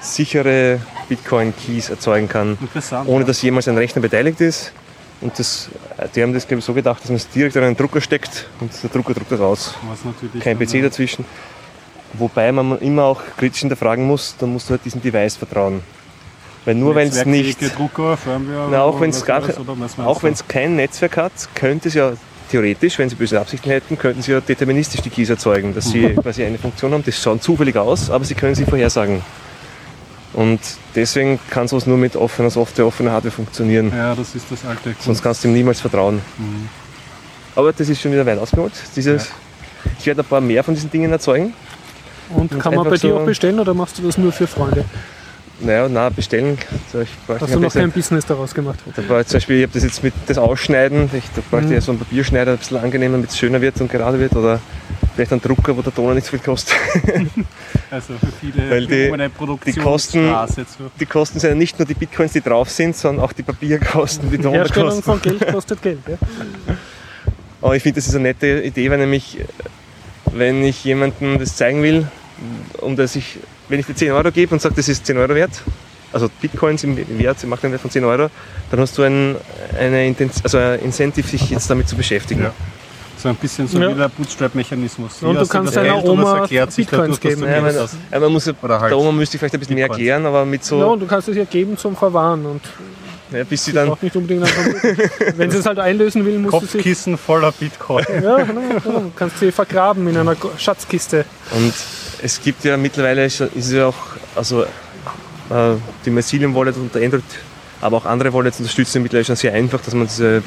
sichere 0.00 0.80
Bitcoin-Keys 1.08 1.90
erzeugen 1.90 2.28
kann, 2.28 2.58
ohne 3.06 3.24
dass 3.24 3.42
jemals 3.42 3.68
ein 3.68 3.76
Rechner 3.76 4.02
beteiligt 4.02 4.40
ist. 4.40 4.72
Und 5.20 5.36
das, 5.38 5.68
die 6.14 6.22
haben 6.22 6.32
das 6.32 6.46
glaube 6.46 6.60
ich, 6.60 6.64
so 6.64 6.74
gedacht, 6.74 7.02
dass 7.02 7.08
man 7.08 7.16
es 7.16 7.28
direkt 7.28 7.56
in 7.56 7.64
einen 7.64 7.76
Drucker 7.76 8.00
steckt 8.00 8.48
und 8.60 8.70
der 8.82 8.90
Drucker 8.90 9.14
druckt 9.14 9.32
das 9.32 9.40
raus. 9.40 9.74
Kein 10.40 10.58
PC 10.58 10.82
dazwischen. 10.82 11.24
Wobei 12.14 12.52
man 12.52 12.78
immer 12.78 13.04
auch 13.04 13.20
kritisch 13.36 13.60
hinterfragen 13.60 14.06
muss, 14.06 14.36
dann 14.38 14.52
musst 14.52 14.68
du 14.68 14.72
halt 14.72 14.84
diesem 14.84 15.02
Device 15.02 15.36
vertrauen. 15.36 15.82
Weil 16.64 16.74
nur 16.74 16.94
wenn 16.94 17.08
es 17.08 17.24
nicht. 17.24 17.60
Drucker, 17.76 18.16
Firmware, 18.16 18.68
na, 18.70 18.82
auch 18.82 19.00
wenn 19.00 19.10
es 19.10 19.28
auch 19.98 20.22
wenn 20.22 20.32
es 20.32 20.46
kein 20.46 20.76
Netzwerk 20.76 21.16
hat, 21.16 21.32
könnte 21.54 21.88
es 21.88 21.94
ja 21.94 22.12
theoretisch, 22.50 22.98
wenn 22.98 23.08
sie 23.08 23.16
böse 23.16 23.40
Absichten 23.40 23.70
hätten, 23.70 23.98
könnten 23.98 24.22
sie 24.22 24.32
ja 24.32 24.40
deterministisch 24.40 25.00
die 25.00 25.10
Keys 25.10 25.30
erzeugen, 25.30 25.74
dass 25.74 25.90
sie 25.90 26.08
quasi 26.22 26.44
eine 26.44 26.58
Funktion 26.58 26.92
haben. 26.92 27.04
Das 27.04 27.20
schaut 27.20 27.42
zufällig 27.42 27.76
aus, 27.76 28.10
aber 28.10 28.24
sie 28.24 28.34
können 28.34 28.54
sie 28.54 28.64
vorhersagen. 28.64 29.22
Und 30.34 30.60
deswegen 30.94 31.38
kann 31.50 31.68
sowas 31.68 31.86
nur 31.86 31.96
mit 31.96 32.14
offener 32.14 32.50
Software, 32.50 32.86
offener 32.86 33.12
Hardware 33.12 33.32
funktionieren. 33.32 33.92
Ja, 33.94 34.14
das 34.14 34.34
ist 34.34 34.46
das 34.50 34.64
alte. 34.64 34.94
Sonst 34.98 35.22
kannst 35.22 35.42
du 35.42 35.48
ihm 35.48 35.54
niemals 35.54 35.80
vertrauen. 35.80 36.16
Mhm. 36.36 36.68
Aber 37.54 37.72
das 37.72 37.88
ist 37.88 38.00
schon 38.00 38.12
wieder 38.12 38.24
weit 38.26 38.38
ausgeholt. 38.38 38.72
Dieses, 38.94 39.28
ja. 39.28 39.34
Ich 39.98 40.06
werde 40.06 40.22
ein 40.22 40.26
paar 40.26 40.40
mehr 40.40 40.62
von 40.62 40.74
diesen 40.74 40.90
Dingen 40.90 41.10
erzeugen. 41.10 41.54
Und, 42.30 42.52
Und 42.52 42.58
kann 42.60 42.74
man 42.74 42.88
bei 42.88 42.96
so 42.96 43.08
dir 43.08 43.14
auch 43.16 43.24
bestellen 43.24 43.58
oder 43.58 43.72
machst 43.74 43.98
du 43.98 44.02
das 44.02 44.18
nur 44.18 44.32
für 44.32 44.46
Freunde? 44.46 44.84
Naja, 45.60 45.88
na 45.88 46.08
bestellen. 46.08 46.56
So, 46.92 47.00
ich 47.00 47.08
Hast 47.26 47.52
du 47.52 47.58
noch 47.58 47.72
kein 47.72 47.90
Business 47.90 48.24
daraus 48.26 48.54
gemacht? 48.54 48.78
Da 48.94 49.08
war 49.08 49.24
zum 49.24 49.36
Beispiel, 49.36 49.56
ich 49.56 49.62
habe 49.64 49.72
das 49.72 49.82
jetzt 49.82 50.04
mit 50.04 50.14
das 50.26 50.38
Ausschneiden, 50.38 51.10
ich, 51.12 51.24
da 51.34 51.42
bräuchte 51.50 51.68
mhm. 51.68 51.74
ja 51.74 51.80
so 51.80 51.92
einen 51.92 51.98
Papierschneider, 51.98 52.52
ein 52.52 52.58
bisschen 52.58 52.76
angenehmer, 52.76 53.16
damit 53.16 53.30
es 53.30 53.38
schöner 53.38 53.60
wird 53.60 53.80
und 53.80 53.90
gerade 53.90 54.20
wird. 54.20 54.36
Oder 54.36 54.60
vielleicht 55.14 55.32
einen 55.32 55.40
Drucker, 55.40 55.76
wo 55.76 55.82
der 55.82 55.92
Toner 55.92 56.14
nicht 56.14 56.26
so 56.26 56.30
viel 56.30 56.38
kostet. 56.38 56.76
also 57.90 58.14
für 58.18 58.32
viele 58.40 58.70
Weil 58.70 58.86
die, 58.86 59.12
die, 59.66 59.80
Kosten, 59.80 60.32
die 61.00 61.06
Kosten 61.06 61.40
sind 61.40 61.50
ja 61.50 61.56
nicht 61.56 61.76
nur 61.76 61.86
die 61.86 61.94
Bitcoins, 61.94 62.32
die 62.32 62.40
drauf 62.40 62.70
sind, 62.70 62.94
sondern 62.94 63.24
auch 63.24 63.32
die 63.32 63.42
Papierkosten, 63.42 64.30
die 64.30 64.38
Toner 64.38 64.58
Herstellung 64.58 65.02
von 65.02 65.20
Geld 65.20 65.44
kostet 65.50 65.82
Geld. 65.82 65.98
Ja. 66.06 66.16
Aber 67.60 67.74
ich 67.74 67.82
finde, 67.82 67.96
das 67.96 68.06
ist 68.06 68.14
eine 68.14 68.28
nette 68.28 68.62
Idee, 68.62 68.90
weil 68.90 68.98
nämlich, 68.98 69.38
wenn 70.30 70.62
ich 70.62 70.84
jemandem 70.84 71.40
das 71.40 71.56
zeigen 71.56 71.82
will, 71.82 72.06
um 72.80 72.94
dass 72.94 73.16
ich, 73.16 73.38
wenn 73.68 73.80
ich 73.80 73.86
dir 73.86 73.94
10 73.94 74.12
Euro 74.12 74.30
gebe 74.30 74.54
und 74.54 74.60
sage, 74.60 74.74
das 74.74 74.88
ist 74.88 75.06
10 75.06 75.16
Euro 75.18 75.34
wert, 75.34 75.62
also 76.12 76.28
Bitcoins 76.40 76.84
im 76.84 76.96
Wert, 77.18 77.42
im 77.42 77.50
Marktwert 77.50 77.80
von 77.80 77.90
10 77.90 78.04
Euro, 78.04 78.30
dann 78.70 78.80
hast 78.80 78.96
du 78.96 79.02
ein, 79.02 79.36
eine 79.78 80.14
also 80.42 80.58
ein 80.58 80.80
Incentive, 80.80 81.26
sich 81.26 81.50
jetzt 81.50 81.68
damit 81.70 81.88
zu 81.88 81.96
beschäftigen. 81.96 82.42
Ja. 82.42 82.52
So 83.18 83.28
ein 83.28 83.34
bisschen 83.34 83.66
so 83.66 83.80
ja. 83.80 83.90
wie 83.90 83.94
der 83.94 84.08
Bootstrap-Mechanismus. 84.08 85.22
Und 85.24 85.34
du 85.34 85.46
kannst 85.46 85.74
deiner 85.74 86.02
Oma 86.04 86.46
Bitcoins 86.46 87.18
geben. 87.18 87.42
Ja, 87.42 87.60
meine, 87.60 87.88
ja, 88.12 88.20
man 88.20 88.32
muss 88.32 88.46
ja, 88.46 88.52
halt 88.62 88.92
der 88.92 88.98
Oma 88.98 89.10
müsste 89.10 89.36
ich 89.36 89.40
vielleicht 89.40 89.54
ein 89.54 89.60
bisschen 89.60 89.74
Bitcoins. 89.74 89.98
mehr 89.98 90.06
erklären, 90.06 90.26
aber 90.26 90.44
mit 90.44 90.64
so... 90.64 90.78
Ja, 90.78 90.86
und 90.86 91.00
du 91.00 91.06
kannst 91.06 91.28
es 91.28 91.36
ja 91.36 91.44
geben 91.44 91.76
zum 91.76 91.96
Verwahren. 91.96 92.46
Und 92.46 92.62
ja, 93.32 93.42
bis 93.42 93.64
sie 93.64 93.72
dann... 93.72 93.92
nicht 94.00 94.14
unbedingt 94.14 94.46
Wenn 95.36 95.50
sie 95.50 95.58
es 95.58 95.66
halt 95.66 95.80
einlösen 95.80 96.24
will, 96.24 96.38
musst 96.38 96.52
Kopfkissen 96.52 96.78
du 97.14 97.18
Kopfkissen 97.18 97.18
voller 97.18 97.50
Bitcoin. 97.50 98.04
ja, 98.22 98.36
genau, 98.44 98.60
genau. 98.84 99.00
Du 99.00 99.12
kannst 99.16 99.40
sie 99.40 99.50
vergraben 99.50 100.06
in 100.06 100.16
einer 100.16 100.36
Schatzkiste. 100.56 101.24
Und 101.50 101.74
es 102.22 102.42
gibt 102.42 102.64
ja 102.64 102.76
mittlerweile, 102.76 103.24
ist 103.24 103.40
es 103.40 103.72
ja 103.72 103.86
auch, 103.86 103.96
also 104.34 104.62
äh, 104.62 105.74
die 106.04 106.10
Mycelium 106.10 106.54
Wallet 106.54 106.76
und 106.76 106.94
der 106.94 107.04
Android, 107.04 107.22
aber 107.80 107.98
auch 107.98 108.04
andere 108.04 108.32
Wallets 108.32 108.58
unterstützen 108.58 109.02
mittlerweile 109.02 109.24
schon 109.24 109.36
sehr 109.36 109.52
einfach, 109.52 109.80
dass 109.80 109.94
man 109.94 110.06
diese 110.06 110.42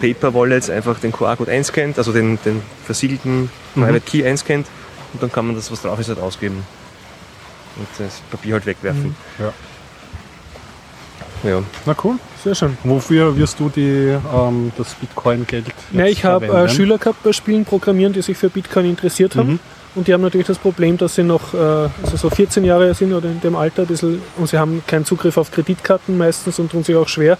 Paper 0.00 0.32
Wallets 0.34 0.70
einfach 0.70 0.98
den 0.98 1.12
QR-Code 1.12 1.50
einscannt, 1.50 1.98
also 1.98 2.12
den, 2.12 2.38
den 2.44 2.62
versiegelten 2.84 3.50
mhm. 3.74 3.82
Private 3.82 4.00
Key 4.00 4.26
einscannt 4.26 4.66
und 5.12 5.22
dann 5.22 5.30
kann 5.30 5.46
man 5.46 5.56
das, 5.56 5.70
was 5.70 5.82
drauf 5.82 5.98
ist, 5.98 6.08
halt 6.08 6.18
ausgeben 6.18 6.64
und 7.76 7.86
das 7.98 8.20
Papier 8.30 8.54
halt 8.54 8.66
wegwerfen. 8.66 9.04
Mhm. 9.04 9.44
Ja. 9.44 9.52
Ja. 11.42 11.62
Na 11.86 11.96
cool, 12.04 12.16
sehr 12.44 12.54
schön. 12.54 12.76
Wofür 12.84 13.34
wirst 13.34 13.58
du 13.58 13.70
die, 13.70 14.14
ähm, 14.34 14.72
das 14.76 14.94
Bitcoin-Geld 14.94 15.66
Ja, 15.90 16.04
ich 16.04 16.24
habe 16.24 16.46
äh, 16.46 16.68
Schüler 16.68 16.98
gehabt 16.98 17.22
bei 17.22 17.32
Spielen 17.32 17.64
programmieren, 17.64 18.12
die 18.12 18.20
sich 18.20 18.36
für 18.36 18.50
Bitcoin 18.50 18.84
interessiert 18.84 19.36
haben. 19.36 19.52
Mhm. 19.52 19.60
Und 19.94 20.06
die 20.06 20.14
haben 20.14 20.22
natürlich 20.22 20.46
das 20.46 20.58
Problem, 20.58 20.96
dass 20.96 21.16
sie 21.16 21.24
noch 21.24 21.52
äh, 21.52 21.56
also 21.56 22.16
so 22.16 22.30
14 22.30 22.64
Jahre 22.64 22.94
sind 22.94 23.12
oder 23.12 23.28
in 23.28 23.40
dem 23.40 23.56
Alter 23.56 23.84
bisschen, 23.86 24.22
und 24.36 24.48
sie 24.48 24.58
haben 24.58 24.82
keinen 24.86 25.04
Zugriff 25.04 25.36
auf 25.36 25.50
Kreditkarten 25.50 26.16
meistens 26.16 26.58
und 26.58 26.70
tun 26.70 26.84
sich 26.84 26.94
auch 26.94 27.08
schwer, 27.08 27.38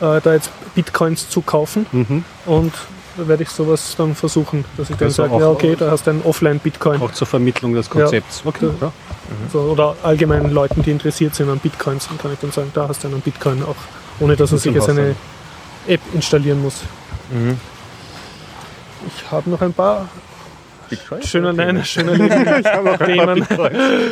äh, 0.00 0.20
da 0.22 0.32
jetzt 0.32 0.50
Bitcoins 0.74 1.28
zu 1.28 1.42
kaufen. 1.42 1.86
Mhm. 1.92 2.24
Und 2.46 2.72
da 3.16 3.28
werde 3.28 3.42
ich 3.42 3.50
sowas 3.50 3.94
dann 3.98 4.14
versuchen, 4.14 4.64
dass 4.78 4.88
ich 4.88 4.96
dann 4.96 5.08
also 5.08 5.22
sage, 5.24 5.38
ja 5.38 5.48
okay, 5.50 5.76
da 5.78 5.90
hast 5.90 6.06
du 6.06 6.12
einen 6.12 6.22
Offline-Bitcoin. 6.22 7.02
Auch 7.02 7.12
zur 7.12 7.26
Vermittlung 7.26 7.74
des 7.74 7.90
Konzepts. 7.90 8.40
Ja, 8.42 8.48
okay. 8.48 8.70
Ja. 8.80 8.86
Mhm. 8.86 9.50
So, 9.52 9.60
oder 9.60 9.94
allgemein 10.02 10.50
Leuten, 10.50 10.82
die 10.82 10.90
interessiert 10.90 11.34
sind 11.34 11.50
an 11.50 11.58
Bitcoins, 11.58 12.08
dann 12.08 12.16
kann 12.16 12.32
ich 12.32 12.38
dann 12.38 12.52
sagen, 12.52 12.70
da 12.72 12.88
hast 12.88 13.04
du 13.04 13.08
einen 13.08 13.20
Bitcoin 13.20 13.62
auch, 13.62 13.76
ohne 14.18 14.34
dass 14.34 14.52
er 14.52 14.58
sich 14.58 14.74
jetzt 14.74 14.88
eine 14.88 15.14
App 15.86 16.00
installieren 16.14 16.62
muss. 16.62 16.80
Mhm. 17.30 17.58
Ich 19.06 19.30
habe 19.30 19.50
noch 19.50 19.60
ein 19.60 19.72
paar 19.74 20.08
Bitcoin? 20.92 21.22
Schöner, 21.22 21.50
okay. 21.50 21.72
nein, 21.72 21.84
schöner 21.84 22.98
Themen. 22.98 23.46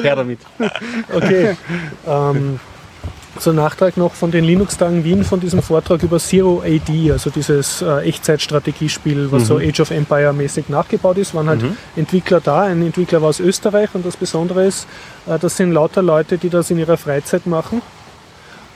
Her 0.03 0.16
damit. 0.16 0.39
Okay. 1.12 1.57
Ähm, 2.07 2.59
so 3.39 3.51
ein 3.51 3.57
Nachtrag 3.57 3.97
noch 3.97 4.14
von 4.14 4.31
den 4.31 4.45
Linux-Tagen 4.45 5.05
Wien 5.05 5.24
von 5.24 5.41
diesem 5.41 5.62
Vortrag 5.62 6.03
über 6.03 6.18
Zero 6.18 6.62
AD, 6.64 7.12
also 7.12 7.31
dieses 7.31 7.81
äh, 7.81 8.01
Echtzeitstrategiespiel, 8.01 9.31
was 9.31 9.43
mhm. 9.43 9.47
so 9.47 9.59
Age 9.59 9.81
of 9.81 9.91
Empire 9.91 10.33
mäßig 10.33 10.68
nachgebaut 10.68 11.18
ist, 11.18 11.35
waren 11.35 11.49
halt 11.49 11.62
mhm. 11.62 11.76
Entwickler 11.97 12.41
da. 12.41 12.62
Ein 12.62 12.83
Entwickler 12.83 13.22
war 13.22 13.28
aus 13.28 13.41
Österreich 13.41 13.91
und 13.95 14.05
das 14.05 14.16
Besondere 14.16 14.66
ist, 14.66 14.87
äh, 15.26 15.39
das 15.39 15.57
sind 15.57 15.72
lauter 15.72 16.03
Leute, 16.03 16.39
die 16.39 16.49
das 16.49 16.70
in 16.70 16.78
ihrer 16.78 16.97
Freizeit 16.97 17.47
machen 17.47 17.83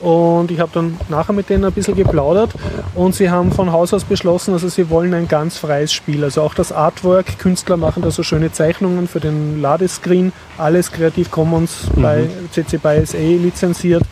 und 0.05 0.51
ich 0.51 0.61
habe 0.61 0.71
dann 0.75 0.99
nachher 1.09 1.33
mit 1.33 1.49
denen 1.49 1.65
ein 1.65 1.73
bisschen 1.73 1.97
geplaudert 1.97 2.51
und 2.95 3.15
sie 3.15 3.31
haben 3.31 3.51
von 3.53 3.73
Haus 3.73 3.95
aus 3.95 4.05
beschlossen, 4.05 4.53
also 4.53 4.69
sie 4.69 4.91
wollen 4.91 5.15
ein 5.15 5.29
ganz 5.29 5.57
freies 5.57 5.95
Spiel. 5.95 6.23
Also 6.25 6.43
auch 6.43 6.53
das 6.53 6.73
Artwork, 6.73 7.39
Künstler 7.39 7.79
machen 7.79 8.03
da 8.03 8.11
so 8.11 8.23
schöne 8.23 8.53
Zeichnungen 8.53 9.09
für 9.09 9.21
den 9.21 9.63
Ladescreen, 9.63 10.33
alles 10.59 10.93
Creative 10.93 11.31
Commons 11.31 11.89
mhm. 11.97 12.03
bei 12.03 12.29
CC 12.51 12.77
BY 12.77 13.07
SA 13.07 13.19
lizenziert, 13.19 14.03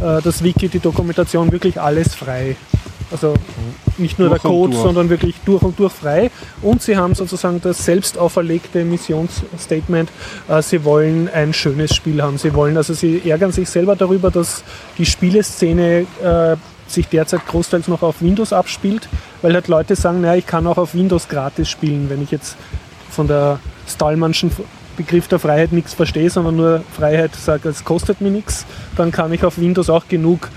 äh, 0.00 0.22
das 0.22 0.44
Wiki, 0.44 0.68
die 0.68 0.78
Dokumentation, 0.78 1.50
wirklich 1.50 1.80
alles 1.80 2.14
frei. 2.14 2.54
Also 3.10 3.34
nicht 3.98 4.18
nur 4.18 4.28
durch 4.28 4.42
der 4.42 4.50
Code, 4.50 4.76
sondern 4.76 5.10
wirklich 5.10 5.36
durch 5.44 5.62
und 5.62 5.78
durch 5.78 5.92
frei. 5.92 6.30
Und 6.62 6.82
sie 6.82 6.96
haben 6.96 7.14
sozusagen 7.14 7.60
das 7.60 7.84
selbst 7.84 8.16
auferlegte 8.18 8.84
Missionsstatement, 8.84 10.10
äh, 10.48 10.62
sie 10.62 10.84
wollen 10.84 11.28
ein 11.28 11.52
schönes 11.52 11.94
Spiel 11.94 12.22
haben. 12.22 12.38
Sie 12.38 12.54
wollen, 12.54 12.76
also 12.76 12.94
sie 12.94 13.28
ärgern 13.28 13.52
sich 13.52 13.68
selber 13.68 13.96
darüber, 13.96 14.30
dass 14.30 14.62
die 14.98 15.06
Spieleszene 15.06 16.06
äh, 16.22 16.56
sich 16.86 17.08
derzeit 17.08 17.46
großteils 17.46 17.88
noch 17.88 18.02
auf 18.02 18.20
Windows 18.20 18.52
abspielt, 18.52 19.08
weil 19.42 19.54
halt 19.54 19.68
Leute 19.68 19.96
sagen, 19.96 20.20
naja, 20.20 20.36
ich 20.36 20.46
kann 20.46 20.66
auch 20.66 20.78
auf 20.78 20.94
Windows 20.94 21.28
gratis 21.28 21.68
spielen, 21.68 22.10
wenn 22.10 22.22
ich 22.22 22.30
jetzt 22.30 22.56
von 23.10 23.28
der 23.28 23.60
Stallmannschen 23.86 24.50
Begriff 24.96 25.28
der 25.28 25.38
Freiheit 25.38 25.72
nichts 25.72 25.94
verstehe, 25.94 26.28
sondern 26.28 26.56
nur 26.56 26.84
Freiheit 26.94 27.34
sage, 27.34 27.70
es 27.70 27.84
kostet 27.84 28.20
mir 28.20 28.30
nichts, 28.30 28.66
dann 28.96 29.10
kann 29.12 29.32
ich 29.32 29.44
auf 29.44 29.58
Windows 29.58 29.88
auch 29.88 30.06
genug 30.08 30.50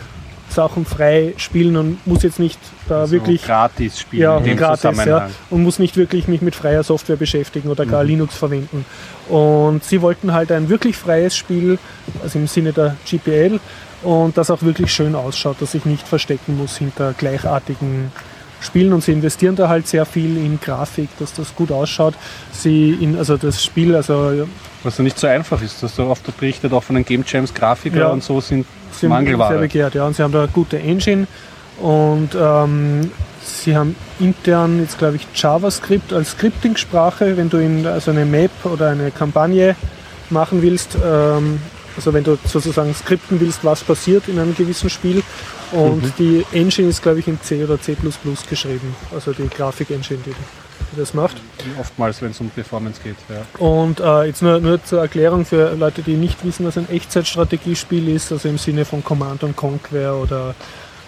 Sachen 0.54 0.86
frei 0.86 1.34
spielen 1.38 1.76
und 1.78 2.06
muss 2.06 2.24
jetzt 2.24 2.40
nicht 2.40 2.60
da 2.88 3.02
also 3.02 3.14
wirklich 3.14 3.44
gratis 3.44 4.00
spielen. 4.00 4.22
Ja, 4.22 4.40
gratis, 4.56 5.06
ja, 5.06 5.30
und 5.50 5.64
muss 5.64 5.80
nicht 5.80 5.98
wirklich 5.98 6.28
mich 6.28 6.42
mit 6.42 6.56
freier 6.56 6.84
Software 6.84 7.16
beschäftigen 7.16 7.70
oder 7.70 7.86
gar 7.86 8.04
mhm. 8.04 8.10
Linux 8.10 8.36
verwenden. 8.36 8.86
Und 9.30 9.84
sie 9.84 10.02
wollten 10.02 10.34
halt 10.34 10.52
ein 10.52 10.70
wirklich 10.70 10.98
freies 10.98 11.36
Spiel, 11.36 11.80
also 12.22 12.40
im 12.40 12.48
Sinne 12.48 12.74
der 12.74 12.96
GPL, 13.06 13.60
und 14.04 14.38
das 14.38 14.52
auch 14.52 14.62
wirklich 14.62 14.94
schön 14.94 15.16
ausschaut, 15.16 15.62
dass 15.62 15.74
ich 15.74 15.86
nicht 15.86 16.08
verstecken 16.08 16.58
muss 16.58 16.78
hinter 16.78 17.14
gleichartigen 17.14 18.12
Spielen 18.64 18.94
und 18.94 19.04
sie 19.04 19.12
investieren 19.12 19.56
da 19.56 19.70
halt 19.70 19.88
sehr 19.88 20.06
viel 20.06 20.38
in 20.38 20.60
Grafik, 20.60 21.10
dass 21.20 21.34
das 21.34 21.56
gut 21.56 21.72
ausschaut. 21.72 22.16
Sie 22.52 22.92
in, 22.92 23.18
also 23.18 23.38
das 23.38 23.64
Spiel, 23.64 23.96
also 23.96 24.48
was 24.84 24.98
ja 24.98 25.04
nicht 25.04 25.18
so 25.18 25.28
einfach 25.28 25.62
ist, 25.62 25.82
dass 25.82 25.96
du 25.96 26.04
oft 26.04 26.26
berichtet 26.38 26.74
auch 26.74 26.84
von 26.84 26.96
den 26.96 27.06
Game 27.06 27.24
Jams 27.26 27.54
Grafiker 27.54 28.00
ja. 28.00 28.08
und 28.10 28.24
so 28.24 28.42
sind 28.42 28.66
sie 28.92 29.08
Mangelware. 29.08 29.54
Sehr 29.54 29.60
begehrt, 29.60 29.96
ja. 29.96 30.06
Und 30.06 30.16
sie 30.16 30.24
haben 30.24 30.34
da 30.34 30.44
eine 30.44 30.52
gute 30.52 30.80
Engine 30.80 31.28
und 31.82 32.30
ähm, 32.40 33.12
sie 33.44 33.76
haben 33.76 33.96
intern 34.20 34.80
jetzt 34.80 34.98
glaube 34.98 35.16
ich 35.16 35.28
JavaScript 35.34 36.14
als 36.14 36.32
Scripting-Sprache, 36.32 37.38
wenn 37.38 37.50
du 37.50 37.58
in 37.58 37.86
also 37.86 38.12
eine 38.12 38.26
Map 38.26 38.52
oder 38.66 38.90
eine 38.90 39.12
Kampagne 39.12 39.76
machen 40.30 40.62
willst, 40.62 40.98
ähm, 41.04 41.60
Also 41.96 42.14
wenn 42.14 42.24
du 42.24 42.38
sozusagen 42.46 42.94
skripten 42.94 43.40
willst, 43.40 43.64
was 43.64 43.84
passiert 43.84 44.28
in 44.28 44.40
einem 44.40 44.56
gewissen 44.56 44.90
Spiel. 44.90 45.24
Und 45.72 46.04
mhm. 46.04 46.14
die 46.20 46.46
Engine 46.52 46.90
ist, 46.90 47.02
glaube 47.02 47.20
ich, 47.20 47.28
in 47.28 47.42
C 47.42 47.64
oder 47.64 47.82
C 47.82 47.96
geschrieben. 48.50 48.96
Also 49.14 49.34
die 49.34 49.48
Grafik-Engine, 49.50 50.20
die, 50.26 50.32
die, 50.32 51.00
das 51.00 51.14
macht. 51.14 51.38
Oftmals, 51.80 52.22
wenn 52.22 52.32
es 52.32 52.40
um 52.40 52.50
Performance 52.50 53.02
geht. 53.04 53.16
Ja. 53.30 53.66
Und 53.66 54.00
äh, 54.00 54.26
jetzt 54.26 54.42
nur, 54.42 54.60
nur 54.60 54.84
zur 54.84 55.02
Erklärung 55.02 55.46
für 55.46 55.74
Leute, 55.76 56.04
die 56.04 56.16
nicht 56.16 56.44
wissen, 56.46 56.66
was 56.66 56.78
ein 56.78 56.90
Echtzeitstrategiespiel 56.90 58.10
ist, 58.10 58.32
also 58.32 58.50
im 58.50 58.58
Sinne 58.58 58.86
von 58.86 59.04
Command 59.04 59.44
und 59.44 59.56
Conquer 59.56 60.16
oder 60.16 60.54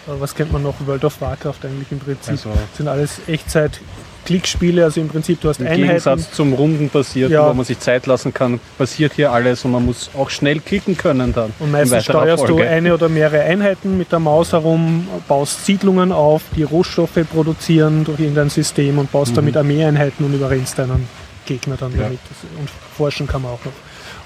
äh, 0.08 0.12
was 0.20 0.34
kennt 0.34 0.52
man 0.52 0.64
noch, 0.64 0.76
World 0.86 1.06
of 1.06 1.22
Warcraft 1.22 1.60
eigentlich 1.64 1.92
im 1.92 2.00
Prinzip. 2.00 2.32
Also, 2.32 2.54
sind 2.76 2.88
alles 2.88 3.22
Echtzeit 3.28 3.80
Klickspiele, 4.26 4.84
also 4.84 5.00
im 5.00 5.08
Prinzip 5.08 5.40
du 5.42 5.50
hast 5.50 5.60
Im 5.60 5.68
Einheiten. 5.68 5.82
Im 5.82 5.88
Gegensatz 5.88 6.32
zum 6.32 6.54
Rundenbasierten, 6.54 7.34
ja. 7.34 7.50
wo 7.50 7.54
man 7.54 7.66
sich 7.66 7.80
Zeit 7.80 8.06
lassen 8.08 8.34
kann, 8.34 8.60
passiert 8.78 9.14
hier 9.14 9.32
alles 9.32 9.64
und 9.64 9.72
man 9.72 9.86
muss 9.86 10.10
auch 10.18 10.30
schnell 10.30 10.60
klicken 10.60 10.98
können 10.98 11.34
dann. 11.34 11.54
Und 11.60 11.72
meistens 11.72 12.04
steuerst 12.04 12.46
Folge. 12.46 12.64
du 12.64 12.70
eine 12.70 12.94
oder 12.94 13.08
mehrere 13.08 13.44
Einheiten 13.44 13.98
mit 13.98 14.12
der 14.12 14.20
Maus 14.20 14.52
herum, 14.52 15.08
baust 15.28 15.66
Siedlungen 15.66 16.12
auf, 16.12 16.42
die 16.56 16.64
Rohstoffe 16.64 17.20
produzieren 17.32 18.04
durch 18.04 18.20
irgendein 18.20 18.50
System 18.50 18.98
und 18.98 19.12
baust 19.12 19.32
mhm. 19.32 19.36
damit 19.36 19.58
Armeeeinheiten 19.58 20.26
und 20.26 20.34
überrennst 20.34 20.78
deinen 20.80 21.08
Gegner 21.46 21.78
dann 21.78 21.92
ja. 21.92 22.04
damit. 22.04 22.20
Und 22.60 22.70
forschen 22.70 23.28
kann 23.28 23.44
man 23.44 23.52
auch 23.52 23.64
noch. 23.64 23.74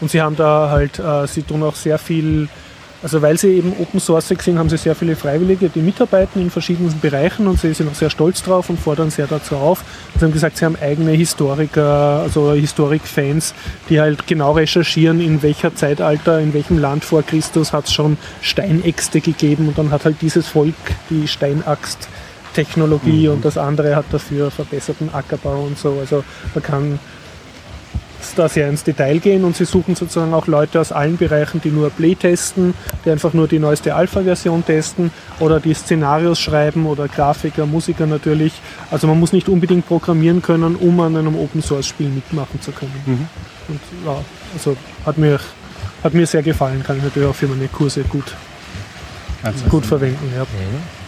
Und 0.02 0.10
sie 0.10 0.22
haben 0.22 0.36
da 0.36 0.70
halt, 0.70 0.98
äh, 1.00 1.28
sie 1.28 1.44
tun 1.44 1.62
auch 1.64 1.76
sehr 1.76 1.98
viel 1.98 2.48
also 3.02 3.22
weil 3.22 3.38
sie 3.38 3.50
eben 3.50 3.74
Open 3.80 4.00
Source 4.00 4.28
sind, 4.28 4.58
haben 4.58 4.70
sie 4.70 4.78
sehr 4.78 4.96
viele 4.96 5.16
Freiwillige, 5.16 5.70
die 5.70 5.82
mitarbeiten 5.82 6.42
in 6.42 6.50
verschiedenen 6.50 7.00
Bereichen 7.00 7.48
und 7.48 7.60
sie 7.60 7.74
sind 7.74 7.90
auch 7.90 7.96
sehr 7.96 8.10
stolz 8.10 8.44
drauf 8.44 8.70
und 8.70 8.80
fordern 8.80 9.10
sehr 9.10 9.28
dazu 9.28 9.56
auf. 9.56 9.84
Sie 10.18 10.26
haben 10.26 10.34
gesagt, 10.34 10.58
sie 10.58 10.66
haben 10.66 10.76
eigene 10.82 11.12
Historiker, 11.12 12.22
also 12.24 12.52
Historikfans, 12.52 13.54
die 13.90 14.02
halt 14.02 14.28
genau 14.28 14.52
recherchieren, 14.52 15.22
in 15.22 15.42
welcher 15.42 15.74
Zeitalter, 15.76 16.40
in 16.40 16.54
welchem 16.54 16.78
Land 16.78 17.06
vor 17.06 17.24
Christus 17.24 17.72
hat 17.72 17.86
es 17.86 17.94
schon 17.94 18.18
Steinäxte 18.42 19.22
gegeben 19.22 19.70
und 19.70 19.78
dann 19.78 19.92
hat 19.92 20.06
halt 20.06 20.18
dieses 20.22 20.48
Volk 20.48 20.76
die 21.10 21.28
Steinaxt 21.28 22.10
Technologie 22.54 23.28
mhm. 23.28 23.36
und 23.36 23.46
das 23.46 23.58
andere 23.58 23.96
hat 23.96 24.06
dafür 24.12 24.52
verbesserten 24.52 25.14
Ackerbau 25.14 25.64
und 25.64 25.78
so. 25.78 25.98
Also 26.00 26.24
man 26.54 26.64
kann 26.64 27.00
da 28.36 28.50
sehr 28.50 28.70
ins 28.70 28.84
Detail 28.84 29.20
gehen 29.20 29.44
und 29.44 29.56
sie 29.56 29.66
suchen 29.66 29.96
sozusagen 29.96 30.34
auch 30.34 30.48
Leute 30.48 30.80
aus 30.80 30.92
allen 30.92 31.18
Bereichen, 31.18 31.62
die 31.62 31.70
nur 31.70 31.90
Play 31.90 32.16
testen, 32.16 32.74
die 33.06 33.12
einfach 33.12 33.34
nur 33.34 33.48
die 33.48 33.60
neueste 33.60 33.96
Alpha-Version 33.96 34.66
testen 34.66 35.12
oder 35.40 35.60
die 35.60 35.74
Szenarios 35.74 36.40
schreiben 36.40 36.86
oder 36.86 37.08
Grafiker, 37.08 37.66
Musiker 37.66 38.06
natürlich. 38.06 38.54
Also 38.92 39.08
man 39.08 39.20
muss 39.20 39.34
nicht 39.34 39.50
unbedingt 39.50 39.88
programmieren 39.88 40.42
können, 40.42 40.76
um 40.76 41.00
an 41.00 41.16
einem 41.16 41.36
Open-Source-Spiel 41.36 42.10
mitmachen 42.10 42.62
zu 42.62 42.72
können. 42.72 43.02
Mhm. 43.06 43.28
Und 43.68 43.82
ja, 44.06 44.16
also 44.54 44.76
hat 45.06 45.18
mir, 45.18 45.40
hat 46.04 46.14
mir 46.14 46.28
sehr 46.28 46.44
gefallen, 46.44 46.84
kann 46.84 46.98
ich 46.98 47.04
natürlich 47.04 47.30
auch 47.30 47.36
für 47.36 47.48
meine 47.48 47.68
Kurse 47.68 48.02
gut, 48.04 48.36
also 49.44 49.66
gut 49.66 49.86
verwenden. 49.86 50.32
Ja. 50.36 50.44
Mhm. 50.44 50.99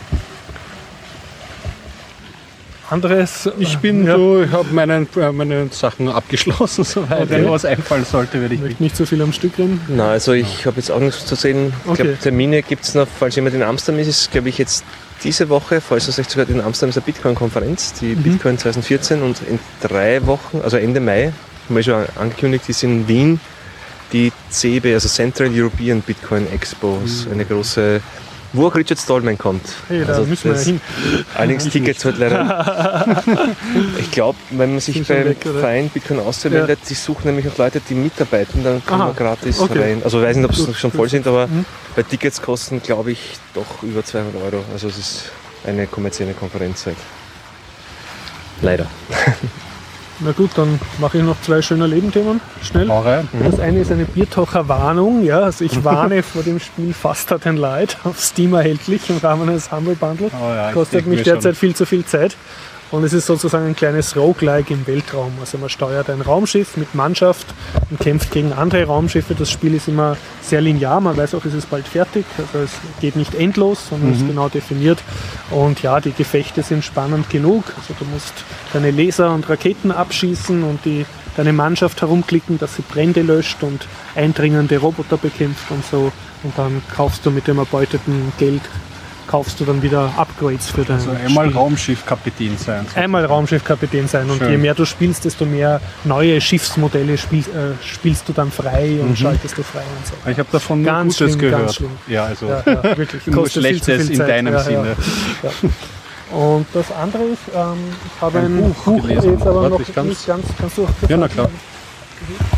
Anderes? 2.91 3.49
Ich 3.57 3.77
bin 3.77 4.05
ja. 4.05 4.15
so, 4.15 4.43
ich 4.43 4.51
habe 4.51 4.67
meine, 4.71 5.07
äh, 5.15 5.31
meine 5.31 5.67
Sachen 5.71 6.09
abgeschlossen, 6.09 6.83
soweit. 6.85 7.23
Okay. 7.23 7.29
Wenn 7.29 7.49
was 7.49 7.65
einfallen 7.65 8.05
sollte, 8.05 8.41
werde 8.41 8.55
ich. 8.55 8.79
Nicht 8.79 8.95
so 8.95 9.05
viel 9.05 9.21
am 9.21 9.33
Stück 9.33 9.57
reden. 9.57 9.81
Nein, 9.87 9.99
also 9.99 10.33
ich 10.33 10.65
habe 10.65 10.77
jetzt 10.77 10.91
auch 10.91 10.99
nichts 10.99 11.25
zu 11.25 11.35
sehen. 11.35 11.73
Ich 11.83 11.91
okay. 11.91 12.03
glaube, 12.03 12.17
Termine 12.19 12.61
gibt 12.61 12.83
es 12.83 12.95
noch, 12.95 13.07
falls 13.07 13.35
jemand 13.35 13.55
in 13.55 13.63
Amsterdam 13.63 13.99
ist, 13.99 14.07
ist 14.07 14.31
glaube 14.31 14.49
ich 14.49 14.57
jetzt 14.57 14.83
diese 15.23 15.49
Woche, 15.49 15.81
falls 15.81 16.07
es 16.07 16.19
euch 16.19 16.27
zugehört, 16.27 16.49
in 16.49 16.61
Amsterdam 16.61 16.89
ist 16.89 16.97
eine 16.97 17.05
Bitcoin-Konferenz, 17.05 17.93
die 17.93 18.15
mhm. 18.15 18.23
Bitcoin 18.23 18.57
2014 18.57 19.21
und 19.21 19.41
in 19.47 19.59
drei 19.81 20.25
Wochen, 20.25 20.61
also 20.63 20.77
Ende 20.77 20.99
Mai, 20.99 21.31
haben 21.67 21.75
wir 21.75 21.83
schon 21.83 22.05
angekündigt, 22.19 22.67
ist 22.69 22.83
in 22.83 23.07
Wien 23.07 23.39
die 24.13 24.31
CB, 24.49 24.93
also 24.93 25.07
Central 25.07 25.49
European 25.53 26.01
Bitcoin 26.01 26.51
Expo, 26.51 26.99
mhm. 26.99 27.31
eine 27.31 27.45
große 27.45 28.01
wo 28.53 28.67
auch 28.67 28.75
Richard 28.75 28.99
Stallman 28.99 29.37
kommt. 29.37 29.61
Hey, 29.87 30.03
da 30.05 30.13
also 30.13 30.25
müssen 30.25 30.53
wir 30.53 30.59
hin. 30.59 30.81
Allerdings 31.35 31.69
Tickets 31.69 32.03
halt 32.03 32.17
leider. 32.17 33.23
ich 33.99 34.11
glaube, 34.11 34.37
wenn 34.49 34.71
man 34.71 34.79
sich 34.79 35.07
beim 35.07 35.25
weg, 35.25 35.37
Verein 35.43 35.89
Bitcoin 35.89 36.19
Austria 36.19 36.67
ja. 36.67 36.75
die 36.75 36.93
suchen 36.93 37.27
nämlich 37.27 37.47
auch 37.47 37.57
Leute, 37.57 37.81
die 37.87 37.93
mitarbeiten, 37.93 38.63
dann 38.63 38.85
kann 38.85 38.99
Aha. 38.99 39.07
man 39.07 39.15
gratis 39.15 39.59
okay. 39.59 39.79
rein. 39.79 40.01
Also 40.03 40.19
ich 40.19 40.27
weiß 40.27 40.37
nicht, 40.37 40.45
ob 40.45 40.55
sie 40.55 40.73
schon 40.73 40.91
voll 40.91 41.09
sind, 41.09 41.27
aber 41.27 41.47
mhm. 41.47 41.65
bei 41.95 42.03
Tickets 42.03 42.41
kosten, 42.41 42.81
glaube 42.81 43.11
ich, 43.11 43.37
doch 43.53 43.83
über 43.83 44.03
200 44.03 44.35
Euro. 44.43 44.63
Also 44.73 44.87
es 44.87 44.97
ist 44.97 45.31
eine 45.65 45.87
kommerzielle 45.87 46.33
Konferenz 46.33 46.85
halt. 46.85 46.97
Leider. 48.61 48.87
Na 50.23 50.31
gut, 50.33 50.51
dann 50.55 50.79
mache 50.99 51.17
ich 51.17 51.23
noch 51.23 51.41
zwei 51.41 51.61
schöne 51.63 51.87
Lebenthemen 51.87 52.39
schnell. 52.61 52.91
Das 53.43 53.59
eine 53.59 53.79
ist 53.79 53.91
eine 53.91 54.05
Biertocher-Warnung. 54.05 55.23
Ja, 55.23 55.39
also 55.41 55.65
ich 55.65 55.83
warne 55.83 56.21
vor 56.21 56.43
dem 56.43 56.59
Spiel 56.59 56.93
Faster 56.93 57.39
Than 57.39 57.57
Light 57.57 57.97
auf 58.03 58.19
Steam 58.19 58.53
erhältlich 58.53 59.09
im 59.09 59.17
Rahmen 59.17 59.49
eines 59.49 59.71
Humble 59.71 59.95
Bundle. 59.95 60.29
Oh 60.39 60.53
ja, 60.53 60.71
Kostet 60.73 61.07
mich 61.07 61.23
derzeit 61.23 61.55
schon. 61.55 61.59
viel 61.59 61.75
zu 61.75 61.85
viel 61.85 62.05
Zeit. 62.05 62.35
Und 62.91 63.05
es 63.05 63.13
ist 63.13 63.25
sozusagen 63.25 63.67
ein 63.67 63.75
kleines 63.75 64.17
Roguelike 64.17 64.73
im 64.73 64.85
Weltraum. 64.85 65.31
Also 65.39 65.57
man 65.57 65.69
steuert 65.69 66.09
ein 66.09 66.19
Raumschiff 66.19 66.75
mit 66.75 66.93
Mannschaft 66.93 67.47
und 67.89 67.99
kämpft 68.01 68.31
gegen 68.31 68.51
andere 68.51 68.83
Raumschiffe. 68.83 69.33
Das 69.33 69.49
Spiel 69.49 69.73
ist 69.73 69.87
immer 69.87 70.17
sehr 70.41 70.59
linear. 70.59 70.99
Man 70.99 71.15
weiß 71.15 71.35
auch, 71.35 71.45
es 71.45 71.53
ist 71.53 71.69
bald 71.69 71.87
fertig. 71.87 72.25
Also 72.37 72.65
es 72.65 72.71
geht 72.99 73.15
nicht 73.15 73.33
endlos, 73.33 73.87
sondern 73.89 74.09
mhm. 74.09 74.15
ist 74.15 74.27
genau 74.27 74.49
definiert. 74.49 74.99
Und 75.51 75.81
ja, 75.81 76.01
die 76.01 76.11
Gefechte 76.11 76.63
sind 76.63 76.83
spannend 76.83 77.29
genug. 77.29 77.63
Also 77.77 77.93
du 77.97 78.03
musst 78.05 78.33
deine 78.73 78.91
Laser 78.91 79.33
und 79.33 79.47
Raketen 79.47 79.93
abschießen 79.93 80.61
und 80.63 80.83
die, 80.83 81.05
deine 81.37 81.53
Mannschaft 81.53 82.01
herumklicken, 82.01 82.59
dass 82.59 82.75
sie 82.75 82.81
Brände 82.81 83.21
löscht 83.21 83.63
und 83.63 83.87
eindringende 84.15 84.77
Roboter 84.79 85.15
bekämpft 85.15 85.71
und 85.71 85.85
so. 85.85 86.11
Und 86.43 86.57
dann 86.57 86.81
kaufst 86.93 87.25
du 87.25 87.31
mit 87.31 87.47
dem 87.47 87.57
erbeuteten 87.57 88.33
Geld 88.37 88.63
kaufst 89.27 89.59
du 89.59 89.65
dann 89.65 89.81
wieder 89.81 90.11
Upgrades 90.17 90.69
für 90.69 90.83
dein 90.83 90.97
Also 90.97 91.11
einmal 91.11 91.45
Spiel. 91.45 91.57
Raumschiffkapitän 91.57 92.57
sein. 92.57 92.85
Einmal 92.95 93.25
Raumschiffkapitän 93.25 94.07
sein 94.07 94.29
und 94.29 94.39
Schön. 94.39 94.51
je 94.51 94.57
mehr 94.57 94.73
du 94.73 94.85
spielst, 94.85 95.25
desto 95.25 95.45
mehr 95.45 95.81
neue 96.03 96.41
Schiffsmodelle 96.41 97.17
spiel, 97.17 97.41
äh, 97.41 97.83
spielst 97.83 98.27
du 98.27 98.33
dann 98.33 98.51
frei 98.51 98.97
und 99.01 99.11
mhm. 99.11 99.15
schaltest 99.15 99.57
du 99.57 99.63
frei 99.63 99.83
und 99.97 100.07
so. 100.07 100.29
Ich 100.29 100.37
habe 100.37 100.49
davon 100.51 100.81
nur 100.81 100.91
ganz 100.91 101.17
Gutes 101.17 101.33
schlimm, 101.33 101.51
gehört. 101.51 101.81
Ja, 102.07 102.25
also 102.25 102.47
ja, 102.47 102.63
ja, 102.65 102.97
wirklich. 102.97 103.27
nur 103.27 103.49
Schlechtes 103.49 104.09
in 104.09 104.19
deinem 104.19 104.53
ja, 104.53 104.59
Sinne. 104.59 104.95
Und 106.31 106.65
das 106.73 106.91
andere 106.91 107.23
ist, 107.23 107.41
ähm, 107.53 107.77
ich 108.05 108.21
habe 108.21 108.39
ein, 108.39 108.45
ein 108.45 108.61
Buch, 108.61 108.83
Buch 108.83 109.01
gelesen. 109.01 109.33
jetzt 109.33 109.41
aber 109.41 109.55
Warte, 109.55 109.69
noch 109.69 109.79
nicht 109.79 109.93
ganz, 109.93 110.25
ganz, 110.25 110.45
kannst 110.57 110.77
du 110.77 110.87
Ja, 111.09 111.17
na 111.17 111.27
klar. 111.27 111.49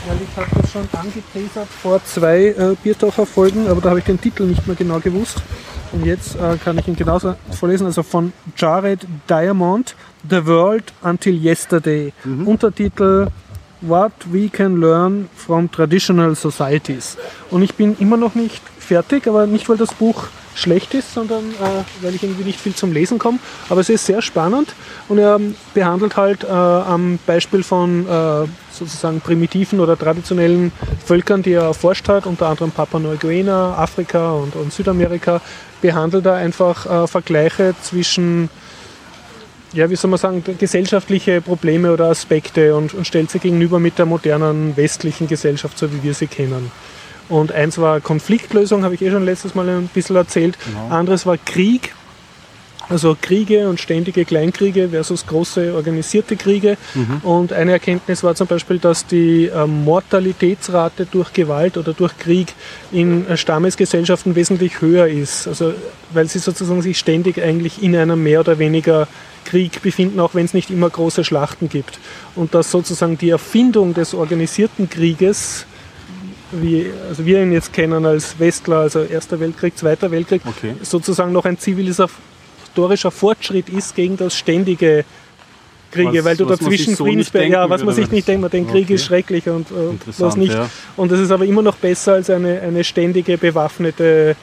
Weil 0.07 0.18
ich 0.22 0.38
habe 0.38 0.61
das 0.61 0.72
schon 0.72 0.88
angeteasert 0.91 1.68
vor 1.81 2.03
zwei 2.03 2.48
äh, 2.48 2.76
Biertaucher 2.84 3.26
Folgen, 3.26 3.68
aber 3.68 3.81
da 3.81 3.90
habe 3.90 3.99
ich 3.99 4.06
den 4.06 4.19
Titel 4.19 4.44
nicht 4.44 4.68
mehr 4.68 4.76
genau 4.76 4.99
gewusst. 4.99 5.41
Und 5.93 6.05
jetzt 6.05 6.35
äh, 6.35 6.57
kann 6.57 6.77
ich 6.79 6.87
ihn 6.87 6.95
genauso 6.95 7.35
vorlesen, 7.51 7.85
also 7.85 8.01
von 8.01 8.33
Jared 8.57 9.05
Diamond, 9.29 9.95
The 10.27 10.45
World 10.45 10.91
Until 11.03 11.35
Yesterday. 11.35 12.11
Mhm. 12.23 12.47
Untertitel 12.47 13.27
What 13.81 14.11
We 14.31 14.49
Can 14.49 14.79
Learn 14.79 15.29
from 15.35 15.71
Traditional 15.71 16.35
Societies. 16.35 17.17
Und 17.51 17.61
ich 17.61 17.75
bin 17.75 17.95
immer 17.99 18.17
noch 18.17 18.33
nicht 18.33 18.61
fertig, 18.79 19.27
aber 19.27 19.45
nicht, 19.45 19.69
weil 19.69 19.77
das 19.77 19.93
Buch 19.93 20.25
schlecht 20.55 20.93
ist, 20.93 21.13
sondern 21.13 21.51
äh, 21.51 21.84
weil 22.01 22.15
ich 22.15 22.23
irgendwie 22.23 22.43
nicht 22.43 22.59
viel 22.59 22.75
zum 22.75 22.91
Lesen 22.91 23.19
komme. 23.19 23.39
Aber 23.69 23.81
es 23.81 23.89
ist 23.89 24.05
sehr 24.05 24.21
spannend 24.21 24.73
und 25.09 25.17
er 25.17 25.39
behandelt 25.73 26.15
halt 26.15 26.43
äh, 26.43 26.47
am 26.47 27.19
Beispiel 27.25 27.63
von 27.63 28.07
äh, 28.07 28.47
sozusagen 28.71 29.21
primitiven 29.21 29.80
oder 29.80 29.97
traditionellen 29.97 30.71
Völkern, 31.05 31.43
die 31.43 31.53
er 31.53 31.63
erforscht 31.63 32.07
hat, 32.07 32.25
unter 32.25 32.47
anderem 32.47 32.71
Papua 32.71 32.99
Neuguinea, 32.99 33.75
Afrika 33.75 34.34
und, 34.34 34.55
und 34.55 34.73
Südamerika, 34.73 35.41
behandelt 35.81 36.25
er 36.25 36.35
einfach 36.35 36.85
äh, 36.85 37.07
Vergleiche 37.07 37.75
zwischen 37.81 38.49
ja, 39.73 39.89
wie 39.89 39.95
soll 39.95 40.11
man 40.11 40.19
sagen, 40.19 40.43
gesellschaftliche 40.59 41.41
Probleme 41.41 41.91
oder 41.91 42.05
Aspekte 42.05 42.75
und, 42.75 42.93
und 42.93 43.07
stellt 43.07 43.31
sie 43.31 43.39
gegenüber 43.39 43.80
mit 43.80 43.97
der 43.97 44.05
modernen 44.05 44.77
westlichen 44.77 45.27
Gesellschaft, 45.27 45.77
so 45.77 45.91
wie 45.91 46.03
wir 46.03 46.13
sie 46.13 46.27
kennen. 46.27 46.71
Und 47.29 47.51
eins 47.51 47.77
war 47.77 48.01
Konfliktlösung, 48.01 48.83
habe 48.83 48.95
ich 48.95 49.01
eh 49.01 49.11
schon 49.11 49.25
letztes 49.25 49.55
Mal 49.55 49.69
ein 49.69 49.89
bisschen 49.93 50.15
erzählt. 50.15 50.57
Genau. 50.65 50.93
Anderes 50.93 51.25
war 51.25 51.37
Krieg, 51.37 51.93
also 52.89 53.15
Kriege 53.19 53.69
und 53.69 53.79
ständige 53.79 54.25
Kleinkriege 54.25 54.89
versus 54.89 55.25
große 55.25 55.73
organisierte 55.73 56.35
Kriege. 56.35 56.77
Mhm. 56.93 57.21
Und 57.23 57.53
eine 57.53 57.71
Erkenntnis 57.71 58.23
war 58.23 58.35
zum 58.35 58.47
Beispiel, 58.47 58.77
dass 58.77 59.07
die 59.07 59.45
äh, 59.45 59.65
Mortalitätsrate 59.65 61.05
durch 61.05 61.31
Gewalt 61.33 61.77
oder 61.77 61.93
durch 61.93 62.17
Krieg 62.17 62.53
in 62.91 63.25
äh, 63.27 63.37
Stammesgesellschaften 63.37 64.35
wesentlich 64.35 64.81
höher 64.81 65.07
ist. 65.07 65.47
Also 65.47 65.73
weil 66.11 66.27
sie 66.27 66.39
sozusagen 66.39 66.81
sich 66.81 66.99
ständig 66.99 67.41
eigentlich 67.41 67.81
in 67.81 67.95
einem 67.95 68.21
mehr 68.21 68.41
oder 68.41 68.59
weniger 68.59 69.07
Krieg 69.45 69.81
befinden, 69.81 70.19
auch 70.19 70.35
wenn 70.35 70.45
es 70.45 70.53
nicht 70.53 70.69
immer 70.69 70.89
große 70.89 71.23
Schlachten 71.23 71.69
gibt. 71.69 71.99
Und 72.35 72.53
dass 72.53 72.69
sozusagen 72.69 73.17
die 73.17 73.29
Erfindung 73.29 73.93
des 73.93 74.13
organisierten 74.13 74.89
Krieges 74.89 75.65
wie 76.61 76.85
also 77.09 77.25
wir 77.25 77.41
ihn 77.41 77.51
jetzt 77.51 77.73
kennen 77.73 78.05
als 78.05 78.39
Westler, 78.39 78.77
also 78.80 79.01
Erster 79.03 79.39
Weltkrieg, 79.39 79.77
Zweiter 79.77 80.11
Weltkrieg, 80.11 80.41
okay. 80.45 80.75
sozusagen 80.81 81.31
noch 81.31 81.45
ein 81.45 81.57
zivilisatorischer 81.57 83.11
Fortschritt 83.11 83.69
ist 83.69 83.95
gegen 83.95 84.17
das 84.17 84.35
ständige 84.38 85.05
Kriege, 85.91 86.19
Was- 86.19 86.25
weil 86.25 86.38
du 86.38 86.45
dazwischen 86.45 86.95
so 86.95 87.05
Friedensberg, 87.05 87.49
ja, 87.49 87.69
was 87.69 87.84
man 87.84 87.93
sich 87.93 88.09
nicht 88.11 88.27
denkt, 88.27 88.41
man 88.41 88.49
denkt, 88.51 88.71
Krieg 88.71 88.85
Okay. 88.85 88.95
ist 88.95 89.05
schrecklich 89.05 89.47
und 89.47 89.69
äh, 89.71 89.73
was 90.17 90.35
nicht. 90.35 90.53
ja. 90.53 90.69
Und 90.97 91.11
das 91.11 91.19
ist 91.19 91.31
aber 91.31 91.45
immer 91.45 91.61
noch 91.61 91.75
besser 91.75 92.13
als 92.13 92.30
eine, 92.30 92.61
eine 92.61 92.84
ständige 92.84 93.38
bewaffnete, 93.38 94.35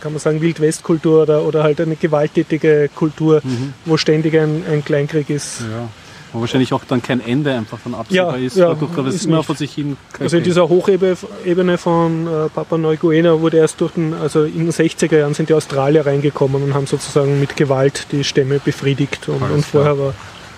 kann 0.00 0.12
man 0.12 0.18
sagen, 0.20 0.40
Wildwestkultur 0.40 1.22
oder, 1.22 1.42
oder 1.44 1.62
halt 1.62 1.80
eine 1.80 1.96
gewalttätige 1.96 2.88
Kultur, 2.94 3.40
Mhm. 3.44 3.72
wo 3.84 3.96
ständig 3.96 4.36
ein, 4.36 4.62
ein 4.70 4.84
Kleinkrieg 4.84 5.30
ist. 5.30 5.60
Ja. 5.60 5.88
Wo 6.32 6.40
wahrscheinlich 6.40 6.72
auch 6.72 6.84
dann 6.84 7.02
kein 7.02 7.24
Ende 7.24 7.54
einfach 7.54 7.78
dann 7.82 7.94
absehbar 7.94 8.38
Ja, 8.38 8.46
ist, 8.46 8.56
ja, 8.56 8.68
dadurch, 8.68 8.94
dass 8.94 9.06
es 9.06 9.14
ist 9.14 9.24
immer 9.26 9.42
vor 9.42 9.56
sich 9.56 9.72
hin 9.72 9.96
Also 10.18 10.36
in 10.36 10.44
dieser 10.44 10.68
Hochebene 10.68 11.78
von 11.78 12.26
äh, 12.26 12.48
Papua 12.50 12.76
Neuguinea 12.76 13.40
wurde 13.40 13.56
erst 13.56 13.80
durch 13.80 13.92
den, 13.92 14.12
also 14.14 14.44
in 14.44 14.66
den 14.66 14.70
60er 14.70 15.18
Jahren 15.18 15.34
sind 15.34 15.48
die 15.48 15.54
Australier 15.54 16.04
reingekommen 16.04 16.62
und 16.62 16.74
haben 16.74 16.86
sozusagen 16.86 17.40
mit 17.40 17.56
Gewalt 17.56 18.08
die 18.12 18.24
Stämme 18.24 18.58
befriedigt 18.58 19.28
und, 19.28 19.42
und 19.42 19.64
vorher 19.64 19.98
war 19.98 20.14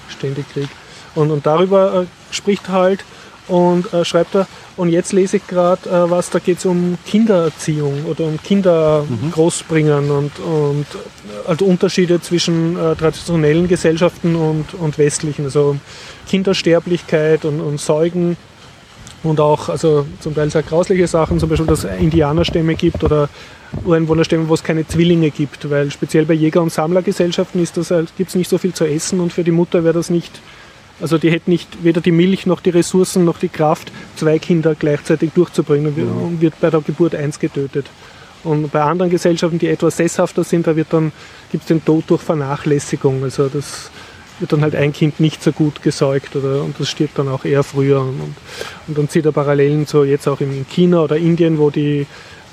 ständig 0.08 0.48
Krieg. 0.52 0.68
Und, 1.14 1.30
und 1.30 1.46
darüber 1.46 2.02
äh, 2.02 2.06
spricht 2.34 2.68
halt 2.68 3.04
und 3.50 3.92
äh, 3.92 4.04
schreibt 4.04 4.34
er, 4.34 4.46
und 4.76 4.88
jetzt 4.88 5.12
lese 5.12 5.38
ich 5.38 5.46
gerade 5.46 5.88
äh, 5.90 6.10
was, 6.10 6.30
da 6.30 6.38
geht 6.38 6.58
es 6.58 6.64
um 6.64 6.96
Kindererziehung 7.06 8.04
oder 8.06 8.24
um 8.24 8.40
Kinder 8.42 9.04
großbringen 9.32 10.10
und, 10.10 10.38
und 10.38 10.86
also 11.46 11.64
Unterschiede 11.64 12.20
zwischen 12.20 12.78
äh, 12.78 12.94
traditionellen 12.94 13.68
Gesellschaften 13.68 14.36
und, 14.36 14.74
und 14.74 14.96
westlichen, 14.98 15.44
also 15.44 15.76
Kindersterblichkeit 16.28 17.44
und, 17.44 17.60
und 17.60 17.80
Säugen 17.80 18.36
und 19.22 19.38
auch 19.40 19.68
also 19.68 20.06
zum 20.20 20.34
Teil 20.34 20.50
sehr 20.50 20.62
grausliche 20.62 21.06
Sachen, 21.06 21.38
zum 21.38 21.48
Beispiel, 21.48 21.66
dass 21.66 21.84
es 21.84 22.00
Indianerstämme 22.00 22.74
gibt 22.74 23.04
oder 23.04 23.28
Ureinwohnerstämme, 23.84 24.48
wo 24.48 24.54
es 24.54 24.62
keine 24.64 24.86
Zwillinge 24.86 25.30
gibt, 25.30 25.68
weil 25.70 25.90
speziell 25.90 26.24
bei 26.24 26.34
Jäger- 26.34 26.62
und 26.62 26.72
Sammlergesellschaften 26.72 27.62
ist 27.62 27.76
das, 27.76 27.90
halt- 27.90 28.16
gibt 28.16 28.30
es 28.30 28.34
nicht 28.36 28.48
so 28.48 28.58
viel 28.58 28.72
zu 28.72 28.84
essen 28.86 29.20
und 29.20 29.32
für 29.32 29.44
die 29.44 29.50
Mutter 29.50 29.84
wäre 29.84 29.94
das 29.94 30.08
nicht, 30.10 30.40
also 31.00 31.18
die 31.18 31.30
hätte 31.30 31.50
nicht 31.50 31.82
weder 31.82 32.00
die 32.00 32.12
Milch 32.12 32.46
noch 32.46 32.60
die 32.60 32.70
Ressourcen 32.70 33.24
noch 33.24 33.38
die 33.38 33.48
Kraft, 33.48 33.90
zwei 34.16 34.38
Kinder 34.38 34.74
gleichzeitig 34.78 35.32
durchzubringen 35.32 35.88
und 35.88 35.96
wird- 35.96 36.08
und 36.08 36.40
wird 36.40 36.60
bei 36.60 36.70
der 36.70 36.80
Geburt 36.80 37.14
eins 37.14 37.38
getötet. 37.38 37.86
Und 38.42 38.72
bei 38.72 38.82
anderen 38.82 39.10
Gesellschaften, 39.10 39.58
die 39.58 39.68
etwas 39.68 39.98
sesshafter 39.98 40.44
sind, 40.44 40.66
da 40.66 40.74
wird 40.74 40.92
dann, 40.92 41.12
gibt 41.52 41.62
es 41.62 41.68
den 41.68 41.84
Tod 41.84 42.04
durch 42.08 42.22
Vernachlässigung. 42.22 43.22
Also 43.22 43.48
das 43.48 43.90
wird 44.38 44.52
dann 44.52 44.62
halt 44.62 44.74
ein 44.74 44.92
Kind 44.92 45.20
nicht 45.20 45.42
so 45.42 45.52
gut 45.52 45.82
gesäugt 45.82 46.34
oder, 46.34 46.62
und 46.62 46.80
das 46.80 46.88
stirbt 46.88 47.18
dann 47.18 47.28
auch 47.28 47.44
eher 47.44 47.62
früher. 47.62 48.00
Und, 48.00 48.34
und, 48.88 48.98
dann 48.98 49.08
zieht 49.08 49.26
er 49.26 49.32
Parallelen 49.32 49.86
zu 49.86 50.04
jetzt 50.04 50.26
auch 50.26 50.40
in 50.40 50.66
China 50.68 51.02
oder 51.02 51.16
Indien, 51.16 51.58
wo 51.58 51.70
die 51.70 52.06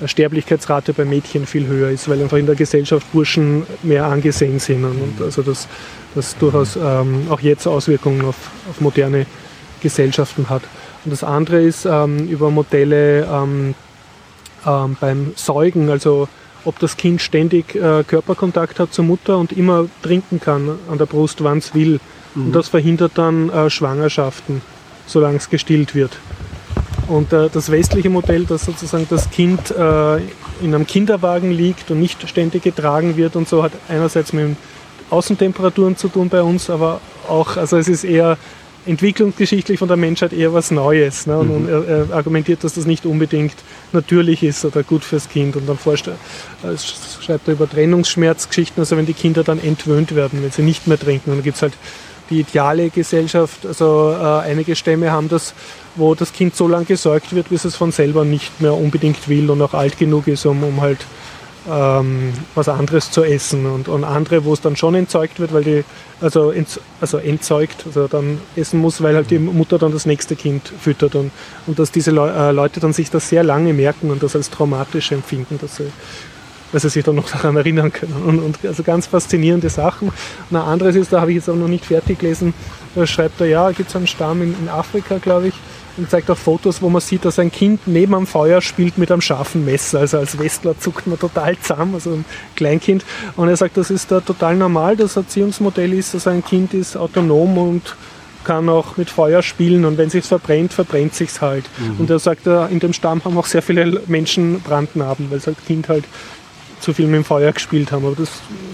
Sterblichkeitsrate 0.04 0.92
bei 0.92 1.04
Mädchen 1.04 1.46
viel 1.46 1.66
höher 1.66 1.90
ist, 1.90 2.08
weil 2.08 2.22
einfach 2.22 2.36
in 2.36 2.46
der 2.46 2.54
Gesellschaft 2.54 3.10
Burschen 3.12 3.66
mehr 3.82 4.06
angesehen 4.06 4.58
sind. 4.58 4.84
Und, 4.84 5.00
und 5.00 5.22
also 5.22 5.42
das, 5.42 5.66
das 6.14 6.36
durchaus 6.38 6.76
ähm, 6.76 7.26
auch 7.30 7.40
jetzt 7.40 7.66
Auswirkungen 7.66 8.24
auf, 8.24 8.36
auf 8.70 8.80
moderne 8.80 9.26
Gesellschaften 9.80 10.48
hat. 10.48 10.62
Und 11.04 11.10
das 11.10 11.24
andere 11.24 11.62
ist 11.62 11.84
ähm, 11.84 12.28
über 12.28 12.50
Modelle 12.50 13.24
ähm, 13.24 13.74
ähm, 14.66 14.96
beim 15.00 15.32
Säugen, 15.36 15.90
also 15.90 16.28
ob 16.64 16.78
das 16.78 16.96
Kind 16.96 17.22
ständig 17.22 17.74
äh, 17.74 18.04
Körperkontakt 18.04 18.80
hat 18.80 18.92
zur 18.92 19.04
Mutter 19.04 19.38
und 19.38 19.52
immer 19.52 19.86
trinken 20.02 20.40
kann 20.40 20.78
an 20.90 20.98
der 20.98 21.06
Brust, 21.06 21.42
wann 21.42 21.58
es 21.58 21.74
will. 21.74 22.00
Und 22.34 22.52
das 22.52 22.68
verhindert 22.68 23.12
dann 23.14 23.48
äh, 23.50 23.70
Schwangerschaften, 23.70 24.60
solange 25.06 25.38
es 25.38 25.50
gestillt 25.50 25.94
wird. 25.94 26.18
Und 27.08 27.32
äh, 27.32 27.48
das 27.52 27.70
westliche 27.70 28.10
Modell, 28.10 28.44
dass 28.44 28.66
sozusagen 28.66 29.06
das 29.08 29.30
Kind 29.30 29.70
äh, 29.70 30.16
in 30.16 30.74
einem 30.74 30.86
Kinderwagen 30.86 31.50
liegt 31.50 31.90
und 31.90 32.00
nicht 32.00 32.28
ständig 32.28 32.62
getragen 32.62 33.16
wird 33.16 33.34
und 33.34 33.48
so, 33.48 33.62
hat 33.62 33.72
einerseits 33.88 34.32
mit 34.32 34.56
Außentemperaturen 35.10 35.96
zu 35.96 36.08
tun 36.08 36.28
bei 36.28 36.42
uns, 36.42 36.68
aber 36.68 37.00
auch, 37.26 37.56
also 37.56 37.78
es 37.78 37.88
ist 37.88 38.04
eher 38.04 38.36
entwicklungsgeschichtlich 38.84 39.78
von 39.78 39.88
der 39.88 39.96
Menschheit 39.96 40.32
eher 40.32 40.52
was 40.52 40.70
Neues. 40.70 41.26
Ne? 41.26 41.38
Und, 41.38 41.50
und 41.50 41.68
er, 41.68 41.84
er 41.86 42.14
argumentiert, 42.14 42.62
dass 42.64 42.74
das 42.74 42.86
nicht 42.86 43.06
unbedingt 43.06 43.54
natürlich 43.92 44.42
ist 44.42 44.64
oder 44.64 44.82
gut 44.82 45.04
fürs 45.04 45.28
Kind. 45.28 45.56
Und 45.56 45.66
dann 45.68 45.78
forscht 45.78 46.08
er, 46.08 46.14
äh, 46.68 46.74
sch- 46.74 47.22
schreibt 47.22 47.48
er 47.48 47.54
über 47.54 47.68
Trennungsschmerzgeschichten, 47.68 48.80
also 48.80 48.96
wenn 48.96 49.06
die 49.06 49.14
Kinder 49.14 49.44
dann 49.44 49.62
entwöhnt 49.62 50.14
werden, 50.14 50.42
wenn 50.42 50.50
sie 50.50 50.62
nicht 50.62 50.86
mehr 50.86 50.98
trinken. 50.98 51.30
Und 51.30 51.38
dann 51.38 51.44
gibt 51.44 51.56
es 51.56 51.62
halt 51.62 51.74
die 52.30 52.40
ideale 52.40 52.90
Gesellschaft, 52.90 53.66
also 53.66 54.14
äh, 54.18 54.50
einige 54.50 54.76
Stämme 54.76 55.10
haben 55.10 55.28
das, 55.28 55.54
wo 55.96 56.14
das 56.14 56.32
Kind 56.32 56.54
so 56.54 56.68
lange 56.68 56.86
gesäugt 56.86 57.34
wird, 57.34 57.48
bis 57.48 57.64
es 57.64 57.76
von 57.76 57.92
selber 57.92 58.24
nicht 58.24 58.60
mehr 58.60 58.74
unbedingt 58.74 59.28
will 59.28 59.50
und 59.50 59.60
auch 59.62 59.74
alt 59.74 59.98
genug 59.98 60.28
ist, 60.28 60.46
um, 60.46 60.62
um 60.62 60.80
halt 60.80 60.98
ähm, 61.70 62.32
was 62.54 62.68
anderes 62.68 63.10
zu 63.10 63.24
essen. 63.24 63.66
Und, 63.66 63.88
und 63.88 64.04
andere, 64.04 64.44
wo 64.44 64.52
es 64.52 64.60
dann 64.60 64.76
schon 64.76 64.94
entzeugt 64.94 65.40
wird, 65.40 65.52
weil 65.52 65.64
die, 65.64 65.84
also, 66.20 66.50
ent, 66.50 66.80
also 67.00 67.18
entzeugt, 67.18 67.84
also 67.86 68.06
dann 68.08 68.40
essen 68.56 68.80
muss, 68.80 69.02
weil 69.02 69.14
halt 69.14 69.30
die 69.30 69.38
Mutter 69.38 69.78
dann 69.78 69.92
das 69.92 70.06
nächste 70.06 70.36
Kind 70.36 70.72
füttert. 70.80 71.14
Und, 71.14 71.30
und 71.66 71.78
dass 71.78 71.92
diese 71.92 72.10
Leu 72.10 72.28
äh, 72.28 72.52
Leute 72.52 72.80
dann 72.80 72.92
sich 72.92 73.10
das 73.10 73.28
sehr 73.28 73.42
lange 73.42 73.72
merken 73.72 74.10
und 74.10 74.22
das 74.22 74.34
als 74.36 74.50
traumatisch 74.50 75.12
empfinden, 75.12 75.58
dass 75.60 75.76
sie, 75.76 75.90
weil 76.72 76.80
sie 76.80 76.88
sich 76.88 77.04
dann 77.04 77.16
noch 77.16 77.30
daran 77.32 77.56
erinnern 77.56 77.92
können. 77.92 78.22
Und, 78.24 78.38
und 78.40 78.58
also 78.64 78.82
ganz 78.82 79.06
faszinierende 79.06 79.70
Sachen. 79.70 80.08
Und 80.08 80.56
ein 80.56 80.62
anderes 80.62 80.96
ist, 80.96 81.12
da 81.12 81.20
habe 81.20 81.30
ich 81.30 81.36
jetzt 81.36 81.48
auch 81.48 81.56
noch 81.56 81.68
nicht 81.68 81.86
fertig 81.86 82.18
gelesen, 82.18 82.54
da 82.94 83.06
schreibt 83.06 83.40
er, 83.40 83.46
ja, 83.46 83.70
gibt 83.70 83.90
es 83.90 83.96
einen 83.96 84.06
Stamm 84.06 84.42
in, 84.42 84.54
in 84.60 84.68
Afrika, 84.68 85.18
glaube 85.18 85.48
ich, 85.48 85.54
und 85.96 86.10
zeigt 86.10 86.30
auch 86.30 86.38
Fotos, 86.38 86.80
wo 86.80 86.88
man 86.88 87.00
sieht, 87.00 87.24
dass 87.24 87.38
ein 87.38 87.50
Kind 87.50 87.80
neben 87.86 88.14
am 88.14 88.26
Feuer 88.26 88.60
spielt 88.60 88.98
mit 88.98 89.10
einem 89.10 89.20
scharfen 89.20 89.64
Messer. 89.64 90.00
Also 90.00 90.18
als 90.18 90.38
Westler 90.38 90.78
zuckt 90.78 91.06
man 91.06 91.18
total 91.18 91.58
zusammen, 91.58 91.94
also 91.94 92.10
ein 92.10 92.24
Kleinkind. 92.56 93.04
Und 93.36 93.48
er 93.48 93.56
sagt, 93.56 93.76
das 93.76 93.90
ist 93.90 94.10
da 94.10 94.20
total 94.20 94.56
normal. 94.56 94.96
Das 94.96 95.16
Erziehungsmodell 95.16 95.92
ist, 95.92 96.14
dass 96.14 96.26
ein 96.26 96.44
Kind 96.44 96.72
ist 96.72 96.96
autonom 96.96 97.58
und 97.58 97.96
kann 98.44 98.68
auch 98.68 98.96
mit 98.96 99.10
Feuer 99.10 99.42
spielen 99.42 99.84
und 99.84 99.98
wenn 99.98 100.08
sich's 100.08 100.28
verbrennt, 100.28 100.72
verbrennt 100.72 101.14
sich's 101.14 101.42
halt. 101.42 101.66
Und 101.98 102.08
er 102.08 102.18
sagt, 102.18 102.46
äh, 102.46 102.66
in 102.68 102.80
dem 102.80 102.94
Stamm 102.94 103.22
haben 103.24 103.36
auch 103.36 103.44
sehr 103.44 103.60
viele 103.60 104.00
Menschen 104.06 104.60
Brandnarben, 104.60 105.30
weil 105.30 105.36
es 105.38 105.46
halt 105.46 105.58
Kind 105.66 105.88
halt 105.88 106.04
zu 106.80 106.92
viel 106.92 107.06
mit 107.06 107.16
dem 107.16 107.24
Feuer 107.24 107.52
gespielt 107.52 107.92
haben. 107.92 108.06
Aber 108.06 108.16
das 108.16 108.30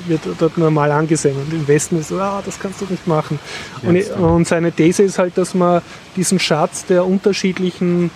wird 0.07 0.21
dort 0.39 0.59
normal 0.59 0.91
angesehen. 0.93 1.37
Und 1.37 1.53
im 1.53 1.67
Westen 1.67 1.99
ist 1.99 2.09
so, 2.09 2.19
ah, 2.19 2.43
das 2.45 2.59
kannst 2.59 2.81
du 2.81 2.87
nicht 2.89 3.07
machen. 3.07 3.39
Und, 3.83 4.11
und 4.13 4.47
seine 4.47 4.73
These 4.73 5.03
ist 5.03 5.19
halt, 5.19 5.37
dass 5.39 5.55
man 5.55 5.83
diesen 6.17 6.39
Schatz 6.39 6.85
der 6.87 7.05
unterschiedlichen 7.05 8.11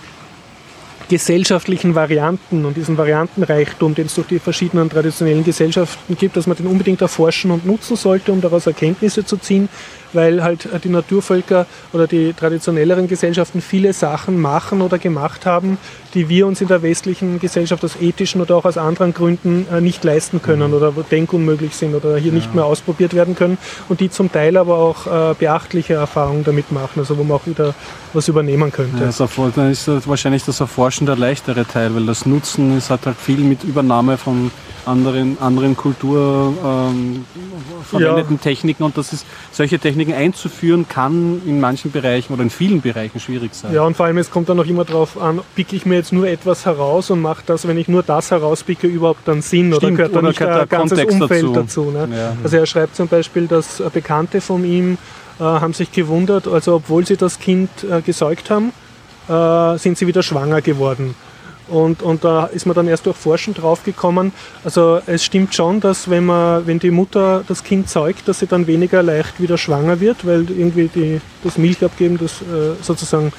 gesellschaftlichen 1.09 1.95
Varianten 1.95 2.65
und 2.65 2.77
diesen 2.77 2.97
Variantenreichtum, 2.97 3.95
den 3.95 4.05
es 4.05 4.15
durch 4.15 4.27
die 4.27 4.39
verschiedenen 4.39 4.89
traditionellen 4.89 5.43
Gesellschaften 5.43 6.15
gibt, 6.15 6.37
dass 6.37 6.47
man 6.47 6.55
den 6.55 6.67
unbedingt 6.67 7.01
erforschen 7.01 7.51
und 7.51 7.65
nutzen 7.65 7.97
sollte, 7.97 8.31
um 8.31 8.41
daraus 8.41 8.67
Erkenntnisse 8.67 9.25
zu 9.25 9.37
ziehen, 9.37 9.67
weil 10.13 10.43
halt 10.43 10.69
die 10.83 10.89
Naturvölker 10.89 11.65
oder 11.93 12.05
die 12.07 12.33
traditionelleren 12.33 13.07
Gesellschaften 13.07 13.59
viele 13.59 13.91
Sachen 13.91 14.39
machen 14.39 14.81
oder 14.81 14.99
gemacht 14.99 15.45
haben, 15.45 15.79
die 16.13 16.29
wir 16.29 16.47
uns 16.47 16.61
in 16.61 16.67
der 16.67 16.81
westlichen 16.81 17.39
Gesellschaft 17.39 17.83
aus 17.83 17.95
ethischen 17.99 18.41
oder 18.41 18.55
auch 18.55 18.65
aus 18.65 18.77
anderen 18.77 19.13
Gründen 19.13 19.67
äh, 19.71 19.81
nicht 19.81 20.03
leisten 20.03 20.41
können 20.41 20.73
oder 20.73 20.95
wo 20.95 21.01
denkunmöglich 21.01 21.75
sind 21.75 21.95
oder 21.95 22.17
hier 22.17 22.31
nicht 22.31 22.53
mehr 22.55 22.65
ausprobiert 22.65 23.13
werden 23.13 23.35
können 23.35 23.57
und 23.87 23.99
die 23.99 24.09
zum 24.09 24.31
Teil 24.31 24.57
aber 24.57 24.77
auch 24.77 25.07
äh, 25.07 25.33
beachtliche 25.37 25.95
Erfahrungen 25.95 26.43
damit 26.43 26.71
machen, 26.71 26.99
also 26.99 27.17
wo 27.17 27.23
man 27.23 27.37
auch 27.37 27.45
wieder 27.45 27.73
was 28.13 28.27
übernehmen 28.27 28.71
könnte. 28.71 29.03
Ja, 29.03 29.49
dann 29.55 29.71
ist 29.71 29.87
das 29.87 30.07
wahrscheinlich 30.07 30.43
das 30.43 30.59
Erforschen 30.59 31.05
der 31.05 31.15
leichtere 31.15 31.65
Teil, 31.65 31.93
weil 31.95 32.05
das 32.05 32.25
Nutzen 32.25 32.77
ist, 32.77 32.89
hat 32.89 33.05
halt 33.05 33.17
viel 33.17 33.39
mit 33.39 33.63
Übernahme 33.63 34.17
von 34.17 34.51
anderen, 34.85 35.37
anderen 35.39 35.77
Kultur 35.77 36.53
ähm, 36.63 37.25
verwendeten 37.83 38.39
Techniken 38.41 38.83
und 38.83 38.97
das 38.97 39.13
ist, 39.13 39.25
solche 39.51 39.79
Techniken 39.79 40.13
einzuführen 40.13 40.87
kann 40.87 41.41
in 41.45 41.59
manchen 41.59 41.91
Bereichen 41.91 42.33
oder 42.33 42.43
in 42.43 42.49
vielen 42.49 42.81
Bereichen 42.81 43.19
schwierig 43.19 43.53
sein. 43.53 43.73
Ja, 43.73 43.83
und 43.83 43.95
vor 43.95 44.07
allem, 44.07 44.17
es 44.17 44.31
kommt 44.31 44.49
dann 44.49 44.59
auch 44.59 44.65
immer 44.65 44.85
darauf 44.85 45.21
an, 45.21 45.41
picke 45.55 45.75
ich 45.75 45.85
mir 45.85 45.95
jetzt 45.99 46.11
nur 46.11 46.27
etwas 46.27 46.65
heraus 46.65 47.09
und 47.11 47.21
mache 47.21 47.43
das, 47.45 47.67
wenn 47.67 47.77
ich 47.77 47.87
nur 47.87 48.03
das 48.03 48.31
herauspicke, 48.31 48.87
überhaupt 48.87 49.27
dann 49.27 49.41
Sinn 49.41 49.69
oder 49.69 49.77
Stimmt, 49.77 49.97
gehört 49.97 50.15
dann 50.15 50.19
oder 50.19 50.29
nicht 50.29 50.41
ein 50.41 50.69
ganzes 50.69 50.97
Kontext 50.97 51.21
Umfeld 51.21 51.43
dazu? 51.55 51.91
dazu. 51.91 51.91
ne? 51.91 52.17
Ja. 52.17 52.37
Also 52.43 52.57
er 52.57 52.65
schreibt 52.65 52.95
zum 52.95 53.07
Beispiel, 53.07 53.47
dass 53.47 53.81
Bekannte 53.93 54.41
von 54.41 54.63
ihm 54.65 54.97
äh, 55.39 55.43
haben 55.43 55.73
sich 55.73 55.91
gewundert, 55.91 56.47
also 56.47 56.75
obwohl 56.75 57.05
sie 57.05 57.17
das 57.17 57.39
Kind 57.39 57.69
äh, 57.83 58.01
gesäugt 58.01 58.49
haben, 58.49 58.73
äh, 59.29 59.77
sind 59.77 59.97
sie 59.97 60.07
wieder 60.07 60.23
schwanger 60.23 60.61
geworden. 60.61 61.15
Und, 61.69 62.01
und 62.01 62.23
da 62.23 62.45
ist 62.45 62.65
man 62.65 62.75
dann 62.75 62.87
erst 62.87 63.05
durch 63.05 63.17
Forschen 63.17 63.53
draufgekommen. 63.53 64.31
Also 64.63 64.99
es 65.05 65.23
stimmt 65.23 65.53
schon, 65.53 65.79
dass 65.79 66.09
wenn 66.09 66.25
man, 66.25 66.65
wenn 66.67 66.79
die 66.79 66.91
Mutter 66.91 67.43
das 67.47 67.63
Kind 67.63 67.89
zeugt, 67.89 68.27
dass 68.27 68.39
sie 68.39 68.47
dann 68.47 68.67
weniger 68.67 69.03
leicht 69.03 69.39
wieder 69.39 69.57
schwanger 69.57 69.99
wird, 69.99 70.25
weil 70.25 70.49
irgendwie 70.49 70.89
die, 70.93 71.21
das 71.43 71.57
Milchabgeben 71.57 72.17
das 72.17 72.41
äh, 72.41 72.75
sozusagen 72.81 73.31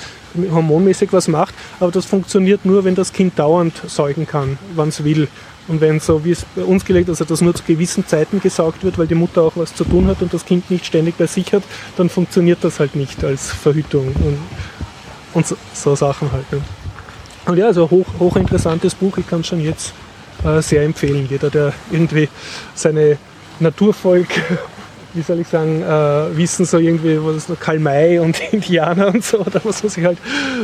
hormonmäßig 0.52 1.12
was 1.12 1.28
macht. 1.28 1.54
Aber 1.80 1.90
das 1.90 2.06
funktioniert 2.06 2.64
nur, 2.64 2.84
wenn 2.84 2.94
das 2.94 3.12
Kind 3.12 3.38
dauernd 3.38 3.74
säugen 3.86 4.26
kann, 4.26 4.58
wann 4.74 4.88
es 4.88 5.02
will. 5.04 5.28
Und 5.68 5.80
wenn 5.80 6.00
so, 6.00 6.24
wie 6.24 6.32
es 6.32 6.44
bei 6.56 6.64
uns 6.64 6.84
gelegt 6.84 7.08
ist, 7.08 7.20
also 7.20 7.32
das 7.32 7.40
nur 7.42 7.54
zu 7.54 7.62
gewissen 7.64 8.06
Zeiten 8.06 8.40
gesaugt 8.40 8.82
wird, 8.82 8.98
weil 8.98 9.06
die 9.06 9.14
Mutter 9.14 9.42
auch 9.42 9.52
was 9.54 9.74
zu 9.74 9.84
tun 9.84 10.08
hat 10.08 10.20
und 10.20 10.34
das 10.34 10.44
Kind 10.44 10.70
nicht 10.70 10.84
ständig 10.84 11.16
bei 11.16 11.26
sich 11.26 11.52
hat, 11.52 11.62
dann 11.96 12.08
funktioniert 12.08 12.58
das 12.62 12.80
halt 12.80 12.96
nicht 12.96 13.22
als 13.22 13.52
Verhütung. 13.52 14.08
Und, 14.08 14.38
und 15.34 15.46
so, 15.46 15.56
so 15.72 15.94
Sachen 15.94 16.32
halt. 16.32 16.50
Ne? 16.50 16.60
Und 17.50 17.58
ja, 17.58 17.66
also 17.66 17.90
hoch, 17.90 18.06
hochinteressantes 18.20 18.94
Buch, 18.94 19.18
ich 19.18 19.26
kann 19.28 19.40
es 19.40 19.48
schon 19.48 19.60
jetzt 19.60 19.92
äh, 20.44 20.62
sehr 20.62 20.82
empfehlen. 20.82 21.26
Jeder, 21.28 21.50
der 21.50 21.72
irgendwie 21.90 22.28
seine 22.74 23.18
Naturvolk 23.58 24.28
wie 25.14 25.22
soll 25.22 25.40
ich 25.40 25.48
sagen, 25.48 25.82
äh, 25.82 26.36
wissen, 26.36 26.64
so 26.64 26.78
irgendwie, 26.78 27.18
was 27.20 27.48
noch 27.48 27.58
Karl 27.58 27.80
May 27.80 28.20
und 28.20 28.40
Indianer 28.52 29.08
und 29.08 29.24
so, 29.24 29.40
oder 29.40 29.60
was 29.64 29.82
man 29.82 29.90
sich 29.90 30.04
halt 30.04 30.18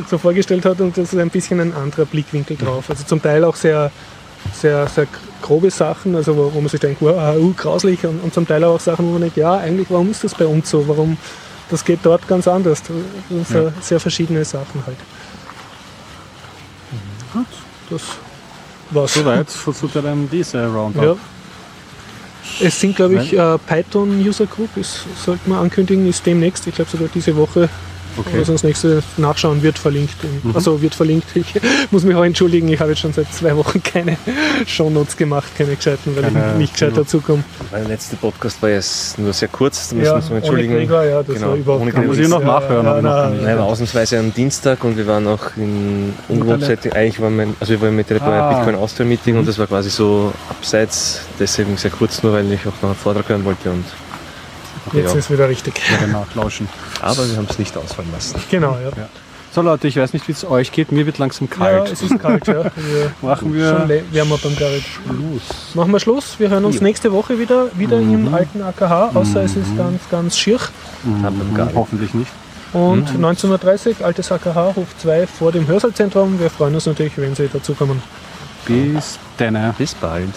so 0.08 0.16
vorgestellt 0.18 0.64
hat. 0.64 0.80
Und 0.80 0.96
das 0.96 1.12
ist 1.12 1.18
ein 1.18 1.30
bisschen 1.30 1.58
ein 1.58 1.74
anderer 1.74 2.04
Blickwinkel 2.04 2.56
drauf. 2.56 2.88
Also 2.88 3.02
zum 3.02 3.20
Teil 3.20 3.42
auch 3.42 3.56
sehr, 3.56 3.90
sehr, 4.52 4.86
sehr 4.86 5.08
grobe 5.42 5.72
Sachen, 5.72 6.14
also 6.14 6.36
wo, 6.36 6.54
wo 6.54 6.60
man 6.60 6.68
sich 6.68 6.78
denkt, 6.78 7.02
wow, 7.02 7.36
uh, 7.36 7.52
grauslich, 7.56 8.06
und, 8.06 8.22
und, 8.22 8.32
zum 8.32 8.46
Teil 8.46 8.62
auch 8.62 8.78
Sachen, 8.78 9.06
wo 9.06 9.10
man 9.10 9.22
denkt, 9.22 9.36
ja, 9.36 9.56
eigentlich, 9.56 9.88
warum 9.90 10.12
ist 10.12 10.22
das 10.22 10.36
bei 10.36 10.46
uns 10.46 10.70
so? 10.70 10.86
Warum, 10.86 11.16
das 11.68 11.84
geht 11.84 11.98
dort 12.04 12.28
ganz 12.28 12.46
anders. 12.46 12.82
Das 12.84 13.48
sind 13.48 13.64
ja. 13.64 13.72
sehr 13.80 13.98
verschiedene 13.98 14.44
Sachen 14.44 14.86
halt. 14.86 14.98
Das 17.90 18.02
war's. 18.90 19.14
Soweit 19.14 19.50
zu 19.50 19.72
deinem 19.88 20.28
diese 20.30 20.66
Roundup. 20.66 21.02
Ja. 21.02 21.16
Es 22.60 22.80
sind, 22.80 22.96
glaube 22.96 23.16
ich, 23.16 23.32
äh, 23.32 23.58
Python 23.58 24.24
User 24.24 24.46
Group, 24.46 24.76
ist, 24.76 25.04
sollte 25.22 25.48
man 25.48 25.58
ankündigen, 25.58 26.08
ist 26.08 26.24
demnächst, 26.24 26.66
ich 26.66 26.74
glaube 26.74 26.90
sogar 26.90 27.08
diese 27.12 27.36
Woche 27.36 27.68
Okay. 28.18 28.40
Was 28.40 28.48
uns 28.48 28.62
nächste 28.62 29.02
nachschauen 29.16 29.62
wird 29.62 29.78
verlinkt. 29.78 30.14
Mhm. 30.22 30.55
Also 30.55 30.80
wird 30.80 30.94
verlinkt. 30.94 31.28
Ich 31.34 31.47
muss 31.90 32.05
mich 32.05 32.16
auch 32.16 32.24
entschuldigen, 32.24 32.68
ich 32.68 32.80
habe 32.80 32.90
jetzt 32.90 33.01
schon 33.01 33.12
seit 33.12 33.32
zwei 33.32 33.56
Wochen 33.56 33.82
keine 33.82 34.16
Shownotes 34.66 35.16
gemacht, 35.16 35.48
keine 35.56 35.76
gescheiten, 35.76 36.14
weil 36.16 36.24
keine, 36.24 36.52
ich 36.52 36.59
nicht 36.59 36.72
gescheit 36.74 36.90
genau. 36.90 37.02
dazu 37.02 37.20
komme. 37.20 37.44
Der 37.72 37.84
letzte 37.84 38.16
Podcast 38.16 38.62
war 38.62 38.70
jetzt 38.70 39.18
nur 39.18 39.32
sehr 39.32 39.48
kurz, 39.48 39.88
da 39.88 39.97
müssen 39.97 40.10
wir 40.10 40.14
uns 40.16 40.30
entschuldigen. 40.30 40.74
Ohne 40.74 40.86
Gregor, 40.86 41.05
ja, 41.05 41.22
das 41.22 41.34
genau. 41.34 41.48
war 41.48 41.56
überhaupt 41.56 41.82
ohne 41.82 42.06
Muss 42.06 42.18
ich 42.18 42.28
noch 42.28 42.43
nachhören. 42.43 42.86
Ja, 42.86 42.97
ja, 42.97 43.02
nein, 43.02 43.40
nein, 43.43 43.59
war 43.59 43.64
ausnahmsweise 43.66 44.18
am 44.18 44.32
Dienstag 44.32 44.82
und 44.84 44.97
wir 44.97 45.06
waren 45.06 45.26
auch 45.26 45.56
in 45.56 46.14
ungewohnt 46.28 46.64
Eigentlich 46.94 47.20
waren 47.20 47.36
wir, 47.36 47.48
also 47.60 47.72
wir 47.72 47.80
waren 47.80 47.97
mit 47.97 48.10
der 48.10 48.22
ah. 48.22 48.55
Bitcoin 48.55 48.76
Austria 48.76 49.06
Meeting 49.06 49.34
mhm. 49.34 49.40
und 49.40 49.48
das 49.48 49.59
war 49.59 49.66
quasi 49.66 49.90
so 49.90 50.32
abseits, 50.48 51.22
deswegen 51.38 51.76
sehr 51.76 51.90
kurz 51.90 52.22
nur, 52.22 52.32
weil 52.32 52.51
ich 52.52 52.60
auch 52.60 52.82
noch 52.82 52.90
einen 52.90 52.94
Vortrag 52.94 53.28
hören 53.28 53.44
wollte 53.44 53.70
und 53.70 53.84
Okay, 54.86 54.98
Jetzt 54.98 55.12
ja. 55.12 55.18
ist 55.18 55.30
wieder 55.30 55.48
richtig. 55.48 55.80
Ja, 55.90 56.06
genau, 56.06 56.26
lauschen. 56.34 56.68
Aber 57.00 57.28
wir 57.28 57.36
haben 57.36 57.46
es 57.48 57.58
nicht 57.58 57.76
ausfallen 57.76 58.10
lassen. 58.12 58.40
Genau, 58.50 58.76
ja. 58.82 58.90
ja. 58.96 59.08
So 59.56 59.62
Leute, 59.62 59.88
ich 59.88 59.96
weiß 59.96 60.12
nicht, 60.12 60.28
wie 60.28 60.32
es 60.32 60.44
euch 60.44 60.70
geht. 60.70 60.92
Mir 60.92 61.06
wird 61.06 61.16
langsam 61.16 61.48
kalt. 61.48 61.86
Ja, 61.86 61.92
es 61.92 62.02
ist 62.02 62.18
kalt, 62.18 62.46
ja. 62.46 62.64
Wir 62.76 63.10
Machen 63.22 63.54
wir 63.54 63.70
schon 63.70 63.88
wärmer 64.12 64.36
beim 64.36 64.54
Garrett. 64.54 64.82
Schluss. 64.82 65.74
Machen 65.74 65.92
wir 65.92 66.00
Schluss. 66.00 66.38
Wir 66.38 66.50
hören 66.50 66.66
uns 66.66 66.82
nächste 66.82 67.10
Woche 67.10 67.38
wieder, 67.38 67.70
wieder 67.74 67.96
mhm. 67.96 68.26
im 68.26 68.34
alten 68.34 68.60
AKH, 68.60 69.12
außer 69.14 69.40
mhm. 69.40 69.46
es 69.46 69.56
ist 69.56 69.68
mhm. 69.68 69.78
ganz, 69.78 70.02
ganz 70.10 70.38
schier. 70.38 70.58
Mhm. 71.04 71.74
Hoffentlich 71.74 72.12
nicht. 72.12 72.30
Und 72.74 73.16
mhm. 73.16 73.24
19.30 73.24 74.00
Uhr, 74.00 74.06
altes 74.06 74.30
AKH, 74.30 74.76
Hof 74.76 74.88
2 74.98 75.26
vor 75.26 75.52
dem 75.52 75.66
Hörsaalzentrum. 75.66 76.38
Wir 76.38 76.50
freuen 76.50 76.74
uns 76.74 76.84
natürlich, 76.84 77.16
wenn 77.16 77.34
Sie 77.34 77.48
dazukommen. 77.48 78.02
Bis 78.66 79.18
dann. 79.38 79.74
Bis 79.78 79.94
bald. 79.94 80.34